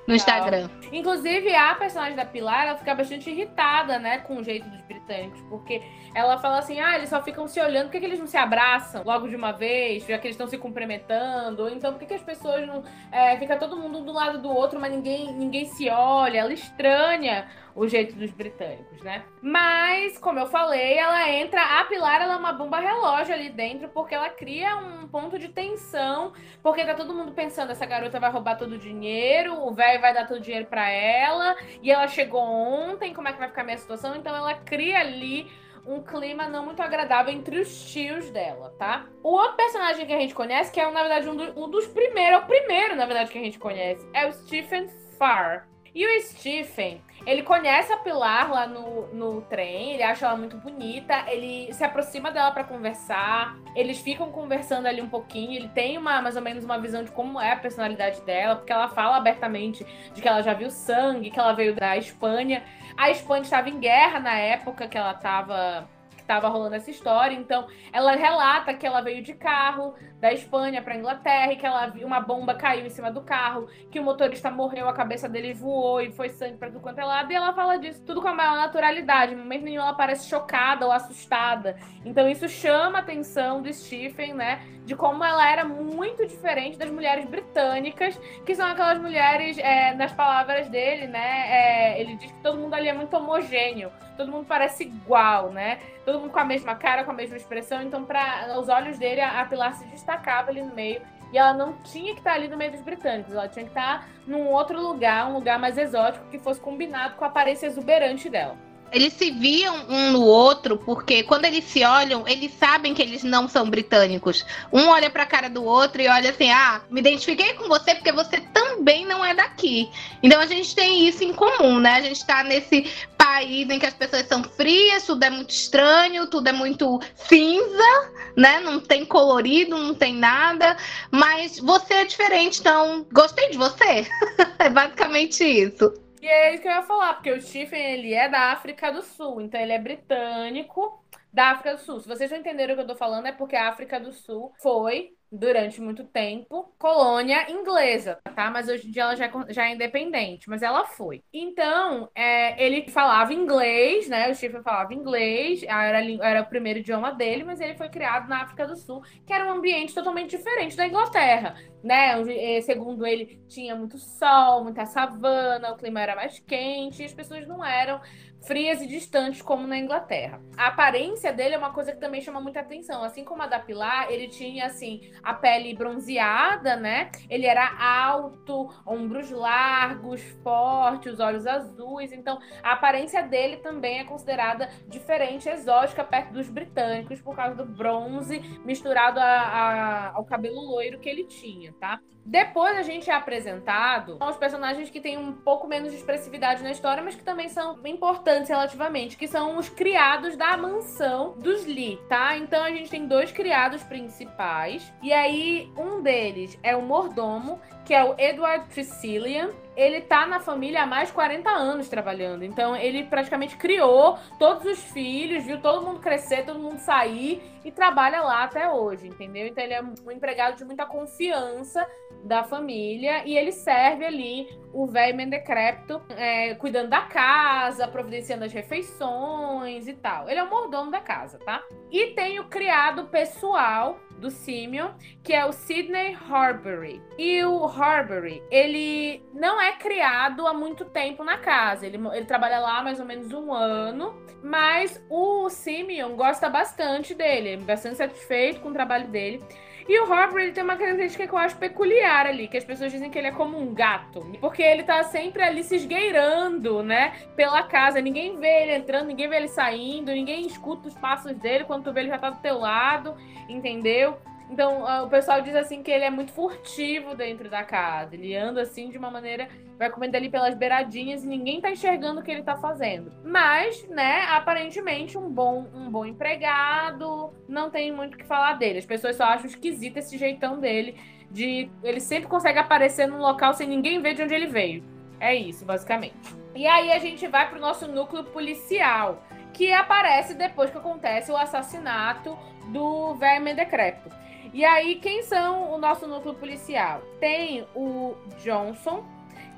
no 0.07 0.15
Instagram. 0.15 0.69
Inclusive, 0.93 1.55
a 1.55 1.75
personagem 1.75 2.15
da 2.15 2.25
Pilar, 2.25 2.67
ela 2.67 2.79
fica 2.79 2.95
bastante 2.95 3.31
irritada, 3.31 3.99
né, 3.99 4.19
com 4.19 4.37
o 4.37 4.45
jeito 4.45 4.69
dos 4.69 4.81
britânicos, 4.83 5.41
porque 5.49 5.83
ela 6.15 6.39
fala 6.39 6.59
assim: 6.59 6.81
ah, 6.81 6.97
eles 6.97 7.09
só 7.09 7.23
ficam 7.23 7.49
se 7.49 7.61
olhando, 7.61 7.87
por 7.87 7.93
que, 7.93 8.01
que 8.01 8.07
eles 8.07 8.19
não 8.19 8.27
se 8.27 8.37
abraçam 8.37 9.03
logo 9.05 9.29
de 9.29 9.35
uma 9.35 9.53
vez, 9.53 10.07
já 10.07 10.19
que 10.19 10.27
eles 10.27 10.35
estão 10.35 10.47
se 10.47 10.59
cumprimentando? 10.59 11.69
Então, 11.69 11.93
por 11.93 11.99
que, 11.99 12.07
que 12.07 12.15
as 12.15 12.23
pessoas 12.23 12.67
não. 12.67 12.85
É, 13.11 13.37
fica 13.39 13.57
todo 13.57 13.77
mundo 13.77 13.99
um 13.99 14.05
do 14.05 14.13
lado 14.13 14.39
do 14.39 14.51
outro, 14.51 14.79
mas 14.79 14.93
ninguém, 14.93 15.33
ninguém 15.33 15.65
se 15.67 15.89
olha? 15.89 16.39
Ela 16.39 16.53
estranha 16.53 17.49
o 17.75 17.89
jeito 17.89 18.15
dos 18.15 18.31
britânicos, 18.31 19.01
né? 19.03 19.25
Mas, 19.41 20.19
como 20.19 20.39
eu 20.39 20.47
falei, 20.47 20.99
ela 20.99 21.29
entra. 21.31 21.81
A 21.81 21.85
Pilar 21.85 22.21
ela 22.21 22.35
é 22.35 22.37
uma 22.37 22.53
bomba 22.53 22.79
relógio 22.79 23.35
ali 23.35 23.49
dentro, 23.49 23.89
porque 23.89 24.15
ela 24.15 24.29
cria 24.29 24.77
um 24.77 25.09
ponto 25.09 25.39
de 25.39 25.49
tensão. 25.49 26.33
Porque 26.63 26.85
tá 26.85 26.95
todo 26.95 27.15
mundo 27.15 27.33
pensando: 27.33 27.73
essa 27.73 27.87
garota 27.87 28.21
vai 28.21 28.31
roubar 28.31 28.57
todo 28.57 28.73
o 28.73 28.79
dinheiro, 28.79 29.55
o 29.67 29.73
velho 29.73 30.01
vai 30.01 30.13
dar 30.13 30.27
todo 30.27 30.39
o 30.39 30.43
dinheiro 30.43 30.67
para 30.83 30.91
ela, 30.91 31.57
e 31.81 31.93
ela 31.93 32.09
chegou 32.09 32.41
ontem, 32.41 33.15
como 33.15 33.29
é 33.29 33.33
que 33.33 33.39
vai 33.39 33.49
ficar 33.49 33.61
a 33.61 33.65
minha 33.65 33.79
situação? 33.79 34.17
Então 34.17 34.35
ela 34.35 34.55
cria 34.55 34.99
ali 34.99 35.51
um 35.87 36.03
clima 36.03 36.49
não 36.49 36.65
muito 36.65 36.83
agradável 36.83 37.33
entre 37.33 37.61
os 37.61 37.91
tios 37.91 38.31
dela, 38.31 38.75
tá? 38.79 39.07
O 39.23 39.31
outro 39.31 39.57
personagem 39.57 40.07
que 40.07 40.13
a 40.13 40.19
gente 40.19 40.35
conhece, 40.35 40.73
que 40.73 40.81
é 40.81 40.91
na 40.91 41.01
verdade 41.03 41.29
um, 41.29 41.37
do, 41.37 41.65
um 41.65 41.71
dos 41.71 41.87
primeiros, 41.87 42.41
é 42.41 42.43
o 42.43 42.47
primeiro, 42.47 42.97
na 42.97 43.07
verdade, 43.07 43.31
que 43.31 43.39
a 43.39 43.43
gente 43.43 43.59
conhece, 43.59 44.05
é 44.13 44.27
o 44.27 44.33
Stephen 44.33 44.89
Farr. 45.19 45.69
E 45.95 46.07
o 46.07 46.23
Stephen, 46.23 47.03
ele 47.27 47.43
conhece 47.43 47.93
a 47.93 47.99
Pilar 47.99 48.51
lá 48.51 48.67
no, 48.67 49.09
no 49.09 49.43
trem, 49.43 49.93
ele 49.93 50.03
acha 50.03 50.25
ela 50.25 50.37
muito 50.37 50.57
bonita, 50.57 51.25
ele 51.29 51.71
se 51.73 51.85
aproxima 51.85 52.31
dela 52.31 52.51
para 52.51 52.65
conversar, 52.65 53.55
eles 53.77 54.01
ficam 54.01 54.33
conversando 54.33 54.87
ali 54.87 55.03
um 55.03 55.09
pouquinho, 55.09 55.53
ele 55.53 55.69
tem 55.69 55.99
uma 55.99 56.23
mais 56.23 56.35
ou 56.35 56.41
menos 56.41 56.65
uma 56.65 56.79
visão 56.79 57.05
de 57.05 57.11
como 57.11 57.39
é 57.39 57.53
a 57.53 57.57
personalidade 57.57 58.23
dela, 58.23 58.57
porque 58.57 58.73
ela 58.73 58.89
fala 58.89 59.19
abertamente 59.19 59.85
de 60.15 60.23
que 60.23 60.27
ela 60.27 60.43
já 60.43 60.55
viu 60.55 60.71
sangue, 60.71 61.31
que 61.31 61.39
ela 61.39 61.53
veio 61.53 61.75
da 61.75 61.95
Espanha. 61.97 62.65
A 62.97 63.11
Espanha 63.11 63.43
estava 63.43 63.69
em 63.69 63.79
guerra 63.79 64.19
na 64.19 64.39
época 64.39 64.89
que 64.89 64.97
ela 64.97 65.13
estava 65.13 65.87
estava 66.33 66.49
rolando 66.49 66.75
essa 66.75 66.91
história. 66.91 67.37
Então, 67.37 67.67
ela 67.93 68.13
relata 68.13 68.73
que 68.75 68.87
ela 68.87 69.03
veio 69.03 69.23
de 69.23 69.35
carro 69.35 69.95
da 70.21 70.33
Espanha 70.33 70.81
para 70.81 70.97
Inglaterra 70.97 71.53
e 71.53 71.57
que 71.57 71.67
ela 71.67 71.87
viu 71.87 72.07
uma 72.07 72.21
bomba 72.21 72.55
caiu 72.55 72.87
em 72.87 72.91
cima 72.91 73.11
do 73.11 73.23
carro, 73.23 73.69
que 73.91 74.01
o 74.01 74.05
motorista 74.05 74.51
morreu, 74.51 74.89
a 74.89 74.93
cabeça 74.93 75.29
dele 75.29 75.53
voou 75.53 76.01
e 76.01 76.11
foi 76.13 76.29
sangue 76.29 76.57
para 76.57 76.69
tudo 76.69 76.81
quanto 76.81 77.01
é 77.01 77.05
lado. 77.05 77.31
E 77.31 77.35
ela 77.35 77.53
fala 77.53 77.77
disso 77.77 78.03
tudo 78.07 78.23
com 78.23 78.29
a 78.29 78.35
maior 78.35 78.57
naturalidade. 78.57 79.35
No 79.35 79.43
momento 79.43 79.65
nenhum 79.65 79.83
ela 79.83 79.95
parece 79.95 80.29
chocada 80.29 80.87
ou 80.87 80.93
assustada. 80.93 81.77
Então, 82.05 82.29
isso 82.29 82.49
chama 82.49 82.99
a 82.99 83.01
atenção 83.01 83.61
do 83.61 83.73
Stephen, 83.73 84.35
né? 84.35 84.63
De 84.85 84.97
como 84.97 85.23
ela 85.23 85.49
era 85.49 85.65
muito 85.65 86.27
diferente 86.27 86.77
das 86.77 86.91
mulheres 86.91 87.25
britânicas, 87.25 88.19
que 88.45 88.55
são 88.55 88.67
aquelas 88.67 88.99
mulheres, 88.99 89.59
é, 89.59 89.95
nas 89.95 90.13
palavras 90.13 90.69
dele, 90.69 91.07
né? 91.07 91.47
É, 91.49 92.01
ele 92.01 92.17
diz 92.17 92.31
que 92.31 92.43
todo 92.43 92.59
mundo 92.59 92.75
ali 92.75 92.89
é 92.89 92.93
muito 92.93 93.17
homogêneo, 93.17 93.93
todo 94.17 94.31
mundo 94.31 94.47
parece 94.47 94.85
igual, 94.85 95.51
né? 95.51 95.79
todo 96.05 96.21
com 96.29 96.39
a 96.39 96.45
mesma 96.45 96.75
cara, 96.75 97.05
com 97.05 97.11
a 97.11 97.15
mesma 97.15 97.37
expressão. 97.37 97.83
Então, 97.83 98.05
para 98.05 98.59
os 98.59 98.69
olhos 98.69 98.99
dele, 98.99 99.21
a 99.21 99.45
Pilar 99.45 99.75
se 99.75 99.85
destacava 99.87 100.51
ali 100.51 100.63
no 100.63 100.75
meio. 100.75 101.01
E 101.33 101.39
ela 101.39 101.55
não 101.55 101.73
tinha 101.83 102.13
que 102.13 102.21
estar 102.21 102.35
ali 102.35 102.47
no 102.47 102.59
meio 102.59 102.73
dos 102.73 102.83
britânicos, 102.83 103.33
ela 103.33 103.49
tinha 103.49 103.65
que 103.65 103.71
estar 103.71 104.07
num 104.27 104.49
outro 104.49 104.81
lugar, 104.81 105.27
um 105.29 105.33
lugar 105.33 105.59
mais 105.59 105.79
exótico 105.79 106.29
que 106.31 106.39
fosse 106.39 106.61
combinado 106.61 107.15
com 107.15 107.25
a 107.25 107.29
aparência 107.29 107.67
exuberante 107.67 108.29
dela. 108.29 108.57
Eles 108.93 109.15
se 109.15 109.31
viam 109.31 109.87
um 109.89 110.11
no 110.11 110.21
outro 110.21 110.77
porque 110.77 111.23
quando 111.23 111.47
eles 111.47 111.65
se 111.65 111.83
olham, 111.83 112.29
eles 112.29 112.53
sabem 112.53 112.93
que 112.93 113.01
eles 113.01 113.25
não 113.25 113.49
são 113.49 113.71
britânicos. 113.71 114.45
Um 114.71 114.89
olha 114.89 115.09
para 115.09 115.23
a 115.23 115.27
cara 115.27 115.49
do 115.49 115.65
outro 115.65 116.03
e 116.03 116.09
olha 116.09 116.29
assim: 116.29 116.51
"Ah, 116.51 116.83
me 116.91 117.01
identifiquei 117.01 117.55
com 117.55 117.69
você 117.69 117.95
porque 117.95 118.13
você 118.13 118.39
também 118.53 119.07
não 119.07 119.25
é 119.25 119.35
daqui". 119.35 119.91
Então 120.23 120.39
a 120.39 120.47
gente 120.47 120.75
tem 120.75 121.09
isso 121.09 121.25
em 121.25 121.33
comum, 121.33 121.81
né? 121.81 121.95
A 121.95 122.03
gente 122.03 122.19
está 122.19 122.45
nesse 122.45 122.93
país 123.33 123.71
em 123.71 123.79
que 123.79 123.87
as 123.87 123.95
pessoas 123.95 124.27
são 124.27 124.45
frias, 124.45 125.07
tudo 125.07 125.25
é 125.25 125.31
muito 125.31 125.51
estranho, 125.51 126.27
tudo 126.27 126.49
é 126.49 126.53
muito 126.53 127.01
cinza, 127.15 128.13
né? 128.37 128.61
Não 128.61 128.79
tem 128.79 129.07
colorido, 129.07 129.79
não 129.79 129.95
tem 129.95 130.15
nada, 130.15 130.77
mas 131.11 131.59
você 131.59 131.95
é 131.95 132.05
diferente, 132.05 132.61
então 132.61 133.07
gostei 133.11 133.49
de 133.49 133.57
você. 133.57 134.07
é 134.59 134.69
basicamente 134.69 135.43
isso. 135.45 135.95
E 136.21 136.27
é 136.27 136.53
isso 136.53 136.63
que 136.63 136.69
eu 136.69 136.73
ia 136.73 136.83
falar, 136.83 137.15
porque 137.15 137.33
o 137.33 137.41
Stephen, 137.41 137.83
ele 137.95 138.13
é 138.13 138.29
da 138.29 138.53
África 138.53 138.93
do 138.93 139.03
Sul, 139.03 139.41
então 139.41 139.59
ele 139.59 139.73
é 139.73 139.79
britânico 139.79 141.02
da 141.33 141.53
África 141.53 141.75
do 141.75 141.81
Sul. 141.81 142.01
Se 142.01 142.09
vocês 142.09 142.31
não 142.31 142.39
entenderam 142.39 142.75
o 142.75 142.77
que 142.77 142.83
eu 142.83 142.87
tô 142.87 142.97
falando, 142.97 143.27
é 143.27 143.33
porque 143.33 143.57
a 143.57 143.69
África 143.69 143.99
do 143.99 144.13
Sul 144.13 144.53
foi 144.61 145.17
durante 145.33 145.81
muito 145.81 146.05
tempo 146.05 146.75
colônia 146.79 147.51
inglesa, 147.51 148.21
tá? 148.37 148.51
Mas 148.51 148.69
hoje 148.69 148.87
em 148.87 148.91
dia 148.91 149.05
ela 149.05 149.17
já, 149.17 149.25
é 149.25 149.33
já 149.49 149.67
é 149.67 149.73
independente, 149.73 150.49
mas 150.49 150.63
ela 150.63 150.85
foi. 150.85 151.25
Então, 151.33 152.11
é, 152.15 152.63
ele 152.63 152.87
falava 152.91 153.33
inglês, 153.33 154.09
né? 154.09 154.31
O 154.31 154.35
Stephen 154.35 154.63
falava 154.63 154.93
inglês, 154.93 155.63
era, 155.63 156.05
era 156.23 156.43
o 156.43 156.47
primeiro 156.47 156.81
idioma 156.81 157.13
dele, 157.13 157.45
mas 157.45 157.61
ele 157.61 157.75
foi 157.75 157.89
criado 157.89 158.29
na 158.29 158.43
África 158.43 158.67
do 158.67 158.77
Sul, 158.77 159.03
que 159.27 159.33
era 159.33 159.47
um 159.47 159.57
ambiente 159.57 159.95
totalmente 159.95 160.37
diferente 160.37 160.77
da 160.77 160.87
Inglaterra, 160.87 161.55
né? 161.83 162.21
Eh, 162.29 162.61
segundo 162.61 163.07
ele, 163.07 163.41
tinha 163.49 163.75
muito 163.75 163.97
sol, 163.97 164.65
muita 164.65 164.85
savana, 164.85 165.73
o 165.73 165.77
clima 165.77 166.01
era 166.03 166.15
mais 166.15 166.39
quente, 166.41 167.05
as 167.05 167.15
pessoas 167.15 167.47
não 167.49 167.65
eram 167.65 168.03
frias 168.43 168.81
e 168.83 168.87
distantes 168.87 169.41
como 169.43 169.67
na 169.67 169.79
Inglaterra. 169.79 170.41
A 170.57 170.67
aparência 170.67 171.33
dele 171.33 171.55
é 171.55 171.59
uma 171.59 171.73
coisa 171.73 171.93
que 171.93 172.01
também 172.01 172.21
chama 172.21 172.41
muita 172.41 172.61
atenção. 172.61 173.03
Assim 173.03 173.25
como 173.25 173.43
a 173.43 173.47
da 173.47 173.59
Pilar, 173.59 174.11
ele 174.11 174.29
tinha 174.29 174.67
assim 174.67 175.01
a 175.23 175.33
pele 175.33 175.75
bronzeada, 175.75 176.77
né? 176.77 177.11
Ele 177.31 177.47
era 177.47 177.73
alto, 177.79 178.69
ombros 178.87 179.31
largos, 179.31 180.21
forte, 180.43 181.09
os 181.09 181.21
olhos 181.21 181.47
azuis. 181.47 182.13
Então, 182.13 182.39
a 182.63 182.73
aparência 182.73 183.23
dele 183.23 183.59
também 183.59 184.01
é 184.01 184.05
considerada 184.05 184.69
diferente, 184.89 185.49
exótica 185.49 186.05
perto 186.05 186.33
dos 186.33 186.49
britânicos 186.49 187.21
por 187.21 187.37
causa 187.37 187.57
do 187.57 187.65
bronze 187.65 188.41
misturado 188.65 189.21
a, 189.21 189.25
a, 189.25 190.13
ao 190.15 190.25
cabelo 190.25 190.61
loiro 190.61 190.99
que 190.99 191.09
ele 191.09 191.25
tinha, 191.25 191.73
tá? 191.81 192.01
Depois 192.25 192.77
a 192.77 192.83
gente 192.83 193.11
é 193.11 193.15
apresentado 193.15 194.17
aos 194.21 194.37
personagens 194.37 194.89
que 194.89 195.01
têm 195.01 195.19
um 195.19 195.33
pouco 195.33 195.67
menos 195.67 195.91
de 195.91 195.99
expressividade 195.99 196.63
na 196.63 196.71
história, 196.71 197.03
mas 197.03 197.17
que 197.17 197.25
também 197.25 197.49
são 197.49 197.81
importantes 197.85 198.32
relativamente, 198.49 199.17
que 199.17 199.29
são 199.29 199.59
os 199.59 199.69
criados 199.69 200.37
da 200.37 200.57
mansão 200.57 201.35
dos 201.39 201.65
Lee, 201.67 201.99
tá? 202.09 202.37
Então 202.37 202.65
a 202.65 202.71
gente 202.71 202.91
tem 202.91 203.07
dois 203.07 203.31
criados 203.31 203.83
principais, 203.83 204.93
e 205.03 205.13
aí 205.13 205.71
um 205.77 206.03
deles 206.03 206.59
é 206.63 206.77
o 206.77 206.83
mordomo, 206.83 207.61
que 207.85 207.95
é 207.95 208.03
o 208.05 208.15
Edward 208.19 208.69
Tressilian, 208.69 209.51
ele 209.77 210.01
tá 210.03 210.27
na 210.27 210.41
família 210.41 210.83
há 210.83 210.87
mais 210.87 211.09
de 211.09 211.15
40 211.15 211.51
anos 211.51 211.89
trabalhando. 211.89 212.45
Então, 212.45 212.77
ele 212.77 213.05
praticamente 213.05 213.57
criou 213.57 214.19
todos 214.39 214.65
os 214.67 214.79
filhos, 214.79 215.45
viu 215.45 215.61
todo 215.61 215.85
mundo 215.85 216.01
crescer, 216.01 216.45
todo 216.45 216.59
mundo 216.59 216.79
sair 216.79 217.43
e 217.65 217.71
trabalha 217.71 218.21
lá 218.23 218.45
até 218.45 218.71
hoje, 218.71 219.09
entendeu? 219.09 219.47
Então, 219.47 219.65
ele 219.65 219.75
é 219.75 219.83
um 219.83 220.11
empregado 220.11 220.57
de 220.57 220.65
muita 220.65 220.85
confiança 220.85 221.87
da 222.25 222.45
família 222.45 223.27
e 223.27 223.37
ele 223.37 223.51
serve 223.51 224.05
ali 224.05 224.49
o 224.73 224.87
velho 224.87 225.17
mendecrépito, 225.17 226.01
é, 226.11 226.55
cuidando 226.55 226.89
da 226.89 227.03
casa, 227.03 227.89
providenciando 227.89 228.45
as 228.45 228.53
refeições 228.53 229.89
e 229.89 229.95
tal. 229.95 230.29
Ele 230.29 230.39
é 230.39 230.43
o 230.43 230.51
mordomo 230.51 230.91
da 230.91 231.01
casa, 231.01 231.39
tá? 231.39 231.63
E 231.91 232.09
tem 232.15 232.39
o 232.39 232.45
criado 232.45 233.07
pessoal 233.07 233.99
do 234.23 234.31
Simeon, 234.31 234.93
que 235.23 235.33
é 235.35 235.45
o 235.45 235.53
Sidney 235.53 236.17
Horbury. 236.17 237.03
E 237.19 237.45
o 237.45 237.57
Horbury, 237.65 238.43
ele 238.51 239.23
não 239.35 239.61
é 239.61 239.73
criado 239.73 240.47
há 240.47 240.55
muito 240.55 240.85
tempo 240.85 241.25
na 241.25 241.37
casa. 241.37 241.85
Ele, 241.85 241.99
ele 242.15 242.25
trabalha 242.25 242.61
lá 242.61 242.83
mais 242.83 243.01
ou 243.01 243.05
menos 243.05 243.33
um 243.33 243.53
ano, 243.53 244.15
mas 244.43 245.05
o 245.11 245.51
Simeon 245.51 246.15
gosta 246.15 246.49
bastante 246.49 247.15
dele, 247.15 247.51
é 247.51 247.57
bastante 247.57 247.97
satisfeito 247.97 248.61
com 248.61 248.71
o 248.71 248.73
trabalho 248.73 249.09
dele. 249.09 249.45
E 249.89 249.99
o 250.01 250.11
Horbury 250.11 250.45
ele 250.45 250.53
tem 250.53 250.63
uma 250.63 250.77
característica 250.77 251.27
que 251.27 251.33
eu 251.33 251.39
acho 251.39 251.57
peculiar 251.57 252.27
ali, 252.27 252.49
que 252.49 252.57
as 252.57 252.65
pessoas 252.65 252.93
dizem 252.93 253.11
que 253.11 253.19
ele 253.19 253.29
é 253.29 253.33
como 253.33 253.59
um 253.59 253.75
gato. 253.75 254.21
Porque 254.41 254.63
ele 254.63 254.83
tá 254.83 255.03
sempre 255.03 255.43
ali 255.43 255.63
se 255.63 255.77
esgueirando, 255.77 256.83
né? 256.83 257.13
Pela 257.37 257.63
casa. 257.63 258.01
Ninguém 258.01 258.37
vê 258.37 258.63
ele 258.63 258.75
entrando, 258.77 259.07
ninguém 259.07 259.29
vê 259.29 259.37
ele 259.37 259.49
saindo, 259.49 260.13
ninguém 260.13 260.47
escuta 260.47 260.89
os 260.89 260.95
passos 260.95 261.33
dele. 261.35 261.65
Quando 261.65 261.85
tu 261.85 261.93
vê, 261.93 262.01
ele 262.01 262.11
já 262.11 262.19
tá 262.19 262.31
do 262.31 262.41
teu 262.41 262.59
lado, 262.59 263.17
entendeu? 263.49 264.19
Então, 264.53 264.85
o 265.03 265.09
pessoal 265.09 265.41
diz 265.41 265.57
assim 265.57 265.83
que 265.83 265.91
ele 265.91 266.05
é 266.05 266.11
muito 266.11 266.31
furtivo 266.31 267.15
dentro 267.15 267.49
da 267.49 267.65
casa. 267.65 268.15
Ele 268.15 268.37
anda 268.37 268.61
assim 268.61 268.91
de 268.91 268.99
uma 268.99 269.11
maneira, 269.11 269.49
vai 269.79 269.89
comendo 269.89 270.15
ali 270.15 270.29
pelas 270.29 270.55
beiradinhas 270.55 271.25
e 271.25 271.27
ninguém 271.27 271.59
tá 271.59 271.71
enxergando 271.71 272.21
o 272.21 272.23
que 272.23 272.31
ele 272.31 272.43
tá 272.43 272.55
fazendo. 272.57 273.11
Mas, 273.25 273.89
né, 273.89 274.27
aparentemente 274.29 275.17
um 275.17 275.31
bom, 275.31 275.67
um 275.75 275.91
bom 275.91 276.05
empregado, 276.05 277.33
não 277.49 277.71
tem 277.71 277.91
muito 277.91 278.15
o 278.15 278.19
que 278.19 278.25
falar 278.25 278.59
dele. 278.59 278.81
As 278.81 278.85
pessoas 278.85 279.17
só 279.17 279.25
acham 279.25 279.47
esquisito 279.47 279.97
esse 279.97 280.19
jeitão 280.19 280.61
dele 280.61 281.01
de 281.31 281.71
ele 281.83 281.99
sempre 281.99 282.29
consegue 282.29 282.59
aparecer 282.59 283.09
num 283.09 283.17
local 283.17 283.55
sem 283.55 283.67
ninguém 283.67 284.03
ver 284.03 284.13
de 284.13 284.23
onde 284.23 284.35
ele 284.35 284.49
veio. 284.49 284.85
É 285.19 285.35
isso, 285.35 285.65
basicamente. 285.65 286.15
E 286.55 286.67
aí 286.67 286.93
a 286.93 286.99
gente 286.99 287.27
vai 287.27 287.49
pro 287.49 287.59
nosso 287.59 287.89
núcleo 287.89 288.25
policial, 288.25 289.25
que 289.55 289.73
aparece 289.73 290.35
depois 290.35 290.71
que 290.71 290.77
acontece 290.77 291.33
o 291.33 291.37
assassinato 291.39 292.37
do 292.67 293.15
Verme 293.15 293.55
Decrépito. 293.55 294.22
E 294.53 294.67
aí, 294.67 294.97
quem 294.97 295.23
são 295.23 295.73
o 295.73 295.79
nosso 295.79 296.07
núcleo 296.07 296.35
policial? 296.35 297.01
Tem 297.19 297.67
o 297.75 298.15
Johnson, 298.43 299.03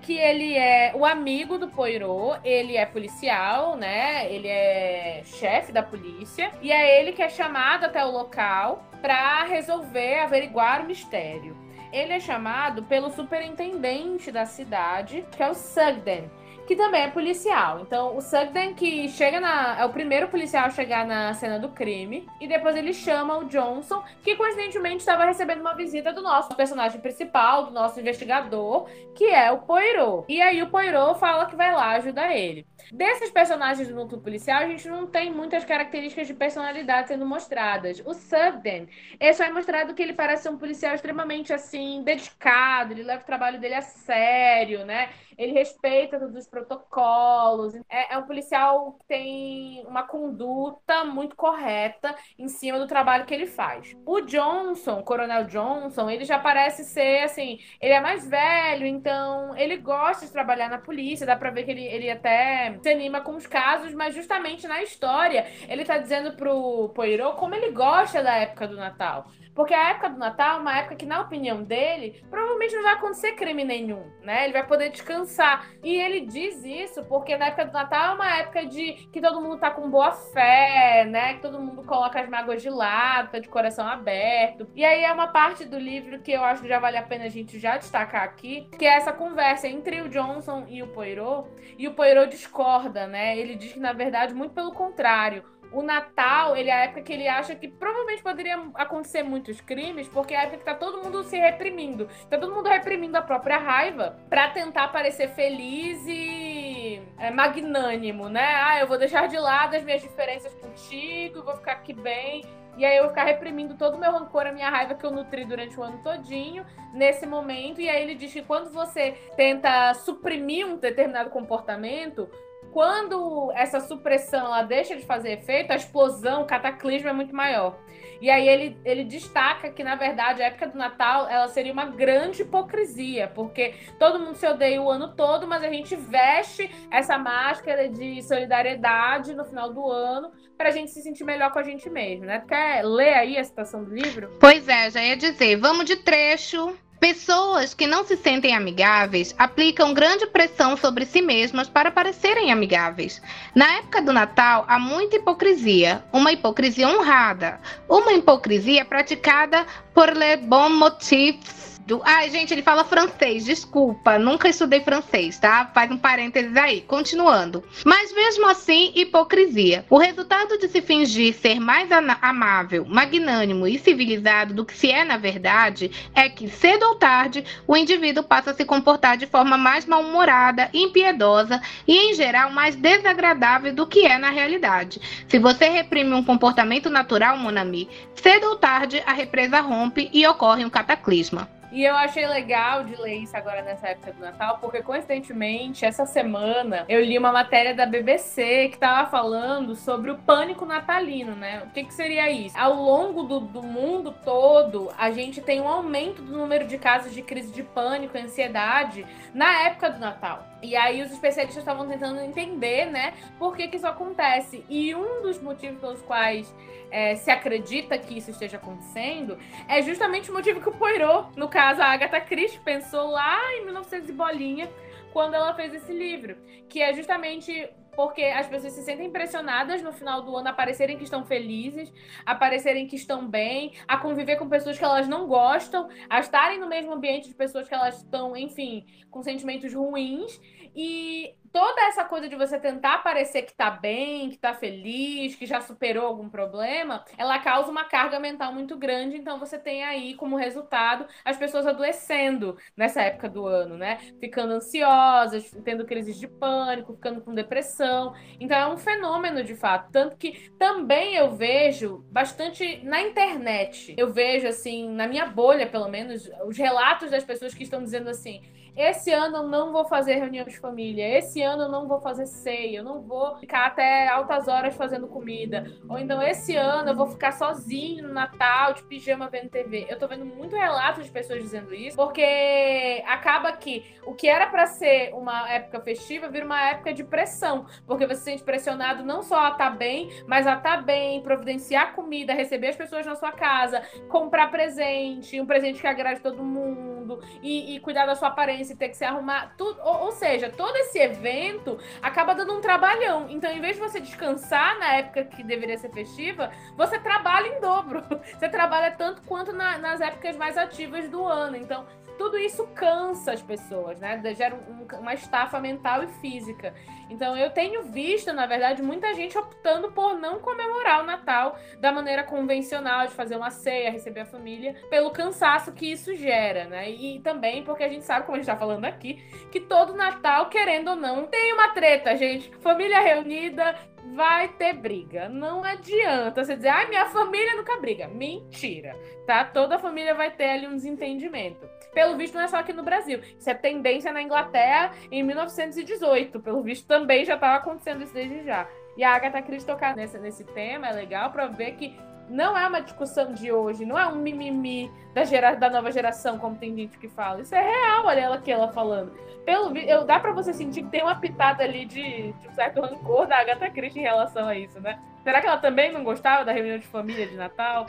que 0.00 0.16
ele 0.16 0.56
é 0.56 0.92
o 0.94 1.04
amigo 1.04 1.58
do 1.58 1.66
Poirot, 1.66 2.38
ele 2.44 2.76
é 2.76 2.86
policial, 2.86 3.76
né? 3.76 4.30
Ele 4.32 4.46
é 4.46 5.22
chefe 5.24 5.72
da 5.72 5.82
polícia 5.82 6.52
e 6.62 6.70
é 6.70 7.00
ele 7.00 7.12
que 7.12 7.22
é 7.22 7.28
chamado 7.28 7.84
até 7.84 8.04
o 8.04 8.10
local 8.12 8.84
para 9.02 9.42
resolver, 9.44 10.20
averiguar 10.20 10.82
o 10.82 10.86
mistério. 10.86 11.56
Ele 11.92 12.12
é 12.12 12.20
chamado 12.20 12.84
pelo 12.84 13.10
superintendente 13.10 14.30
da 14.30 14.46
cidade, 14.46 15.24
que 15.32 15.42
é 15.42 15.50
o 15.50 15.54
Sugden 15.54 16.30
que 16.66 16.76
também 16.76 17.02
é 17.02 17.10
policial. 17.10 17.80
Então, 17.80 18.16
o 18.16 18.20
Sugden 18.20 18.74
que 18.74 19.08
chega 19.08 19.40
na. 19.40 19.80
É 19.80 19.84
o 19.84 19.90
primeiro 19.90 20.28
policial 20.28 20.66
a 20.66 20.70
chegar 20.70 21.06
na 21.06 21.32
cena 21.34 21.58
do 21.58 21.68
crime. 21.68 22.26
E 22.40 22.46
depois 22.46 22.76
ele 22.76 22.92
chama 22.92 23.36
o 23.36 23.44
Johnson, 23.44 24.02
que 24.22 24.36
coincidentemente 24.36 24.98
estava 24.98 25.24
recebendo 25.24 25.60
uma 25.60 25.74
visita 25.74 26.12
do 26.12 26.22
nosso 26.22 26.54
personagem 26.54 27.00
principal, 27.00 27.66
do 27.66 27.70
nosso 27.70 28.00
investigador, 28.00 28.86
que 29.14 29.24
é 29.24 29.50
o 29.50 29.58
Poirot. 29.58 30.24
E 30.28 30.40
aí 30.40 30.62
o 30.62 30.70
Poirot 30.70 31.18
fala 31.18 31.46
que 31.46 31.56
vai 31.56 31.72
lá 31.72 31.90
ajudar 31.96 32.34
ele. 32.34 32.66
Desses 32.92 33.30
personagens 33.30 33.88
do 33.88 33.94
núcleo 33.94 34.20
policial, 34.20 34.62
a 34.62 34.66
gente 34.66 34.88
não 34.88 35.06
tem 35.06 35.32
muitas 35.32 35.64
características 35.64 36.26
de 36.26 36.34
personalidade 36.34 37.08
sendo 37.08 37.26
mostradas. 37.26 38.02
O 38.04 38.14
Sugden, 38.14 38.88
esse 39.18 39.42
é 39.42 39.50
mostrado 39.50 39.94
que 39.94 40.02
ele 40.02 40.12
parece 40.12 40.48
um 40.48 40.58
policial 40.58 40.94
extremamente 40.94 41.52
assim, 41.52 42.02
dedicado, 42.02 42.92
ele 42.92 43.02
leva 43.02 43.22
o 43.22 43.26
trabalho 43.26 43.60
dele 43.60 43.74
a 43.74 43.82
sério, 43.82 44.84
né? 44.84 45.10
Ele 45.36 45.52
respeita 45.52 46.18
todos 46.18 46.36
os 46.36 46.46
protocolos. 46.46 47.74
É, 47.88 48.14
é, 48.14 48.18
um 48.18 48.22
policial 48.22 48.92
que 48.92 49.06
tem 49.06 49.84
uma 49.86 50.02
conduta 50.04 51.04
muito 51.04 51.34
correta 51.36 52.14
em 52.38 52.48
cima 52.48 52.78
do 52.78 52.86
trabalho 52.86 53.26
que 53.26 53.34
ele 53.34 53.46
faz. 53.46 53.96
O 54.06 54.20
Johnson, 54.20 55.02
Coronel 55.02 55.44
Johnson, 55.44 56.08
ele 56.08 56.24
já 56.24 56.38
parece 56.38 56.84
ser 56.84 57.24
assim, 57.24 57.58
ele 57.80 57.94
é 57.94 58.00
mais 58.00 58.26
velho, 58.28 58.86
então 58.86 59.56
ele 59.56 59.76
gosta 59.76 60.26
de 60.26 60.32
trabalhar 60.32 60.68
na 60.68 60.78
polícia, 60.78 61.26
dá 61.26 61.36
pra 61.36 61.50
ver 61.50 61.64
que 61.64 61.70
ele, 61.70 61.84
ele 61.84 62.10
até 62.10 62.73
se 62.82 62.88
anima 62.88 63.20
com 63.20 63.36
os 63.36 63.46
casos, 63.46 63.92
mas 63.94 64.14
justamente 64.14 64.66
na 64.66 64.82
história 64.82 65.46
ele 65.68 65.84
tá 65.84 65.98
dizendo 65.98 66.32
pro 66.32 66.90
Poirot 66.94 67.36
como 67.36 67.54
ele 67.54 67.70
gosta 67.70 68.22
da 68.22 68.36
época 68.36 68.68
do 68.68 68.76
Natal. 68.76 69.26
Porque 69.54 69.72
a 69.72 69.90
época 69.90 70.10
do 70.10 70.18
Natal 70.18 70.58
é 70.58 70.60
uma 70.60 70.78
época 70.78 70.96
que, 70.96 71.06
na 71.06 71.20
opinião 71.20 71.62
dele, 71.62 72.24
provavelmente 72.28 72.74
não 72.74 72.82
vai 72.82 72.94
acontecer 72.94 73.32
crime 73.32 73.64
nenhum, 73.64 74.04
né? 74.22 74.44
Ele 74.44 74.52
vai 74.52 74.66
poder 74.66 74.90
descansar. 74.90 75.68
E 75.82 75.96
ele 75.96 76.22
diz 76.22 76.64
isso 76.64 77.04
porque 77.04 77.36
na 77.36 77.46
época 77.46 77.66
do 77.66 77.72
Natal 77.72 78.12
é 78.12 78.14
uma 78.14 78.36
época 78.38 78.66
de 78.66 78.94
que 79.12 79.20
todo 79.20 79.40
mundo 79.40 79.58
tá 79.58 79.70
com 79.70 79.88
boa 79.88 80.12
fé, 80.12 81.06
né? 81.08 81.34
Que 81.34 81.40
todo 81.40 81.60
mundo 81.60 81.84
coloca 81.84 82.20
as 82.20 82.28
mágoas 82.28 82.62
de 82.62 82.70
lado, 82.70 83.30
tá 83.30 83.38
de 83.38 83.48
coração 83.48 83.86
aberto. 83.86 84.66
E 84.74 84.84
aí 84.84 85.04
é 85.04 85.12
uma 85.12 85.28
parte 85.28 85.64
do 85.64 85.78
livro 85.78 86.20
que 86.20 86.32
eu 86.32 86.42
acho 86.42 86.62
que 86.62 86.68
já 86.68 86.78
vale 86.78 86.96
a 86.96 87.02
pena 87.02 87.24
a 87.24 87.28
gente 87.28 87.58
já 87.58 87.76
destacar 87.76 88.24
aqui, 88.24 88.68
que 88.76 88.84
é 88.84 88.96
essa 88.96 89.12
conversa 89.12 89.68
entre 89.68 90.00
o 90.00 90.08
Johnson 90.08 90.66
e 90.68 90.82
o 90.82 90.88
Poirot. 90.88 91.48
E 91.78 91.86
o 91.86 91.94
Poirot 91.94 92.28
discorda, 92.28 93.06
né? 93.06 93.38
Ele 93.38 93.54
diz 93.54 93.72
que, 93.72 93.80
na 93.80 93.92
verdade, 93.92 94.34
muito 94.34 94.52
pelo 94.52 94.72
contrário 94.72 95.44
o 95.74 95.82
Natal, 95.82 96.56
ele 96.56 96.70
é 96.70 96.72
a 96.72 96.84
época 96.84 97.02
que 97.02 97.12
ele 97.12 97.26
acha 97.26 97.54
que 97.54 97.66
provavelmente 97.66 98.22
poderia 98.22 98.56
acontecer 98.74 99.22
muitos 99.22 99.60
crimes, 99.60 100.08
porque 100.08 100.32
é 100.32 100.38
a 100.38 100.42
época 100.42 100.58
que 100.58 100.64
tá 100.64 100.74
todo 100.74 101.02
mundo 101.02 101.24
se 101.24 101.36
reprimindo. 101.36 102.08
Tá 102.30 102.38
todo 102.38 102.54
mundo 102.54 102.68
reprimindo 102.68 103.18
a 103.18 103.22
própria 103.22 103.58
raiva 103.58 104.16
para 104.30 104.50
tentar 104.50 104.88
parecer 104.88 105.28
feliz 105.30 106.04
e 106.06 107.02
é, 107.18 107.30
magnânimo, 107.30 108.28
né? 108.28 108.54
Ah, 108.54 108.80
eu 108.80 108.86
vou 108.86 108.96
deixar 108.96 109.26
de 109.26 109.36
lado 109.36 109.74
as 109.74 109.82
minhas 109.82 110.00
diferenças 110.00 110.54
contigo, 110.54 111.42
vou 111.42 111.56
ficar 111.56 111.72
aqui 111.72 111.92
bem. 111.92 112.44
E 112.76 112.84
aí 112.84 112.96
eu 112.96 113.04
vou 113.04 113.10
ficar 113.10 113.24
reprimindo 113.24 113.74
todo 113.76 113.94
o 113.94 113.98
meu 113.98 114.10
rancor, 114.10 114.46
a 114.46 114.52
minha 114.52 114.68
raiva 114.68 114.94
que 114.94 115.06
eu 115.06 115.10
nutri 115.10 115.44
durante 115.44 115.78
o 115.78 115.82
ano 115.82 116.02
todinho, 116.02 116.66
nesse 116.92 117.24
momento. 117.24 117.80
E 117.80 117.88
aí 117.88 118.02
ele 118.02 118.14
diz 118.16 118.32
que 118.32 118.42
quando 118.42 118.70
você 118.70 119.12
tenta 119.36 119.94
suprimir 119.94 120.66
um 120.66 120.76
determinado 120.76 121.30
comportamento, 121.30 122.28
quando 122.72 123.52
essa 123.54 123.80
supressão 123.80 124.46
ela 124.46 124.62
deixa 124.62 124.96
de 124.96 125.04
fazer 125.04 125.32
efeito, 125.32 125.72
a 125.72 125.76
explosão, 125.76 126.42
o 126.42 126.46
cataclismo 126.46 127.08
é 127.08 127.12
muito 127.12 127.34
maior. 127.34 127.78
E 128.20 128.30
aí 128.30 128.48
ele, 128.48 128.76
ele 128.84 129.04
destaca 129.04 129.70
que, 129.70 129.84
na 129.84 129.96
verdade, 129.96 130.42
a 130.42 130.46
época 130.46 130.68
do 130.68 130.78
Natal 130.78 131.28
ela 131.28 131.46
seria 131.48 131.72
uma 131.72 131.86
grande 131.86 132.42
hipocrisia, 132.42 133.30
porque 133.34 133.74
todo 133.98 134.18
mundo 134.18 134.36
se 134.36 134.46
odeia 134.46 134.80
o 134.80 134.90
ano 134.90 135.14
todo, 135.14 135.46
mas 135.46 135.62
a 135.62 135.68
gente 135.68 135.94
veste 135.94 136.70
essa 136.90 137.18
máscara 137.18 137.88
de 137.88 138.22
solidariedade 138.22 139.34
no 139.34 139.44
final 139.44 139.72
do 139.72 139.90
ano 139.90 140.32
para 140.56 140.68
a 140.68 140.72
gente 140.72 140.90
se 140.90 141.02
sentir 141.02 141.24
melhor 141.24 141.52
com 141.52 141.58
a 141.58 141.62
gente 141.62 141.90
mesmo, 141.90 142.24
né? 142.24 142.42
Quer 142.48 142.84
ler 142.84 143.14
aí 143.14 143.36
a 143.36 143.44
citação 143.44 143.84
do 143.84 143.94
livro? 143.94 144.30
Pois 144.40 144.68
é, 144.68 144.90
já 144.90 145.02
ia 145.02 145.16
dizer, 145.16 145.56
vamos 145.56 145.84
de 145.84 145.96
trecho 145.96 146.76
Pessoas 147.00 147.74
que 147.74 147.86
não 147.86 148.04
se 148.04 148.16
sentem 148.16 148.54
amigáveis 148.54 149.34
aplicam 149.38 149.92
grande 149.92 150.26
pressão 150.26 150.76
sobre 150.76 151.04
si 151.04 151.20
mesmas 151.20 151.68
para 151.68 151.90
parecerem 151.90 152.50
amigáveis. 152.50 153.20
Na 153.54 153.78
época 153.78 154.00
do 154.00 154.12
Natal, 154.12 154.64
há 154.68 154.78
muita 154.78 155.16
hipocrisia, 155.16 156.02
uma 156.12 156.32
hipocrisia 156.32 156.88
honrada, 156.88 157.60
uma 157.88 158.12
hipocrisia 158.12 158.84
praticada 158.84 159.66
por 159.92 160.16
les 160.16 160.40
bons 160.40 160.70
motifs 160.70 161.73
do... 161.86 162.00
Ai, 162.04 162.30
gente, 162.30 162.52
ele 162.52 162.62
fala 162.62 162.84
francês, 162.84 163.44
desculpa, 163.44 164.18
nunca 164.18 164.48
estudei 164.48 164.80
francês, 164.80 165.38
tá? 165.38 165.70
Faz 165.74 165.90
um 165.90 165.98
parênteses 165.98 166.56
aí, 166.56 166.80
continuando. 166.80 167.62
Mas 167.84 168.12
mesmo 168.12 168.46
assim, 168.48 168.92
hipocrisia. 168.94 169.84
O 169.90 169.98
resultado 169.98 170.58
de 170.58 170.68
se 170.68 170.80
fingir 170.80 171.34
ser 171.34 171.60
mais 171.60 171.90
amável, 171.92 172.84
magnânimo 172.86 173.66
e 173.66 173.78
civilizado 173.78 174.54
do 174.54 174.64
que 174.64 174.74
se 174.74 174.90
é 174.90 175.04
na 175.04 175.16
verdade 175.16 175.90
é 176.14 176.28
que, 176.28 176.48
cedo 176.48 176.84
ou 176.84 176.94
tarde, 176.94 177.44
o 177.66 177.76
indivíduo 177.76 178.24
passa 178.24 178.52
a 178.52 178.54
se 178.54 178.64
comportar 178.64 179.16
de 179.16 179.26
forma 179.26 179.58
mais 179.58 179.84
mal-humorada, 179.84 180.70
impiedosa 180.72 181.60
e, 181.86 182.10
em 182.10 182.14
geral, 182.14 182.50
mais 182.50 182.76
desagradável 182.76 183.74
do 183.74 183.86
que 183.86 184.06
é 184.06 184.18
na 184.18 184.30
realidade. 184.30 185.00
Se 185.28 185.38
você 185.38 185.68
reprime 185.68 186.14
um 186.14 186.24
comportamento 186.24 186.88
natural, 186.88 187.36
Monami, 187.36 187.88
cedo 188.14 188.48
ou 188.48 188.56
tarde 188.56 189.02
a 189.06 189.12
represa 189.12 189.60
rompe 189.60 190.08
e 190.12 190.26
ocorre 190.26 190.64
um 190.64 190.70
cataclisma. 190.70 191.53
E 191.74 191.84
eu 191.84 191.96
achei 191.96 192.24
legal 192.24 192.84
de 192.84 192.94
ler 192.94 193.16
isso 193.16 193.36
agora 193.36 193.60
nessa 193.60 193.88
época 193.88 194.12
do 194.12 194.20
Natal, 194.20 194.58
porque 194.60 194.80
coincidentemente, 194.80 195.84
essa 195.84 196.06
semana 196.06 196.84
eu 196.88 197.00
li 197.00 197.18
uma 197.18 197.32
matéria 197.32 197.74
da 197.74 197.84
BBC 197.84 198.68
que 198.68 198.76
estava 198.76 199.10
falando 199.10 199.74
sobre 199.74 200.12
o 200.12 200.18
pânico 200.18 200.64
natalino, 200.64 201.34
né? 201.34 201.64
O 201.66 201.70
que, 201.70 201.82
que 201.82 201.92
seria 201.92 202.30
isso? 202.30 202.56
Ao 202.56 202.74
longo 202.74 203.24
do, 203.24 203.40
do 203.40 203.60
mundo 203.60 204.14
todo, 204.24 204.92
a 204.96 205.10
gente 205.10 205.40
tem 205.40 205.60
um 205.60 205.66
aumento 205.66 206.22
do 206.22 206.38
número 206.38 206.64
de 206.64 206.78
casos 206.78 207.12
de 207.12 207.22
crise 207.22 207.52
de 207.52 207.64
pânico 207.64 208.16
e 208.16 208.20
ansiedade 208.20 209.04
na 209.34 209.62
época 209.64 209.90
do 209.90 209.98
Natal. 209.98 210.46
E 210.64 210.74
aí 210.74 211.02
os 211.02 211.12
especialistas 211.12 211.62
estavam 211.62 211.86
tentando 211.86 212.20
entender, 212.20 212.86
né, 212.86 213.12
por 213.38 213.54
que, 213.54 213.68
que 213.68 213.76
isso 213.76 213.86
acontece. 213.86 214.64
E 214.68 214.94
um 214.94 215.20
dos 215.20 215.40
motivos 215.40 215.78
pelos 215.78 216.00
quais 216.02 216.52
é, 216.90 217.14
se 217.16 217.30
acredita 217.30 217.98
que 217.98 218.16
isso 218.16 218.30
esteja 218.30 218.56
acontecendo 218.56 219.38
é 219.68 219.82
justamente 219.82 220.30
o 220.30 220.34
motivo 220.34 220.60
que 220.60 220.68
o 220.68 220.72
Poirot, 220.72 221.28
no 221.36 221.48
caso 221.48 221.82
a 221.82 221.86
Agatha 221.86 222.20
Christie, 222.20 222.60
pensou 222.60 223.10
lá 223.10 223.38
em 223.56 223.64
1900 223.66 224.08
e 224.08 224.12
bolinha, 224.12 224.70
quando 225.12 225.34
ela 225.34 225.54
fez 225.54 225.72
esse 225.74 225.92
livro, 225.92 226.36
que 226.68 226.82
é 226.82 226.92
justamente 226.92 227.68
porque 227.94 228.22
as 228.22 228.46
pessoas 228.46 228.72
se 228.72 228.82
sentem 228.82 229.06
impressionadas 229.06 229.82
no 229.82 229.92
final 229.92 230.22
do 230.22 230.36
ano, 230.36 230.48
aparecerem 230.48 230.96
que 230.96 231.04
estão 231.04 231.24
felizes, 231.24 231.92
aparecerem 232.24 232.86
que 232.86 232.96
estão 232.96 233.26
bem, 233.28 233.72
a 233.86 233.96
conviver 233.96 234.36
com 234.36 234.48
pessoas 234.48 234.78
que 234.78 234.84
elas 234.84 235.08
não 235.08 235.26
gostam, 235.26 235.88
a 236.08 236.20
estarem 236.20 236.58
no 236.58 236.68
mesmo 236.68 236.92
ambiente 236.92 237.28
de 237.28 237.34
pessoas 237.34 237.68
que 237.68 237.74
elas 237.74 237.98
estão, 237.98 238.36
enfim, 238.36 238.84
com 239.10 239.22
sentimentos 239.22 239.72
ruins. 239.72 240.40
E 240.74 241.34
toda 241.54 241.82
essa 241.82 242.04
coisa 242.04 242.28
de 242.28 242.34
você 242.34 242.58
tentar 242.58 242.98
parecer 242.98 243.42
que 243.42 243.54
tá 243.54 243.70
bem, 243.70 244.28
que 244.28 244.36
tá 244.36 244.52
feliz, 244.52 245.36
que 245.36 245.46
já 245.46 245.60
superou 245.60 246.04
algum 246.04 246.28
problema, 246.28 247.04
ela 247.16 247.38
causa 247.38 247.70
uma 247.70 247.84
carga 247.84 248.18
mental 248.18 248.52
muito 248.52 248.76
grande. 248.76 249.16
Então 249.16 249.38
você 249.38 249.56
tem 249.56 249.84
aí 249.84 250.14
como 250.14 250.34
resultado 250.34 251.06
as 251.24 251.36
pessoas 251.36 251.64
adoecendo 251.64 252.58
nessa 252.76 253.02
época 253.02 253.28
do 253.28 253.46
ano, 253.46 253.78
né? 253.78 253.98
Ficando 254.18 254.54
ansiosas, 254.54 255.48
tendo 255.64 255.86
crises 255.86 256.18
de 256.18 256.26
pânico, 256.26 256.94
ficando 256.94 257.20
com 257.20 257.32
depressão. 257.32 258.12
Então 258.40 258.58
é 258.58 258.66
um 258.66 258.76
fenômeno 258.76 259.44
de 259.44 259.54
fato. 259.54 259.92
Tanto 259.92 260.16
que 260.16 260.50
também 260.58 261.14
eu 261.14 261.36
vejo 261.36 262.04
bastante 262.10 262.84
na 262.84 263.00
internet. 263.00 263.94
Eu 263.96 264.12
vejo 264.12 264.48
assim, 264.48 264.90
na 264.90 265.06
minha 265.06 265.26
bolha, 265.26 265.68
pelo 265.68 265.86
menos, 265.86 266.28
os 266.44 266.58
relatos 266.58 267.12
das 267.12 267.22
pessoas 267.22 267.54
que 267.54 267.62
estão 267.62 267.80
dizendo 267.84 268.10
assim 268.10 268.42
esse 268.76 269.12
ano 269.12 269.38
eu 269.38 269.42
não 269.44 269.72
vou 269.72 269.84
fazer 269.84 270.16
reunião 270.16 270.44
de 270.44 270.58
família. 270.58 271.18
Esse 271.18 271.40
ano 271.42 271.64
eu 271.64 271.68
não 271.68 271.86
vou 271.86 272.00
fazer 272.00 272.26
ceia. 272.26 272.78
Eu 272.78 272.84
não 272.84 273.00
vou 273.00 273.36
ficar 273.36 273.66
até 273.66 274.08
altas 274.08 274.48
horas 274.48 274.74
fazendo 274.74 275.06
comida. 275.06 275.70
Ou 275.88 275.98
então, 275.98 276.20
esse 276.20 276.56
ano 276.56 276.90
eu 276.90 276.96
vou 276.96 277.06
ficar 277.06 277.32
sozinho 277.32 278.08
no 278.08 278.12
Natal, 278.12 278.72
de 278.74 278.82
pijama 278.84 279.28
vendo 279.28 279.48
TV. 279.48 279.86
Eu 279.88 279.98
tô 279.98 280.08
vendo 280.08 280.24
muito 280.24 280.56
relato 280.56 281.02
de 281.02 281.10
pessoas 281.10 281.42
dizendo 281.42 281.72
isso, 281.72 281.96
porque 281.96 283.02
acaba 283.06 283.52
que 283.52 283.84
o 284.04 284.14
que 284.14 284.28
era 284.28 284.46
para 284.46 284.66
ser 284.66 285.14
uma 285.14 285.48
época 285.50 285.80
festiva 285.80 286.28
vira 286.28 286.44
uma 286.44 286.60
época 286.70 286.92
de 286.92 287.04
pressão. 287.04 287.66
Porque 287.86 288.06
você 288.06 288.14
se 288.14 288.24
sente 288.24 288.42
pressionado 288.42 289.04
não 289.04 289.22
só 289.22 289.38
a 289.38 289.50
estar 289.50 289.70
tá 289.70 289.76
bem, 289.76 290.08
mas 290.26 290.46
a 290.46 290.54
estar 290.54 290.78
tá 290.78 290.82
bem, 290.82 291.22
providenciar 291.22 291.94
comida, 291.94 292.32
receber 292.32 292.68
as 292.68 292.76
pessoas 292.76 293.04
na 293.04 293.14
sua 293.14 293.32
casa, 293.32 293.82
comprar 294.08 294.50
presente, 294.50 295.40
um 295.40 295.46
presente 295.46 295.80
que 295.80 295.86
agrade 295.86 296.20
todo 296.20 296.42
mundo 296.42 297.20
e, 297.42 297.76
e 297.76 297.80
cuidar 297.80 298.06
da 298.06 298.14
sua 298.14 298.28
aparência 298.28 298.63
e 298.72 298.76
ter 298.76 298.88
que 298.88 298.96
se 298.96 299.04
arrumar. 299.04 299.54
Tudo, 299.56 299.80
ou, 299.82 300.06
ou, 300.06 300.12
seja, 300.12 300.50
todo 300.50 300.76
esse 300.76 300.98
evento 300.98 301.78
acaba 302.02 302.34
dando 302.34 302.54
um 302.54 302.60
trabalhão. 302.60 303.26
Então, 303.28 303.50
em 303.50 303.60
vez 303.60 303.76
de 303.76 303.82
você 303.82 304.00
descansar 304.00 304.78
na 304.78 304.94
época 304.94 305.24
que 305.24 305.42
deveria 305.42 305.78
ser 305.78 305.90
festiva, 305.90 306.50
você 306.76 306.98
trabalha 306.98 307.48
em 307.48 307.60
dobro. 307.60 308.02
Você 308.34 308.48
trabalha 308.48 308.90
tanto 308.92 309.22
quanto 309.22 309.52
na, 309.52 309.78
nas 309.78 310.00
épocas 310.00 310.36
mais 310.36 310.56
ativas 310.56 311.08
do 311.08 311.24
ano. 311.24 311.56
Então, 311.56 311.86
tudo 312.18 312.38
isso 312.38 312.66
cansa 312.74 313.32
as 313.32 313.42
pessoas, 313.42 314.00
né? 314.00 314.20
Gera 314.34 314.54
um, 314.54 314.86
uma 314.98 315.14
estafa 315.14 315.60
mental 315.60 316.02
e 316.02 316.08
física. 316.08 316.74
Então 317.10 317.36
eu 317.36 317.50
tenho 317.50 317.82
visto, 317.82 318.32
na 318.32 318.46
verdade, 318.46 318.82
muita 318.82 319.12
gente 319.14 319.36
optando 319.36 319.92
por 319.92 320.14
não 320.14 320.40
comemorar 320.40 321.02
o 321.02 321.06
Natal 321.06 321.56
da 321.78 321.92
maneira 321.92 322.22
convencional, 322.22 323.06
de 323.06 323.12
fazer 323.12 323.36
uma 323.36 323.50
ceia, 323.50 323.90
receber 323.90 324.20
a 324.20 324.26
família, 324.26 324.74
pelo 324.88 325.10
cansaço 325.10 325.72
que 325.72 325.90
isso 325.90 326.14
gera, 326.14 326.64
né? 326.64 326.90
E 326.90 327.20
também 327.20 327.62
porque 327.62 327.84
a 327.84 327.88
gente 327.88 328.04
sabe, 328.04 328.26
como 328.26 328.36
a 328.36 328.40
gente 328.40 328.50
tá 328.50 328.56
falando 328.56 328.84
aqui, 328.84 329.22
que 329.50 329.60
todo 329.60 329.94
Natal, 329.94 330.48
querendo 330.48 330.88
ou 330.88 330.96
não, 330.96 331.26
tem 331.26 331.52
uma 331.52 331.68
treta, 331.70 332.16
gente. 332.16 332.50
Família 332.58 333.00
reunida, 333.00 333.74
vai 334.14 334.48
ter 334.48 334.72
briga. 334.74 335.28
Não 335.28 335.64
adianta 335.64 336.44
você 336.44 336.56
dizer, 336.56 336.68
ai, 336.68 336.88
minha 336.88 337.06
família 337.06 337.56
nunca 337.56 337.76
briga. 337.78 338.08
Mentira, 338.08 338.96
tá? 339.26 339.44
Toda 339.44 339.78
família 339.78 340.14
vai 340.14 340.30
ter 340.30 340.50
ali 340.50 340.66
um 340.66 340.76
desentendimento. 340.76 341.68
Pelo 341.94 342.16
visto, 342.16 342.34
não 342.34 342.42
é 342.42 342.48
só 342.48 342.56
aqui 342.56 342.72
no 342.72 342.82
Brasil. 342.82 343.20
Isso 343.38 343.48
é 343.48 343.54
tendência 343.54 344.12
na 344.12 344.20
Inglaterra 344.20 344.92
em 345.10 345.22
1918. 345.22 346.40
Pelo 346.40 346.62
visto, 346.62 346.86
também 346.86 347.24
já 347.24 347.34
estava 347.34 347.56
acontecendo 347.56 348.02
isso 348.02 348.12
desde 348.12 348.44
já. 348.44 348.66
E 348.96 349.04
a 349.04 349.14
Agatha 349.14 349.40
Christie 349.42 349.66
tocar 349.66 349.96
nesse, 349.96 350.18
nesse 350.18 350.44
tema 350.44 350.88
é 350.88 350.92
legal 350.92 351.30
para 351.30 351.46
ver 351.46 351.72
que 351.72 351.96
não 352.28 352.56
é 352.56 352.66
uma 352.66 352.80
discussão 352.80 353.32
de 353.32 353.52
hoje, 353.52 353.84
não 353.84 353.98
é 353.98 354.06
um 354.06 354.16
mimimi 354.16 354.90
da, 355.12 355.24
gera, 355.24 355.54
da 355.54 355.68
nova 355.68 355.90
geração, 355.90 356.38
como 356.38 356.56
tem 356.56 356.74
gente 356.74 356.98
que 356.98 357.08
fala. 357.08 357.42
Isso 357.42 357.54
é 357.54 357.62
real, 357.62 358.06
olha 358.06 358.20
ela 358.20 358.36
aqui 358.36 358.50
ela 358.50 358.72
falando. 358.72 359.12
Pelo 359.44 359.76
eu, 359.76 360.04
dá 360.04 360.18
para 360.18 360.32
você 360.32 360.52
sentir 360.52 360.82
que 360.82 360.90
tem 360.90 361.02
uma 361.02 361.16
pitada 361.16 361.62
ali 361.62 361.84
de, 361.84 362.32
de 362.32 362.48
um 362.48 362.52
certo 362.54 362.80
rancor 362.80 363.26
da 363.26 363.38
Agatha 363.38 363.70
Christie 363.70 364.00
em 364.00 364.02
relação 364.02 364.48
a 364.48 364.56
isso, 364.56 364.80
né? 364.80 364.98
Será 365.22 365.40
que 365.40 365.46
ela 365.46 365.58
também 365.58 365.92
não 365.92 366.02
gostava 366.02 366.44
da 366.44 366.52
reunião 366.52 366.78
de 366.78 366.86
família 366.86 367.26
de 367.26 367.36
Natal? 367.36 367.86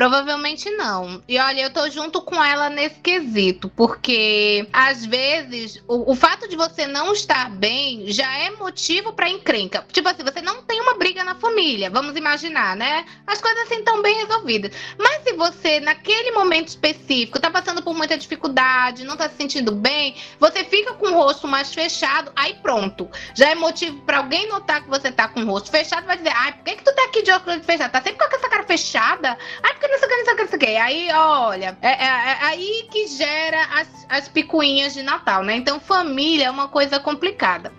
Provavelmente 0.00 0.70
não. 0.70 1.22
E 1.28 1.38
olha, 1.38 1.60
eu 1.60 1.70
tô 1.70 1.90
junto 1.90 2.22
com 2.22 2.42
ela 2.42 2.70
nesse 2.70 2.98
quesito, 3.00 3.68
porque 3.76 4.66
às 4.72 5.04
vezes 5.04 5.82
o, 5.86 6.12
o 6.12 6.14
fato 6.14 6.48
de 6.48 6.56
você 6.56 6.86
não 6.86 7.12
estar 7.12 7.50
bem 7.50 8.10
já 8.10 8.34
é 8.38 8.50
motivo 8.52 9.12
para 9.12 9.28
encrenca. 9.28 9.84
Tipo 9.92 10.08
assim, 10.08 10.24
você 10.24 10.40
não 10.40 10.62
tem 10.62 10.80
uma 10.80 10.94
briga 10.94 11.22
na 11.22 11.34
família, 11.34 11.90
vamos 11.90 12.16
imaginar, 12.16 12.74
né? 12.76 13.04
As 13.26 13.42
coisas 13.42 13.64
assim 13.64 13.80
estão 13.80 14.00
bem 14.00 14.16
resolvidas. 14.16 14.72
Mas 14.96 15.22
se 15.22 15.34
você, 15.34 15.80
naquele 15.80 16.30
momento 16.30 16.68
específico, 16.68 17.38
tá 17.38 17.50
passando 17.50 17.82
por 17.82 17.94
muita 17.94 18.16
dificuldade, 18.16 19.04
não 19.04 19.18
tá 19.18 19.28
se 19.28 19.36
sentindo 19.36 19.70
bem, 19.70 20.16
você 20.38 20.64
fica 20.64 20.94
com 20.94 21.08
o 21.08 21.14
rosto 21.14 21.46
mais 21.46 21.74
fechado, 21.74 22.32
aí 22.34 22.54
pronto. 22.54 23.06
Já 23.34 23.50
é 23.50 23.54
motivo 23.54 24.00
para 24.06 24.16
alguém 24.16 24.48
notar 24.48 24.82
que 24.82 24.88
você 24.88 25.12
tá 25.12 25.28
com 25.28 25.42
o 25.42 25.46
rosto 25.46 25.70
fechado, 25.70 26.06
vai 26.06 26.16
dizer, 26.16 26.32
ai, 26.34 26.54
por 26.54 26.64
que, 26.64 26.76
que 26.76 26.84
tu 26.84 26.94
tá 26.94 27.04
aqui 27.04 27.20
de 27.20 27.30
óculos 27.32 27.66
fechado? 27.66 27.92
Tá 27.92 28.00
sempre 28.00 28.26
com 28.26 28.34
essa 28.34 28.48
cara 28.48 28.64
fechada? 28.64 29.36
Ai, 29.62 29.74
porque 29.74 29.89
não 29.90 29.98
sei 29.98 30.06
o 30.06 30.10
que, 30.10 30.16
não 30.16 30.24
sei 30.24 30.32
o 30.32 30.36
que, 30.36 30.42
não 30.42 30.48
sei 30.48 30.56
o 30.56 30.60
que. 30.60 30.76
Aí, 30.76 31.08
olha, 31.12 31.78
é, 31.82 31.88
é, 31.88 32.04
é, 32.04 32.38
aí 32.42 32.88
que 32.90 33.06
gera 33.08 33.62
as, 33.74 34.06
as 34.08 34.28
picuinhas 34.28 34.94
de 34.94 35.02
Natal, 35.02 35.42
né? 35.42 35.56
Então, 35.56 35.80
família 35.80 36.46
é 36.46 36.50
uma 36.50 36.68
coisa 36.68 37.00
complicada. 37.00 37.72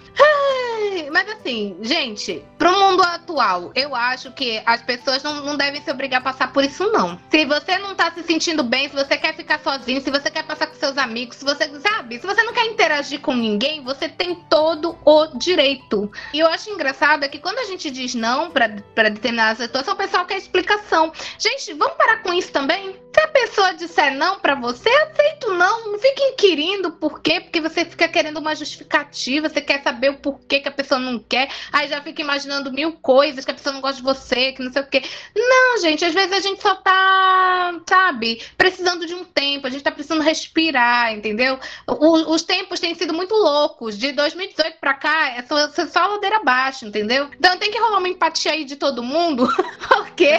Mas 1.11 1.29
assim, 1.29 1.77
gente, 1.81 2.43
pro 2.57 2.71
mundo 2.71 3.03
atual, 3.03 3.71
eu 3.75 3.95
acho 3.95 4.31
que 4.31 4.61
as 4.65 4.81
pessoas 4.81 5.23
não, 5.23 5.43
não 5.43 5.57
devem 5.57 5.81
se 5.81 5.91
obrigar 5.91 6.19
a 6.19 6.23
passar 6.23 6.51
por 6.51 6.63
isso, 6.63 6.91
não. 6.91 7.19
Se 7.29 7.45
você 7.45 7.77
não 7.77 7.95
tá 7.95 8.11
se 8.11 8.23
sentindo 8.23 8.63
bem, 8.63 8.89
se 8.89 8.95
você 8.95 9.17
quer 9.17 9.35
ficar 9.35 9.59
sozinho, 9.59 10.01
se 10.01 10.11
você 10.11 10.29
quer 10.29 10.43
passar 10.43 10.67
com 10.67 10.75
seus 10.75 10.97
amigos, 10.97 11.37
se 11.37 11.45
você, 11.45 11.69
sabe, 11.79 12.19
se 12.19 12.25
você 12.27 12.43
não 12.43 12.53
quer 12.53 12.65
interagir 12.65 13.19
com 13.19 13.33
ninguém, 13.33 13.83
você 13.83 14.07
tem 14.09 14.35
todo 14.49 14.97
o 15.05 15.27
direito. 15.37 16.11
E 16.33 16.39
eu 16.39 16.47
acho 16.47 16.69
engraçado 16.69 17.23
é 17.23 17.27
que 17.27 17.39
quando 17.39 17.59
a 17.59 17.65
gente 17.65 17.89
diz 17.89 18.13
não 18.13 18.51
para 18.51 19.09
determinada 19.09 19.55
situação, 19.55 19.93
o 19.93 19.97
pessoal 19.97 20.25
quer 20.25 20.37
explicação. 20.37 21.11
Gente, 21.37 21.73
vamos 21.73 21.95
parar 21.95 22.21
com 22.21 22.33
isso 22.33 22.51
também? 22.51 23.00
Se 23.13 23.19
a 23.19 23.27
pessoa 23.27 23.73
disser 23.73 24.15
não 24.15 24.39
para 24.39 24.55
você, 24.55 24.89
aceito 24.89 25.53
não. 25.53 25.91
Não 25.91 25.99
fique 25.99 26.23
inquirindo 26.23 26.91
por 26.93 27.21
quê, 27.21 27.41
porque 27.41 27.59
você 27.59 27.83
fica 27.83 28.07
querendo 28.07 28.37
uma 28.37 28.55
justificativa, 28.55 29.49
você 29.49 29.61
quer 29.61 29.83
saber 29.83 30.09
o 30.09 30.17
porquê 30.17 30.59
que 30.59 30.69
a 30.69 30.71
pessoa 30.71 30.99
não 30.99 31.19
quer, 31.19 31.49
aí 31.71 31.89
já 31.89 32.01
fica 32.01 32.21
imaginando 32.21 32.71
mil 32.71 32.93
coisas, 32.93 33.43
que 33.43 33.51
a 33.51 33.53
pessoa 33.53 33.73
não 33.73 33.81
gosta 33.81 33.97
de 33.97 34.03
você, 34.03 34.53
que 34.53 34.63
não 34.63 34.71
sei 34.71 34.81
o 34.81 34.87
quê. 34.87 35.03
Não, 35.35 35.81
gente, 35.81 36.05
às 36.05 36.13
vezes 36.13 36.31
a 36.31 36.39
gente 36.39 36.61
só 36.61 36.75
tá, 36.75 37.73
sabe, 37.87 38.41
precisando 38.57 39.05
de 39.05 39.13
um 39.13 39.25
tempo, 39.25 39.67
a 39.67 39.69
gente 39.69 39.83
tá 39.83 39.91
precisando 39.91 40.21
respirar, 40.21 41.13
entendeu? 41.13 41.59
O, 41.87 42.33
os 42.33 42.43
tempos 42.43 42.79
têm 42.79 42.95
sido 42.95 43.13
muito 43.13 43.35
loucos. 43.35 43.97
De 43.97 44.11
2018 44.13 44.77
para 44.79 44.93
cá, 44.93 45.29
é 45.31 45.43
só, 45.43 45.57
é 45.59 45.85
só 45.87 46.07
ladeira 46.07 46.37
abaixo, 46.37 46.85
entendeu? 46.85 47.29
Então 47.37 47.57
tem 47.57 47.71
que 47.71 47.79
rolar 47.79 47.97
uma 47.97 48.09
empatia 48.09 48.53
aí 48.53 48.63
de 48.63 48.77
todo 48.77 49.03
mundo, 49.03 49.47
porque 49.87 50.29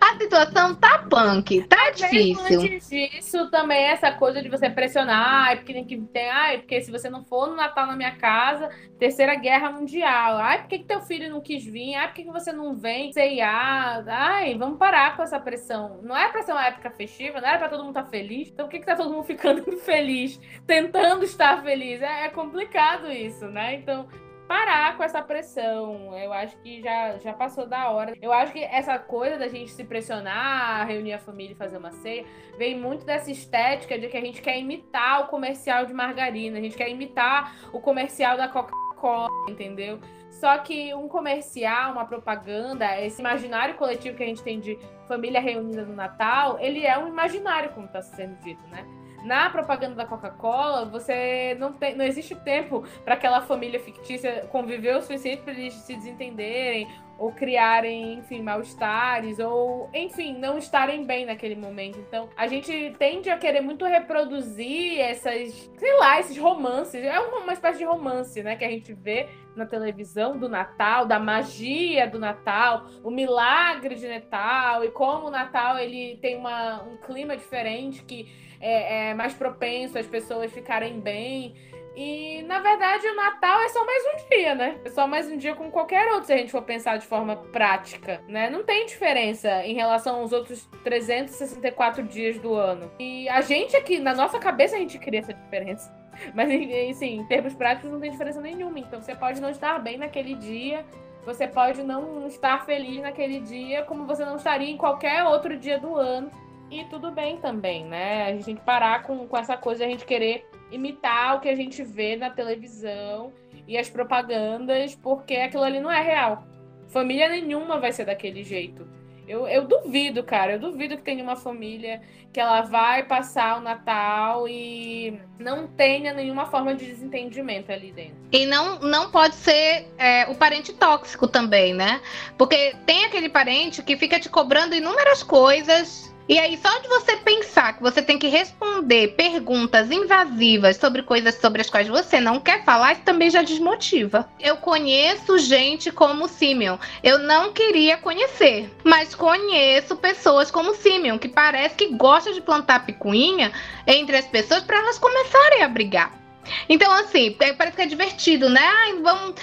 a 0.00 0.18
situação 0.18 0.74
tá 0.74 0.98
punk, 0.98 1.62
tá 1.62 1.93
difícil. 1.94 2.60
Antes 2.60 2.88
disso, 2.88 3.50
também 3.50 3.84
essa 3.84 4.12
coisa 4.12 4.42
de 4.42 4.48
você 4.48 4.68
pressionar, 4.68 5.46
ai, 5.46 5.56
porque 5.56 5.72
tem 5.72 5.84
que 5.84 5.96
tem, 5.96 6.30
ai, 6.30 6.58
porque 6.58 6.80
se 6.80 6.90
você 6.90 7.08
não 7.08 7.24
for 7.24 7.48
no 7.48 7.56
Natal 7.56 7.86
na 7.86 7.96
minha 7.96 8.16
casa, 8.16 8.68
terceira 8.98 9.34
guerra 9.34 9.70
mundial. 9.70 10.36
Ai, 10.38 10.62
por 10.62 10.68
que, 10.68 10.78
teu 10.80 11.00
filho 11.00 11.30
não 11.30 11.40
quis 11.40 11.64
vir? 11.64 11.94
Ai, 11.94 12.08
por 12.08 12.14
que, 12.14 12.24
você 12.24 12.52
não 12.52 12.74
vem? 12.74 13.12
CIA. 13.12 14.04
Ai, 14.06 14.54
vamos 14.56 14.78
parar 14.78 15.16
com 15.16 15.22
essa 15.22 15.38
pressão. 15.38 16.00
Não 16.02 16.16
é 16.16 16.28
pra 16.30 16.42
ser 16.42 16.52
uma 16.52 16.66
época 16.66 16.90
festiva, 16.90 17.40
não 17.40 17.48
é 17.48 17.58
pra 17.58 17.68
todo 17.68 17.84
mundo 17.84 17.90
estar 17.90 18.04
tá 18.04 18.10
feliz. 18.10 18.48
Então 18.48 18.66
por 18.66 18.72
que, 18.72 18.80
que 18.80 18.86
tá 18.86 18.96
todo 18.96 19.10
mundo 19.10 19.24
ficando 19.24 19.62
feliz? 19.78 20.40
Tentando 20.66 21.24
estar 21.24 21.62
feliz. 21.62 22.02
É, 22.02 22.26
é 22.26 22.28
complicado 22.28 23.10
isso, 23.10 23.46
né? 23.46 23.74
Então, 23.74 24.08
parar 24.46 24.96
com 24.96 25.02
essa 25.02 25.22
pressão. 25.22 26.16
Eu 26.16 26.32
acho 26.32 26.56
que 26.58 26.82
já, 26.82 27.18
já 27.18 27.32
passou 27.32 27.66
da 27.66 27.90
hora. 27.90 28.14
Eu 28.20 28.32
acho 28.32 28.52
que 28.52 28.62
essa 28.62 28.98
coisa 28.98 29.38
da 29.38 29.48
gente 29.48 29.70
se 29.70 29.84
pressionar, 29.84 30.86
reunir 30.86 31.14
a 31.14 31.18
família 31.18 31.52
e 31.52 31.56
fazer 31.56 31.76
uma 31.76 31.90
ceia, 31.90 32.24
vem 32.58 32.78
muito 32.78 33.04
dessa 33.04 33.30
estética 33.30 33.98
de 33.98 34.08
que 34.08 34.16
a 34.16 34.20
gente 34.20 34.40
quer 34.42 34.58
imitar 34.58 35.22
o 35.22 35.28
comercial 35.28 35.86
de 35.86 35.92
margarina, 35.92 36.58
a 36.58 36.62
gente 36.62 36.76
quer 36.76 36.88
imitar 36.88 37.54
o 37.72 37.80
comercial 37.80 38.36
da 38.36 38.48
Coca-Cola, 38.48 39.28
entendeu? 39.48 39.98
Só 40.30 40.58
que 40.58 40.92
um 40.94 41.08
comercial, 41.08 41.92
uma 41.92 42.04
propaganda, 42.04 43.00
esse 43.00 43.20
imaginário 43.20 43.76
coletivo 43.76 44.16
que 44.16 44.22
a 44.22 44.26
gente 44.26 44.42
tem 44.42 44.58
de 44.58 44.78
família 45.06 45.40
reunida 45.40 45.84
no 45.84 45.94
Natal, 45.94 46.58
ele 46.60 46.84
é 46.84 46.98
um 46.98 47.06
imaginário, 47.06 47.70
como 47.70 47.86
está 47.86 48.02
sendo 48.02 48.36
dito, 48.40 48.66
né? 48.66 48.84
Na 49.24 49.48
propaganda 49.48 49.94
da 49.94 50.04
Coca-Cola, 50.04 50.84
você 50.84 51.56
não 51.58 51.72
tem, 51.72 51.96
não 51.96 52.04
existe 52.04 52.34
tempo 52.34 52.84
para 53.04 53.14
aquela 53.14 53.40
família 53.40 53.80
fictícia 53.80 54.46
conviver 54.52 54.96
o 54.96 55.00
suficiente 55.00 55.42
para 55.42 55.54
eles 55.54 55.72
se 55.72 55.96
desentenderem 55.96 56.86
ou 57.16 57.32
criarem, 57.32 58.14
enfim, 58.14 58.42
mal-estares, 58.42 59.38
ou, 59.38 59.88
enfim, 59.94 60.36
não 60.36 60.58
estarem 60.58 61.04
bem 61.04 61.24
naquele 61.24 61.54
momento. 61.54 61.98
Então, 61.98 62.28
a 62.36 62.46
gente 62.46 62.94
tende 62.98 63.30
a 63.30 63.38
querer 63.38 63.60
muito 63.60 63.84
reproduzir 63.84 65.00
essas, 65.00 65.70
sei 65.76 65.98
lá, 65.98 66.18
esses 66.18 66.36
romances. 66.36 67.02
É 67.02 67.18
uma 67.20 67.52
espécie 67.52 67.78
de 67.78 67.84
romance, 67.84 68.42
né, 68.42 68.56
que 68.56 68.64
a 68.64 68.70
gente 68.70 68.92
vê 68.92 69.28
na 69.54 69.64
televisão 69.64 70.36
do 70.36 70.48
Natal, 70.48 71.06
da 71.06 71.18
magia 71.18 72.08
do 72.08 72.18
Natal, 72.18 72.86
o 73.04 73.10
milagre 73.10 73.94
de 73.94 74.08
Natal 74.08 74.84
e 74.84 74.90
como 74.90 75.28
o 75.28 75.30
Natal 75.30 75.78
ele 75.78 76.18
tem 76.20 76.36
uma, 76.36 76.82
um 76.82 76.96
clima 76.96 77.36
diferente 77.36 78.02
que 78.02 78.26
é, 78.60 79.10
é 79.10 79.14
mais 79.14 79.34
propenso 79.34 79.98
às 79.98 80.06
pessoas 80.06 80.52
ficarem 80.52 81.00
bem. 81.00 81.54
E, 81.96 82.42
na 82.42 82.58
verdade, 82.58 83.06
o 83.06 83.14
Natal 83.14 83.60
é 83.60 83.68
só 83.68 83.84
mais 83.84 84.02
um 84.04 84.28
dia, 84.28 84.54
né? 84.54 84.80
É 84.84 84.90
só 84.90 85.06
mais 85.06 85.28
um 85.28 85.36
dia 85.36 85.54
como 85.54 85.70
qualquer 85.70 86.08
outro, 86.08 86.26
se 86.26 86.32
a 86.32 86.36
gente 86.36 86.50
for 86.50 86.62
pensar 86.62 86.96
de 86.96 87.06
forma 87.06 87.36
prática, 87.36 88.20
né? 88.26 88.50
Não 88.50 88.64
tem 88.64 88.84
diferença 88.86 89.64
em 89.64 89.74
relação 89.74 90.16
aos 90.16 90.32
outros 90.32 90.68
364 90.82 92.02
dias 92.02 92.36
do 92.38 92.54
ano. 92.54 92.90
E 92.98 93.28
a 93.28 93.40
gente 93.42 93.76
aqui, 93.76 94.00
na 94.00 94.12
nossa 94.12 94.40
cabeça, 94.40 94.74
a 94.74 94.78
gente 94.78 94.98
cria 94.98 95.20
essa 95.20 95.32
diferença. 95.32 95.94
Mas, 96.34 96.48
assim, 96.90 97.20
em 97.20 97.26
termos 97.26 97.54
práticos, 97.54 97.90
não 97.90 98.00
tem 98.00 98.10
diferença 98.10 98.40
nenhuma. 98.40 98.78
Então, 98.78 99.00
você 99.00 99.14
pode 99.14 99.40
não 99.40 99.50
estar 99.50 99.78
bem 99.78 99.96
naquele 99.96 100.34
dia, 100.34 100.84
você 101.24 101.46
pode 101.46 101.82
não 101.84 102.26
estar 102.26 102.64
feliz 102.64 103.00
naquele 103.00 103.38
dia, 103.38 103.84
como 103.84 104.04
você 104.04 104.24
não 104.24 104.36
estaria 104.36 104.68
em 104.68 104.76
qualquer 104.76 105.22
outro 105.22 105.56
dia 105.56 105.78
do 105.78 105.94
ano. 105.94 106.30
E 106.70 106.84
tudo 106.84 107.10
bem 107.10 107.36
também, 107.38 107.84
né? 107.84 108.24
A 108.24 108.32
gente 108.32 108.44
tem 108.44 108.56
que 108.56 108.64
parar 108.64 109.02
com, 109.02 109.26
com 109.26 109.36
essa 109.36 109.56
coisa 109.56 109.78
de 109.78 109.84
a 109.84 109.88
gente 109.88 110.04
querer 110.04 110.46
imitar 110.70 111.36
o 111.36 111.40
que 111.40 111.48
a 111.48 111.54
gente 111.54 111.82
vê 111.82 112.16
na 112.16 112.30
televisão 112.30 113.32
e 113.66 113.78
as 113.78 113.88
propagandas, 113.88 114.94
porque 114.96 115.36
aquilo 115.36 115.62
ali 115.62 115.80
não 115.80 115.90
é 115.90 116.02
real. 116.02 116.44
Família 116.88 117.28
nenhuma 117.28 117.78
vai 117.78 117.92
ser 117.92 118.04
daquele 118.04 118.42
jeito. 118.42 118.86
Eu, 119.26 119.48
eu 119.48 119.66
duvido, 119.66 120.22
cara. 120.22 120.52
Eu 120.52 120.58
duvido 120.58 120.96
que 120.96 121.02
tenha 121.02 121.22
uma 121.22 121.36
família 121.36 122.02
que 122.30 122.38
ela 122.38 122.60
vai 122.60 123.04
passar 123.04 123.58
o 123.58 123.60
Natal 123.60 124.46
e 124.46 125.18
não 125.38 125.66
tenha 125.66 126.12
nenhuma 126.12 126.46
forma 126.46 126.74
de 126.74 126.84
desentendimento 126.84 127.72
ali 127.72 127.90
dentro. 127.90 128.16
E 128.30 128.44
não, 128.44 128.80
não 128.80 129.10
pode 129.10 129.34
ser 129.34 129.88
é, 129.96 130.26
o 130.28 130.34
parente 130.34 130.74
tóxico 130.74 131.26
também, 131.26 131.72
né? 131.72 132.02
Porque 132.36 132.74
tem 132.84 133.06
aquele 133.06 133.30
parente 133.30 133.82
que 133.82 133.96
fica 133.96 134.20
te 134.20 134.28
cobrando 134.28 134.74
inúmeras 134.74 135.22
coisas 135.22 136.13
e 136.26 136.38
aí, 136.38 136.56
só 136.56 136.78
de 136.78 136.88
você 136.88 137.16
pensar 137.16 137.74
que 137.74 137.82
você 137.82 138.00
tem 138.00 138.18
que 138.18 138.28
responder 138.28 139.08
perguntas 139.08 139.90
invasivas 139.90 140.76
sobre 140.78 141.02
coisas 141.02 141.34
sobre 141.34 141.60
as 141.60 141.68
quais 141.68 141.86
você 141.86 142.18
não 142.18 142.40
quer 142.40 142.64
falar, 142.64 142.92
isso 142.92 143.02
também 143.02 143.28
já 143.28 143.42
desmotiva. 143.42 144.26
Eu 144.40 144.56
conheço 144.56 145.38
gente 145.38 145.92
como 145.92 146.26
Simeon. 146.26 146.78
Eu 147.02 147.18
não 147.18 147.52
queria 147.52 147.98
conhecer, 147.98 148.74
mas 148.82 149.14
conheço 149.14 149.96
pessoas 149.96 150.50
como 150.50 150.74
Simeon, 150.74 151.18
que 151.18 151.28
parece 151.28 151.74
que 151.74 151.94
gosta 151.94 152.32
de 152.32 152.40
plantar 152.40 152.86
picuinha 152.86 153.52
entre 153.86 154.16
as 154.16 154.26
pessoas 154.26 154.62
para 154.62 154.78
elas 154.78 154.98
começarem 154.98 155.62
a 155.62 155.68
brigar. 155.68 156.23
Então, 156.68 156.90
assim, 156.92 157.34
é, 157.40 157.52
parece 157.52 157.76
que 157.76 157.82
é 157.82 157.86
divertido, 157.86 158.48
né? 158.48 158.60
Ai, 158.62 158.94
vamos, 159.00 159.34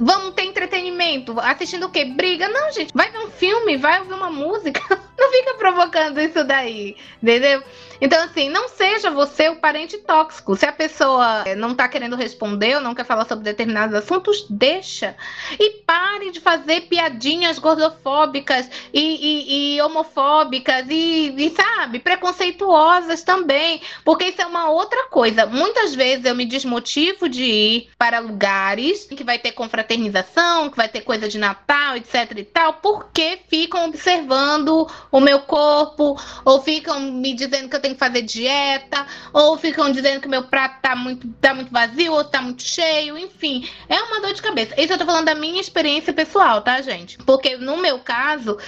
vamos 0.00 0.34
ter 0.34 0.44
entretenimento. 0.44 1.38
Assistindo 1.40 1.86
o 1.86 1.90
quê? 1.90 2.04
Briga? 2.04 2.48
Não, 2.48 2.72
gente. 2.72 2.92
Vai 2.94 3.10
ver 3.10 3.18
um 3.18 3.30
filme, 3.30 3.76
vai 3.76 4.00
ouvir 4.00 4.14
uma 4.14 4.30
música. 4.30 4.80
Não 5.18 5.30
fica 5.30 5.54
provocando 5.54 6.20
isso 6.20 6.44
daí, 6.44 6.96
entendeu? 7.22 7.62
Então, 8.00 8.22
assim, 8.24 8.48
não 8.48 8.68
seja 8.68 9.10
você 9.10 9.48
o 9.48 9.56
parente 9.56 9.98
tóxico. 9.98 10.56
Se 10.56 10.66
a 10.66 10.72
pessoa 10.72 11.44
eh, 11.46 11.54
não 11.54 11.74
tá 11.74 11.88
querendo 11.88 12.16
responder 12.16 12.76
ou 12.76 12.80
não 12.80 12.94
quer 12.94 13.04
falar 13.04 13.26
sobre 13.26 13.44
determinados 13.44 13.94
assuntos, 13.94 14.46
deixa. 14.48 15.16
E 15.58 15.82
pare 15.82 16.30
de 16.30 16.40
fazer 16.40 16.82
piadinhas 16.82 17.58
gordofóbicas 17.58 18.68
e, 18.92 19.00
e, 19.00 19.76
e 19.76 19.82
homofóbicas 19.82 20.86
e, 20.88 21.34
e, 21.36 21.50
sabe, 21.50 21.98
preconceituosas 21.98 23.22
também. 23.22 23.80
Porque 24.04 24.24
isso 24.24 24.42
é 24.42 24.46
uma 24.46 24.70
outra 24.70 25.08
coisa. 25.08 25.46
Muitas 25.46 25.94
vezes 25.94 26.24
eu 26.24 26.34
me 26.34 26.44
desmotivo 26.44 27.28
de 27.28 27.44
ir 27.44 27.88
para 27.98 28.18
lugares 28.18 29.04
que 29.04 29.24
vai 29.24 29.38
ter 29.38 29.52
confraternização, 29.52 30.70
que 30.70 30.76
vai 30.76 30.88
ter 30.88 31.00
coisa 31.00 31.28
de 31.28 31.38
Natal, 31.38 31.96
etc 31.96 32.32
e 32.36 32.44
tal, 32.44 32.74
porque 32.74 33.40
ficam 33.48 33.86
observando 33.86 34.86
o 35.10 35.20
meu 35.20 35.40
corpo 35.40 36.20
ou 36.44 36.62
ficam 36.62 37.00
me 37.00 37.34
dizendo 37.34 37.68
que 37.68 37.76
eu 37.76 37.80
tenho 37.86 37.94
que 37.94 38.00
fazer 38.00 38.22
dieta, 38.22 39.06
ou 39.32 39.56
ficam 39.56 39.90
dizendo 39.90 40.20
que 40.20 40.28
meu 40.28 40.44
prato 40.44 40.80
tá 40.80 40.96
muito, 40.96 41.28
tá 41.40 41.54
muito 41.54 41.70
vazio, 41.70 42.12
ou 42.12 42.24
tá 42.24 42.42
muito 42.42 42.62
cheio, 42.62 43.16
enfim. 43.16 43.68
É 43.88 44.00
uma 44.02 44.20
dor 44.20 44.32
de 44.32 44.42
cabeça. 44.42 44.80
Isso 44.80 44.92
eu 44.92 44.98
tô 44.98 45.06
falando 45.06 45.26
da 45.26 45.34
minha 45.34 45.60
experiência 45.60 46.12
pessoal, 46.12 46.62
tá, 46.62 46.80
gente? 46.82 47.18
Porque 47.18 47.56
no 47.56 47.76
meu 47.76 47.98
caso, 47.98 48.58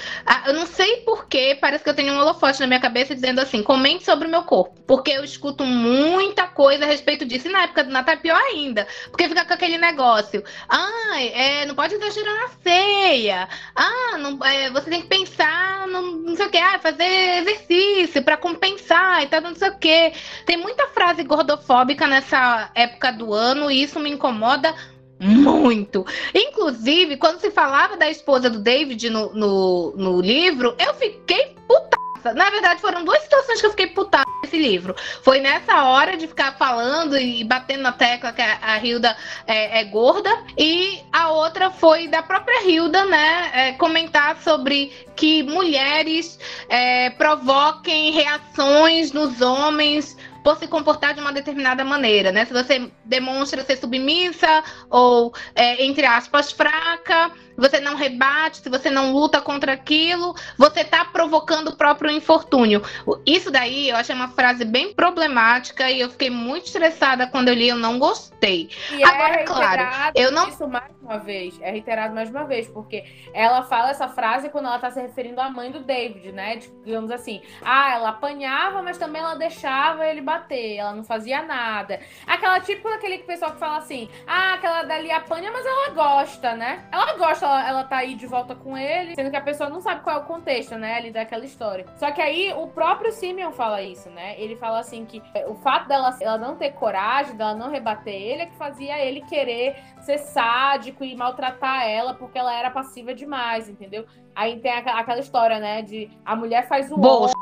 eu 0.46 0.54
não 0.54 0.66
sei 0.66 0.98
porquê, 0.98 1.56
parece 1.60 1.82
que 1.82 1.90
eu 1.90 1.94
tenho 1.94 2.12
um 2.12 2.18
holofote 2.18 2.60
na 2.60 2.66
minha 2.66 2.80
cabeça 2.80 3.14
dizendo 3.14 3.40
assim: 3.40 3.62
comente 3.62 4.04
sobre 4.04 4.28
o 4.28 4.30
meu 4.30 4.42
corpo. 4.42 4.78
Porque 4.86 5.10
eu 5.10 5.24
escuto 5.24 5.64
muita 5.64 6.46
coisa 6.46 6.84
a 6.84 6.88
respeito 6.88 7.24
disso. 7.24 7.48
E 7.48 7.52
na 7.52 7.62
época 7.64 7.84
do 7.84 7.90
Natal 7.90 8.14
é 8.14 8.18
pior 8.18 8.40
ainda. 8.40 8.86
Porque 9.10 9.28
fica 9.28 9.44
com 9.44 9.52
aquele 9.52 9.78
negócio. 9.78 10.42
Ah, 10.68 11.20
é, 11.20 11.66
não 11.66 11.74
pode 11.74 11.94
exagerar 11.94 12.34
na 12.34 12.48
ceia. 12.62 13.48
Ah, 13.74 14.16
não, 14.18 14.38
é, 14.44 14.70
você 14.70 14.88
tem 14.88 15.02
que 15.02 15.08
pensar 15.08 15.86
no, 15.88 16.02
não 16.02 16.36
sei 16.36 16.46
o 16.46 16.50
que, 16.50 16.58
ah, 16.58 16.78
fazer 16.78 17.04
exercício 17.38 18.22
para 18.22 18.36
compensar 18.36 19.07
ai, 19.08 19.26
tá 19.26 19.40
não 19.40 19.54
sei 19.54 19.70
o 19.70 19.78
quê. 19.78 20.12
Tem 20.44 20.56
muita 20.56 20.88
frase 20.88 21.22
gordofóbica 21.24 22.06
nessa 22.06 22.70
época 22.74 23.12
do 23.12 23.32
ano 23.32 23.70
e 23.70 23.82
isso 23.82 23.98
me 23.98 24.10
incomoda 24.10 24.74
muito. 25.20 26.06
Inclusive, 26.34 27.16
quando 27.16 27.40
se 27.40 27.50
falava 27.50 27.96
da 27.96 28.08
esposa 28.08 28.48
do 28.48 28.60
David 28.60 29.10
no, 29.10 29.32
no, 29.34 29.94
no 29.96 30.20
livro, 30.20 30.74
eu 30.78 30.94
fiquei 30.94 31.56
puta 31.66 31.98
na 32.34 32.50
verdade, 32.50 32.80
foram 32.80 33.04
duas 33.04 33.22
situações 33.22 33.60
que 33.60 33.66
eu 33.66 33.70
fiquei 33.70 33.86
putada 33.86 34.27
nesse 34.48 34.56
livro. 34.56 34.96
Foi 35.22 35.40
nessa 35.40 35.84
hora 35.84 36.16
de 36.16 36.26
ficar 36.26 36.56
falando 36.56 37.16
e 37.16 37.44
batendo 37.44 37.82
na 37.82 37.92
tecla 37.92 38.32
que 38.32 38.42
a, 38.42 38.78
Hilda 38.82 39.16
é, 39.46 39.80
é, 39.80 39.84
gorda, 39.84 40.30
e 40.56 41.00
a 41.12 41.30
outra 41.30 41.70
foi 41.70 42.08
da 42.08 42.22
própria 42.22 42.66
Hilda, 42.68 43.04
né? 43.04 43.50
É, 43.52 43.72
comentar 43.72 44.38
sobre 44.38 44.92
que 45.14 45.42
mulheres 45.42 46.38
é, 46.68 47.10
provoquem 47.10 48.12
reações 48.12 49.12
nos 49.12 49.40
homens 49.40 50.16
por 50.42 50.56
se 50.56 50.66
comportar 50.66 51.14
de 51.14 51.20
uma 51.20 51.32
determinada 51.32 51.84
maneira, 51.84 52.32
né? 52.32 52.44
Se 52.46 52.52
você 52.52 52.90
demonstra 53.04 53.62
ser 53.64 53.76
submissa 53.76 54.62
ou, 54.88 55.34
é, 55.54 55.84
entre 55.84 56.06
aspas, 56.06 56.50
fraca, 56.50 57.30
você 57.58 57.80
não 57.80 57.96
rebate, 57.96 58.58
se 58.58 58.68
você 58.70 58.88
não 58.88 59.12
luta 59.12 59.42
contra 59.42 59.72
aquilo, 59.72 60.34
você 60.56 60.80
está 60.80 61.04
provocando 61.04 61.68
o 61.68 61.76
próprio 61.76 62.10
infortúnio. 62.10 62.80
Isso 63.26 63.50
daí 63.50 63.90
eu 63.90 63.96
achei 63.96 64.14
uma 64.14 64.28
frase 64.28 64.64
bem 64.64 64.94
problemática 64.94 65.90
e 65.90 66.00
eu 66.00 66.08
fiquei 66.08 66.30
muito 66.30 66.66
estressada 66.66 67.26
quando 67.26 67.48
eu 67.48 67.54
li, 67.54 67.68
eu 67.68 67.76
não 67.76 67.98
gostei. 67.98 68.70
E 68.92 69.02
é 69.02 69.06
Agora, 69.06 69.40
é 69.40 69.44
claro, 69.44 70.12
eu 70.14 70.30
não. 70.30 70.48
Isso 70.48 70.68
mais 70.68 70.92
uma 71.02 71.18
vez, 71.18 71.58
é 71.60 71.70
reiterado 71.70 72.14
mais 72.14 72.30
uma 72.30 72.44
vez, 72.44 72.68
porque 72.68 73.04
ela 73.32 73.62
fala 73.62 73.90
essa 73.90 74.08
frase 74.08 74.50
quando 74.50 74.66
ela 74.66 74.76
está 74.76 74.90
se 74.90 75.00
referindo 75.00 75.40
à 75.40 75.50
mãe 75.50 75.72
do 75.72 75.80
David, 75.80 76.30
né? 76.32 76.60
Digamos 76.84 77.10
assim, 77.10 77.42
ah, 77.62 77.94
ela 77.94 78.10
apanhava, 78.10 78.82
mas 78.82 78.98
também 78.98 79.20
ela 79.20 79.34
deixava 79.34 80.06
ele 80.06 80.20
bater, 80.20 80.76
ela 80.76 80.92
não 80.92 81.02
fazia 81.02 81.42
nada. 81.42 81.98
Aquela 82.26 82.60
tipo 82.60 82.86
aquele 82.88 83.18
pessoal 83.18 83.52
que 83.52 83.58
fala 83.58 83.78
assim, 83.78 84.08
ah, 84.26 84.54
aquela 84.54 84.82
dali 84.82 85.10
apanha, 85.10 85.50
mas 85.50 85.64
ela 85.64 85.88
gosta, 85.90 86.54
né? 86.54 86.86
Ela 86.92 87.16
gosta 87.16 87.47
ela, 87.48 87.84
tá 87.84 87.98
aí 87.98 88.14
de 88.14 88.26
volta 88.26 88.54
com 88.54 88.76
ele, 88.76 89.14
sendo 89.14 89.30
que 89.30 89.36
a 89.36 89.40
pessoa 89.40 89.68
não 89.68 89.80
sabe 89.80 90.02
qual 90.02 90.16
é 90.16 90.18
o 90.20 90.24
contexto, 90.24 90.76
né, 90.76 90.96
ali 90.96 91.10
daquela 91.10 91.44
história. 91.44 91.86
Só 91.96 92.10
que 92.10 92.20
aí 92.20 92.52
o 92.52 92.66
próprio 92.68 93.12
Simeon 93.12 93.52
fala 93.52 93.82
isso, 93.82 94.10
né? 94.10 94.38
Ele 94.40 94.56
fala 94.56 94.80
assim 94.80 95.04
que 95.04 95.22
o 95.46 95.54
fato 95.54 95.88
dela 95.88 96.16
ela 96.20 96.38
não 96.38 96.56
ter 96.56 96.72
coragem, 96.72 97.36
dela 97.36 97.54
não 97.54 97.70
rebater 97.70 98.14
ele, 98.14 98.42
é 98.42 98.46
que 98.46 98.56
fazia 98.56 98.98
ele 98.98 99.20
querer 99.22 99.76
ser 100.00 100.18
sádico 100.18 101.04
e 101.04 101.16
maltratar 101.16 101.86
ela 101.86 102.14
porque 102.14 102.38
ela 102.38 102.54
era 102.54 102.70
passiva 102.70 103.14
demais, 103.14 103.68
entendeu? 103.68 104.06
Aí 104.34 104.60
tem 104.60 104.72
aquela 104.72 105.18
história, 105.18 105.58
né, 105.58 105.82
de 105.82 106.10
a 106.24 106.36
mulher 106.36 106.68
faz 106.68 106.92
o 106.92 106.96
Bolsa. 106.96 107.34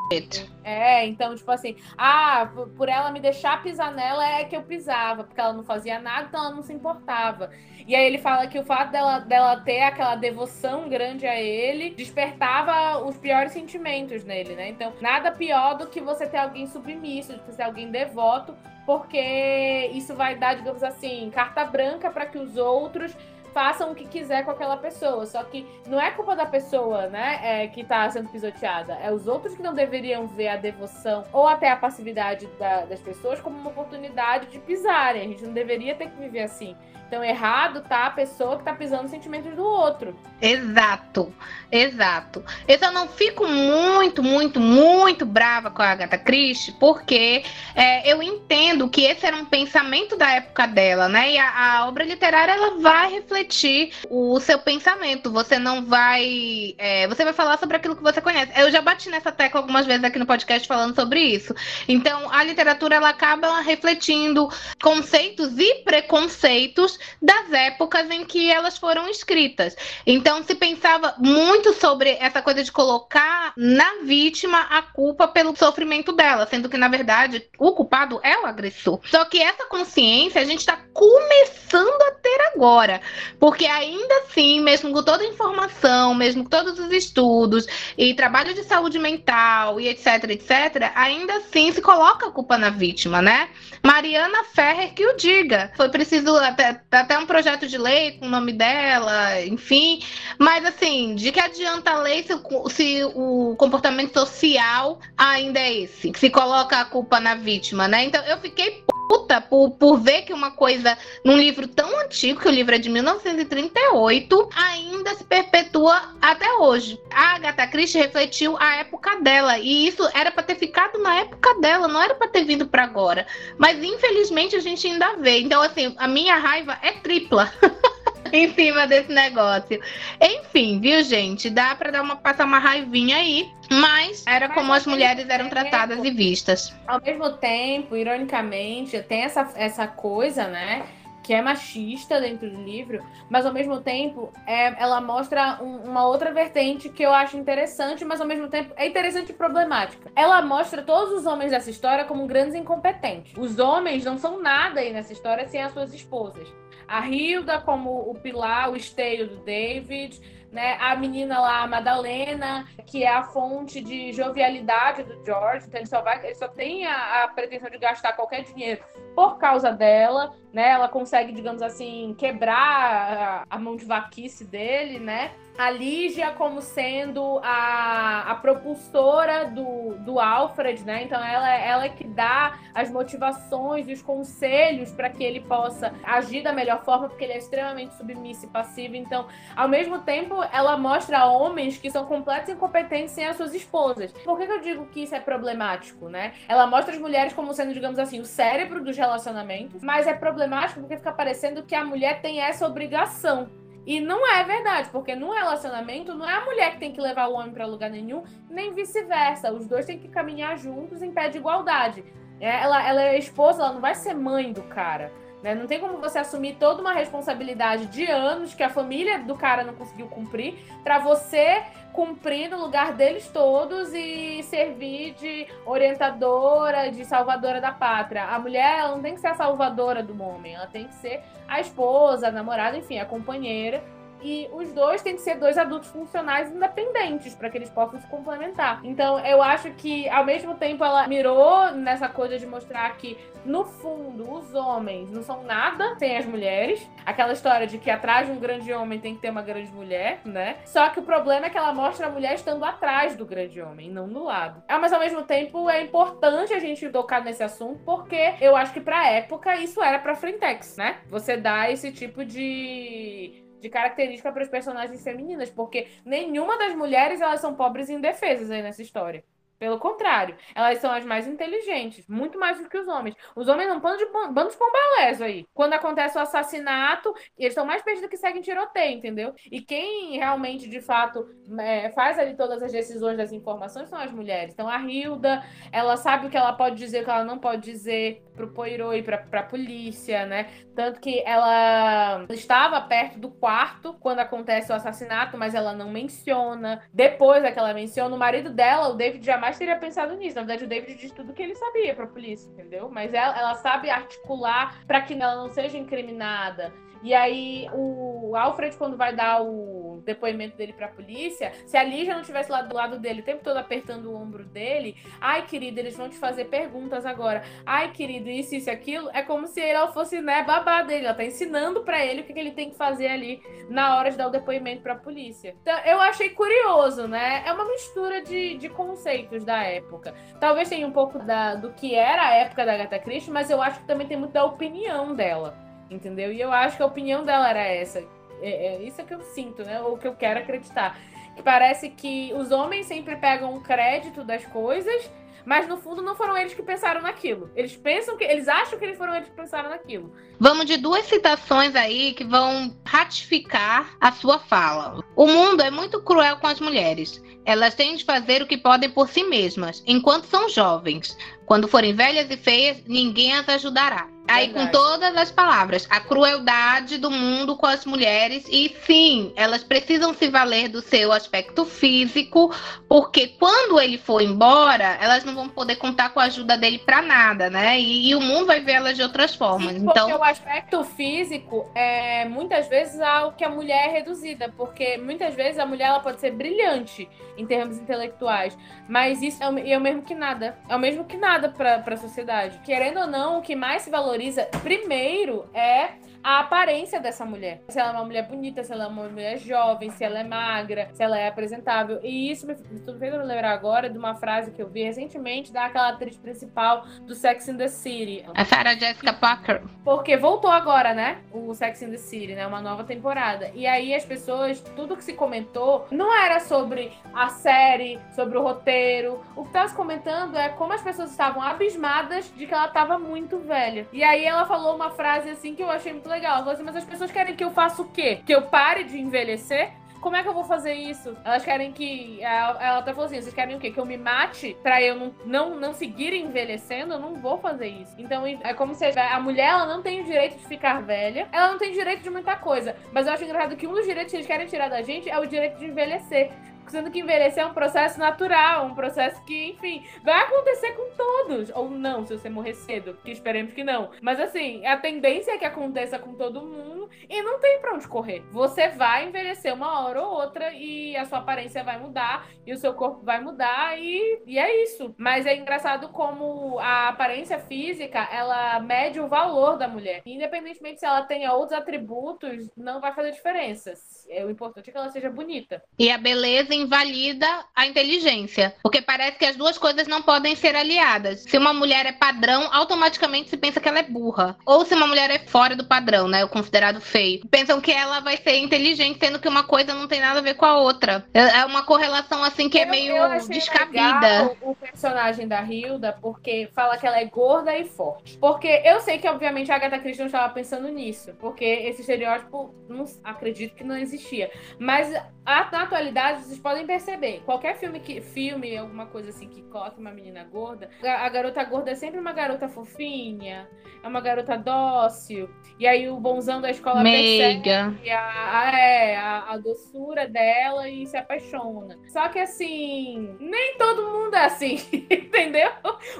É, 0.62 1.04
então, 1.06 1.34
tipo 1.34 1.50
assim, 1.50 1.76
ah, 1.98 2.48
por 2.76 2.88
ela 2.88 3.10
me 3.10 3.20
deixar 3.20 3.62
pisar 3.62 3.92
nela 3.92 4.26
é 4.26 4.44
que 4.44 4.56
eu 4.56 4.62
pisava, 4.62 5.24
porque 5.24 5.40
ela 5.40 5.52
não 5.52 5.64
fazia 5.64 6.00
nada, 6.00 6.26
então 6.28 6.40
ela 6.40 6.54
não 6.54 6.62
se 6.62 6.72
importava. 6.72 7.50
E 7.86 7.94
aí 7.94 8.04
ele 8.04 8.18
fala 8.18 8.48
que 8.48 8.58
o 8.58 8.64
fato 8.64 8.90
dela, 8.90 9.20
dela 9.20 9.60
ter 9.60 9.82
aquela 9.82 10.16
devoção 10.16 10.88
grande 10.88 11.24
a 11.24 11.40
ele 11.40 11.90
despertava 11.90 12.98
os 13.04 13.16
piores 13.16 13.52
sentimentos 13.52 14.24
nele, 14.24 14.56
né? 14.56 14.70
Então, 14.70 14.92
nada 15.00 15.30
pior 15.30 15.74
do 15.74 15.86
que 15.86 16.00
você 16.00 16.26
ter 16.26 16.38
alguém 16.38 16.66
submisso, 16.66 17.34
de 17.34 17.40
você 17.40 17.58
ter 17.58 17.62
alguém 17.62 17.88
devoto, 17.88 18.56
porque 18.84 19.90
isso 19.94 20.14
vai 20.16 20.34
dar, 20.34 20.54
digamos 20.54 20.82
assim, 20.82 21.30
carta 21.32 21.64
branca 21.64 22.10
para 22.10 22.26
que 22.26 22.38
os 22.38 22.56
outros 22.56 23.16
façam 23.56 23.92
o 23.92 23.94
que 23.94 24.06
quiser 24.06 24.44
com 24.44 24.50
aquela 24.50 24.76
pessoa. 24.76 25.24
Só 25.24 25.42
que 25.44 25.66
não 25.86 25.98
é 25.98 26.10
culpa 26.10 26.36
da 26.36 26.44
pessoa, 26.44 27.06
né, 27.06 27.40
é, 27.42 27.68
que 27.68 27.82
tá 27.82 28.10
sendo 28.10 28.28
pisoteada. 28.28 28.94
É 28.94 29.10
os 29.10 29.26
outros 29.26 29.54
que 29.54 29.62
não 29.62 29.72
deveriam 29.72 30.26
ver 30.26 30.48
a 30.48 30.56
devoção 30.56 31.22
ou 31.32 31.48
até 31.48 31.70
a 31.70 31.76
passividade 31.76 32.46
da, 32.58 32.84
das 32.84 33.00
pessoas 33.00 33.40
como 33.40 33.56
uma 33.56 33.70
oportunidade 33.70 34.48
de 34.48 34.58
pisarem. 34.58 35.22
A 35.22 35.28
gente 35.28 35.44
não 35.44 35.54
deveria 35.54 35.94
ter 35.94 36.10
que 36.10 36.16
viver 36.18 36.42
assim. 36.42 36.76
Então, 37.06 37.22
errado 37.22 37.82
tá 37.82 38.06
a 38.06 38.10
pessoa 38.10 38.58
que 38.58 38.64
tá 38.64 38.74
pisando 38.74 39.02
nos 39.02 39.12
sentimentos 39.12 39.54
do 39.54 39.62
outro. 39.62 40.18
Exato, 40.42 41.32
exato. 41.70 42.44
Eu 42.66 42.78
só 42.78 42.90
não 42.90 43.06
fico 43.06 43.46
muito, 43.46 44.24
muito, 44.24 44.58
muito 44.58 45.24
brava 45.24 45.70
com 45.70 45.82
a 45.82 45.90
Agatha 45.90 46.18
Christie, 46.18 46.72
porque 46.72 47.44
é, 47.76 48.10
eu 48.10 48.20
entendo 48.20 48.88
que 48.88 49.02
esse 49.02 49.24
era 49.24 49.36
um 49.36 49.44
pensamento 49.44 50.16
da 50.16 50.32
época 50.32 50.66
dela, 50.66 51.08
né? 51.08 51.32
E 51.32 51.38
a, 51.38 51.76
a 51.78 51.88
obra 51.88 52.04
literária, 52.04 52.52
ela 52.52 52.80
vai 52.80 53.12
refletir 53.12 53.92
o 54.10 54.40
seu 54.40 54.58
pensamento. 54.58 55.30
Você 55.30 55.60
não 55.60 55.84
vai... 55.84 56.74
É, 56.76 57.06
você 57.06 57.22
vai 57.22 57.32
falar 57.32 57.56
sobre 57.56 57.76
aquilo 57.76 57.94
que 57.94 58.02
você 58.02 58.20
conhece. 58.20 58.52
Eu 58.56 58.70
já 58.70 58.82
bati 58.82 59.08
nessa 59.08 59.30
tecla 59.30 59.60
algumas 59.60 59.86
vezes 59.86 60.02
aqui 60.02 60.18
no 60.18 60.26
podcast 60.26 60.66
falando 60.66 60.94
sobre 60.94 61.20
isso. 61.20 61.54
Então, 61.86 62.32
a 62.32 62.42
literatura, 62.42 62.96
ela 62.96 63.10
acaba 63.10 63.60
refletindo 63.60 64.48
conceitos 64.82 65.56
e 65.56 65.76
preconceitos 65.84 66.95
das 67.20 67.52
épocas 67.52 68.10
em 68.10 68.24
que 68.24 68.50
elas 68.50 68.78
foram 68.78 69.08
escritas. 69.08 69.76
Então 70.06 70.42
se 70.42 70.54
pensava 70.54 71.14
muito 71.18 71.72
sobre 71.74 72.10
essa 72.20 72.42
coisa 72.42 72.62
de 72.62 72.72
colocar 72.72 73.52
na 73.56 74.02
vítima 74.04 74.60
a 74.70 74.82
culpa 74.82 75.28
pelo 75.28 75.56
sofrimento 75.56 76.12
dela, 76.12 76.46
sendo 76.46 76.68
que 76.68 76.76
na 76.76 76.88
verdade 76.88 77.46
o 77.58 77.72
culpado 77.72 78.20
é 78.22 78.38
o 78.38 78.46
agressor. 78.46 79.00
Só 79.06 79.24
que 79.24 79.40
essa 79.40 79.66
consciência 79.66 80.40
a 80.40 80.44
gente 80.44 80.60
está 80.60 80.78
começando 80.92 82.02
a 82.02 82.10
ter 82.12 82.52
agora, 82.54 83.00
porque 83.38 83.66
ainda 83.66 84.14
assim, 84.18 84.60
mesmo 84.60 84.92
com 84.92 85.02
toda 85.02 85.22
a 85.22 85.26
informação, 85.26 86.14
mesmo 86.14 86.44
com 86.44 86.50
todos 86.50 86.78
os 86.78 86.90
estudos 86.92 87.66
e 87.96 88.14
trabalho 88.14 88.54
de 88.54 88.64
saúde 88.64 88.98
mental 88.98 89.80
e 89.80 89.88
etc, 89.88 90.24
etc, 90.30 90.92
ainda 90.94 91.36
assim 91.36 91.72
se 91.72 91.80
coloca 91.80 92.26
a 92.26 92.30
culpa 92.30 92.56
na 92.56 92.70
vítima, 92.70 93.20
né? 93.20 93.48
Mariana 93.82 94.44
Ferrer 94.44 94.94
que 94.94 95.06
o 95.06 95.16
diga. 95.16 95.72
Foi 95.76 95.88
preciso 95.88 96.36
até 96.36 96.80
Tá 96.88 97.00
até 97.00 97.18
um 97.18 97.26
projeto 97.26 97.66
de 97.66 97.76
lei 97.76 98.12
com 98.12 98.26
o 98.26 98.30
nome 98.30 98.52
dela, 98.52 99.44
enfim. 99.44 100.00
Mas, 100.38 100.64
assim, 100.64 101.16
de 101.16 101.32
que 101.32 101.40
adianta 101.40 101.90
a 101.90 101.98
lei 101.98 102.22
se, 102.22 102.32
se 102.72 103.04
o 103.14 103.56
comportamento 103.56 104.12
social 104.12 105.00
ainda 105.16 105.58
é 105.58 105.74
esse? 105.82 106.12
Se 106.16 106.30
coloca 106.30 106.80
a 106.80 106.84
culpa 106.84 107.18
na 107.18 107.34
vítima, 107.34 107.88
né? 107.88 108.04
Então, 108.04 108.22
eu 108.24 108.38
fiquei 108.38 108.85
puta 109.08 109.40
por, 109.40 109.70
por 109.72 109.98
ver 109.98 110.22
que 110.22 110.32
uma 110.32 110.50
coisa 110.50 110.96
num 111.24 111.36
livro 111.36 111.66
tão 111.68 112.00
antigo, 112.00 112.40
que 112.40 112.48
o 112.48 112.52
livro 112.52 112.74
é 112.74 112.78
de 112.78 112.88
1938, 112.88 114.48
ainda 114.54 115.14
se 115.14 115.24
perpetua 115.24 116.14
até 116.20 116.52
hoje. 116.54 117.00
A 117.10 117.34
Agatha 117.34 117.66
Christie 117.66 118.00
refletiu 118.00 118.56
a 118.58 118.76
época 118.76 119.20
dela 119.20 119.58
e 119.58 119.86
isso 119.86 120.08
era 120.14 120.30
para 120.30 120.42
ter 120.42 120.56
ficado 120.56 120.98
na 120.98 121.16
época 121.20 121.54
dela, 121.60 121.88
não 121.88 122.02
era 122.02 122.14
para 122.14 122.28
ter 122.28 122.44
vindo 122.44 122.66
para 122.66 122.84
agora. 122.84 123.26
Mas 123.58 123.82
infelizmente 123.82 124.56
a 124.56 124.60
gente 124.60 124.86
ainda 124.86 125.16
vê. 125.16 125.40
Então 125.40 125.62
assim, 125.62 125.94
a 125.98 126.08
minha 126.08 126.36
raiva 126.36 126.78
é 126.82 126.92
tripla. 126.92 127.52
em 128.32 128.52
cima 128.54 128.86
desse 128.86 129.12
negócio. 129.12 129.80
Enfim, 130.20 130.80
viu, 130.80 131.02
gente? 131.02 131.50
Dá 131.50 131.74
para 131.74 131.90
dar 131.90 132.02
uma 132.02 132.16
passar 132.16 132.44
uma 132.44 132.58
raivinha 132.58 133.16
aí, 133.16 133.50
mas 133.70 134.24
era 134.26 134.48
como 134.48 134.72
as 134.72 134.86
mulheres 134.86 135.28
eram 135.28 135.48
tratadas 135.48 136.04
e 136.04 136.10
vistas. 136.10 136.74
Ao 136.86 137.00
mesmo 137.00 137.30
tempo, 137.32 137.96
ironicamente, 137.96 139.00
tem 139.02 139.22
essa, 139.22 139.52
essa 139.56 139.86
coisa, 139.86 140.46
né? 140.46 140.86
que 141.26 141.34
é 141.34 141.42
machista 141.42 142.20
dentro 142.20 142.48
do 142.48 142.62
livro, 142.62 143.04
mas 143.28 143.44
ao 143.44 143.52
mesmo 143.52 143.80
tempo 143.80 144.32
é, 144.46 144.80
ela 144.80 145.00
mostra 145.00 145.58
um, 145.60 145.78
uma 145.78 146.06
outra 146.06 146.32
vertente 146.32 146.88
que 146.88 147.02
eu 147.02 147.12
acho 147.12 147.36
interessante, 147.36 148.04
mas 148.04 148.20
ao 148.20 148.28
mesmo 148.28 148.46
tempo 148.46 148.72
é 148.76 148.86
interessante 148.86 149.30
e 149.30 149.34
problemática. 149.34 150.08
Ela 150.14 150.40
mostra 150.40 150.84
todos 150.84 151.12
os 151.12 151.26
homens 151.26 151.50
dessa 151.50 151.68
história 151.68 152.04
como 152.04 152.28
grandes 152.28 152.54
incompetentes. 152.54 153.32
Os 153.36 153.58
homens 153.58 154.04
não 154.04 154.16
são 154.16 154.40
nada 154.40 154.78
aí 154.78 154.92
nessa 154.92 155.12
história 155.12 155.48
sem 155.48 155.60
as 155.60 155.72
suas 155.72 155.92
esposas 155.92 156.48
a 156.88 157.08
Hilda 157.08 157.60
como 157.60 158.10
o 158.10 158.14
pilar, 158.14 158.70
o 158.70 158.76
esteio 158.76 159.28
do 159.28 159.36
David, 159.38 160.20
né? 160.52 160.76
A 160.80 160.96
menina 160.96 161.40
lá, 161.40 161.62
a 161.62 161.66
Madalena, 161.66 162.66
que 162.86 163.04
é 163.04 163.08
a 163.08 163.24
fonte 163.24 163.80
de 163.80 164.12
jovialidade 164.12 165.02
do 165.02 165.24
George, 165.24 165.66
então 165.66 165.80
ele 165.80 165.88
só 165.88 166.00
vai, 166.00 166.24
ele 166.24 166.34
só 166.34 166.48
tem 166.48 166.86
a, 166.86 167.24
a 167.24 167.28
pretensão 167.28 167.68
de 167.68 167.78
gastar 167.78 168.14
qualquer 168.14 168.42
dinheiro 168.44 168.82
por 169.14 169.38
causa 169.38 169.72
dela, 169.72 170.34
né? 170.52 170.70
Ela 170.70 170.88
consegue, 170.88 171.32
digamos 171.32 171.62
assim, 171.62 172.14
quebrar 172.18 173.44
a, 173.50 173.56
a 173.56 173.58
mão 173.58 173.76
de 173.76 173.84
vaquice 173.84 174.44
dele, 174.44 174.98
né? 174.98 175.32
A 175.58 175.70
Lígia 175.70 176.32
como 176.32 176.60
sendo 176.60 177.40
a, 177.42 178.30
a 178.30 178.34
propulsora 178.36 179.46
do, 179.46 179.94
do 179.98 180.20
Alfred, 180.20 180.84
né? 180.84 181.04
Então 181.04 181.22
ela, 181.22 181.54
ela 181.54 181.84
é 181.84 181.88
que 181.88 182.04
dá 182.04 182.58
as 182.74 182.90
motivações 182.90 183.88
e 183.88 183.92
os 183.92 184.02
conselhos 184.02 184.90
para 184.92 185.08
que 185.10 185.24
ele 185.24 185.40
possa 185.40 185.94
agir 186.04 186.42
da 186.42 186.52
melhor 186.52 186.84
forma, 186.84 187.08
porque 187.08 187.24
ele 187.24 187.32
é 187.32 187.38
extremamente 187.38 187.94
submisso 187.94 188.46
e 188.46 188.48
passivo. 188.48 188.96
Então, 188.96 189.26
ao 189.54 189.68
mesmo 189.68 190.00
tempo, 190.00 190.42
ela 190.52 190.76
mostra 190.76 191.26
homens 191.26 191.78
que 191.78 191.90
são 191.90 192.04
completos 192.04 192.50
incompetentes 192.50 193.12
sem 193.12 193.26
as 193.26 193.36
suas 193.36 193.54
esposas. 193.54 194.12
Por 194.12 194.38
que, 194.38 194.46
que 194.46 194.52
eu 194.52 194.60
digo 194.60 194.86
que 194.86 195.02
isso 195.02 195.14
é 195.14 195.20
problemático, 195.20 196.08
né? 196.08 196.32
Ela 196.48 196.66
mostra 196.66 196.94
as 196.94 197.00
mulheres 197.00 197.32
como 197.32 197.52
sendo, 197.54 197.72
digamos 197.72 197.98
assim, 197.98 198.20
o 198.20 198.24
cérebro 198.24 198.82
dos 198.82 198.96
relacionamentos, 198.96 199.82
mas 199.82 200.06
é 200.06 200.14
problemático 200.14 200.80
porque 200.80 200.96
fica 200.96 201.12
parecendo 201.12 201.62
que 201.62 201.74
a 201.74 201.84
mulher 201.84 202.20
tem 202.20 202.40
essa 202.40 202.66
obrigação 202.66 203.48
e 203.86 204.00
não 204.00 204.26
é 204.28 204.42
verdade, 204.42 204.88
porque 204.90 205.14
no 205.14 205.30
relacionamento 205.32 206.12
não 206.12 206.28
é 206.28 206.34
a 206.34 206.44
mulher 206.44 206.72
que 206.72 206.80
tem 206.80 206.92
que 206.92 207.00
levar 207.00 207.28
o 207.28 207.34
homem 207.34 207.52
para 207.52 207.64
lugar 207.66 207.88
nenhum, 207.88 208.24
nem 208.50 208.74
vice-versa. 208.74 209.52
Os 209.52 209.66
dois 209.68 209.86
têm 209.86 209.96
que 209.96 210.08
caminhar 210.08 210.58
juntos 210.58 211.02
em 211.02 211.12
pé 211.12 211.28
de 211.28 211.38
igualdade. 211.38 212.04
É, 212.40 212.62
ela, 212.62 212.86
ela 212.86 213.00
é 213.00 213.16
esposa, 213.16 213.62
ela 213.62 213.72
não 213.72 213.80
vai 213.80 213.94
ser 213.94 214.12
mãe 214.12 214.52
do 214.52 214.62
cara. 214.64 215.12
Né? 215.42 215.54
Não 215.54 215.66
tem 215.66 215.78
como 215.78 215.98
você 215.98 216.18
assumir 216.18 216.56
toda 216.56 216.80
uma 216.80 216.92
responsabilidade 216.92 217.86
de 217.86 218.04
anos 218.10 218.54
que 218.54 218.62
a 218.62 218.70
família 218.70 219.18
do 219.18 219.34
cara 219.34 219.64
não 219.64 219.74
conseguiu 219.74 220.06
cumprir 220.06 220.54
para 220.82 220.98
você 220.98 221.62
cumprir 221.92 222.50
no 222.50 222.60
lugar 222.60 222.92
deles 222.92 223.26
todos 223.28 223.94
e 223.94 224.42
servir 224.42 225.14
de 225.14 225.46
orientadora, 225.64 226.90
de 226.90 227.04
salvadora 227.06 227.58
da 227.60 227.72
pátria. 227.72 228.24
A 228.24 228.38
mulher 228.38 228.80
ela 228.80 228.94
não 228.94 229.02
tem 229.02 229.14
que 229.14 229.20
ser 229.20 229.28
a 229.28 229.34
salvadora 229.34 230.02
do 230.02 230.22
homem, 230.22 230.54
ela 230.54 230.66
tem 230.66 230.86
que 230.86 230.94
ser 230.94 231.22
a 231.48 231.58
esposa, 231.58 232.28
a 232.28 232.30
namorada, 232.30 232.76
enfim, 232.76 232.98
a 232.98 233.06
companheira 233.06 233.82
e 234.26 234.48
os 234.52 234.72
dois 234.72 235.02
têm 235.02 235.14
que 235.14 235.22
ser 235.22 235.36
dois 235.36 235.56
adultos 235.56 235.88
funcionais 235.88 236.50
independentes 236.50 237.32
para 237.32 237.48
que 237.48 237.56
eles 237.56 237.70
possam 237.70 238.00
se 238.00 238.06
complementar. 238.08 238.80
Então, 238.82 239.20
eu 239.20 239.40
acho 239.40 239.70
que 239.74 240.08
ao 240.08 240.24
mesmo 240.24 240.56
tempo 240.56 240.84
ela 240.84 241.06
mirou 241.06 241.70
nessa 241.70 242.08
coisa 242.08 242.36
de 242.36 242.44
mostrar 242.44 242.96
que 242.96 243.16
no 243.44 243.64
fundo 243.64 244.28
os 244.32 244.52
homens 244.52 245.12
não 245.12 245.22
são 245.22 245.44
nada 245.44 245.94
sem 245.96 246.18
as 246.18 246.26
mulheres. 246.26 246.84
Aquela 247.04 247.32
história 247.32 247.68
de 247.68 247.78
que 247.78 247.88
atrás 247.88 248.26
de 248.26 248.32
um 248.32 248.40
grande 248.40 248.72
homem 248.72 248.98
tem 248.98 249.14
que 249.14 249.20
ter 249.20 249.30
uma 249.30 249.42
grande 249.42 249.70
mulher, 249.70 250.20
né? 250.24 250.56
Só 250.64 250.88
que 250.88 250.98
o 250.98 251.04
problema 251.04 251.46
é 251.46 251.50
que 251.50 251.56
ela 251.56 251.72
mostra 251.72 252.08
a 252.08 252.10
mulher 252.10 252.34
estando 252.34 252.64
atrás 252.64 253.14
do 253.14 253.24
grande 253.24 253.60
homem, 253.60 253.88
não 253.88 254.08
do 254.08 254.24
lado. 254.24 254.60
Ah, 254.66 254.80
mas 254.80 254.92
ao 254.92 254.98
mesmo 254.98 255.22
tempo 255.22 255.70
é 255.70 255.82
importante 255.82 256.52
a 256.52 256.58
gente 256.58 256.88
tocar 256.88 257.22
nesse 257.22 257.44
assunto 257.44 257.80
porque 257.84 258.34
eu 258.40 258.56
acho 258.56 258.72
que 258.72 258.80
para 258.80 259.08
época 259.08 259.54
isso 259.54 259.80
era 259.80 260.00
para 260.00 260.16
frentex, 260.16 260.76
né? 260.76 260.98
Você 261.08 261.36
dá 261.36 261.70
esse 261.70 261.92
tipo 261.92 262.24
de 262.24 263.45
de 263.60 263.68
característica 263.68 264.32
para 264.32 264.42
os 264.42 264.48
personagens 264.48 265.02
femininas, 265.02 265.50
porque 265.50 265.88
nenhuma 266.04 266.58
das 266.58 266.74
mulheres 266.74 267.20
elas 267.20 267.40
são 267.40 267.54
pobres 267.54 267.88
e 267.88 267.94
indefesas 267.94 268.50
aí 268.50 268.62
nessa 268.62 268.82
história. 268.82 269.24
Pelo 269.58 269.78
contrário, 269.78 270.36
elas 270.54 270.78
são 270.78 270.90
as 270.92 271.04
mais 271.04 271.26
inteligentes, 271.26 272.06
muito 272.06 272.38
mais 272.38 272.58
do 272.58 272.68
que 272.68 272.76
os 272.76 272.86
homens. 272.86 273.14
Os 273.34 273.48
homens 273.48 273.68
não 273.68 273.80
bando 273.80 273.96
de 273.96 274.06
bandos 274.30 274.54
pombalés 274.54 275.22
aí. 275.22 275.46
Quando 275.54 275.72
acontece 275.72 276.18
o 276.18 276.20
assassinato, 276.20 277.14
eles 277.38 277.52
estão 277.52 277.64
mais 277.64 277.82
perdidos 277.82 278.10
que 278.10 278.18
seguem 278.18 278.42
tiroteio, 278.42 278.98
entendeu? 278.98 279.34
E 279.50 279.62
quem 279.62 280.18
realmente, 280.18 280.68
de 280.68 280.80
fato, 280.80 281.26
é, 281.58 281.90
faz 281.90 282.18
ali 282.18 282.36
todas 282.36 282.62
as 282.62 282.70
decisões 282.70 283.16
das 283.16 283.32
informações 283.32 283.88
são 283.88 283.98
as 283.98 284.12
mulheres. 284.12 284.52
Então 284.52 284.68
a 284.68 284.78
Hilda, 284.78 285.42
ela 285.72 285.96
sabe 285.96 286.26
o 286.26 286.30
que 286.30 286.36
ela 286.36 286.52
pode 286.52 286.76
dizer, 286.76 287.00
o 287.00 287.04
que 287.04 287.10
ela 287.10 287.24
não 287.24 287.38
pode 287.38 287.62
dizer 287.62 288.22
pro 288.36 288.52
Poirot 288.52 288.96
e 288.96 289.02
pra, 289.02 289.18
pra 289.18 289.42
polícia, 289.42 290.26
né? 290.26 290.48
Tanto 290.74 291.00
que 291.00 291.22
ela 291.26 292.24
estava 292.30 292.80
perto 292.82 293.18
do 293.18 293.30
quarto 293.30 293.94
quando 293.94 294.20
acontece 294.20 294.70
o 294.70 294.74
assassinato, 294.74 295.36
mas 295.36 295.54
ela 295.54 295.72
não 295.72 295.90
menciona. 295.90 296.82
Depois 296.92 297.42
é 297.42 297.50
que 297.50 297.58
ela 297.58 297.74
menciona, 297.74 298.14
o 298.14 298.18
marido 298.18 298.50
dela, 298.50 298.88
o 298.88 298.94
David 298.94 299.24
jamais 299.24 299.46
jamais 299.46 299.58
teria 299.58 299.76
pensado 299.76 300.16
nisso. 300.16 300.36
Na 300.36 300.42
verdade, 300.42 300.64
o 300.64 300.68
David 300.68 300.94
diz 300.98 301.12
tudo 301.12 301.32
que 301.32 301.42
ele 301.42 301.54
sabia 301.54 301.94
pra 301.94 302.06
polícia, 302.06 302.48
entendeu? 302.48 302.90
Mas 302.90 303.14
ela, 303.14 303.38
ela 303.38 303.54
sabe 303.54 303.88
articular 303.90 304.84
para 304.86 305.00
que 305.02 305.14
ela 305.14 305.36
não 305.36 305.48
seja 305.48 305.78
incriminada. 305.78 306.72
E 307.06 307.14
aí, 307.14 307.68
o 307.72 308.34
Alfred, 308.34 308.76
quando 308.76 308.96
vai 308.96 309.14
dar 309.14 309.40
o 309.40 310.02
depoimento 310.04 310.56
dele 310.56 310.72
pra 310.72 310.88
polícia, 310.88 311.52
se 311.64 311.76
a 311.76 311.84
Lígia 311.84 312.16
não 312.16 312.24
tivesse 312.24 312.50
lá 312.50 312.62
do 312.62 312.74
lado 312.74 312.98
dele 312.98 313.20
o 313.20 313.24
tempo 313.24 313.44
todo 313.44 313.58
apertando 313.58 314.06
o 314.06 314.16
ombro 314.16 314.44
dele, 314.44 314.96
ai, 315.20 315.46
querido, 315.46 315.78
eles 315.78 315.96
vão 315.96 316.08
te 316.08 316.16
fazer 316.16 316.46
perguntas 316.46 317.06
agora. 317.06 317.44
Ai, 317.64 317.92
querido, 317.92 318.28
isso, 318.28 318.56
isso, 318.56 318.68
aquilo. 318.68 319.08
É 319.12 319.22
como 319.22 319.46
se 319.46 319.60
ela 319.60 319.86
fosse, 319.92 320.20
né, 320.20 320.42
babá 320.42 320.82
dele. 320.82 321.04
Ela 321.04 321.14
tá 321.14 321.24
ensinando 321.24 321.84
para 321.84 322.04
ele 322.04 322.22
o 322.22 322.24
que, 322.24 322.32
que 322.32 322.40
ele 322.40 322.50
tem 322.50 322.70
que 322.70 322.76
fazer 322.76 323.06
ali 323.06 323.40
na 323.70 323.96
hora 323.96 324.10
de 324.10 324.16
dar 324.16 324.26
o 324.26 324.30
depoimento 324.32 324.82
pra 324.82 324.96
polícia. 324.96 325.54
Então, 325.62 325.78
eu 325.84 326.00
achei 326.00 326.30
curioso, 326.30 327.06
né? 327.06 327.44
É 327.46 327.52
uma 327.52 327.66
mistura 327.66 328.20
de, 328.20 328.56
de 328.56 328.68
conceitos 328.68 329.44
da 329.44 329.62
época. 329.62 330.12
Talvez 330.40 330.68
tenha 330.68 330.84
um 330.84 330.92
pouco 330.92 331.20
da, 331.20 331.54
do 331.54 331.72
que 331.72 331.94
era 331.94 332.26
a 332.26 332.34
época 332.34 332.66
da 332.66 332.74
Agatha 332.74 332.98
Christie, 332.98 333.30
mas 333.30 333.48
eu 333.48 333.62
acho 333.62 333.78
que 333.78 333.86
também 333.86 334.08
tem 334.08 334.16
muito 334.16 334.32
da 334.32 334.44
opinião 334.44 335.14
dela 335.14 335.65
entendeu? 335.90 336.32
E 336.32 336.40
eu 336.40 336.52
acho 336.52 336.76
que 336.76 336.82
a 336.82 336.86
opinião 336.86 337.24
dela 337.24 337.48
era 337.48 337.62
essa. 337.62 338.00
É, 338.40 338.76
é 338.76 338.82
isso 338.82 339.00
é 339.00 339.04
que 339.04 339.14
eu 339.14 339.20
sinto, 339.20 339.62
né? 339.64 339.80
Ou 339.80 339.96
que 339.96 340.06
eu 340.06 340.14
quero 340.14 340.40
acreditar. 340.40 340.98
Que 341.34 341.42
parece 341.42 341.90
que 341.90 342.32
os 342.34 342.50
homens 342.50 342.86
sempre 342.86 343.16
pegam 343.16 343.54
o 343.54 343.60
crédito 343.60 344.24
das 344.24 344.44
coisas, 344.46 345.10
mas 345.44 345.68
no 345.68 345.76
fundo 345.76 346.02
não 346.02 346.16
foram 346.16 346.36
eles 346.36 346.54
que 346.54 346.62
pensaram 346.62 347.00
naquilo. 347.02 347.50
Eles 347.54 347.76
pensam 347.76 348.16
que. 348.16 348.24
Eles 348.24 348.48
acham 348.48 348.78
que 348.78 348.84
eles 348.84 348.98
foram 348.98 349.14
eles 349.14 349.28
que 349.28 349.34
pensaram 349.34 349.70
naquilo. 349.70 350.12
Vamos 350.40 350.66
de 350.66 350.76
duas 350.76 351.06
citações 351.06 351.74
aí 351.76 352.12
que 352.14 352.24
vão 352.24 352.74
ratificar 352.84 353.96
a 354.00 354.10
sua 354.12 354.38
fala. 354.38 355.02
O 355.14 355.26
mundo 355.26 355.62
é 355.62 355.70
muito 355.70 356.02
cruel 356.02 356.38
com 356.38 356.46
as 356.46 356.60
mulheres. 356.60 357.22
Elas 357.44 357.76
têm 357.76 357.94
de 357.94 358.04
fazer 358.04 358.42
o 358.42 358.46
que 358.46 358.58
podem 358.58 358.90
por 358.90 359.08
si 359.08 359.22
mesmas, 359.22 359.82
enquanto 359.86 360.24
são 360.24 360.48
jovens. 360.48 361.16
Quando 361.46 361.68
forem 361.68 361.94
velhas 361.94 362.28
e 362.28 362.36
feias, 362.36 362.82
ninguém 362.84 363.32
as 363.34 363.48
ajudará. 363.48 364.15
Aí, 364.28 364.52
com 364.52 364.66
todas 364.68 365.16
as 365.16 365.30
palavras, 365.30 365.86
a 365.90 366.00
crueldade 366.00 366.98
do 366.98 367.10
mundo 367.10 367.56
com 367.56 367.66
as 367.66 367.84
mulheres, 367.84 368.44
e 368.48 368.74
sim, 368.84 369.32
elas 369.36 369.62
precisam 369.62 370.12
se 370.12 370.28
valer 370.28 370.68
do 370.68 370.80
seu 370.80 371.12
aspecto 371.12 371.64
físico, 371.64 372.52
porque 372.88 373.28
quando 373.28 373.80
ele 373.80 373.98
for 373.98 374.20
embora, 374.20 374.98
elas 375.00 375.24
não 375.24 375.34
vão 375.34 375.48
poder 375.48 375.76
contar 375.76 376.10
com 376.10 376.20
a 376.20 376.24
ajuda 376.24 376.56
dele 376.56 376.78
para 376.78 377.00
nada, 377.02 377.48
né? 377.48 377.78
E, 377.78 378.08
e, 378.08 378.14
o 378.14 378.20
mundo 378.20 378.46
vai 378.46 378.60
ver 378.60 378.72
elas 378.72 378.96
de 378.96 379.02
outras 379.02 379.34
formas. 379.34 379.74
Sim, 379.74 379.84
porque 379.84 380.00
então, 380.00 380.18
o 380.18 380.24
aspecto 380.24 380.84
físico 380.84 381.70
é 381.74 382.24
muitas 382.24 382.68
vezes 382.68 383.00
algo 383.00 383.36
que 383.36 383.44
a 383.44 383.48
mulher 383.48 383.88
é 383.88 383.92
reduzida, 383.92 384.52
porque 384.56 384.98
muitas 384.98 385.34
vezes 385.34 385.58
a 385.58 385.66
mulher 385.66 385.86
ela 385.86 386.00
pode 386.00 386.20
ser 386.20 386.32
brilhante 386.32 387.08
em 387.36 387.46
termos 387.46 387.78
intelectuais, 387.78 388.56
mas 388.88 389.22
isso 389.22 389.42
é 389.42 389.48
o, 389.48 389.58
é 389.58 389.78
o 389.78 389.80
mesmo 389.80 390.02
que 390.02 390.14
nada, 390.14 390.58
é 390.68 390.74
o 390.74 390.78
mesmo 390.78 391.04
que 391.04 391.16
nada 391.16 391.48
para 391.48 391.82
a 391.86 391.96
sociedade. 391.96 392.58
Querendo 392.64 393.00
ou 393.00 393.06
não, 393.06 393.38
o 393.38 393.42
que 393.42 393.54
mais 393.54 393.82
se 393.82 393.90
valoriza 393.90 394.15
valoriza 394.16 394.44
primeiro 394.62 395.44
é 395.52 395.90
a 396.26 396.40
aparência 396.40 396.98
dessa 396.98 397.24
mulher. 397.24 397.62
Se 397.68 397.78
ela 397.78 397.90
é 397.90 397.92
uma 397.92 398.04
mulher 398.04 398.26
bonita, 398.26 398.64
se 398.64 398.72
ela 398.72 398.82
é 398.82 398.86
uma 398.88 399.08
mulher 399.08 399.38
jovem, 399.38 399.92
se 399.92 400.02
ela 400.02 400.18
é 400.18 400.24
magra, 400.24 400.88
se 400.92 401.00
ela 401.00 401.16
é 401.16 401.28
apresentável. 401.28 402.00
E 402.02 402.32
isso 402.32 402.48
me, 402.48 402.56
me 402.68 402.80
fez 402.98 403.12
me 403.12 403.22
lembrar 403.22 403.52
agora 403.52 403.88
de 403.88 403.96
uma 403.96 404.12
frase 404.16 404.50
que 404.50 404.60
eu 404.60 404.68
vi 404.68 404.82
recentemente 404.82 405.52
daquela 405.52 405.90
atriz 405.90 406.16
principal 406.16 406.84
do 407.02 407.14
Sex 407.14 407.46
in 407.46 407.56
the 407.56 407.68
City. 407.68 408.24
A 408.34 408.44
Sarah 408.44 408.74
Jessica 408.74 409.12
Parker. 409.12 409.62
Porque 409.84 410.16
voltou 410.16 410.50
agora, 410.50 410.92
né? 410.92 411.18
O 411.32 411.54
Sex 411.54 411.80
in 411.82 411.92
the 411.92 411.96
City, 411.96 412.34
né? 412.34 412.44
Uma 412.44 412.60
nova 412.60 412.82
temporada. 412.82 413.52
E 413.54 413.64
aí 413.64 413.94
as 413.94 414.04
pessoas, 414.04 414.60
tudo 414.74 414.96
que 414.96 415.04
se 415.04 415.12
comentou, 415.12 415.86
não 415.92 416.12
era 416.12 416.40
sobre 416.40 416.92
a 417.14 417.28
série, 417.28 418.00
sobre 418.16 418.36
o 418.36 418.42
roteiro. 418.42 419.22
O 419.36 419.42
que 419.42 419.50
estava 419.50 419.68
se 419.68 419.76
comentando 419.76 420.36
é 420.36 420.48
como 420.48 420.72
as 420.72 420.82
pessoas 420.82 421.12
estavam 421.12 421.40
abismadas 421.40 422.28
de 422.34 422.48
que 422.48 422.52
ela 422.52 422.66
estava 422.66 422.98
muito 422.98 423.38
velha. 423.38 423.86
E 423.92 424.02
aí 424.02 424.24
ela 424.24 424.44
falou 424.44 424.74
uma 424.74 424.90
frase 424.90 425.30
assim 425.30 425.54
que 425.54 425.62
eu 425.62 425.70
achei 425.70 425.92
muito 425.92 426.08
legal. 426.08 426.15
Ela 426.24 426.38
falou 426.38 426.52
assim: 426.52 426.62
mas 426.62 426.76
as 426.76 426.84
pessoas 426.84 427.10
querem 427.10 427.34
que 427.34 427.44
eu 427.44 427.50
faça 427.50 427.82
o 427.82 427.88
quê? 427.88 428.20
Que 428.24 428.34
eu 428.34 428.42
pare 428.42 428.84
de 428.84 428.98
envelhecer? 428.98 429.72
como 430.06 430.14
é 430.14 430.22
que 430.22 430.28
eu 430.28 430.34
vou 430.34 430.44
fazer 430.44 430.72
isso? 430.72 431.16
Elas 431.24 431.44
querem 431.44 431.72
que. 431.72 432.22
Ela, 432.22 432.64
ela 432.64 432.78
até 432.78 432.92
falou 432.92 433.06
assim: 433.06 433.20
vocês 433.20 433.34
querem 433.34 433.56
o 433.56 433.58
quê? 433.58 433.72
Que 433.72 433.80
eu 433.80 433.84
me 433.84 433.98
mate 433.98 434.56
pra 434.62 434.80
eu 434.80 434.94
não, 434.94 435.14
não, 435.24 435.58
não 435.58 435.72
seguir 435.72 436.12
envelhecendo? 436.14 436.94
Eu 436.94 437.00
não 437.00 437.16
vou 437.16 437.38
fazer 437.38 437.66
isso. 437.66 437.92
Então 437.98 438.24
é 438.24 438.54
como 438.54 438.72
se 438.72 438.84
a 438.84 439.18
mulher 439.18 439.48
ela 439.48 439.66
não 439.66 439.82
tem 439.82 440.02
o 440.02 440.04
direito 440.04 440.38
de 440.38 440.46
ficar 440.46 440.80
velha, 440.80 441.26
ela 441.32 441.50
não 441.50 441.58
tem 441.58 441.72
direito 441.72 442.04
de 442.04 442.10
muita 442.10 442.36
coisa. 442.36 442.76
Mas 442.92 443.08
eu 443.08 443.14
acho 443.14 443.24
engraçado 443.24 443.56
que 443.56 443.66
um 443.66 443.72
dos 443.72 443.84
direitos 443.84 444.12
que 444.12 444.16
eles 444.16 444.28
querem 444.28 444.46
tirar 444.46 444.68
da 444.68 444.80
gente 444.80 445.10
é 445.10 445.18
o 445.18 445.26
direito 445.26 445.58
de 445.58 445.66
envelhecer. 445.66 446.30
Sendo 446.68 446.90
que 446.90 447.00
envelhecer 447.00 447.42
é 447.42 447.46
um 447.46 447.54
processo 447.54 447.98
natural, 447.98 448.66
um 448.66 448.74
processo 448.74 449.24
que, 449.24 449.50
enfim, 449.50 449.84
vai 450.04 450.22
acontecer 450.22 450.72
com 450.72 450.90
todos. 450.96 451.50
Ou 451.54 451.70
não, 451.70 452.04
se 452.04 452.16
você 452.16 452.28
morrer 452.28 452.54
cedo, 452.54 452.98
que 453.04 453.10
esperemos 453.10 453.52
que 453.52 453.64
não. 453.64 453.90
Mas 454.02 454.20
assim, 454.20 454.64
a 454.66 454.76
tendência 454.76 455.32
é 455.32 455.38
que 455.38 455.44
aconteça 455.44 455.98
com 455.98 456.14
todo 456.14 456.44
mundo 456.44 456.90
e 457.08 457.22
não 457.22 457.38
tem 457.38 457.60
pra 457.60 457.74
onde 457.74 457.86
correr. 457.88 458.22
Você 458.30 458.68
vai 458.68 459.06
envelhecer 459.06 459.54
uma 459.54 459.84
hora 459.84 460.02
ou 460.02 460.14
outra 460.14 460.52
e 460.52 460.96
a 460.96 461.04
sua 461.04 461.18
aparência 461.18 461.62
vai 461.62 461.78
mudar 461.78 462.26
e 462.46 462.52
o 462.52 462.58
seu 462.58 462.74
corpo 462.74 463.04
vai 463.04 463.20
mudar 463.20 463.78
e, 463.78 464.22
e 464.26 464.38
é 464.38 464.62
isso. 464.62 464.94
Mas 464.98 465.26
é 465.26 465.36
engraçado 465.36 465.88
como 465.88 466.58
a 466.58 466.88
aparência 466.88 467.38
física, 467.38 468.08
ela 468.12 468.60
mede 468.60 469.00
o 469.00 469.08
valor 469.08 469.56
da 469.56 469.68
mulher. 469.68 470.02
Independentemente 470.04 470.80
se 470.80 470.86
ela 470.86 471.02
tenha 471.02 471.32
outros 471.32 471.58
atributos, 471.58 472.50
não 472.56 472.80
vai 472.80 472.92
fazer 472.92 473.12
diferença. 473.12 473.74
É, 474.08 474.24
o 474.24 474.30
importante 474.30 474.70
é 474.70 474.72
que 474.72 474.78
ela 474.78 474.90
seja 474.90 475.10
bonita. 475.10 475.62
E 475.78 475.90
a 475.90 475.98
beleza 475.98 476.54
invalida 476.54 477.26
a 477.54 477.66
inteligência. 477.66 478.54
Porque 478.62 478.80
parece 478.80 479.18
que 479.18 479.24
as 479.24 479.36
duas 479.36 479.58
coisas 479.58 479.86
não 479.86 480.02
podem 480.02 480.34
ser 480.36 480.54
aliadas. 480.54 481.22
Se 481.22 481.36
uma 481.36 481.52
mulher 481.52 481.86
é 481.86 481.92
padrão, 481.92 482.48
automaticamente 482.52 483.30
se 483.30 483.36
pensa 483.36 483.60
que 483.60 483.68
ela 483.68 483.78
é 483.78 483.82
burra. 483.82 484.36
Ou 484.44 484.64
se 484.64 484.74
uma 484.74 484.86
mulher 484.86 485.10
é 485.10 485.18
fora 485.18 485.56
do 485.56 485.66
padrão, 485.66 486.08
né? 486.08 486.24
O 486.24 486.28
considerado 486.28 486.80
feio. 486.80 487.26
Pensam 487.28 487.60
que 487.60 487.72
ela 487.72 488.00
vai 488.00 488.16
ser 488.16 488.36
inteligente, 488.36 488.98
sendo 488.98 489.18
que 489.18 489.28
uma 489.28 489.44
coisa 489.44 489.74
não 489.74 489.88
tem 489.88 490.00
nada 490.00 490.20
a 490.20 490.22
ver 490.22 490.34
com 490.34 490.46
a 490.46 490.58
outra. 490.58 491.06
É, 491.12 491.40
é 491.40 491.44
uma 491.44 491.64
correlação 491.64 492.22
assim 492.22 492.48
que 492.48 492.58
é 492.58 492.66
meio 492.66 492.96
eu 492.96 493.28
descabida. 493.28 494.36
o 494.42 494.54
personagem 494.54 495.26
da 495.26 495.42
Hilda, 495.42 495.96
porque 496.00 496.48
fala 496.54 496.76
que 496.76 496.86
ela 496.86 497.00
é 497.00 497.04
gorda 497.04 497.56
e 497.56 497.64
forte. 497.64 498.18
Porque 498.18 498.62
eu 498.64 498.80
sei 498.80 498.98
que, 498.98 499.08
obviamente, 499.08 499.50
a 499.50 499.56
Agatha 499.56 499.78
Christie 499.78 500.00
não 500.00 500.06
estava 500.06 500.32
pensando 500.32 500.68
nisso. 500.68 501.12
Porque 501.18 501.44
esse 501.44 501.80
estereótipo, 501.80 502.54
não 502.68 502.84
acredito 503.04 503.54
que 503.54 503.64
não 503.64 503.76
existia. 503.96 504.30
Mas 504.58 504.94
a, 505.24 505.50
na 505.50 505.62
atualidade, 505.62 506.22
vocês 506.22 506.38
podem 506.38 506.66
perceber, 506.66 507.22
qualquer 507.24 507.56
filme 507.56 507.80
que 507.80 508.00
filme, 508.00 508.56
alguma 508.56 508.86
coisa 508.86 509.10
assim 509.10 509.28
que 509.28 509.42
coloque 509.42 509.80
uma 509.80 509.90
menina 509.90 510.22
gorda, 510.24 510.70
a, 510.84 511.04
a, 511.04 511.08
garota 511.08 511.42
gorda 511.42 511.72
é 511.72 511.74
sempre 511.74 511.98
uma 511.98 512.12
garota 512.12 512.48
fofinha, 512.48 513.48
é 513.82 513.88
uma 513.88 514.00
garota 514.00 514.36
dócil. 514.36 515.28
E 515.58 515.66
aí 515.66 515.88
o 515.88 515.98
bonzão 515.98 516.40
da 516.40 516.50
escola 516.50 516.82
Meiga. 516.82 517.42
percebe 517.42 517.90
a, 517.90 518.40
a, 518.40 518.58
é, 518.58 518.96
a, 518.96 519.32
a 519.32 519.38
doçura 519.38 520.06
dela 520.06 520.68
e 520.68 520.86
se 520.86 520.96
apaixona. 520.96 521.76
Só 521.88 522.08
que 522.08 522.18
assim, 522.18 523.16
nem 523.18 523.56
todo 523.56 523.90
mundo 523.90 524.14
é 524.14 524.26
assim, 524.26 524.56
entendeu? 524.90 525.50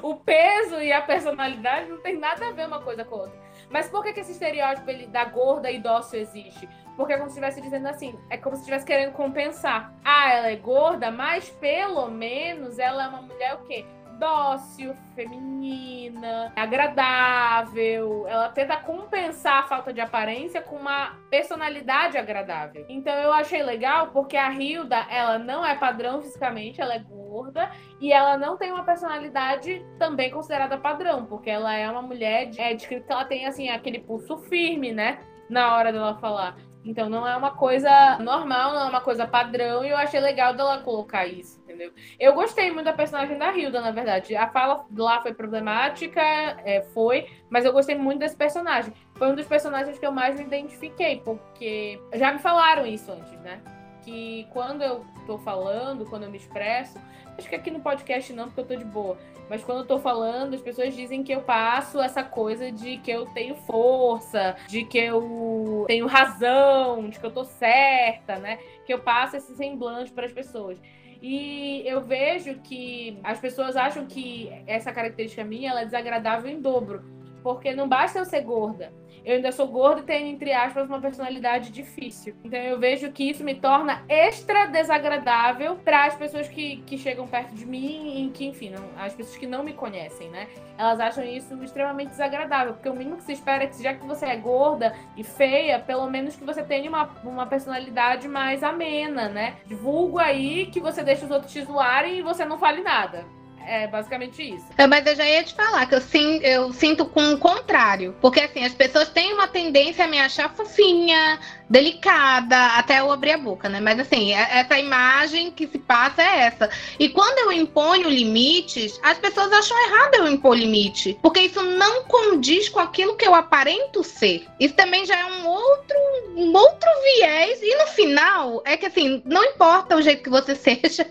O 0.01 0.15
peso 0.15 0.79
e 0.79 0.91
a 0.91 1.01
personalidade 1.01 1.89
não 1.89 1.97
tem 1.97 2.17
nada 2.17 2.47
a 2.47 2.51
ver 2.51 2.67
uma 2.67 2.81
coisa 2.81 3.03
com 3.03 3.15
a 3.15 3.19
outra. 3.23 3.46
Mas 3.69 3.89
por 3.89 4.03
que, 4.03 4.13
que 4.13 4.19
esse 4.21 4.31
estereótipo 4.31 4.89
ele, 4.89 5.07
da 5.07 5.25
gorda 5.25 5.69
e 5.69 5.79
dócil 5.79 6.19
existe? 6.19 6.67
Porque 6.95 7.13
é 7.13 7.17
como 7.17 7.29
se 7.29 7.33
estivesse 7.33 7.61
dizendo 7.61 7.87
assim, 7.87 8.17
é 8.29 8.37
como 8.37 8.55
se 8.55 8.61
estivesse 8.61 8.85
querendo 8.85 9.13
compensar. 9.13 9.93
Ah, 10.03 10.33
ela 10.33 10.49
é 10.49 10.55
gorda, 10.55 11.11
mas 11.11 11.49
pelo 11.49 12.07
menos 12.07 12.79
ela 12.79 13.03
é 13.03 13.07
uma 13.07 13.21
mulher 13.21 13.55
o 13.55 13.63
quê? 13.65 13.85
Dócil, 14.17 14.95
feminina, 15.15 16.51
agradável. 16.55 18.25
Ela 18.27 18.49
tenta 18.49 18.77
compensar 18.77 19.59
a 19.59 19.67
falta 19.67 19.93
de 19.93 20.01
aparência 20.01 20.61
com 20.61 20.75
uma 20.75 21.15
personalidade 21.29 22.17
agradável. 22.17 22.85
Então 22.89 23.13
eu 23.13 23.31
achei 23.31 23.63
legal 23.63 24.07
porque 24.07 24.37
a 24.37 24.51
Hilda, 24.51 25.05
ela 25.09 25.37
não 25.39 25.65
é 25.65 25.75
padrão 25.75 26.21
fisicamente, 26.21 26.81
ela 26.81 26.95
é 26.95 26.99
gorda 26.99 27.69
e 27.99 28.11
ela 28.11 28.37
não 28.37 28.57
tem 28.57 28.71
uma 28.71 28.83
personalidade 28.83 29.85
também 29.97 30.31
considerada 30.31 30.77
padrão, 30.77 31.25
porque 31.25 31.49
ela 31.49 31.73
é 31.75 31.89
uma 31.89 32.01
mulher, 32.01 32.49
é 32.57 32.73
descrito 32.73 33.05
que 33.05 33.11
ela 33.11 33.25
tem 33.25 33.45
assim 33.45 33.69
aquele 33.69 33.99
pulso 33.99 34.37
firme, 34.37 34.91
né? 34.91 35.19
Na 35.49 35.75
hora 35.75 35.93
dela 35.93 36.17
falar. 36.17 36.57
Então 36.87 37.09
não 37.09 37.27
é 37.27 37.35
uma 37.35 37.51
coisa 37.51 38.17
normal, 38.19 38.73
não 38.73 38.81
é 38.81 38.89
uma 38.89 39.01
coisa 39.01 39.27
padrão, 39.27 39.83
e 39.83 39.89
eu 39.89 39.97
achei 39.97 40.21
legal 40.21 40.53
dela 40.53 40.77
colocar 40.79 41.27
isso, 41.27 41.59
entendeu? 41.59 41.91
Eu 42.17 42.33
gostei 42.33 42.71
muito 42.71 42.85
da 42.85 42.93
personagem 42.93 43.37
da 43.37 43.51
Hilda, 43.51 43.81
na 43.81 43.91
verdade. 43.91 44.37
A 44.37 44.47
fala 44.47 44.85
lá 44.95 45.21
foi 45.21 45.33
problemática, 45.33 46.21
é, 46.21 46.81
foi, 46.93 47.27
mas 47.49 47.65
eu 47.65 47.73
gostei 47.73 47.95
muito 47.95 48.19
desse 48.19 48.37
personagem. 48.37 48.93
Foi 49.15 49.27
um 49.27 49.35
dos 49.35 49.45
personagens 49.45 49.99
que 49.99 50.05
eu 50.05 50.13
mais 50.13 50.39
me 50.39 50.45
identifiquei, 50.45 51.21
porque 51.25 52.01
já 52.13 52.31
me 52.31 52.39
falaram 52.39 52.85
isso 52.85 53.11
antes, 53.11 53.37
né? 53.41 53.59
Que 54.03 54.47
quando 54.53 54.81
eu 54.81 55.05
tô 55.25 55.37
falando, 55.37 56.05
quando 56.05 56.23
eu 56.23 56.31
me 56.31 56.37
expresso, 56.37 56.97
acho 57.37 57.47
que 57.47 57.55
aqui 57.55 57.69
no 57.69 57.79
podcast 57.79 58.33
não, 58.33 58.45
porque 58.45 58.61
eu 58.61 58.65
tô 58.65 58.75
de 58.75 58.85
boa. 58.85 59.17
Mas 59.49 59.63
quando 59.63 59.79
eu 59.79 59.85
tô 59.85 59.97
falando, 59.99 60.53
as 60.53 60.61
pessoas 60.61 60.93
dizem 60.93 61.23
que 61.23 61.31
eu 61.31 61.41
passo 61.41 62.01
essa 62.01 62.23
coisa 62.23 62.71
de 62.71 62.97
que 62.97 63.11
eu 63.11 63.25
tenho 63.27 63.55
força, 63.55 64.57
de 64.67 64.83
que 64.83 64.97
eu 64.97 65.85
tenho 65.87 66.05
razão, 66.07 67.09
de 67.09 67.19
que 67.19 67.25
eu 67.25 67.31
tô 67.31 67.45
certa, 67.45 68.37
né? 68.37 68.59
Que 68.85 68.93
eu 68.93 68.99
passo 68.99 69.37
esse 69.37 69.55
semblante 69.55 70.11
para 70.11 70.25
as 70.25 70.33
pessoas. 70.33 70.81
E 71.21 71.81
eu 71.85 72.01
vejo 72.01 72.55
que 72.59 73.17
as 73.23 73.39
pessoas 73.39 73.75
acham 73.75 74.05
que 74.05 74.51
essa 74.67 74.91
característica 74.91 75.43
minha 75.43 75.71
ela 75.71 75.81
é 75.81 75.85
desagradável 75.85 76.51
em 76.51 76.61
dobro. 76.61 77.03
Porque 77.41 77.73
não 77.73 77.87
basta 77.87 78.19
eu 78.19 78.25
ser 78.25 78.41
gorda 78.41 78.91
eu 79.27 79.35
ainda 79.35 79.51
sou 79.51 79.67
gorda 79.67 79.99
e 79.99 80.03
tenho, 80.05 80.27
entre 80.27 80.53
aspas, 80.53 80.87
uma 80.87 81.01
personalidade 81.01 81.69
difícil. 81.69 82.33
Então 82.45 82.57
eu 82.57 82.79
vejo 82.79 83.11
que 83.11 83.29
isso 83.29 83.43
me 83.43 83.55
torna 83.55 84.01
extra 84.07 84.67
desagradável 84.67 85.75
para 85.75 86.05
as 86.05 86.15
pessoas 86.15 86.47
que, 86.47 86.77
que 86.85 86.97
chegam 86.97 87.27
perto 87.27 87.53
de 87.53 87.65
mim 87.65 88.25
e 88.25 88.29
que, 88.29 88.45
enfim, 88.45 88.69
não, 88.69 88.85
as 88.97 89.13
pessoas 89.13 89.35
que 89.35 89.45
não 89.45 89.65
me 89.65 89.73
conhecem, 89.73 90.29
né? 90.29 90.47
Elas 90.77 91.01
acham 91.01 91.25
isso 91.25 91.61
extremamente 91.61 92.11
desagradável, 92.11 92.75
porque 92.75 92.87
o 92.87 92.95
mínimo 92.95 93.17
que 93.17 93.23
se 93.23 93.33
espera 93.33 93.65
é 93.65 93.67
que, 93.67 93.83
já 93.83 93.93
que 93.93 94.05
você 94.05 94.27
é 94.27 94.37
gorda 94.37 94.95
e 95.17 95.25
feia, 95.25 95.77
pelo 95.77 96.09
menos 96.09 96.37
que 96.37 96.45
você 96.45 96.63
tenha 96.63 96.87
uma, 96.87 97.09
uma 97.25 97.45
personalidade 97.45 98.29
mais 98.29 98.63
amena, 98.63 99.27
né? 99.27 99.57
Divulgo 99.65 100.19
aí 100.19 100.67
que 100.67 100.79
você 100.79 101.03
deixa 101.03 101.25
os 101.25 101.31
outros 101.31 101.51
te 101.51 101.61
zoarem 101.63 102.19
e 102.19 102.21
você 102.21 102.45
não 102.45 102.57
fale 102.57 102.81
nada. 102.81 103.25
É 103.67 103.85
basicamente 103.85 104.41
isso. 104.41 104.65
É, 104.77 104.87
mas 104.87 105.05
eu 105.05 105.15
já 105.15 105.27
ia 105.27 105.43
te 105.43 105.53
falar 105.53 105.85
que 105.85 105.95
eu, 105.95 105.99
sim, 105.99 106.39
eu 106.41 106.71
sinto 106.71 107.05
com 107.05 107.33
o 107.33 107.37
contrário. 107.37 108.15
Porque 108.21 108.39
assim, 108.39 108.63
as 108.63 108.73
pessoas 108.73 109.09
têm 109.09 109.33
uma 109.33 109.47
tendência 109.47 110.05
a 110.05 110.07
me 110.07 110.17
achar 110.17 110.53
fofinha, 110.55 111.37
delicada, 111.69 112.77
até 112.77 112.99
eu 112.99 113.11
abrir 113.11 113.33
a 113.33 113.37
boca, 113.37 113.67
né? 113.67 113.81
Mas 113.81 113.99
assim, 113.99 114.33
é, 114.33 114.59
essa 114.59 114.79
imagem 114.79 115.51
que 115.51 115.67
se 115.67 115.77
passa 115.77 116.21
é 116.21 116.45
essa. 116.45 116.69
E 116.97 117.09
quando 117.09 117.39
eu 117.39 117.51
imponho 117.51 118.09
limites, 118.09 118.97
as 119.03 119.17
pessoas 119.17 119.51
acham 119.51 119.77
errado 119.87 120.15
eu 120.15 120.27
impor 120.29 120.57
limite. 120.57 121.17
Porque 121.21 121.41
isso 121.41 121.61
não 121.61 122.03
condiz 122.03 122.69
com 122.69 122.79
aquilo 122.79 123.17
que 123.17 123.27
eu 123.27 123.35
aparento 123.35 124.01
ser. 124.03 124.45
Isso 124.59 124.75
também 124.75 125.05
já 125.05 125.19
é 125.19 125.25
um 125.25 125.45
outro, 125.45 125.97
um 126.37 126.53
outro 126.55 126.89
viés. 127.03 127.59
E 127.61 127.75
no 127.75 127.87
final, 127.87 128.61
é 128.65 128.77
que 128.77 128.85
assim, 128.85 129.21
não 129.25 129.43
importa 129.43 129.97
o 129.97 130.01
jeito 130.01 130.23
que 130.23 130.29
você 130.29 130.55
seja 130.55 131.05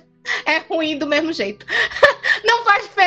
é 0.44 0.58
ruim 0.58 0.98
do 0.98 1.06
mesmo 1.06 1.32
jeito. 1.32 1.64
Não 2.44 2.64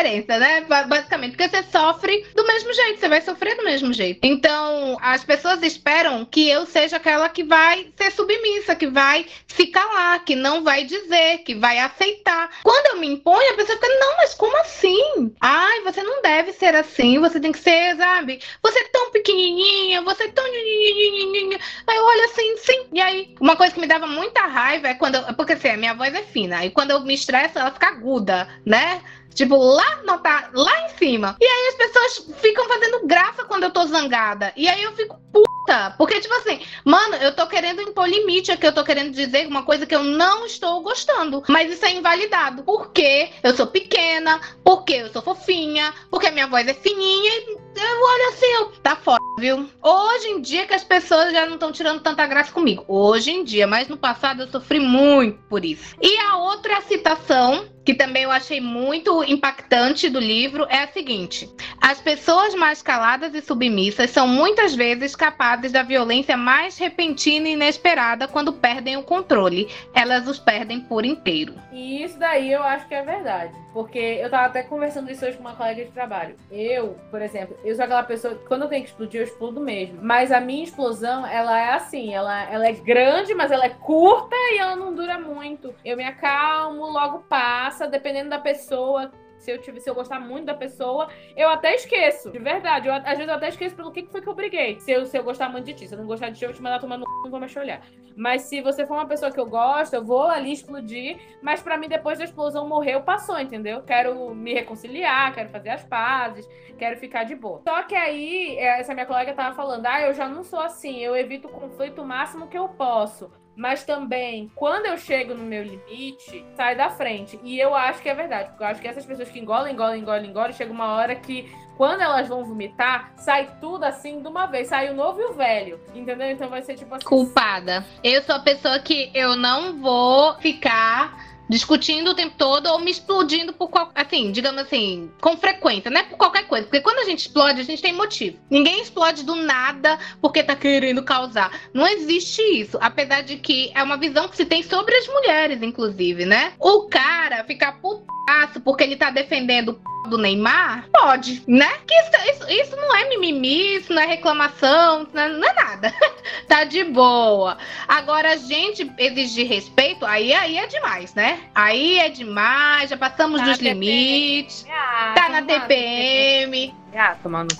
diferença, 0.09 0.37
né? 0.37 0.61
Basicamente, 0.61 1.35
porque 1.37 1.49
você 1.49 1.63
sofre 1.71 2.25
do 2.35 2.45
mesmo 2.45 2.73
jeito, 2.73 2.99
você 2.99 3.07
vai 3.07 3.21
sofrer 3.21 3.55
do 3.55 3.63
mesmo 3.63 3.93
jeito. 3.93 4.19
Então, 4.23 4.97
as 5.01 5.23
pessoas 5.23 5.61
esperam 5.61 6.25
que 6.25 6.49
eu 6.49 6.65
seja 6.65 6.97
aquela 6.97 7.29
que 7.29 7.43
vai 7.43 7.87
ser 7.95 8.11
submissa, 8.11 8.75
que 8.75 8.87
vai 8.87 9.25
ficar 9.47 9.85
lá, 9.85 10.19
que 10.19 10.35
não 10.35 10.63
vai 10.63 10.83
dizer, 10.83 11.39
que 11.39 11.55
vai 11.55 11.79
aceitar. 11.79 12.49
Quando 12.63 12.95
eu 12.95 12.99
me 12.99 13.07
imponho, 13.07 13.51
a 13.51 13.55
pessoa 13.55 13.77
fica, 13.77 13.99
não, 13.99 14.17
mas 14.17 14.33
como 14.33 14.57
assim? 14.57 15.33
Ai, 15.39 15.81
você 15.81 16.01
não 16.03 16.21
deve 16.21 16.53
ser 16.53 16.75
assim, 16.75 17.19
você 17.19 17.39
tem 17.39 17.51
que 17.51 17.59
ser, 17.59 17.95
sabe? 17.95 18.39
Você 18.63 18.79
é 18.79 18.89
tão 18.89 19.11
pequenininha, 19.11 20.01
você 20.01 20.23
é 20.23 20.27
tão. 20.29 20.45
Aí 20.45 21.95
eu 21.95 22.05
olho 22.05 22.25
assim, 22.25 22.57
sim. 22.57 22.85
E 22.93 23.01
aí, 23.01 23.35
uma 23.39 23.55
coisa 23.55 23.73
que 23.73 23.79
me 23.79 23.87
dava 23.87 24.07
muita 24.07 24.41
raiva 24.41 24.87
é 24.87 24.93
quando. 24.93 25.15
Eu... 25.15 25.33
Porque 25.33 25.53
assim, 25.53 25.69
a 25.69 25.77
minha 25.77 25.93
voz 25.93 26.13
é 26.13 26.23
fina. 26.23 26.65
E 26.65 26.71
quando 26.71 26.91
eu 26.91 27.01
me 27.01 27.13
estresso, 27.13 27.59
ela 27.59 27.71
fica 27.71 27.87
aguda, 27.87 28.47
né? 28.65 29.01
Tipo, 29.39 29.55
lá, 29.55 30.01
nota, 30.05 30.49
lá 30.53 30.85
em 30.85 30.97
cima. 30.97 31.37
E 31.39 31.45
aí 31.45 31.67
as 31.69 31.75
pessoas 31.75 32.29
ficam 32.41 32.67
fazendo 32.67 33.07
graça 33.07 33.45
quando 33.45 33.63
eu 33.63 33.71
tô 33.71 33.85
zangada. 33.85 34.51
E 34.53 34.67
aí 34.67 34.83
eu 34.83 34.91
fico 34.91 35.17
puta. 35.31 35.95
Porque, 35.97 36.19
tipo 36.19 36.33
assim, 36.33 36.59
mano, 36.83 37.15
eu 37.15 37.33
tô 37.33 37.47
querendo 37.47 37.81
impor 37.81 38.05
limite 38.05 38.51
aqui. 38.51 38.67
Eu 38.67 38.73
tô 38.73 38.83
querendo 38.83 39.11
dizer 39.11 39.47
uma 39.47 39.63
coisa 39.63 39.85
que 39.85 39.95
eu 39.95 40.03
não 40.03 40.45
estou 40.45 40.81
gostando. 40.81 41.41
Mas 41.47 41.71
isso 41.71 41.85
é 41.85 41.93
invalidado. 41.93 42.63
Porque 42.63 43.29
eu 43.41 43.55
sou 43.55 43.67
pequena, 43.67 44.41
porque 44.61 44.95
eu 44.95 45.13
sou 45.13 45.21
fofinha, 45.21 45.93
porque 46.11 46.29
minha 46.31 46.47
voz 46.47 46.67
é 46.67 46.73
fininha. 46.73 47.31
E 47.31 47.57
eu 47.81 48.03
olho 48.03 48.29
assim, 48.33 48.45
eu, 48.45 48.71
tá 48.83 48.97
foda, 48.97 49.23
viu? 49.37 49.69
Hoje 49.81 50.27
em 50.27 50.41
dia 50.41 50.67
que 50.67 50.73
as 50.73 50.83
pessoas 50.83 51.31
já 51.31 51.45
não 51.45 51.53
estão 51.53 51.71
tirando 51.71 52.01
tanta 52.01 52.27
graça 52.27 52.51
comigo. 52.51 52.83
Hoje 52.89 53.31
em 53.31 53.45
dia, 53.45 53.65
mas 53.65 53.87
no 53.87 53.95
passado 53.95 54.41
eu 54.41 54.49
sofri 54.49 54.81
muito 54.81 55.39
por 55.43 55.63
isso. 55.63 55.95
E 56.01 56.17
a 56.17 56.35
outra 56.35 56.81
citação 56.81 57.69
que 57.89 57.95
também 57.95 58.21
eu 58.21 58.29
achei 58.29 58.61
muito 58.61 59.23
impactante 59.23 60.11
do 60.11 60.19
livro 60.19 60.67
é 60.69 60.83
a 60.83 60.87
seguinte: 60.87 61.49
as 61.81 61.99
pessoas 61.99 62.53
mais 62.53 62.83
caladas 62.83 63.33
e 63.33 63.41
submissas 63.41 64.11
são 64.11 64.27
muitas 64.27 64.75
vezes 64.75 65.15
capazes 65.15 65.71
da 65.71 65.81
violência 65.81 66.37
mais 66.37 66.77
repentina 66.77 67.49
e 67.49 67.53
inesperada 67.53 68.27
quando 68.27 68.53
perdem 68.53 68.95
o 68.95 69.01
controle. 69.01 69.67
Elas 69.91 70.27
os 70.27 70.37
perdem 70.37 70.81
por 70.81 71.03
inteiro. 71.03 71.55
E 71.71 72.03
isso 72.03 72.19
daí 72.19 72.51
eu 72.51 72.61
acho 72.61 72.87
que 72.87 72.93
é 72.93 73.01
verdade. 73.01 73.53
Porque 73.73 73.97
eu 73.97 74.29
tava 74.29 74.47
até 74.47 74.63
conversando 74.63 75.11
isso 75.11 75.25
hoje 75.25 75.37
com 75.37 75.41
uma 75.41 75.55
colega 75.55 75.85
de 75.85 75.91
trabalho. 75.91 76.35
Eu, 76.51 76.97
por 77.09 77.21
exemplo, 77.21 77.57
eu 77.63 77.75
sou 77.75 77.85
aquela 77.85 78.03
pessoa 78.03 78.35
que 78.35 78.45
quando 78.45 78.63
eu 78.63 78.67
tenho 78.67 78.83
que 78.83 78.89
explodir, 78.89 79.21
eu 79.21 79.25
explodo 79.25 79.59
mesmo. 79.61 79.99
Mas 80.01 80.31
a 80.31 80.41
minha 80.41 80.63
explosão, 80.63 81.25
ela 81.25 81.59
é 81.59 81.73
assim, 81.73 82.13
ela, 82.13 82.51
ela 82.51 82.67
é 82.67 82.73
grande, 82.73 83.33
mas 83.33 83.51
ela 83.51 83.65
é 83.65 83.69
curta 83.69 84.35
e 84.35 84.57
ela 84.57 84.75
não 84.75 84.93
dura 84.93 85.19
muito. 85.19 85.73
Eu 85.85 85.95
me 85.95 86.03
acalmo, 86.03 86.87
logo 86.87 87.19
passa 87.29 87.78
dependendo 87.87 88.29
da 88.29 88.39
pessoa. 88.39 89.11
Se 89.37 89.51
eu, 89.51 89.57
tiver, 89.57 89.79
se 89.79 89.89
eu 89.89 89.95
gostar 89.95 90.19
muito 90.19 90.47
da 90.47 90.53
pessoa, 90.53 91.07
eu 91.35 91.49
até 91.49 91.73
esqueço. 91.73 92.29
De 92.29 92.39
verdade. 92.39 92.89
Eu, 92.89 92.93
às 92.93 93.03
vezes 93.03 93.27
eu 93.27 93.33
até 93.33 93.47
esqueço 93.47 93.75
pelo 93.75 93.91
que, 93.91 94.03
que 94.03 94.11
foi 94.11 94.21
que 94.21 94.27
eu 94.27 94.35
briguei. 94.35 94.77
Se 94.81 94.91
eu, 94.91 95.05
se 95.05 95.17
eu 95.17 95.23
gostar 95.23 95.47
muito 95.47 95.65
de 95.65 95.73
ti. 95.73 95.87
Se 95.87 95.95
eu 95.95 95.99
não 95.99 96.05
gostar 96.05 96.29
de 96.29 96.37
ti, 96.37 96.43
eu 96.43 96.49
vou 96.49 96.55
te 96.55 96.61
mandar 96.61 96.79
tomar 96.79 96.97
no 96.97 97.05
não 97.23 97.31
vou 97.31 97.39
mais 97.39 97.51
te 97.51 97.59
olhar. 97.59 97.81
Mas 98.15 98.43
se 98.43 98.61
você 98.61 98.85
for 98.85 98.95
uma 98.95 99.07
pessoa 99.07 99.31
que 99.31 99.39
eu 99.39 99.45
gosto, 99.45 99.93
eu 99.93 100.03
vou 100.03 100.23
ali 100.23 100.51
explodir. 100.51 101.17
Mas 101.41 101.61
para 101.61 101.77
mim, 101.77 101.87
depois 101.87 102.17
da 102.17 102.25
explosão 102.25 102.67
morreu, 102.67 103.01
passou, 103.01 103.39
entendeu? 103.39 103.81
Quero 103.83 104.33
me 104.35 104.53
reconciliar, 104.53 105.33
quero 105.33 105.49
fazer 105.49 105.69
as 105.69 105.83
pazes, 105.83 106.47
quero 106.77 106.97
ficar 106.97 107.23
de 107.23 107.35
boa. 107.35 107.61
Só 107.67 107.83
que 107.83 107.95
aí, 107.95 108.57
é, 108.57 108.79
essa 108.79 108.93
minha 108.93 109.05
colega 109.05 109.33
tava 109.33 109.55
falando, 109.55 109.85
ah, 109.85 110.01
eu 110.01 110.13
já 110.13 110.27
não 110.27 110.43
sou 110.43 110.59
assim, 110.59 110.99
eu 110.99 111.15
evito 111.15 111.47
o 111.47 111.51
conflito 111.51 112.01
o 112.01 112.05
máximo 112.05 112.47
que 112.47 112.57
eu 112.57 112.67
posso 112.69 113.31
mas 113.59 113.83
também, 113.83 114.49
quando 114.55 114.85
eu 114.85 114.97
chego 114.97 115.33
no 115.33 115.43
meu 115.43 115.61
limite, 115.61 116.45
sai 116.55 116.77
da 116.77 116.89
frente. 116.89 117.37
E 117.43 117.59
eu 117.59 117.75
acho 117.75 118.01
que 118.01 118.07
é 118.07 118.15
verdade, 118.15 118.47
porque 118.51 118.63
eu 118.63 118.67
acho 118.67 118.79
que 118.79 118.87
essas 118.87 119.05
pessoas 119.05 119.27
que 119.27 119.37
engolem, 119.37 119.73
engolem, 119.73 119.99
engolem, 119.99 120.29
engolem, 120.29 120.53
chega 120.53 120.71
uma 120.71 120.93
hora 120.93 121.13
que, 121.13 121.53
quando 121.75 121.99
elas 121.99 122.29
vão 122.29 122.45
vomitar, 122.45 123.11
sai 123.17 123.49
tudo 123.59 123.83
assim 123.83 124.21
de 124.21 124.29
uma 124.29 124.45
vez. 124.45 124.69
Sai 124.69 124.89
o 124.89 124.93
novo 124.95 125.19
e 125.19 125.25
o 125.25 125.33
velho, 125.33 125.77
entendeu? 125.93 126.31
Então 126.31 126.47
vai 126.47 126.61
ser 126.61 126.75
tipo 126.75 126.95
assim. 126.95 127.05
Culpada. 127.05 127.85
Eu 128.01 128.21
sou 128.23 128.35
a 128.35 128.39
pessoa 128.39 128.79
que 128.79 129.11
eu 129.13 129.35
não 129.35 129.81
vou 129.81 130.35
ficar 130.35 131.28
discutindo 131.49 132.11
o 132.11 132.13
tempo 132.13 132.35
todo 132.37 132.67
ou 132.67 132.79
me 132.79 132.91
explodindo 132.91 133.51
por 133.51 133.69
qual, 133.69 133.91
assim, 133.95 134.31
digamos 134.31 134.61
assim, 134.61 135.11
com 135.19 135.35
frequência, 135.35 135.89
não 135.89 135.99
é 135.99 136.03
por 136.03 136.17
qualquer 136.17 136.47
coisa, 136.47 136.67
porque 136.67 136.81
quando 136.81 136.99
a 136.99 137.05
gente 137.05 137.21
explode, 137.21 137.59
a 137.59 137.63
gente 137.63 137.81
tem 137.81 137.91
motivo. 137.91 138.37
Ninguém 138.49 138.81
explode 138.81 139.23
do 139.23 139.35
nada 139.35 139.97
porque 140.21 140.43
tá 140.43 140.55
querendo 140.55 141.03
causar. 141.03 141.51
Não 141.73 141.87
existe 141.87 142.41
isso, 142.41 142.77
apesar 142.79 143.21
de 143.21 143.37
que 143.37 143.71
é 143.73 143.81
uma 143.81 143.97
visão 143.97 144.29
que 144.29 144.37
se 144.37 144.45
tem 144.45 144.61
sobre 144.61 144.95
as 144.95 145.07
mulheres, 145.07 145.61
inclusive, 145.61 146.25
né? 146.25 146.53
O 146.59 146.87
cara 146.87 147.43
ficar 147.43 147.79
putaço 147.81 148.61
porque 148.63 148.83
ele 148.83 148.95
tá 148.95 149.09
defendendo 149.09 149.81
do 150.07 150.17
Neymar, 150.17 150.87
pode, 150.91 151.43
né? 151.47 151.69
Que 151.85 151.93
isso, 151.93 152.11
isso, 152.31 152.51
isso, 152.51 152.75
não 152.75 152.95
é 152.95 153.09
mimimi, 153.09 153.75
isso 153.75 153.93
não 153.93 154.01
é 154.01 154.05
reclamação, 154.05 155.07
não 155.13 155.21
é, 155.21 155.29
não 155.29 155.47
é 155.47 155.53
nada. 155.53 155.93
tá 156.47 156.63
de 156.63 156.83
boa. 156.83 157.57
Agora, 157.87 158.33
a 158.33 158.35
gente 158.35 158.91
exigir 158.97 159.47
respeito, 159.47 160.05
aí, 160.05 160.33
aí 160.33 160.57
é 160.57 160.67
demais, 160.67 161.13
né? 161.13 161.39
Aí 161.53 161.99
é 161.99 162.09
demais, 162.09 162.89
já 162.89 162.97
passamos 162.97 163.41
tá 163.41 163.47
dos 163.47 163.57
limites. 163.59 164.65
Ah, 164.69 165.13
tá 165.15 165.29
na 165.29 165.41
TPM. 165.41 166.73
Ah, 166.95 167.15
tomando 167.21 167.53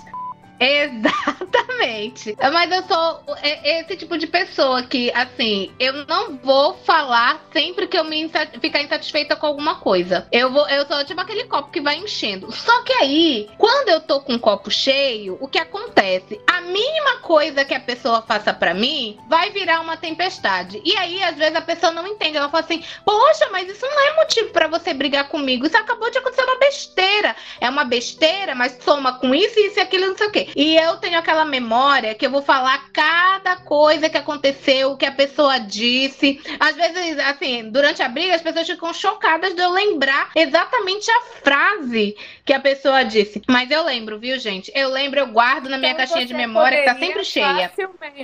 Exatamente. 1.80 2.36
Mas 2.52 2.72
eu 2.72 2.84
sou 2.84 3.24
esse 3.64 3.96
tipo 3.96 4.18
de 4.18 4.28
pessoa 4.28 4.84
que, 4.84 5.10
assim, 5.12 5.72
eu 5.80 6.06
não 6.06 6.36
vou 6.38 6.74
falar 6.86 7.42
sempre 7.54 7.88
que 7.88 7.98
eu 7.98 8.04
me 8.04 8.30
ficar 8.60 8.82
insatisfeita 8.82 9.36
com 9.36 9.48
alguma 9.48 9.76
coisa. 9.76 10.28
Eu 10.32 10.52
vou, 10.52 10.68
eu 10.68 10.86
sou 10.86 11.04
tipo 11.06 11.22
aquele 11.22 11.46
copo 11.46 11.72
que 11.72 11.80
vai 11.80 11.98
enchendo. 11.98 12.52
Só 12.52 12.84
que 12.84 12.92
aí, 12.94 13.50
quando 13.58 13.90
eu 13.90 14.02
tô 14.02 14.20
com 14.20 14.34
o 14.36 14.40
copo 14.40 14.70
cheio, 14.70 15.38
o 15.40 15.48
que 15.48 15.58
acontece? 15.58 16.40
A 16.46 16.62
mínima 16.62 17.18
coisa 17.22 17.64
que 17.64 17.74
a 17.74 17.80
pessoa 17.80 18.22
faça 18.22 18.54
para 18.54 18.74
mim 18.74 19.18
vai 19.30 19.52
virar 19.52 19.80
uma 19.80 19.96
tempestade. 19.96 20.82
E 20.84 20.96
aí, 20.98 21.24
às 21.24 21.38
vezes, 21.38 21.56
a 21.56 21.62
pessoa 21.62 21.92
não 21.92 22.06
entende. 22.06 22.38
Ela 22.38 22.50
fala 22.50 22.64
assim: 22.64 22.84
Poxa, 23.06 23.48
mas 23.52 23.70
isso 23.70 23.86
não 23.86 24.00
é 24.02 24.16
motivo 24.18 24.50
para 24.50 24.68
você 24.68 24.94
brigar 24.94 25.30
comigo. 25.30 25.66
Isso 25.66 25.78
acabou 25.78 26.12
de 26.12 26.18
acontecer 26.18 26.44
uma 26.44 26.60
besteira. 26.60 27.36
É 27.62 27.70
uma 27.70 27.86
besteira, 27.86 28.54
mas 28.54 28.78
soma 28.82 29.14
com 29.20 29.34
isso, 29.34 29.58
isso 29.60 29.80
e 29.80 29.82
aquilo, 29.82 30.08
não 30.08 30.18
sei 30.18 30.28
o 30.28 30.32
quê. 30.32 30.49
E 30.56 30.76
eu 30.78 30.98
tenho 30.98 31.18
aquela 31.18 31.46
memória 31.46 32.16
que 32.16 32.26
eu 32.26 32.32
vou 32.32 32.42
falar 32.42 32.90
cada 32.92 33.56
coisa 33.58 34.10
que 34.10 34.18
aconteceu, 34.18 34.98
que 34.98 35.06
a 35.06 35.12
pessoa 35.12 35.60
disse. 35.60 36.42
Às 36.60 36.76
vezes, 36.76 37.20
assim, 37.20 37.70
durante 37.70 38.02
a 38.02 38.10
briga, 38.10 38.36
as 38.36 38.42
pessoas 38.42 38.68
ficam 38.68 38.94
chocadas 38.94 39.54
de 39.54 39.62
eu 39.62 39.72
lembrar 39.72 40.32
exatamente 40.36 41.10
a 41.12 41.22
frase 41.44 42.16
que 42.46 42.54
a 42.54 42.60
pessoa 42.60 43.04
disse. 43.04 43.42
Mas 43.48 43.70
eu 43.72 43.84
lembro, 43.84 44.20
viu, 44.20 44.40
gente? 44.40 44.72
Eu 44.76 44.90
lembro, 44.90 45.20
eu 45.20 45.28
guardo 45.28 45.70
na 45.70 45.78
minha 45.78 45.92
então, 45.92 46.06
caixinha 46.06 46.26
de 46.26 46.34
memória 46.34 46.80
que 46.80 46.86
tá 46.86 46.96
sempre 46.96 47.24
cheia. 47.24 47.72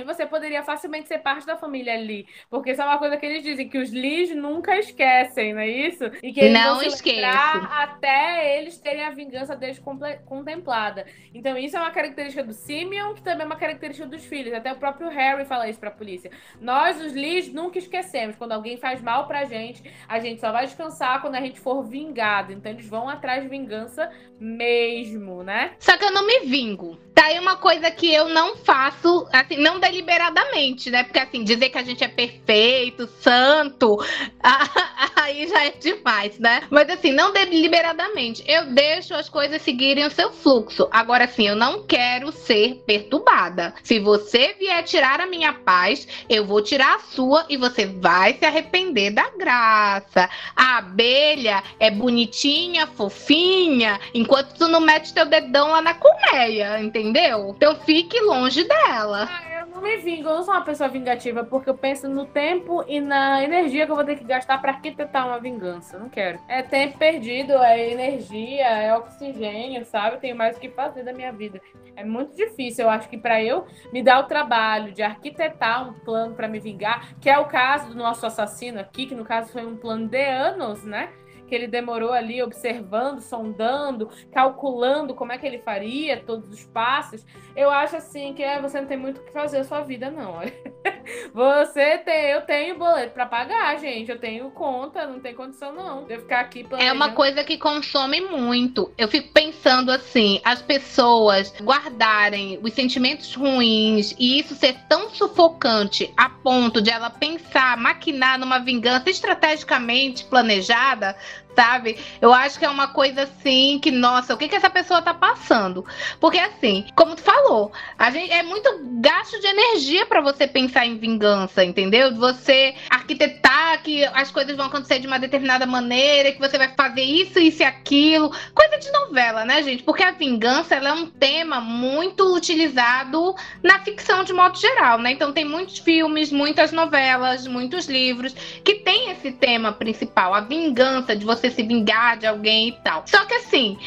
Você 0.04 0.26
poderia 0.26 0.62
facilmente 0.62 1.08
ser 1.08 1.18
parte 1.18 1.46
da 1.46 1.56
família 1.56 1.96
Lee. 1.96 2.26
Porque 2.50 2.72
isso 2.72 2.82
é 2.82 2.84
uma 2.84 2.98
coisa 2.98 3.16
que 3.16 3.26
eles 3.26 3.42
dizem, 3.42 3.68
que 3.68 3.78
os 3.78 3.92
Lees 3.92 4.34
nunca 4.34 4.78
esquecem, 4.78 5.54
não 5.54 5.60
é 5.60 5.68
isso? 5.68 6.04
E 6.22 6.32
que 6.32 6.40
eles 6.40 6.52
não 6.52 6.80
vão 6.80 6.90
se 6.90 7.24
até 7.24 8.58
eles 8.58 8.78
terem 8.78 9.04
a 9.04 9.10
vingança 9.10 9.54
deles 9.54 9.80
contemplada. 10.24 11.06
Então, 11.34 11.56
isso 11.56 11.76
é 11.76 11.80
uma 11.80 11.90
característica 11.90 12.15
característica 12.16 12.42
do 12.42 12.52
Simeon, 12.54 13.14
que 13.14 13.22
também 13.22 13.42
é 13.42 13.46
uma 13.46 13.56
característica 13.56 14.08
dos 14.08 14.24
filhos. 14.24 14.54
Até 14.54 14.72
o 14.72 14.76
próprio 14.76 15.08
Harry 15.10 15.44
fala 15.44 15.68
isso 15.68 15.78
pra 15.78 15.90
polícia. 15.90 16.30
Nós, 16.60 17.00
os 17.00 17.12
Lees, 17.12 17.52
nunca 17.52 17.78
esquecemos. 17.78 18.36
Quando 18.36 18.52
alguém 18.52 18.78
faz 18.78 19.02
mal 19.02 19.26
pra 19.26 19.44
gente, 19.44 19.82
a 20.08 20.18
gente 20.18 20.40
só 20.40 20.50
vai 20.50 20.64
descansar 20.64 21.20
quando 21.20 21.34
a 21.34 21.40
gente 21.40 21.60
for 21.60 21.82
vingado. 21.82 22.52
Então 22.52 22.72
eles 22.72 22.88
vão 22.88 23.08
atrás 23.08 23.42
de 23.42 23.48
vingança 23.48 24.10
mesmo, 24.38 25.42
né? 25.42 25.72
Só 25.78 25.96
que 25.96 26.04
eu 26.04 26.12
não 26.12 26.26
me 26.26 26.40
vingo. 26.40 26.98
Tá 27.16 27.26
aí 27.28 27.38
uma 27.38 27.56
coisa 27.56 27.90
que 27.90 28.12
eu 28.12 28.28
não 28.28 28.56
faço, 28.58 29.26
assim, 29.32 29.56
não 29.56 29.80
deliberadamente, 29.80 30.90
né? 30.90 31.02
Porque 31.02 31.18
assim, 31.18 31.42
dizer 31.42 31.70
que 31.70 31.78
a 31.78 31.82
gente 31.82 32.04
é 32.04 32.08
perfeito, 32.08 33.08
santo, 33.20 33.98
aí 35.16 35.48
já 35.48 35.64
é 35.64 35.70
demais, 35.70 36.38
né? 36.38 36.64
Mas 36.68 36.90
assim, 36.90 37.12
não 37.12 37.32
deliberadamente. 37.32 38.44
Eu 38.46 38.66
deixo 38.66 39.14
as 39.14 39.30
coisas 39.30 39.62
seguirem 39.62 40.04
o 40.04 40.10
seu 40.10 40.30
fluxo. 40.30 40.88
Agora, 40.90 41.24
assim, 41.24 41.48
eu 41.48 41.56
não 41.56 41.84
quero 41.84 42.30
ser 42.30 42.82
perturbada. 42.86 43.74
Se 43.82 43.98
você 43.98 44.54
vier 44.58 44.84
tirar 44.84 45.18
a 45.18 45.26
minha 45.26 45.54
paz, 45.54 46.06
eu 46.28 46.44
vou 46.44 46.60
tirar 46.60 46.96
a 46.96 47.00
sua 47.00 47.46
e 47.48 47.56
você 47.56 47.86
vai 47.86 48.34
se 48.34 48.44
arrepender 48.44 49.10
da 49.10 49.30
graça. 49.30 50.28
A 50.54 50.76
abelha 50.76 51.62
é 51.80 51.90
bonitinha, 51.90 52.86
fofinha, 52.86 53.98
enquanto 54.26 54.54
tu 54.54 54.66
não 54.66 54.80
mete 54.80 55.14
teu 55.14 55.24
dedão 55.24 55.70
lá 55.70 55.80
na 55.80 55.94
colmeia, 55.94 56.80
entendeu? 56.80 57.54
Então 57.56 57.76
fique 57.76 58.20
longe 58.20 58.64
dela. 58.64 59.28
Ah, 59.30 59.60
eu 59.60 59.66
não 59.68 59.80
me 59.80 59.96
vingo, 59.98 60.28
eu 60.28 60.34
não 60.34 60.42
sou 60.42 60.52
uma 60.52 60.64
pessoa 60.64 60.88
vingativa, 60.88 61.44
porque 61.44 61.70
eu 61.70 61.74
penso 61.76 62.08
no 62.08 62.26
tempo 62.26 62.84
e 62.88 63.00
na 63.00 63.44
energia 63.44 63.86
que 63.86 63.92
eu 63.92 63.96
vou 63.96 64.04
ter 64.04 64.16
que 64.16 64.24
gastar 64.24 64.60
pra 64.60 64.72
arquitetar 64.72 65.28
uma 65.28 65.38
vingança. 65.38 65.96
Não 65.96 66.08
quero. 66.08 66.40
É 66.48 66.60
tempo 66.60 66.98
perdido, 66.98 67.52
é 67.52 67.88
energia, 67.88 68.66
é 68.66 68.96
oxigênio, 68.96 69.84
sabe? 69.84 70.16
Eu 70.16 70.20
tenho 70.20 70.36
mais 70.36 70.56
o 70.56 70.60
que 70.60 70.70
fazer 70.70 71.04
da 71.04 71.12
minha 71.12 71.30
vida. 71.30 71.60
É 71.94 72.04
muito 72.04 72.36
difícil, 72.36 72.84
eu 72.84 72.90
acho 72.90 73.08
que 73.08 73.16
para 73.16 73.40
eu 73.42 73.64
me 73.92 74.02
dar 74.02 74.18
o 74.18 74.24
trabalho 74.24 74.92
de 74.92 75.02
arquitetar 75.02 75.88
um 75.88 75.92
plano 76.00 76.34
para 76.34 76.48
me 76.48 76.58
vingar, 76.58 77.14
que 77.20 77.30
é 77.30 77.38
o 77.38 77.44
caso 77.44 77.90
do 77.90 77.94
nosso 77.94 78.26
assassino 78.26 78.80
aqui, 78.80 79.06
que 79.06 79.14
no 79.14 79.24
caso 79.24 79.52
foi 79.52 79.64
um 79.64 79.76
plano 79.76 80.08
de 80.08 80.24
anos, 80.24 80.82
né? 80.82 81.10
Que 81.46 81.54
ele 81.54 81.66
demorou 81.66 82.12
ali 82.12 82.42
observando, 82.42 83.20
sondando, 83.20 84.08
calculando 84.32 85.14
como 85.14 85.32
é 85.32 85.38
que 85.38 85.46
ele 85.46 85.58
faria 85.58 86.20
todos 86.20 86.50
os 86.50 86.64
passos. 86.66 87.24
Eu 87.54 87.70
acho 87.70 87.96
assim 87.96 88.34
que 88.34 88.42
é, 88.42 88.60
você 88.60 88.80
não 88.80 88.88
tem 88.88 88.96
muito 88.96 89.20
o 89.20 89.24
que 89.24 89.32
fazer 89.32 89.58
a 89.58 89.64
sua 89.64 89.82
vida, 89.82 90.10
não. 90.10 90.40
Você 91.32 91.98
tem, 91.98 92.30
eu 92.30 92.42
tenho 92.42 92.78
boleto 92.78 93.12
para 93.12 93.26
pagar, 93.26 93.78
gente. 93.78 94.10
Eu 94.10 94.18
tenho 94.18 94.50
conta, 94.50 95.06
não 95.06 95.20
tem 95.20 95.34
condição, 95.34 95.72
não. 95.72 96.04
De 96.04 96.14
eu 96.14 96.20
ficar 96.20 96.40
aqui 96.40 96.64
planejando. 96.64 96.90
É 96.90 96.92
uma 96.92 97.12
coisa 97.12 97.44
que 97.44 97.58
consome 97.58 98.20
muito. 98.20 98.90
Eu 98.96 99.08
fico 99.08 99.32
pensando 99.32 99.90
assim, 99.90 100.40
as 100.44 100.62
pessoas 100.62 101.52
guardarem 101.60 102.58
os 102.62 102.72
sentimentos 102.72 103.34
ruins 103.34 104.14
e 104.18 104.38
isso 104.38 104.54
ser 104.54 104.76
tão 104.88 105.10
sufocante 105.10 106.12
a 106.16 106.28
ponto 106.28 106.80
de 106.80 106.90
ela 106.90 107.10
pensar, 107.10 107.76
maquinar 107.76 108.38
numa 108.38 108.58
vingança 108.58 109.10
estrategicamente 109.10 110.24
planejada, 110.24 111.16
sabe? 111.56 111.96
Eu 112.20 112.32
acho 112.32 112.58
que 112.58 112.64
é 112.64 112.68
uma 112.68 112.88
coisa 112.88 113.22
assim 113.22 113.78
que, 113.82 113.90
nossa, 113.90 114.34
o 114.34 114.36
que, 114.36 114.46
que 114.46 114.54
essa 114.54 114.68
pessoa 114.68 115.00
tá 115.00 115.14
passando? 115.14 115.84
Porque 116.20 116.38
assim, 116.38 116.86
como 116.94 117.16
tu 117.16 117.22
falou, 117.22 117.72
a 117.98 118.10
gente 118.10 118.30
é 118.30 118.42
muito 118.42 118.68
gasto 119.00 119.40
de 119.40 119.46
energia 119.46 120.04
para 120.04 120.20
você 120.20 120.46
pensar 120.46 120.86
em 120.86 120.98
vingança, 120.98 121.64
entendeu? 121.64 122.14
Você 122.14 122.74
arquitetar 122.90 123.82
que 123.82 124.04
as 124.04 124.30
coisas 124.30 124.56
vão 124.56 124.66
acontecer 124.66 124.98
de 124.98 125.06
uma 125.06 125.18
determinada 125.18 125.66
maneira, 125.66 126.32
que 126.32 126.38
você 126.38 126.58
vai 126.58 126.68
fazer 126.76 127.02
isso, 127.02 127.38
isso 127.38 127.62
e 127.62 127.64
aquilo, 127.64 128.30
coisa 128.54 128.78
de 128.78 128.90
novela, 128.92 129.44
né, 129.44 129.62
gente? 129.62 129.82
Porque 129.82 130.02
a 130.02 130.10
vingança 130.10 130.74
ela 130.74 130.90
é 130.90 130.92
um 130.92 131.06
tema 131.06 131.60
muito 131.60 132.34
utilizado 132.34 133.34
na 133.62 133.78
ficção 133.80 134.24
de 134.24 134.32
modo 134.32 134.58
geral, 134.58 134.98
né? 134.98 135.12
Então 135.12 135.32
tem 135.32 135.44
muitos 135.44 135.78
filmes, 135.78 136.30
muitas 136.30 136.70
novelas, 136.70 137.46
muitos 137.46 137.86
livros 137.86 138.34
que 138.62 138.74
tem 138.74 139.10
esse 139.10 139.32
tema 139.32 139.72
principal, 139.72 140.34
a 140.34 140.40
vingança 140.40 141.16
de 141.16 141.24
você 141.24 141.45
você 141.50 141.56
se 141.56 141.62
vingar 141.62 142.16
de 142.16 142.26
alguém 142.26 142.68
e 142.68 142.72
tal. 142.72 143.02
Só 143.06 143.24
que 143.24 143.34
assim, 143.34 143.78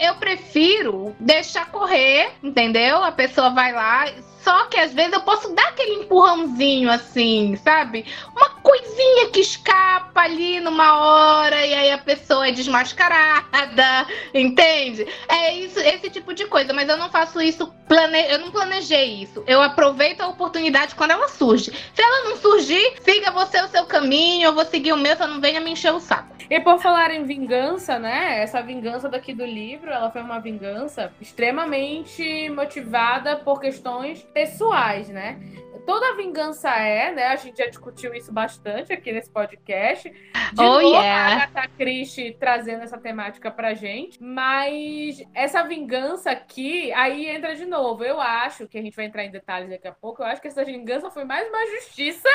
eu 0.00 0.14
prefiro 0.16 1.14
deixar 1.20 1.70
correr, 1.70 2.32
entendeu? 2.42 3.02
A 3.02 3.12
pessoa 3.12 3.50
vai 3.50 3.72
lá, 3.72 4.06
só 4.42 4.66
que 4.66 4.78
às 4.78 4.92
vezes 4.92 5.12
eu 5.12 5.20
posso 5.20 5.52
dar 5.54 5.68
aquele 5.68 5.94
empurrãozinho 6.02 6.90
assim, 6.90 7.56
sabe? 7.56 8.04
Uma 8.36 8.50
coisinha 8.50 9.28
que 9.30 9.40
escapa 9.40 10.22
ali 10.22 10.60
numa 10.60 10.98
hora 10.98 11.66
e 11.66 11.74
aí 11.74 11.90
a 11.90 11.98
pessoa 11.98 12.48
é 12.48 12.52
desmascarada, 12.52 14.06
entende? 14.34 15.06
É 15.28 15.54
isso, 15.54 15.78
esse 15.80 16.10
tipo 16.10 16.34
de 16.34 16.46
coisa, 16.46 16.72
mas 16.72 16.88
eu 16.88 16.96
não 16.96 17.10
faço 17.10 17.40
isso, 17.40 17.66
plane... 17.88 18.30
eu 18.30 18.38
não 18.38 18.50
planejei 18.50 19.22
isso. 19.22 19.42
Eu 19.46 19.62
aproveito 19.62 20.20
a 20.20 20.28
oportunidade 20.28 20.94
quando 20.94 21.12
ela 21.12 21.28
surge. 21.28 21.72
Se 21.94 22.02
ela 22.02 22.24
não 22.24 22.36
surgir, 22.36 22.94
siga 23.02 23.30
você 23.30 23.60
o 23.60 23.68
seu 23.68 23.86
caminho, 23.86 24.46
eu 24.46 24.54
vou 24.54 24.64
seguir 24.64 24.92
o 24.92 24.96
meu, 24.96 25.16
só 25.16 25.26
não 25.26 25.40
venha 25.40 25.60
me 25.60 25.70
encher 25.70 25.92
o 25.92 26.00
saco. 26.00 26.38
E 26.50 26.58
por 26.60 26.78
falar 26.78 27.10
em 27.10 27.24
vingança, 27.24 27.98
né? 27.98 28.40
Essa 28.42 28.62
vingança 28.62 29.06
daqui 29.06 29.34
do 29.34 29.44
livro, 29.44 29.90
ela 29.90 30.10
foi 30.10 30.22
uma 30.22 30.40
vingança 30.40 31.12
extremamente 31.20 32.48
motivada 32.48 33.36
por 33.36 33.60
questões 33.60 34.26
pessoais, 34.32 35.08
né? 35.08 35.38
Toda 35.86 36.16
vingança 36.16 36.68
é, 36.68 37.12
né? 37.12 37.28
A 37.28 37.36
gente 37.36 37.56
já 37.56 37.66
discutiu 37.66 38.12
isso 38.12 38.30
bastante 38.30 38.92
aqui 38.92 39.10
nesse 39.10 39.30
podcast. 39.30 40.10
De 40.10 40.60
oh, 40.60 40.62
novo, 40.62 40.80
yeah. 40.80 41.32
a 41.32 41.44
Agatha 41.44 41.68
Christie 41.78 42.36
trazendo 42.38 42.82
essa 42.82 42.98
temática 42.98 43.50
pra 43.50 43.72
gente. 43.72 44.22
Mas 44.22 45.22
essa 45.32 45.62
vingança 45.62 46.30
aqui, 46.30 46.92
aí 46.92 47.26
entra 47.28 47.56
de 47.56 47.64
novo. 47.64 48.04
Eu 48.04 48.20
acho 48.20 48.68
que 48.68 48.76
a 48.76 48.82
gente 48.82 48.96
vai 48.96 49.06
entrar 49.06 49.24
em 49.24 49.30
detalhes 49.30 49.70
daqui 49.70 49.88
a 49.88 49.92
pouco. 49.92 50.22
Eu 50.22 50.26
acho 50.26 50.42
que 50.42 50.48
essa 50.48 50.62
vingança 50.62 51.10
foi 51.10 51.24
mais 51.24 51.48
uma 51.48 51.66
justiça 51.66 52.28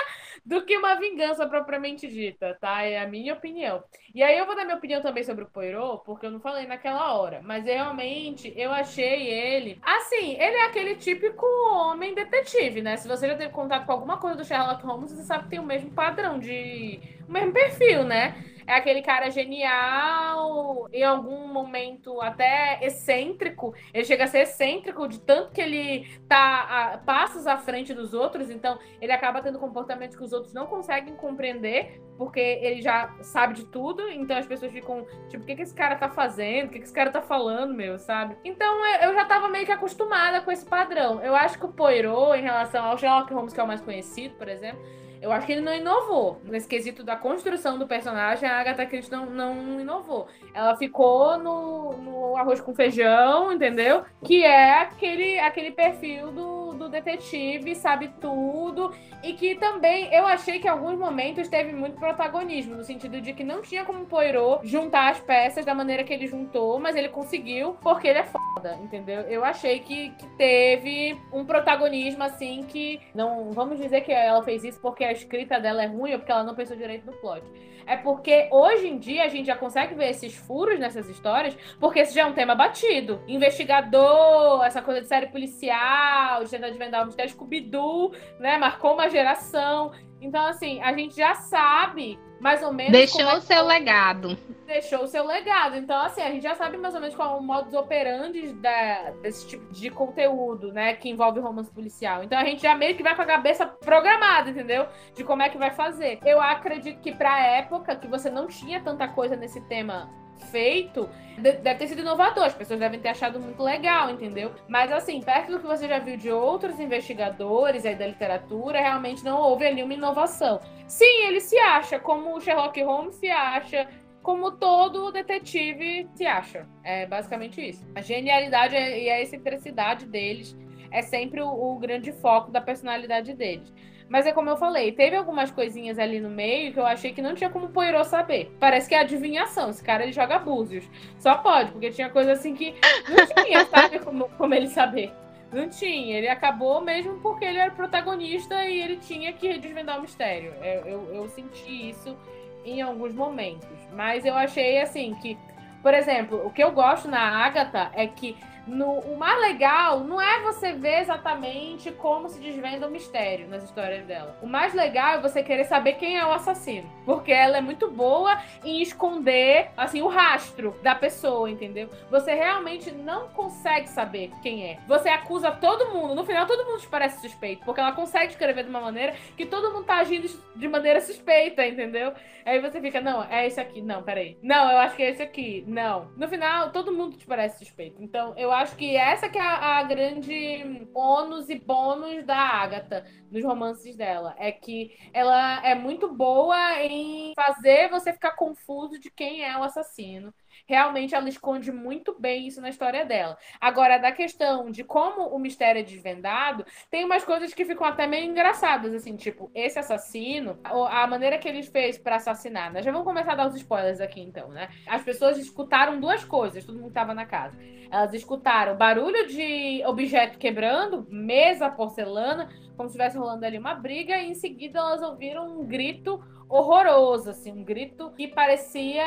do 0.43 0.65
que 0.65 0.75
uma 0.75 0.95
vingança 0.95 1.47
propriamente 1.47 2.07
dita, 2.07 2.57
tá? 2.59 2.81
É 2.81 2.99
a 2.99 3.07
minha 3.07 3.33
opinião. 3.33 3.83
E 4.13 4.21
aí 4.21 4.37
eu 4.37 4.45
vou 4.45 4.55
dar 4.55 4.63
minha 4.63 4.77
opinião 4.77 5.01
também 5.01 5.23
sobre 5.23 5.43
o 5.43 5.47
Poirot, 5.47 6.03
porque 6.05 6.27
eu 6.27 6.31
não 6.31 6.39
falei 6.39 6.67
naquela 6.67 7.13
hora. 7.15 7.41
Mas 7.43 7.65
realmente 7.65 8.53
eu 8.55 8.71
achei 8.71 9.27
ele. 9.27 9.79
Assim, 9.81 10.33
ele 10.33 10.55
é 10.55 10.65
aquele 10.67 10.95
típico 10.95 11.45
homem 11.71 12.13
detetive, 12.13 12.81
né? 12.81 12.95
Se 12.95 13.07
você 13.07 13.27
já 13.27 13.35
teve 13.35 13.51
contato 13.51 13.85
com 13.87 13.91
alguma 13.91 14.17
coisa 14.17 14.37
do 14.37 14.45
Sherlock 14.45 14.85
Holmes, 14.85 15.11
você 15.11 15.23
sabe 15.23 15.45
que 15.45 15.49
tem 15.49 15.59
o 15.59 15.65
mesmo 15.65 15.89
padrão 15.91 16.37
de. 16.37 16.99
o 17.27 17.31
mesmo 17.31 17.51
perfil, 17.51 18.03
né? 18.03 18.35
É 18.65 18.73
aquele 18.73 19.01
cara 19.01 19.29
genial, 19.29 20.87
em 20.91 21.03
algum 21.03 21.47
momento 21.47 22.21
até 22.21 22.79
excêntrico. 22.81 23.73
Ele 23.93 24.05
chega 24.05 24.25
a 24.25 24.27
ser 24.27 24.39
excêntrico 24.39 25.07
de 25.07 25.19
tanto 25.19 25.51
que 25.51 25.61
ele 25.61 26.07
tá 26.27 26.93
a 26.93 26.97
passos 26.97 27.47
à 27.47 27.57
frente 27.57 27.93
dos 27.93 28.13
outros, 28.13 28.49
então 28.49 28.77
ele 29.01 29.11
acaba 29.11 29.41
tendo 29.41 29.59
comportamentos 29.59 30.15
que 30.15 30.23
os 30.23 30.33
outros 30.33 30.53
não 30.53 30.67
conseguem 30.67 31.15
compreender, 31.15 32.01
porque 32.17 32.39
ele 32.39 32.81
já 32.81 33.13
sabe 33.21 33.53
de 33.53 33.65
tudo, 33.65 34.07
então 34.09 34.37
as 34.37 34.45
pessoas 34.45 34.71
ficam, 34.71 35.05
tipo, 35.29 35.43
o 35.43 35.45
que, 35.45 35.55
que 35.55 35.61
esse 35.61 35.73
cara 35.73 35.95
tá 35.95 36.09
fazendo? 36.09 36.67
O 36.67 36.69
que, 36.69 36.79
que 36.79 36.85
esse 36.85 36.93
cara 36.93 37.11
tá 37.11 37.21
falando, 37.21 37.73
meu, 37.73 37.97
sabe? 37.97 38.37
Então 38.43 38.85
eu 39.01 39.13
já 39.13 39.25
tava 39.25 39.47
meio 39.49 39.65
que 39.65 39.71
acostumada 39.71 40.41
com 40.41 40.51
esse 40.51 40.65
padrão. 40.65 41.21
Eu 41.21 41.35
acho 41.35 41.57
que 41.57 41.65
o 41.65 41.69
Poirot, 41.69 42.37
em 42.37 42.41
relação 42.41 42.85
ao 42.85 42.97
Sherlock 42.97 43.33
Holmes, 43.33 43.53
que 43.53 43.59
é 43.59 43.63
o 43.63 43.67
mais 43.67 43.81
conhecido, 43.81 44.35
por 44.35 44.47
exemplo, 44.47 44.81
eu 45.23 45.31
acho 45.31 45.47
que 45.47 45.53
ele 45.53 45.61
não 45.61 45.73
inovou. 45.73 46.41
Nesse 46.43 46.67
quesito 46.67 47.01
da 47.01 47.15
construção 47.15 47.79
do 47.79 47.87
personagem, 47.87 48.47
a 48.47 48.59
Agatha 48.59 48.85
Christie 48.85 49.09
não, 49.09 49.25
não 49.25 49.79
inovou. 49.79 50.27
Ela 50.53 50.75
ficou 50.75 51.37
no, 51.37 51.93
no 51.93 52.35
arroz 52.35 52.59
com 52.59 52.75
feijão, 52.75 53.53
entendeu? 53.53 54.03
Que 54.21 54.43
é 54.43 54.81
aquele, 54.81 55.39
aquele 55.39 55.71
perfil 55.71 56.29
do, 56.33 56.73
do 56.73 56.89
detetive, 56.89 57.73
sabe 57.73 58.09
tudo. 58.19 58.93
E 59.23 59.31
que 59.31 59.55
também 59.55 60.13
eu 60.13 60.25
achei 60.25 60.59
que 60.59 60.67
em 60.67 60.69
alguns 60.69 60.99
momentos 60.99 61.47
teve 61.47 61.71
muito 61.71 61.97
protagonismo, 61.97 62.75
no 62.75 62.83
sentido 62.83 63.21
de 63.21 63.31
que 63.31 63.45
não 63.45 63.61
tinha 63.61 63.85
como 63.85 64.05
Poirot 64.05 64.67
juntar 64.67 65.11
as 65.11 65.21
peças 65.21 65.63
da 65.63 65.73
maneira 65.73 66.03
que 66.03 66.11
ele 66.11 66.27
juntou, 66.27 66.77
mas 66.79 66.97
ele 66.97 67.07
conseguiu 67.07 67.77
porque 67.81 68.09
ele 68.09 68.19
é 68.19 68.25
foda, 68.25 68.77
entendeu? 68.83 69.21
Eu 69.21 69.45
achei 69.45 69.79
que, 69.79 70.09
que 70.09 70.27
teve 70.35 71.17
um 71.31 71.45
protagonismo 71.45 72.23
assim 72.23 72.63
que. 72.67 72.99
Não 73.15 73.53
vamos 73.53 73.79
dizer 73.79 74.01
que 74.01 74.11
ela 74.11 74.43
fez 74.43 74.65
isso 74.65 74.81
porque 74.81 75.12
escrita 75.13 75.59
dela 75.59 75.83
é 75.83 75.87
ruim 75.87 76.13
ou 76.13 76.19
porque 76.19 76.31
ela 76.31 76.43
não 76.43 76.55
pensou 76.55 76.75
direito 76.75 77.05
no 77.05 77.13
plot. 77.13 77.43
É 77.85 77.97
porque 77.97 78.47
hoje 78.51 78.87
em 78.87 78.97
dia 78.97 79.23
a 79.23 79.27
gente 79.27 79.47
já 79.47 79.55
consegue 79.55 79.93
ver 79.95 80.09
esses 80.09 80.33
furos 80.35 80.79
nessas 80.79 81.09
histórias, 81.09 81.55
porque 81.79 81.99
esse 81.99 82.13
já 82.13 82.21
é 82.21 82.25
um 82.25 82.33
tema 82.33 82.55
batido. 82.55 83.21
Investigador, 83.27 84.63
essa 84.63 84.81
coisa 84.81 85.01
de 85.01 85.07
série 85.07 85.27
policial, 85.27 86.43
de 86.43 86.49
tentar 86.49 86.69
desvendar 86.69 87.03
o 87.03 87.07
mistério 87.07 87.31
Scooby-Doo, 87.31 88.13
né? 88.39 88.57
Marcou 88.57 88.93
uma 88.93 89.09
geração. 89.09 89.91
Então, 90.21 90.45
assim, 90.45 90.81
a 90.81 90.93
gente 90.93 91.15
já 91.15 91.35
sabe 91.35 92.17
mais 92.43 92.61
ou 92.61 92.73
menos. 92.73 92.91
Deixou 92.91 93.21
é 93.21 93.37
o 93.37 93.41
seu 93.41 93.65
legado. 93.65 94.37
deixou 94.67 95.03
o 95.03 95.07
seu 95.07 95.25
legado. 95.25 95.77
Então, 95.77 95.97
assim, 96.01 96.21
a 96.21 96.29
gente 96.29 96.43
já 96.43 96.53
sabe 96.55 96.75
mais 96.75 96.93
ou 96.93 96.99
menos 96.99 97.15
qual 97.15 97.37
é 97.37 97.39
o 97.39 97.41
modus 97.41 97.73
operandi 97.73 98.51
da, 98.53 99.11
desse 99.21 99.47
tipo 99.47 99.71
de 99.71 99.89
conteúdo, 99.89 100.73
né? 100.73 100.93
Que 100.93 101.09
envolve 101.09 101.39
romance 101.39 101.71
policial. 101.71 102.21
Então 102.21 102.37
a 102.37 102.43
gente 102.43 102.61
já 102.61 102.75
meio 102.75 102.97
que 102.97 103.01
vai 103.01 103.15
com 103.15 103.21
a 103.21 103.25
cabeça 103.25 103.65
programada, 103.65 104.49
entendeu? 104.49 104.85
De 105.15 105.23
como 105.23 105.41
é 105.41 105.47
que 105.47 105.57
vai 105.57 105.71
fazer. 105.71 106.19
Eu 106.25 106.41
acredito 106.41 106.99
que 106.99 107.13
pra 107.13 107.39
época 107.39 107.95
que 107.95 108.07
você 108.07 108.29
não 108.29 108.45
tinha 108.47 108.81
tanta 108.81 109.07
coisa 109.07 109.37
nesse 109.37 109.61
tema 109.61 110.09
feito, 110.43 111.09
deve 111.37 111.75
ter 111.75 111.87
sido 111.87 112.01
inovador. 112.01 112.45
As 112.45 112.53
pessoas 112.53 112.79
devem 112.79 112.99
ter 112.99 113.09
achado 113.09 113.39
muito 113.39 113.61
legal, 113.63 114.09
entendeu? 114.09 114.51
Mas 114.67 114.91
assim, 114.91 115.21
perto 115.21 115.53
do 115.53 115.59
que 115.59 115.67
você 115.67 115.87
já 115.87 115.99
viu 115.99 116.17
de 116.17 116.31
outros 116.31 116.79
investigadores 116.79 117.85
aí 117.85 117.95
da 117.95 118.07
literatura, 118.07 118.79
realmente 118.79 119.23
não 119.23 119.39
houve 119.39 119.65
ali 119.65 119.81
uma 119.81 119.93
inovação. 119.93 120.59
Sim, 120.87 121.25
ele 121.27 121.39
se 121.39 121.57
acha, 121.57 121.99
como 121.99 122.35
o 122.35 122.41
Sherlock 122.41 122.81
Holmes 122.83 123.15
se 123.15 123.29
acha, 123.29 123.87
como 124.23 124.51
todo 124.51 125.11
detetive 125.11 126.07
se 126.15 126.25
acha. 126.25 126.65
É 126.83 127.05
basicamente 127.05 127.61
isso. 127.61 127.85
A 127.93 128.01
genialidade 128.01 128.75
e 128.75 129.09
a 129.09 129.21
excentricidade 129.21 130.05
deles 130.05 130.57
é 130.89 131.01
sempre 131.01 131.41
o, 131.41 131.49
o, 131.49 131.77
grande 131.77 132.11
foco 132.13 132.51
da 132.51 132.61
personalidade 132.61 133.33
deles. 133.33 133.73
Mas 134.13 134.27
é 134.27 134.31
como 134.31 134.47
eu 134.47 134.55
falei, 134.55 134.91
teve 134.91 135.15
algumas 135.15 135.49
coisinhas 135.49 135.97
ali 135.97 136.19
no 136.19 136.29
meio 136.29 136.71
que 136.71 136.79
eu 136.79 136.85
achei 136.85 137.11
que 137.11 137.19
não 137.19 137.33
tinha 137.33 137.49
como 137.49 137.65
o 137.65 137.69
Poirot 137.69 138.05
saber. 138.05 138.55
Parece 138.59 138.87
que 138.87 138.93
é 138.93 138.99
adivinhação. 138.99 139.71
Esse 139.71 139.83
cara 139.83 140.03
ele 140.03 140.11
joga 140.11 140.37
búzios. 140.37 140.87
Só 141.17 141.33
pode, 141.39 141.71
porque 141.71 141.89
tinha 141.89 142.11
coisa 142.11 142.33
assim 142.33 142.53
que 142.53 142.75
não 143.09 143.43
tinha, 143.43 143.65
sabe, 143.73 143.97
como, 143.97 144.29
como 144.37 144.53
ele 144.53 144.67
saber. 144.67 145.11
Não 145.51 145.67
tinha. 145.67 146.15
Ele 146.15 146.27
acabou 146.27 146.79
mesmo 146.79 147.19
porque 147.21 147.43
ele 147.43 147.57
era 147.57 147.71
protagonista 147.71 148.63
e 148.67 148.83
ele 148.83 148.97
tinha 148.97 149.33
que 149.33 149.57
desvendar 149.57 149.97
o 149.97 150.03
mistério. 150.03 150.53
Eu, 150.61 150.85
eu, 150.85 151.15
eu 151.15 151.27
senti 151.29 151.89
isso 151.89 152.15
em 152.63 152.83
alguns 152.83 153.15
momentos. 153.15 153.67
Mas 153.93 154.23
eu 154.23 154.35
achei 154.35 154.79
assim 154.79 155.15
que, 155.23 155.35
por 155.81 155.95
exemplo, 155.95 156.45
o 156.45 156.51
que 156.51 156.63
eu 156.63 156.71
gosto 156.71 157.07
na 157.07 157.19
Agatha 157.19 157.89
é 157.95 158.05
que 158.05 158.37
no, 158.67 158.99
o 158.99 159.17
mais 159.17 159.39
legal 159.41 159.99
não 160.01 160.21
é 160.21 160.41
você 160.41 160.73
ver 160.73 161.01
exatamente 161.01 161.91
como 161.91 162.29
se 162.29 162.39
desvenda 162.39 162.87
o 162.87 162.91
mistério 162.91 163.47
nas 163.47 163.63
histórias 163.63 164.05
dela. 164.05 164.37
O 164.41 164.47
mais 164.47 164.73
legal 164.73 165.15
é 165.15 165.21
você 165.21 165.43
querer 165.43 165.65
saber 165.65 165.93
quem 165.93 166.17
é 166.17 166.25
o 166.25 166.31
assassino. 166.31 166.89
Porque 167.05 167.31
ela 167.31 167.57
é 167.57 167.61
muito 167.61 167.89
boa 167.91 168.39
em 168.63 168.81
esconder, 168.81 169.69
assim, 169.75 170.01
o 170.01 170.07
rastro 170.07 170.75
da 170.81 170.95
pessoa, 170.95 171.49
entendeu? 171.49 171.89
Você 172.09 172.33
realmente 172.33 172.91
não 172.91 173.27
consegue 173.29 173.89
saber 173.89 174.31
quem 174.41 174.65
é. 174.65 174.79
Você 174.87 175.09
acusa 175.09 175.51
todo 175.51 175.91
mundo. 175.91 176.15
No 176.15 176.25
final, 176.25 176.45
todo 176.45 176.65
mundo 176.65 176.79
te 176.79 176.87
parece 176.87 177.21
suspeito. 177.21 177.65
Porque 177.65 177.81
ela 177.81 177.91
consegue 177.91 178.31
escrever 178.31 178.63
de 178.63 178.69
uma 178.69 178.81
maneira 178.81 179.13
que 179.35 179.45
todo 179.45 179.73
mundo 179.73 179.85
tá 179.85 179.97
agindo 179.97 180.29
de 180.55 180.67
maneira 180.67 181.01
suspeita, 181.01 181.65
entendeu? 181.65 182.13
Aí 182.45 182.59
você 182.59 182.79
fica, 182.79 183.01
não, 183.01 183.23
é 183.23 183.47
esse 183.47 183.59
aqui. 183.59 183.81
Não, 183.81 184.03
peraí. 184.03 184.37
Não, 184.41 184.71
eu 184.71 184.77
acho 184.79 184.95
que 184.95 185.03
é 185.03 185.09
esse 185.09 185.21
aqui. 185.21 185.63
Não. 185.67 186.09
No 186.15 186.27
final, 186.27 186.71
todo 186.71 186.93
mundo 186.93 187.17
te 187.17 187.25
parece 187.25 187.59
suspeito. 187.59 188.01
Então, 188.01 188.33
eu 188.37 188.52
acho 188.53 188.75
que 188.75 188.95
essa 188.95 189.29
que 189.29 189.37
é 189.37 189.41
a, 189.41 189.79
a 189.79 189.83
grande 189.83 190.87
ônus 190.93 191.49
e 191.49 191.59
bônus 191.59 192.25
da 192.25 192.37
Agatha 192.37 193.05
nos 193.31 193.43
romances 193.43 193.95
dela. 193.95 194.35
É 194.37 194.51
que 194.51 194.95
ela 195.13 195.65
é 195.65 195.75
muito 195.75 196.13
boa 196.13 196.81
em 196.83 197.33
fazer 197.35 197.89
você 197.89 198.13
ficar 198.13 198.31
confuso 198.35 198.99
de 198.99 199.09
quem 199.11 199.43
é 199.43 199.57
o 199.57 199.63
assassino 199.63 200.33
realmente 200.65 201.13
ela 201.15 201.27
esconde 201.27 201.71
muito 201.71 202.15
bem 202.19 202.47
isso 202.47 202.61
na 202.61 202.69
história 202.69 203.05
dela. 203.05 203.37
Agora, 203.59 203.97
da 203.97 204.11
questão 204.11 204.71
de 204.71 204.83
como 204.83 205.27
o 205.27 205.39
mistério 205.39 205.79
é 205.79 205.83
desvendado, 205.83 206.65
tem 206.89 207.05
umas 207.05 207.23
coisas 207.23 207.53
que 207.53 207.65
ficam 207.65 207.85
até 207.85 208.07
meio 208.07 208.25
engraçadas, 208.25 208.93
assim, 208.93 209.15
tipo, 209.15 209.51
esse 209.53 209.79
assassino, 209.79 210.59
a 210.63 211.05
maneira 211.07 211.37
que 211.37 211.47
ele 211.47 211.63
fez 211.63 211.97
para 211.97 212.15
assassinar, 212.17 212.71
né? 212.71 212.81
Já 212.81 212.91
vamos 212.91 213.07
começar 213.07 213.33
a 213.33 213.35
dar 213.35 213.47
os 213.47 213.55
spoilers 213.55 214.01
aqui, 214.01 214.21
então, 214.21 214.49
né? 214.49 214.69
As 214.87 215.03
pessoas 215.03 215.37
escutaram 215.37 215.99
duas 215.99 216.23
coisas, 216.23 216.65
todo 216.65 216.77
mundo 216.77 216.89
que 216.89 216.93
tava 216.93 217.13
na 217.13 217.25
casa. 217.25 217.57
Elas 217.91 218.13
escutaram 218.13 218.75
barulho 218.75 219.27
de 219.27 219.83
objeto 219.85 220.39
quebrando, 220.39 221.05
mesa, 221.09 221.69
porcelana, 221.69 222.49
como 222.75 222.89
se 222.89 222.95
estivesse 222.95 223.17
rolando 223.17 223.45
ali 223.45 223.57
uma 223.57 223.75
briga, 223.75 224.17
e 224.17 224.31
em 224.31 224.33
seguida 224.33 224.79
elas 224.79 225.01
ouviram 225.01 225.59
um 225.59 225.65
grito 225.65 226.23
horroroso, 226.49 227.29
assim, 227.29 227.51
um 227.51 227.63
grito 227.63 228.11
que 228.11 228.27
parecia 228.27 229.05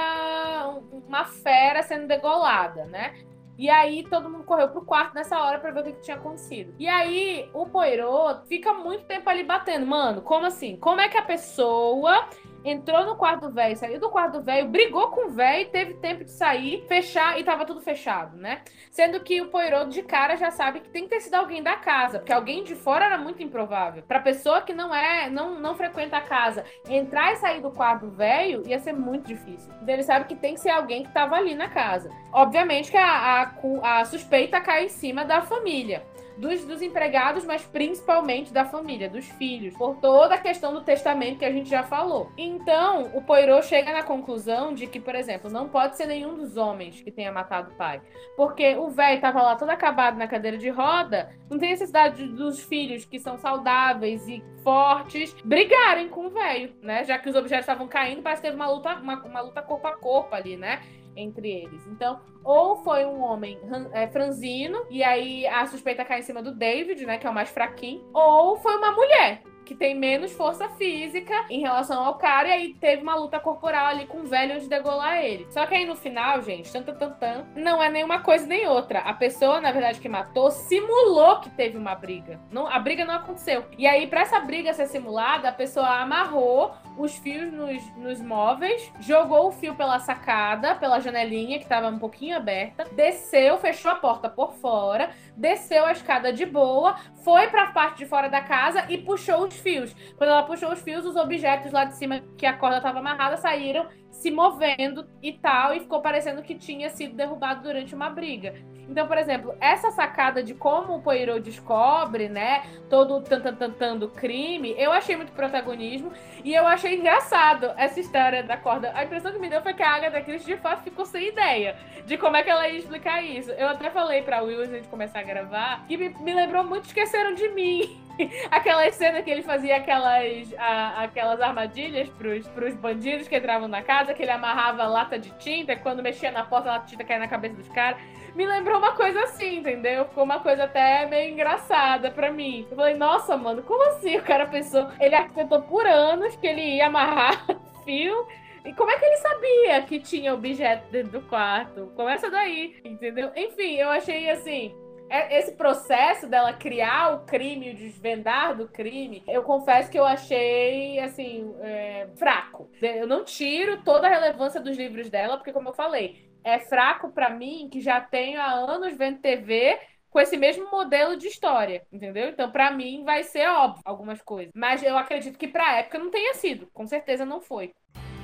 uma 1.09 1.25
fera 1.25 1.83
sendo 1.83 2.07
degolada, 2.07 2.85
né? 2.87 3.15
E 3.59 3.71
aí 3.71 4.03
todo 4.03 4.29
mundo 4.29 4.45
correu 4.45 4.69
pro 4.69 4.85
quarto 4.85 5.15
nessa 5.15 5.39
hora 5.43 5.59
para 5.59 5.71
ver 5.71 5.81
o 5.81 5.85
que, 5.85 5.93
que, 5.93 6.03
tinha 6.03 6.17
acontecido. 6.17 6.75
E 6.79 6.87
aí 6.87 7.49
o 7.55 7.67
Poirot 7.67 8.47
fica 8.47 8.75
muito 8.75 9.05
tempo 9.07 9.29
ali 9.31 9.43
batendo. 9.43 9.87
Mano, 9.87 10.21
como 10.21 10.45
assim? 10.45 10.77
Como 10.77 11.01
é 11.01 11.09
que 11.09 11.17
a 11.17 11.23
pessoa 11.23 12.29
entrou 12.67 13.07
no 13.07 13.17
quarto 13.17 13.49
do 13.49 13.55
velho, 13.55 13.77
saiu 13.77 14.01
do 14.01 14.11
quarto 14.11 14.39
do 14.39 14.43
velho, 14.43 14.69
brigou 14.69 15.09
com 15.11 15.29
o 15.29 15.31
velho, 15.31 15.69
teve 15.71 15.95
tempo 15.95 16.25
de 16.25 16.33
sair, 16.33 16.85
fechar 16.89 17.39
e 17.39 17.45
tava 17.45 17.65
tudo 17.65 17.81
fechado, 17.81 18.37
né? 18.37 18.63
Sendo 18.91 19.21
que 19.21 19.41
o 19.41 19.49
Poirot 19.49 19.91
de 19.91 20.03
cara 20.03 20.37
já 20.37 20.51
sabe 20.51 20.81
que 20.81 20.89
tem 20.89 21.05
que 21.05 21.11
ter 21.11 21.21
sido 21.21 21.35
alguém 21.35 21.63
da 21.63 21.77
casa, 21.77 22.19
porque 22.19 22.33
alguém 22.33 22.65
de 22.65 22.75
fora 22.75 23.05
era 23.05 23.19
muito 23.19 23.43
improvável. 23.43 24.03
Pra 24.03 24.19
pessoa 24.21 24.61
que 24.63 24.75
não 24.75 24.95
é, 24.95 25.31
não, 25.31 25.61
não 25.61 25.75
frequenta 25.75 26.17
a 26.17 26.21
casa, 26.21 26.65
entrar 26.89 27.33
e 27.33 27.37
sair 27.37 27.61
do 27.61 27.71
quarto 27.71 28.09
velho 28.09 28.63
ia 28.67 28.79
ser 28.79 28.93
muito 28.93 29.29
difícil. 29.29 29.73
Então 29.81 29.95
ele 29.95 30.03
sabe 30.03 30.27
que 30.27 30.35
tem 30.35 30.55
que 30.55 30.61
ser 30.61 30.71
alguém 30.71 31.05
que 31.05 31.13
tava 31.13 31.37
ali 31.37 31.55
na 31.55 31.69
casa. 31.69 32.11
Obviamente 32.33 32.91
que 32.91 32.97
a, 32.97 33.43
a, 33.83 34.01
a 34.01 34.05
suspeita 34.05 34.61
cai 34.61 34.87
em 34.87 34.89
cima 34.89 35.25
da 35.25 35.43
família 35.43 36.03
dos, 36.37 36.65
dos 36.65 36.83
empregados, 36.83 37.45
mas 37.45 37.65
principalmente 37.65 38.53
da 38.53 38.65
família, 38.65 39.09
dos 39.09 39.27
filhos, 39.33 39.77
por 39.77 39.97
toda 39.97 40.35
a 40.35 40.39
questão 40.39 40.73
do 40.73 40.83
testamento 40.83 41.39
que 41.39 41.45
a 41.45 41.53
gente 41.53 41.69
já 41.69 41.83
falou. 41.83 42.31
Então, 42.37 43.11
o 43.15 43.23
Poirot 43.23 43.67
chega 43.67 43.93
na 43.93 44.03
conclusão 44.03 44.75
de 44.75 44.87
que, 44.87 45.01
por 45.01 45.15
exemplo, 45.15 45.51
não 45.51 45.69
pode 45.69 45.97
ser 45.97 46.07
nenhum 46.07 46.37
dos 46.37 46.57
homens 46.57 47.01
que 47.01 47.11
tenha 47.11 47.33
matado 47.33 47.73
o 47.73 47.77
pai. 47.77 48.01
Porque 48.37 48.77
o 48.77 48.91
velho 48.91 49.17
estava 49.17 49.43
lá 49.43 49.57
todo 49.57 49.71
acabado 49.71 50.17
na 50.17 50.27
cadeira 50.27 50.59
de 50.59 50.69
roda, 50.69 51.31
não 51.51 51.59
tem 51.59 51.71
necessidade 51.71 52.27
dos 52.29 52.61
filhos 52.61 53.05
que 53.05 53.19
são 53.19 53.39
saudáveis 53.39 54.27
e 54.29 54.43
fortes 54.63 55.35
brigarem 55.45 56.09
com 56.09 56.27
o 56.27 56.31
velho, 56.31 56.75
né? 56.83 57.05
Já 57.05 57.19
que 57.19 57.29
os 57.29 57.37
objetos 57.37 57.63
estavam 57.63 57.87
caindo, 57.87 58.23
parece 58.23 58.43
que 58.43 58.49
teve 58.49 58.57
uma 58.57 58.71
luta, 58.71 58.95
uma, 58.97 59.23
uma 59.25 59.41
luta 59.41 59.63
corpo 59.63 59.87
a 59.87 59.97
corpo 59.97 60.35
ali, 60.35 60.57
né? 60.57 60.81
Entre 61.17 61.51
eles. 61.51 61.87
Então, 61.87 62.21
ou 62.45 62.77
foi 62.77 63.05
um 63.05 63.21
homem 63.23 63.59
é, 63.93 64.07
franzino, 64.09 64.87
e 64.91 65.03
aí 65.03 65.47
a 65.47 65.67
suspeita 65.67 66.05
cai 66.05 66.21
em 66.21 66.23
cima 66.23 66.43
do 66.43 66.55
David, 66.55 67.05
né, 67.07 67.19
que 67.19 67.27
é 67.27 67.31
o 67.31 67.35
mais 67.35 67.49
fraquinho, 67.49 68.05
ou 68.13 68.57
foi 68.59 68.77
uma 68.77 68.93
mulher, 68.93 69.43
que 69.67 69.75
tem 69.75 69.95
menos 69.95 70.33
força 70.33 70.69
física 70.71 71.35
em 71.51 71.61
relação 71.61 72.05
ao 72.05 72.15
cara, 72.15 72.49
e 72.49 72.53
aí 72.53 72.75
teve 72.75 73.03
uma 73.03 73.17
luta 73.17 73.39
corporal 73.41 73.87
ali 73.87 74.07
com 74.07 74.19
o 74.19 74.27
velho 74.27 74.61
de 74.61 74.69
degolar 74.69 75.19
ele. 75.19 75.47
Só 75.51 75.67
que 75.67 75.75
aí 75.75 75.85
no 75.85 75.97
final, 75.97 76.41
gente, 76.41 76.73
tan, 76.73 76.83
tan, 76.83 76.95
tan, 76.95 77.11
tan, 77.11 77.45
não 77.57 77.83
é 77.83 77.91
nenhuma 77.91 78.21
coisa 78.21 78.47
nem 78.47 78.67
outra. 78.67 79.01
A 79.01 79.13
pessoa, 79.13 79.61
na 79.61 79.73
verdade, 79.73 80.01
que 80.01 80.09
matou, 80.09 80.51
simulou 80.51 81.41
que 81.41 81.51
teve 81.51 81.77
uma 81.77 81.95
briga. 81.95 82.41
Não, 82.51 82.67
a 82.67 82.79
briga 82.79 83.05
não 83.05 83.15
aconteceu. 83.15 83.65
E 83.77 83.87
aí, 83.87 84.07
pra 84.07 84.21
essa 84.21 84.39
briga 84.39 84.73
ser 84.73 84.87
simulada, 84.87 85.49
a 85.49 85.53
pessoa 85.53 86.01
amarrou 86.01 86.73
os 86.97 87.17
fios 87.17 87.53
nos, 87.53 87.97
nos 87.97 88.21
móveis, 88.21 88.91
jogou 89.01 89.49
o 89.49 89.53
fio 89.53 89.75
pela 89.75 89.99
sacada, 89.99 90.75
pela 90.77 91.01
janelinha 91.01 91.59
que 91.59 91.67
tava 91.67 91.89
um 91.89 91.99
pouquinho 91.99 92.37
aberta, 92.37 92.85
desceu, 92.93 93.59
fechou 93.59 93.91
a 93.91 93.97
porta 93.97 94.29
por 94.29 94.55
fora, 94.55 95.11
desceu 95.37 95.85
a 95.85 95.93
escada 95.93 96.33
de 96.33 96.47
boa, 96.47 96.97
foi 97.23 97.49
para 97.49 97.65
a 97.65 97.73
parte 97.73 97.99
de 97.99 98.07
fora 98.07 98.29
da 98.29 98.41
casa 98.41 98.85
e 98.89 98.99
puxou 98.99 99.47
os 99.47 99.56
fios. 99.59 99.95
Quando 100.17 100.31
ela 100.31 100.43
puxou 100.43 100.73
os 100.73 100.81
fios, 100.81 101.05
os 101.05 101.17
objetos 101.17 101.73
lá 101.73 101.85
de 101.85 101.97
cima 101.97 102.23
que 102.37 102.47
a 102.47 102.53
corda 102.53 102.79
estava 102.79 102.99
amarrada 102.99 103.37
saíram 103.37 103.87
se 104.11 104.31
movendo 104.31 105.07
e 105.23 105.33
tal, 105.33 105.75
e 105.75 105.81
ficou 105.81 106.01
parecendo 106.01 106.43
que 106.43 106.55
tinha 106.55 106.89
sido 106.91 107.15
derrubado 107.15 107.63
durante 107.63 107.95
uma 107.95 108.09
briga. 108.09 108.55
Então, 108.89 109.07
por 109.07 109.19
exemplo, 109.19 109.55
essa 109.61 109.91
sacada 109.91 110.43
de 110.43 110.55
como 110.55 110.97
o 110.97 111.03
Poirot 111.03 111.41
descobre, 111.41 112.29
né, 112.29 112.65
todo 112.89 113.17
o 113.17 113.21
tantantantando 113.21 114.09
crime, 114.09 114.75
eu 114.79 114.93
achei 114.93 115.17
muito 115.17 115.33
protagonismo 115.33 116.13
e 116.45 116.55
eu 116.55 116.67
achei 116.67 116.97
engraçado 116.97 117.73
essa 117.77 117.99
história 117.99 118.43
da 118.43 118.57
corda. 118.57 118.93
A 118.95 119.05
impressão 119.05 119.33
que 119.33 119.39
me 119.39 119.49
deu 119.49 119.61
foi 119.61 119.75
que 119.75 119.83
a 119.83 119.95
Agatha 119.95 120.23
Christie 120.23 120.55
de 120.55 120.61
fato 120.61 120.83
ficou 120.83 121.05
sem 121.05 121.29
ideia 121.29 121.77
de 122.07 122.17
como 122.17 122.37
é 122.37 122.43
que 122.43 122.51
ela 122.51 122.69
ia 122.69 122.79
explicar 122.79 123.23
isso. 123.23 123.51
Eu 123.53 123.69
até 123.69 123.91
falei 123.91 124.23
pra 124.23 124.43
Will 124.43 124.63
antes 124.63 124.83
de 124.83 124.89
começar 124.89 125.21
a 125.21 125.25
gravar 125.25 125.85
que 125.87 125.97
me, 125.97 126.09
me 126.21 126.33
lembrou 126.33 126.63
muito 126.65 126.85
Esqueceram 126.85 127.35
de 127.35 127.49
Mim. 127.49 128.06
aquela 128.51 128.91
cena 128.91 129.23
que 129.23 129.31
ele 129.31 129.43
fazia 129.43 129.77
aquelas, 129.77 130.55
a, 130.59 131.05
aquelas 131.05 131.41
armadilhas 131.41 132.09
pros, 132.11 132.47
pros 132.49 132.75
bandidos 132.75 133.29
que 133.29 133.37
entravam 133.37 133.69
na 133.69 133.83
casa, 133.83 134.15
que 134.15 134.23
ele 134.23 134.31
amarrava 134.31 134.87
lata 134.87 135.19
de 135.19 135.31
tinta, 135.39 135.73
e 135.73 135.77
quando 135.77 136.03
mexia 136.03 136.31
na 136.31 136.45
porta, 136.45 136.69
a 136.69 136.73
lata 136.75 136.85
de 136.85 136.93
tinta 136.93 137.05
caía 137.05 137.21
na 137.21 137.29
cabeça 137.29 137.55
dos 137.55 137.69
caras. 137.69 138.01
Me 138.35 138.47
lembrou 138.47 138.79
uma 138.79 138.93
coisa 138.93 139.23
assim, 139.23 139.59
entendeu? 139.59 140.05
Ficou 140.07 140.25
uma 140.25 140.41
coisa 140.41 140.65
até 140.65 141.07
meio 141.07 141.33
engraçada 141.33 142.11
pra 142.11 142.31
mim. 142.31 142.67
Eu 142.71 142.77
falei, 142.77 142.95
nossa, 142.95 143.37
mano, 143.37 143.63
como 143.63 143.83
assim? 143.91 144.17
O 144.19 144.23
cara 144.23 144.47
pensou, 144.47 144.89
ele 145.01 145.15
arquitetou 145.15 145.63
por 145.63 145.87
anos 145.87 146.37
que 146.37 146.47
ele 146.47 146.77
ia 146.77 146.87
amarrar 146.87 147.47
fio. 147.85 148.27
E 148.65 148.75
como 148.75 148.91
é 148.91 148.99
que 148.99 149.05
ele 149.05 149.17
sabia 149.19 149.83
que 149.83 150.01
tinha 150.01 150.35
objeto 150.35 150.91
dentro 150.91 151.21
do 151.21 151.29
quarto? 151.29 151.93
Começa 151.95 152.29
daí, 152.29 152.77
entendeu? 152.85 153.31
Enfim, 153.37 153.77
eu 153.77 153.89
achei 153.89 154.29
assim 154.29 154.75
esse 155.09 155.53
processo 155.53 156.29
dela 156.29 156.53
criar 156.53 157.15
o 157.15 157.25
crime, 157.25 157.71
o 157.71 157.75
desvendar 157.75 158.57
do 158.57 158.69
crime, 158.69 159.23
eu 159.27 159.43
confesso 159.43 159.91
que 159.91 159.99
eu 159.99 160.05
achei, 160.05 160.99
assim, 161.01 161.55
é, 161.61 162.09
fraco. 162.17 162.71
Eu 162.81 163.07
não 163.07 163.25
tiro 163.25 163.83
toda 163.83 164.07
a 164.07 164.11
relevância 164.11 164.61
dos 164.61 164.77
livros 164.77 165.09
dela, 165.09 165.37
porque, 165.37 165.53
como 165.53 165.69
eu 165.69 165.75
falei, 165.75 166.31
é 166.45 166.59
fraco 166.59 167.11
para 167.11 167.31
mim, 167.31 167.69
que 167.71 167.81
já 167.81 168.01
tenho 168.01 168.41
há 168.41 168.51
anos 168.51 168.97
vendo 168.97 169.21
TV 169.21 169.79
com 170.11 170.21
esse 170.21 170.37
mesmo 170.37 170.71
modelo 170.71 171.17
de 171.17 171.27
história, 171.27 171.83
entendeu? 171.93 172.29
Então, 172.29 172.51
para 172.51 172.71
mim, 172.71 173.05
vai 173.05 173.23
ser 173.23 173.49
óbvio 173.49 173.83
algumas 173.85 174.23
coisas. 174.23 174.53
Mas 174.55 174.83
eu 174.83 174.97
acredito 174.97 175.39
que 175.39 175.49
pra 175.49 175.79
época 175.79 175.99
não 175.99 176.11
tenha 176.11 176.35
sido. 176.35 176.69
Com 176.73 176.87
certeza 176.87 177.27
não 177.27 177.41
foi. 177.41 177.73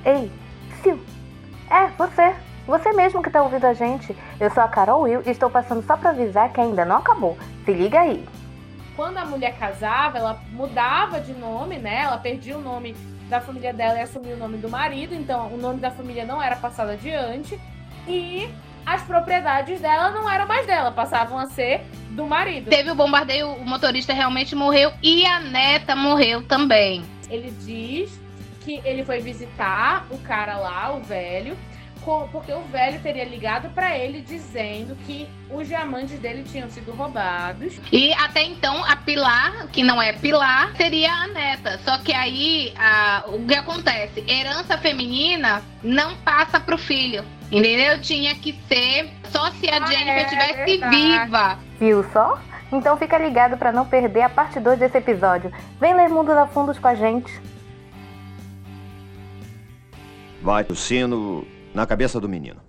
Ei, 0.06 0.30
Sil. 0.80 0.98
É, 1.70 1.88
você. 1.96 2.51
Você 2.66 2.92
mesmo 2.92 3.22
que 3.22 3.30
tá 3.30 3.42
ouvindo 3.42 3.64
a 3.64 3.74
gente. 3.74 4.16
Eu 4.38 4.50
sou 4.50 4.62
a 4.62 4.68
Carol 4.68 5.02
Will 5.02 5.22
e 5.26 5.30
estou 5.30 5.50
passando 5.50 5.84
só 5.84 5.96
para 5.96 6.10
avisar 6.10 6.52
que 6.52 6.60
ainda 6.60 6.84
não 6.84 6.96
acabou. 6.96 7.36
Se 7.64 7.72
liga 7.72 8.00
aí. 8.00 8.24
Quando 8.94 9.18
a 9.18 9.24
mulher 9.24 9.56
casava, 9.58 10.18
ela 10.18 10.40
mudava 10.50 11.20
de 11.20 11.32
nome, 11.32 11.78
né? 11.78 12.02
Ela 12.02 12.18
perdia 12.18 12.56
o 12.56 12.60
nome 12.60 12.94
da 13.28 13.40
família 13.40 13.72
dela 13.72 13.98
e 13.98 14.02
assumia 14.02 14.34
o 14.34 14.38
nome 14.38 14.58
do 14.58 14.68
marido, 14.68 15.14
então 15.14 15.48
o 15.48 15.56
nome 15.56 15.80
da 15.80 15.90
família 15.90 16.24
não 16.24 16.42
era 16.42 16.54
passado 16.56 16.90
adiante. 16.90 17.58
E 18.06 18.48
as 18.84 19.02
propriedades 19.02 19.80
dela 19.80 20.10
não 20.10 20.28
eram 20.30 20.46
mais 20.46 20.66
dela, 20.66 20.92
passavam 20.92 21.38
a 21.38 21.46
ser 21.46 21.80
do 22.10 22.26
marido. 22.26 22.68
Teve 22.68 22.90
o 22.90 22.94
bombardeio, 22.94 23.48
o 23.52 23.64
motorista 23.64 24.12
realmente 24.12 24.54
morreu 24.54 24.92
e 25.02 25.24
a 25.24 25.40
neta 25.40 25.96
morreu 25.96 26.42
também. 26.46 27.02
Ele 27.30 27.50
diz 27.50 28.20
que 28.60 28.80
ele 28.84 29.04
foi 29.04 29.20
visitar 29.20 30.06
o 30.10 30.18
cara 30.18 30.58
lá, 30.58 30.92
o 30.94 31.00
velho, 31.00 31.56
porque 32.30 32.52
o 32.52 32.62
velho 32.62 33.00
teria 33.00 33.24
ligado 33.24 33.70
para 33.70 33.96
ele 33.96 34.20
dizendo 34.20 34.96
que 35.06 35.28
os 35.50 35.68
diamantes 35.68 36.18
dele 36.18 36.42
tinham 36.42 36.68
sido 36.68 36.92
roubados. 36.92 37.80
E 37.90 38.12
até 38.14 38.42
então 38.42 38.84
a 38.84 38.96
Pilar, 38.96 39.68
que 39.68 39.82
não 39.82 40.00
é 40.00 40.12
Pilar, 40.12 40.74
seria 40.76 41.12
a 41.12 41.26
neta. 41.28 41.78
Só 41.84 41.98
que 41.98 42.12
aí 42.12 42.72
a, 42.76 43.24
o 43.28 43.44
que 43.46 43.54
acontece? 43.54 44.24
Herança 44.28 44.76
feminina 44.78 45.62
não 45.82 46.16
passa 46.16 46.58
pro 46.58 46.76
filho. 46.76 47.24
Entendeu? 47.50 48.00
Tinha 48.00 48.34
que 48.34 48.58
ser 48.66 49.10
só 49.30 49.50
se 49.52 49.68
a 49.68 49.82
ah, 49.82 49.86
Jennifer 49.86 50.24
estivesse 50.24 50.82
é 50.82 50.88
viva. 50.88 51.58
Viu 51.78 52.02
só? 52.12 52.40
Então 52.72 52.96
fica 52.96 53.18
ligado 53.18 53.58
para 53.58 53.70
não 53.70 53.84
perder 53.84 54.22
a 54.22 54.28
parte 54.30 54.58
2 54.58 54.78
desse 54.78 54.96
episódio. 54.96 55.52
Vem 55.78 55.94
ler 55.94 56.08
Mundo 56.08 56.34
da 56.34 56.46
Fundos 56.46 56.78
com 56.78 56.88
a 56.88 56.94
gente. 56.94 57.30
Vai 60.40 60.64
o 60.68 60.74
sino 60.74 61.46
na 61.74 61.86
cabeça 61.86 62.20
do 62.20 62.28
menino. 62.28 62.60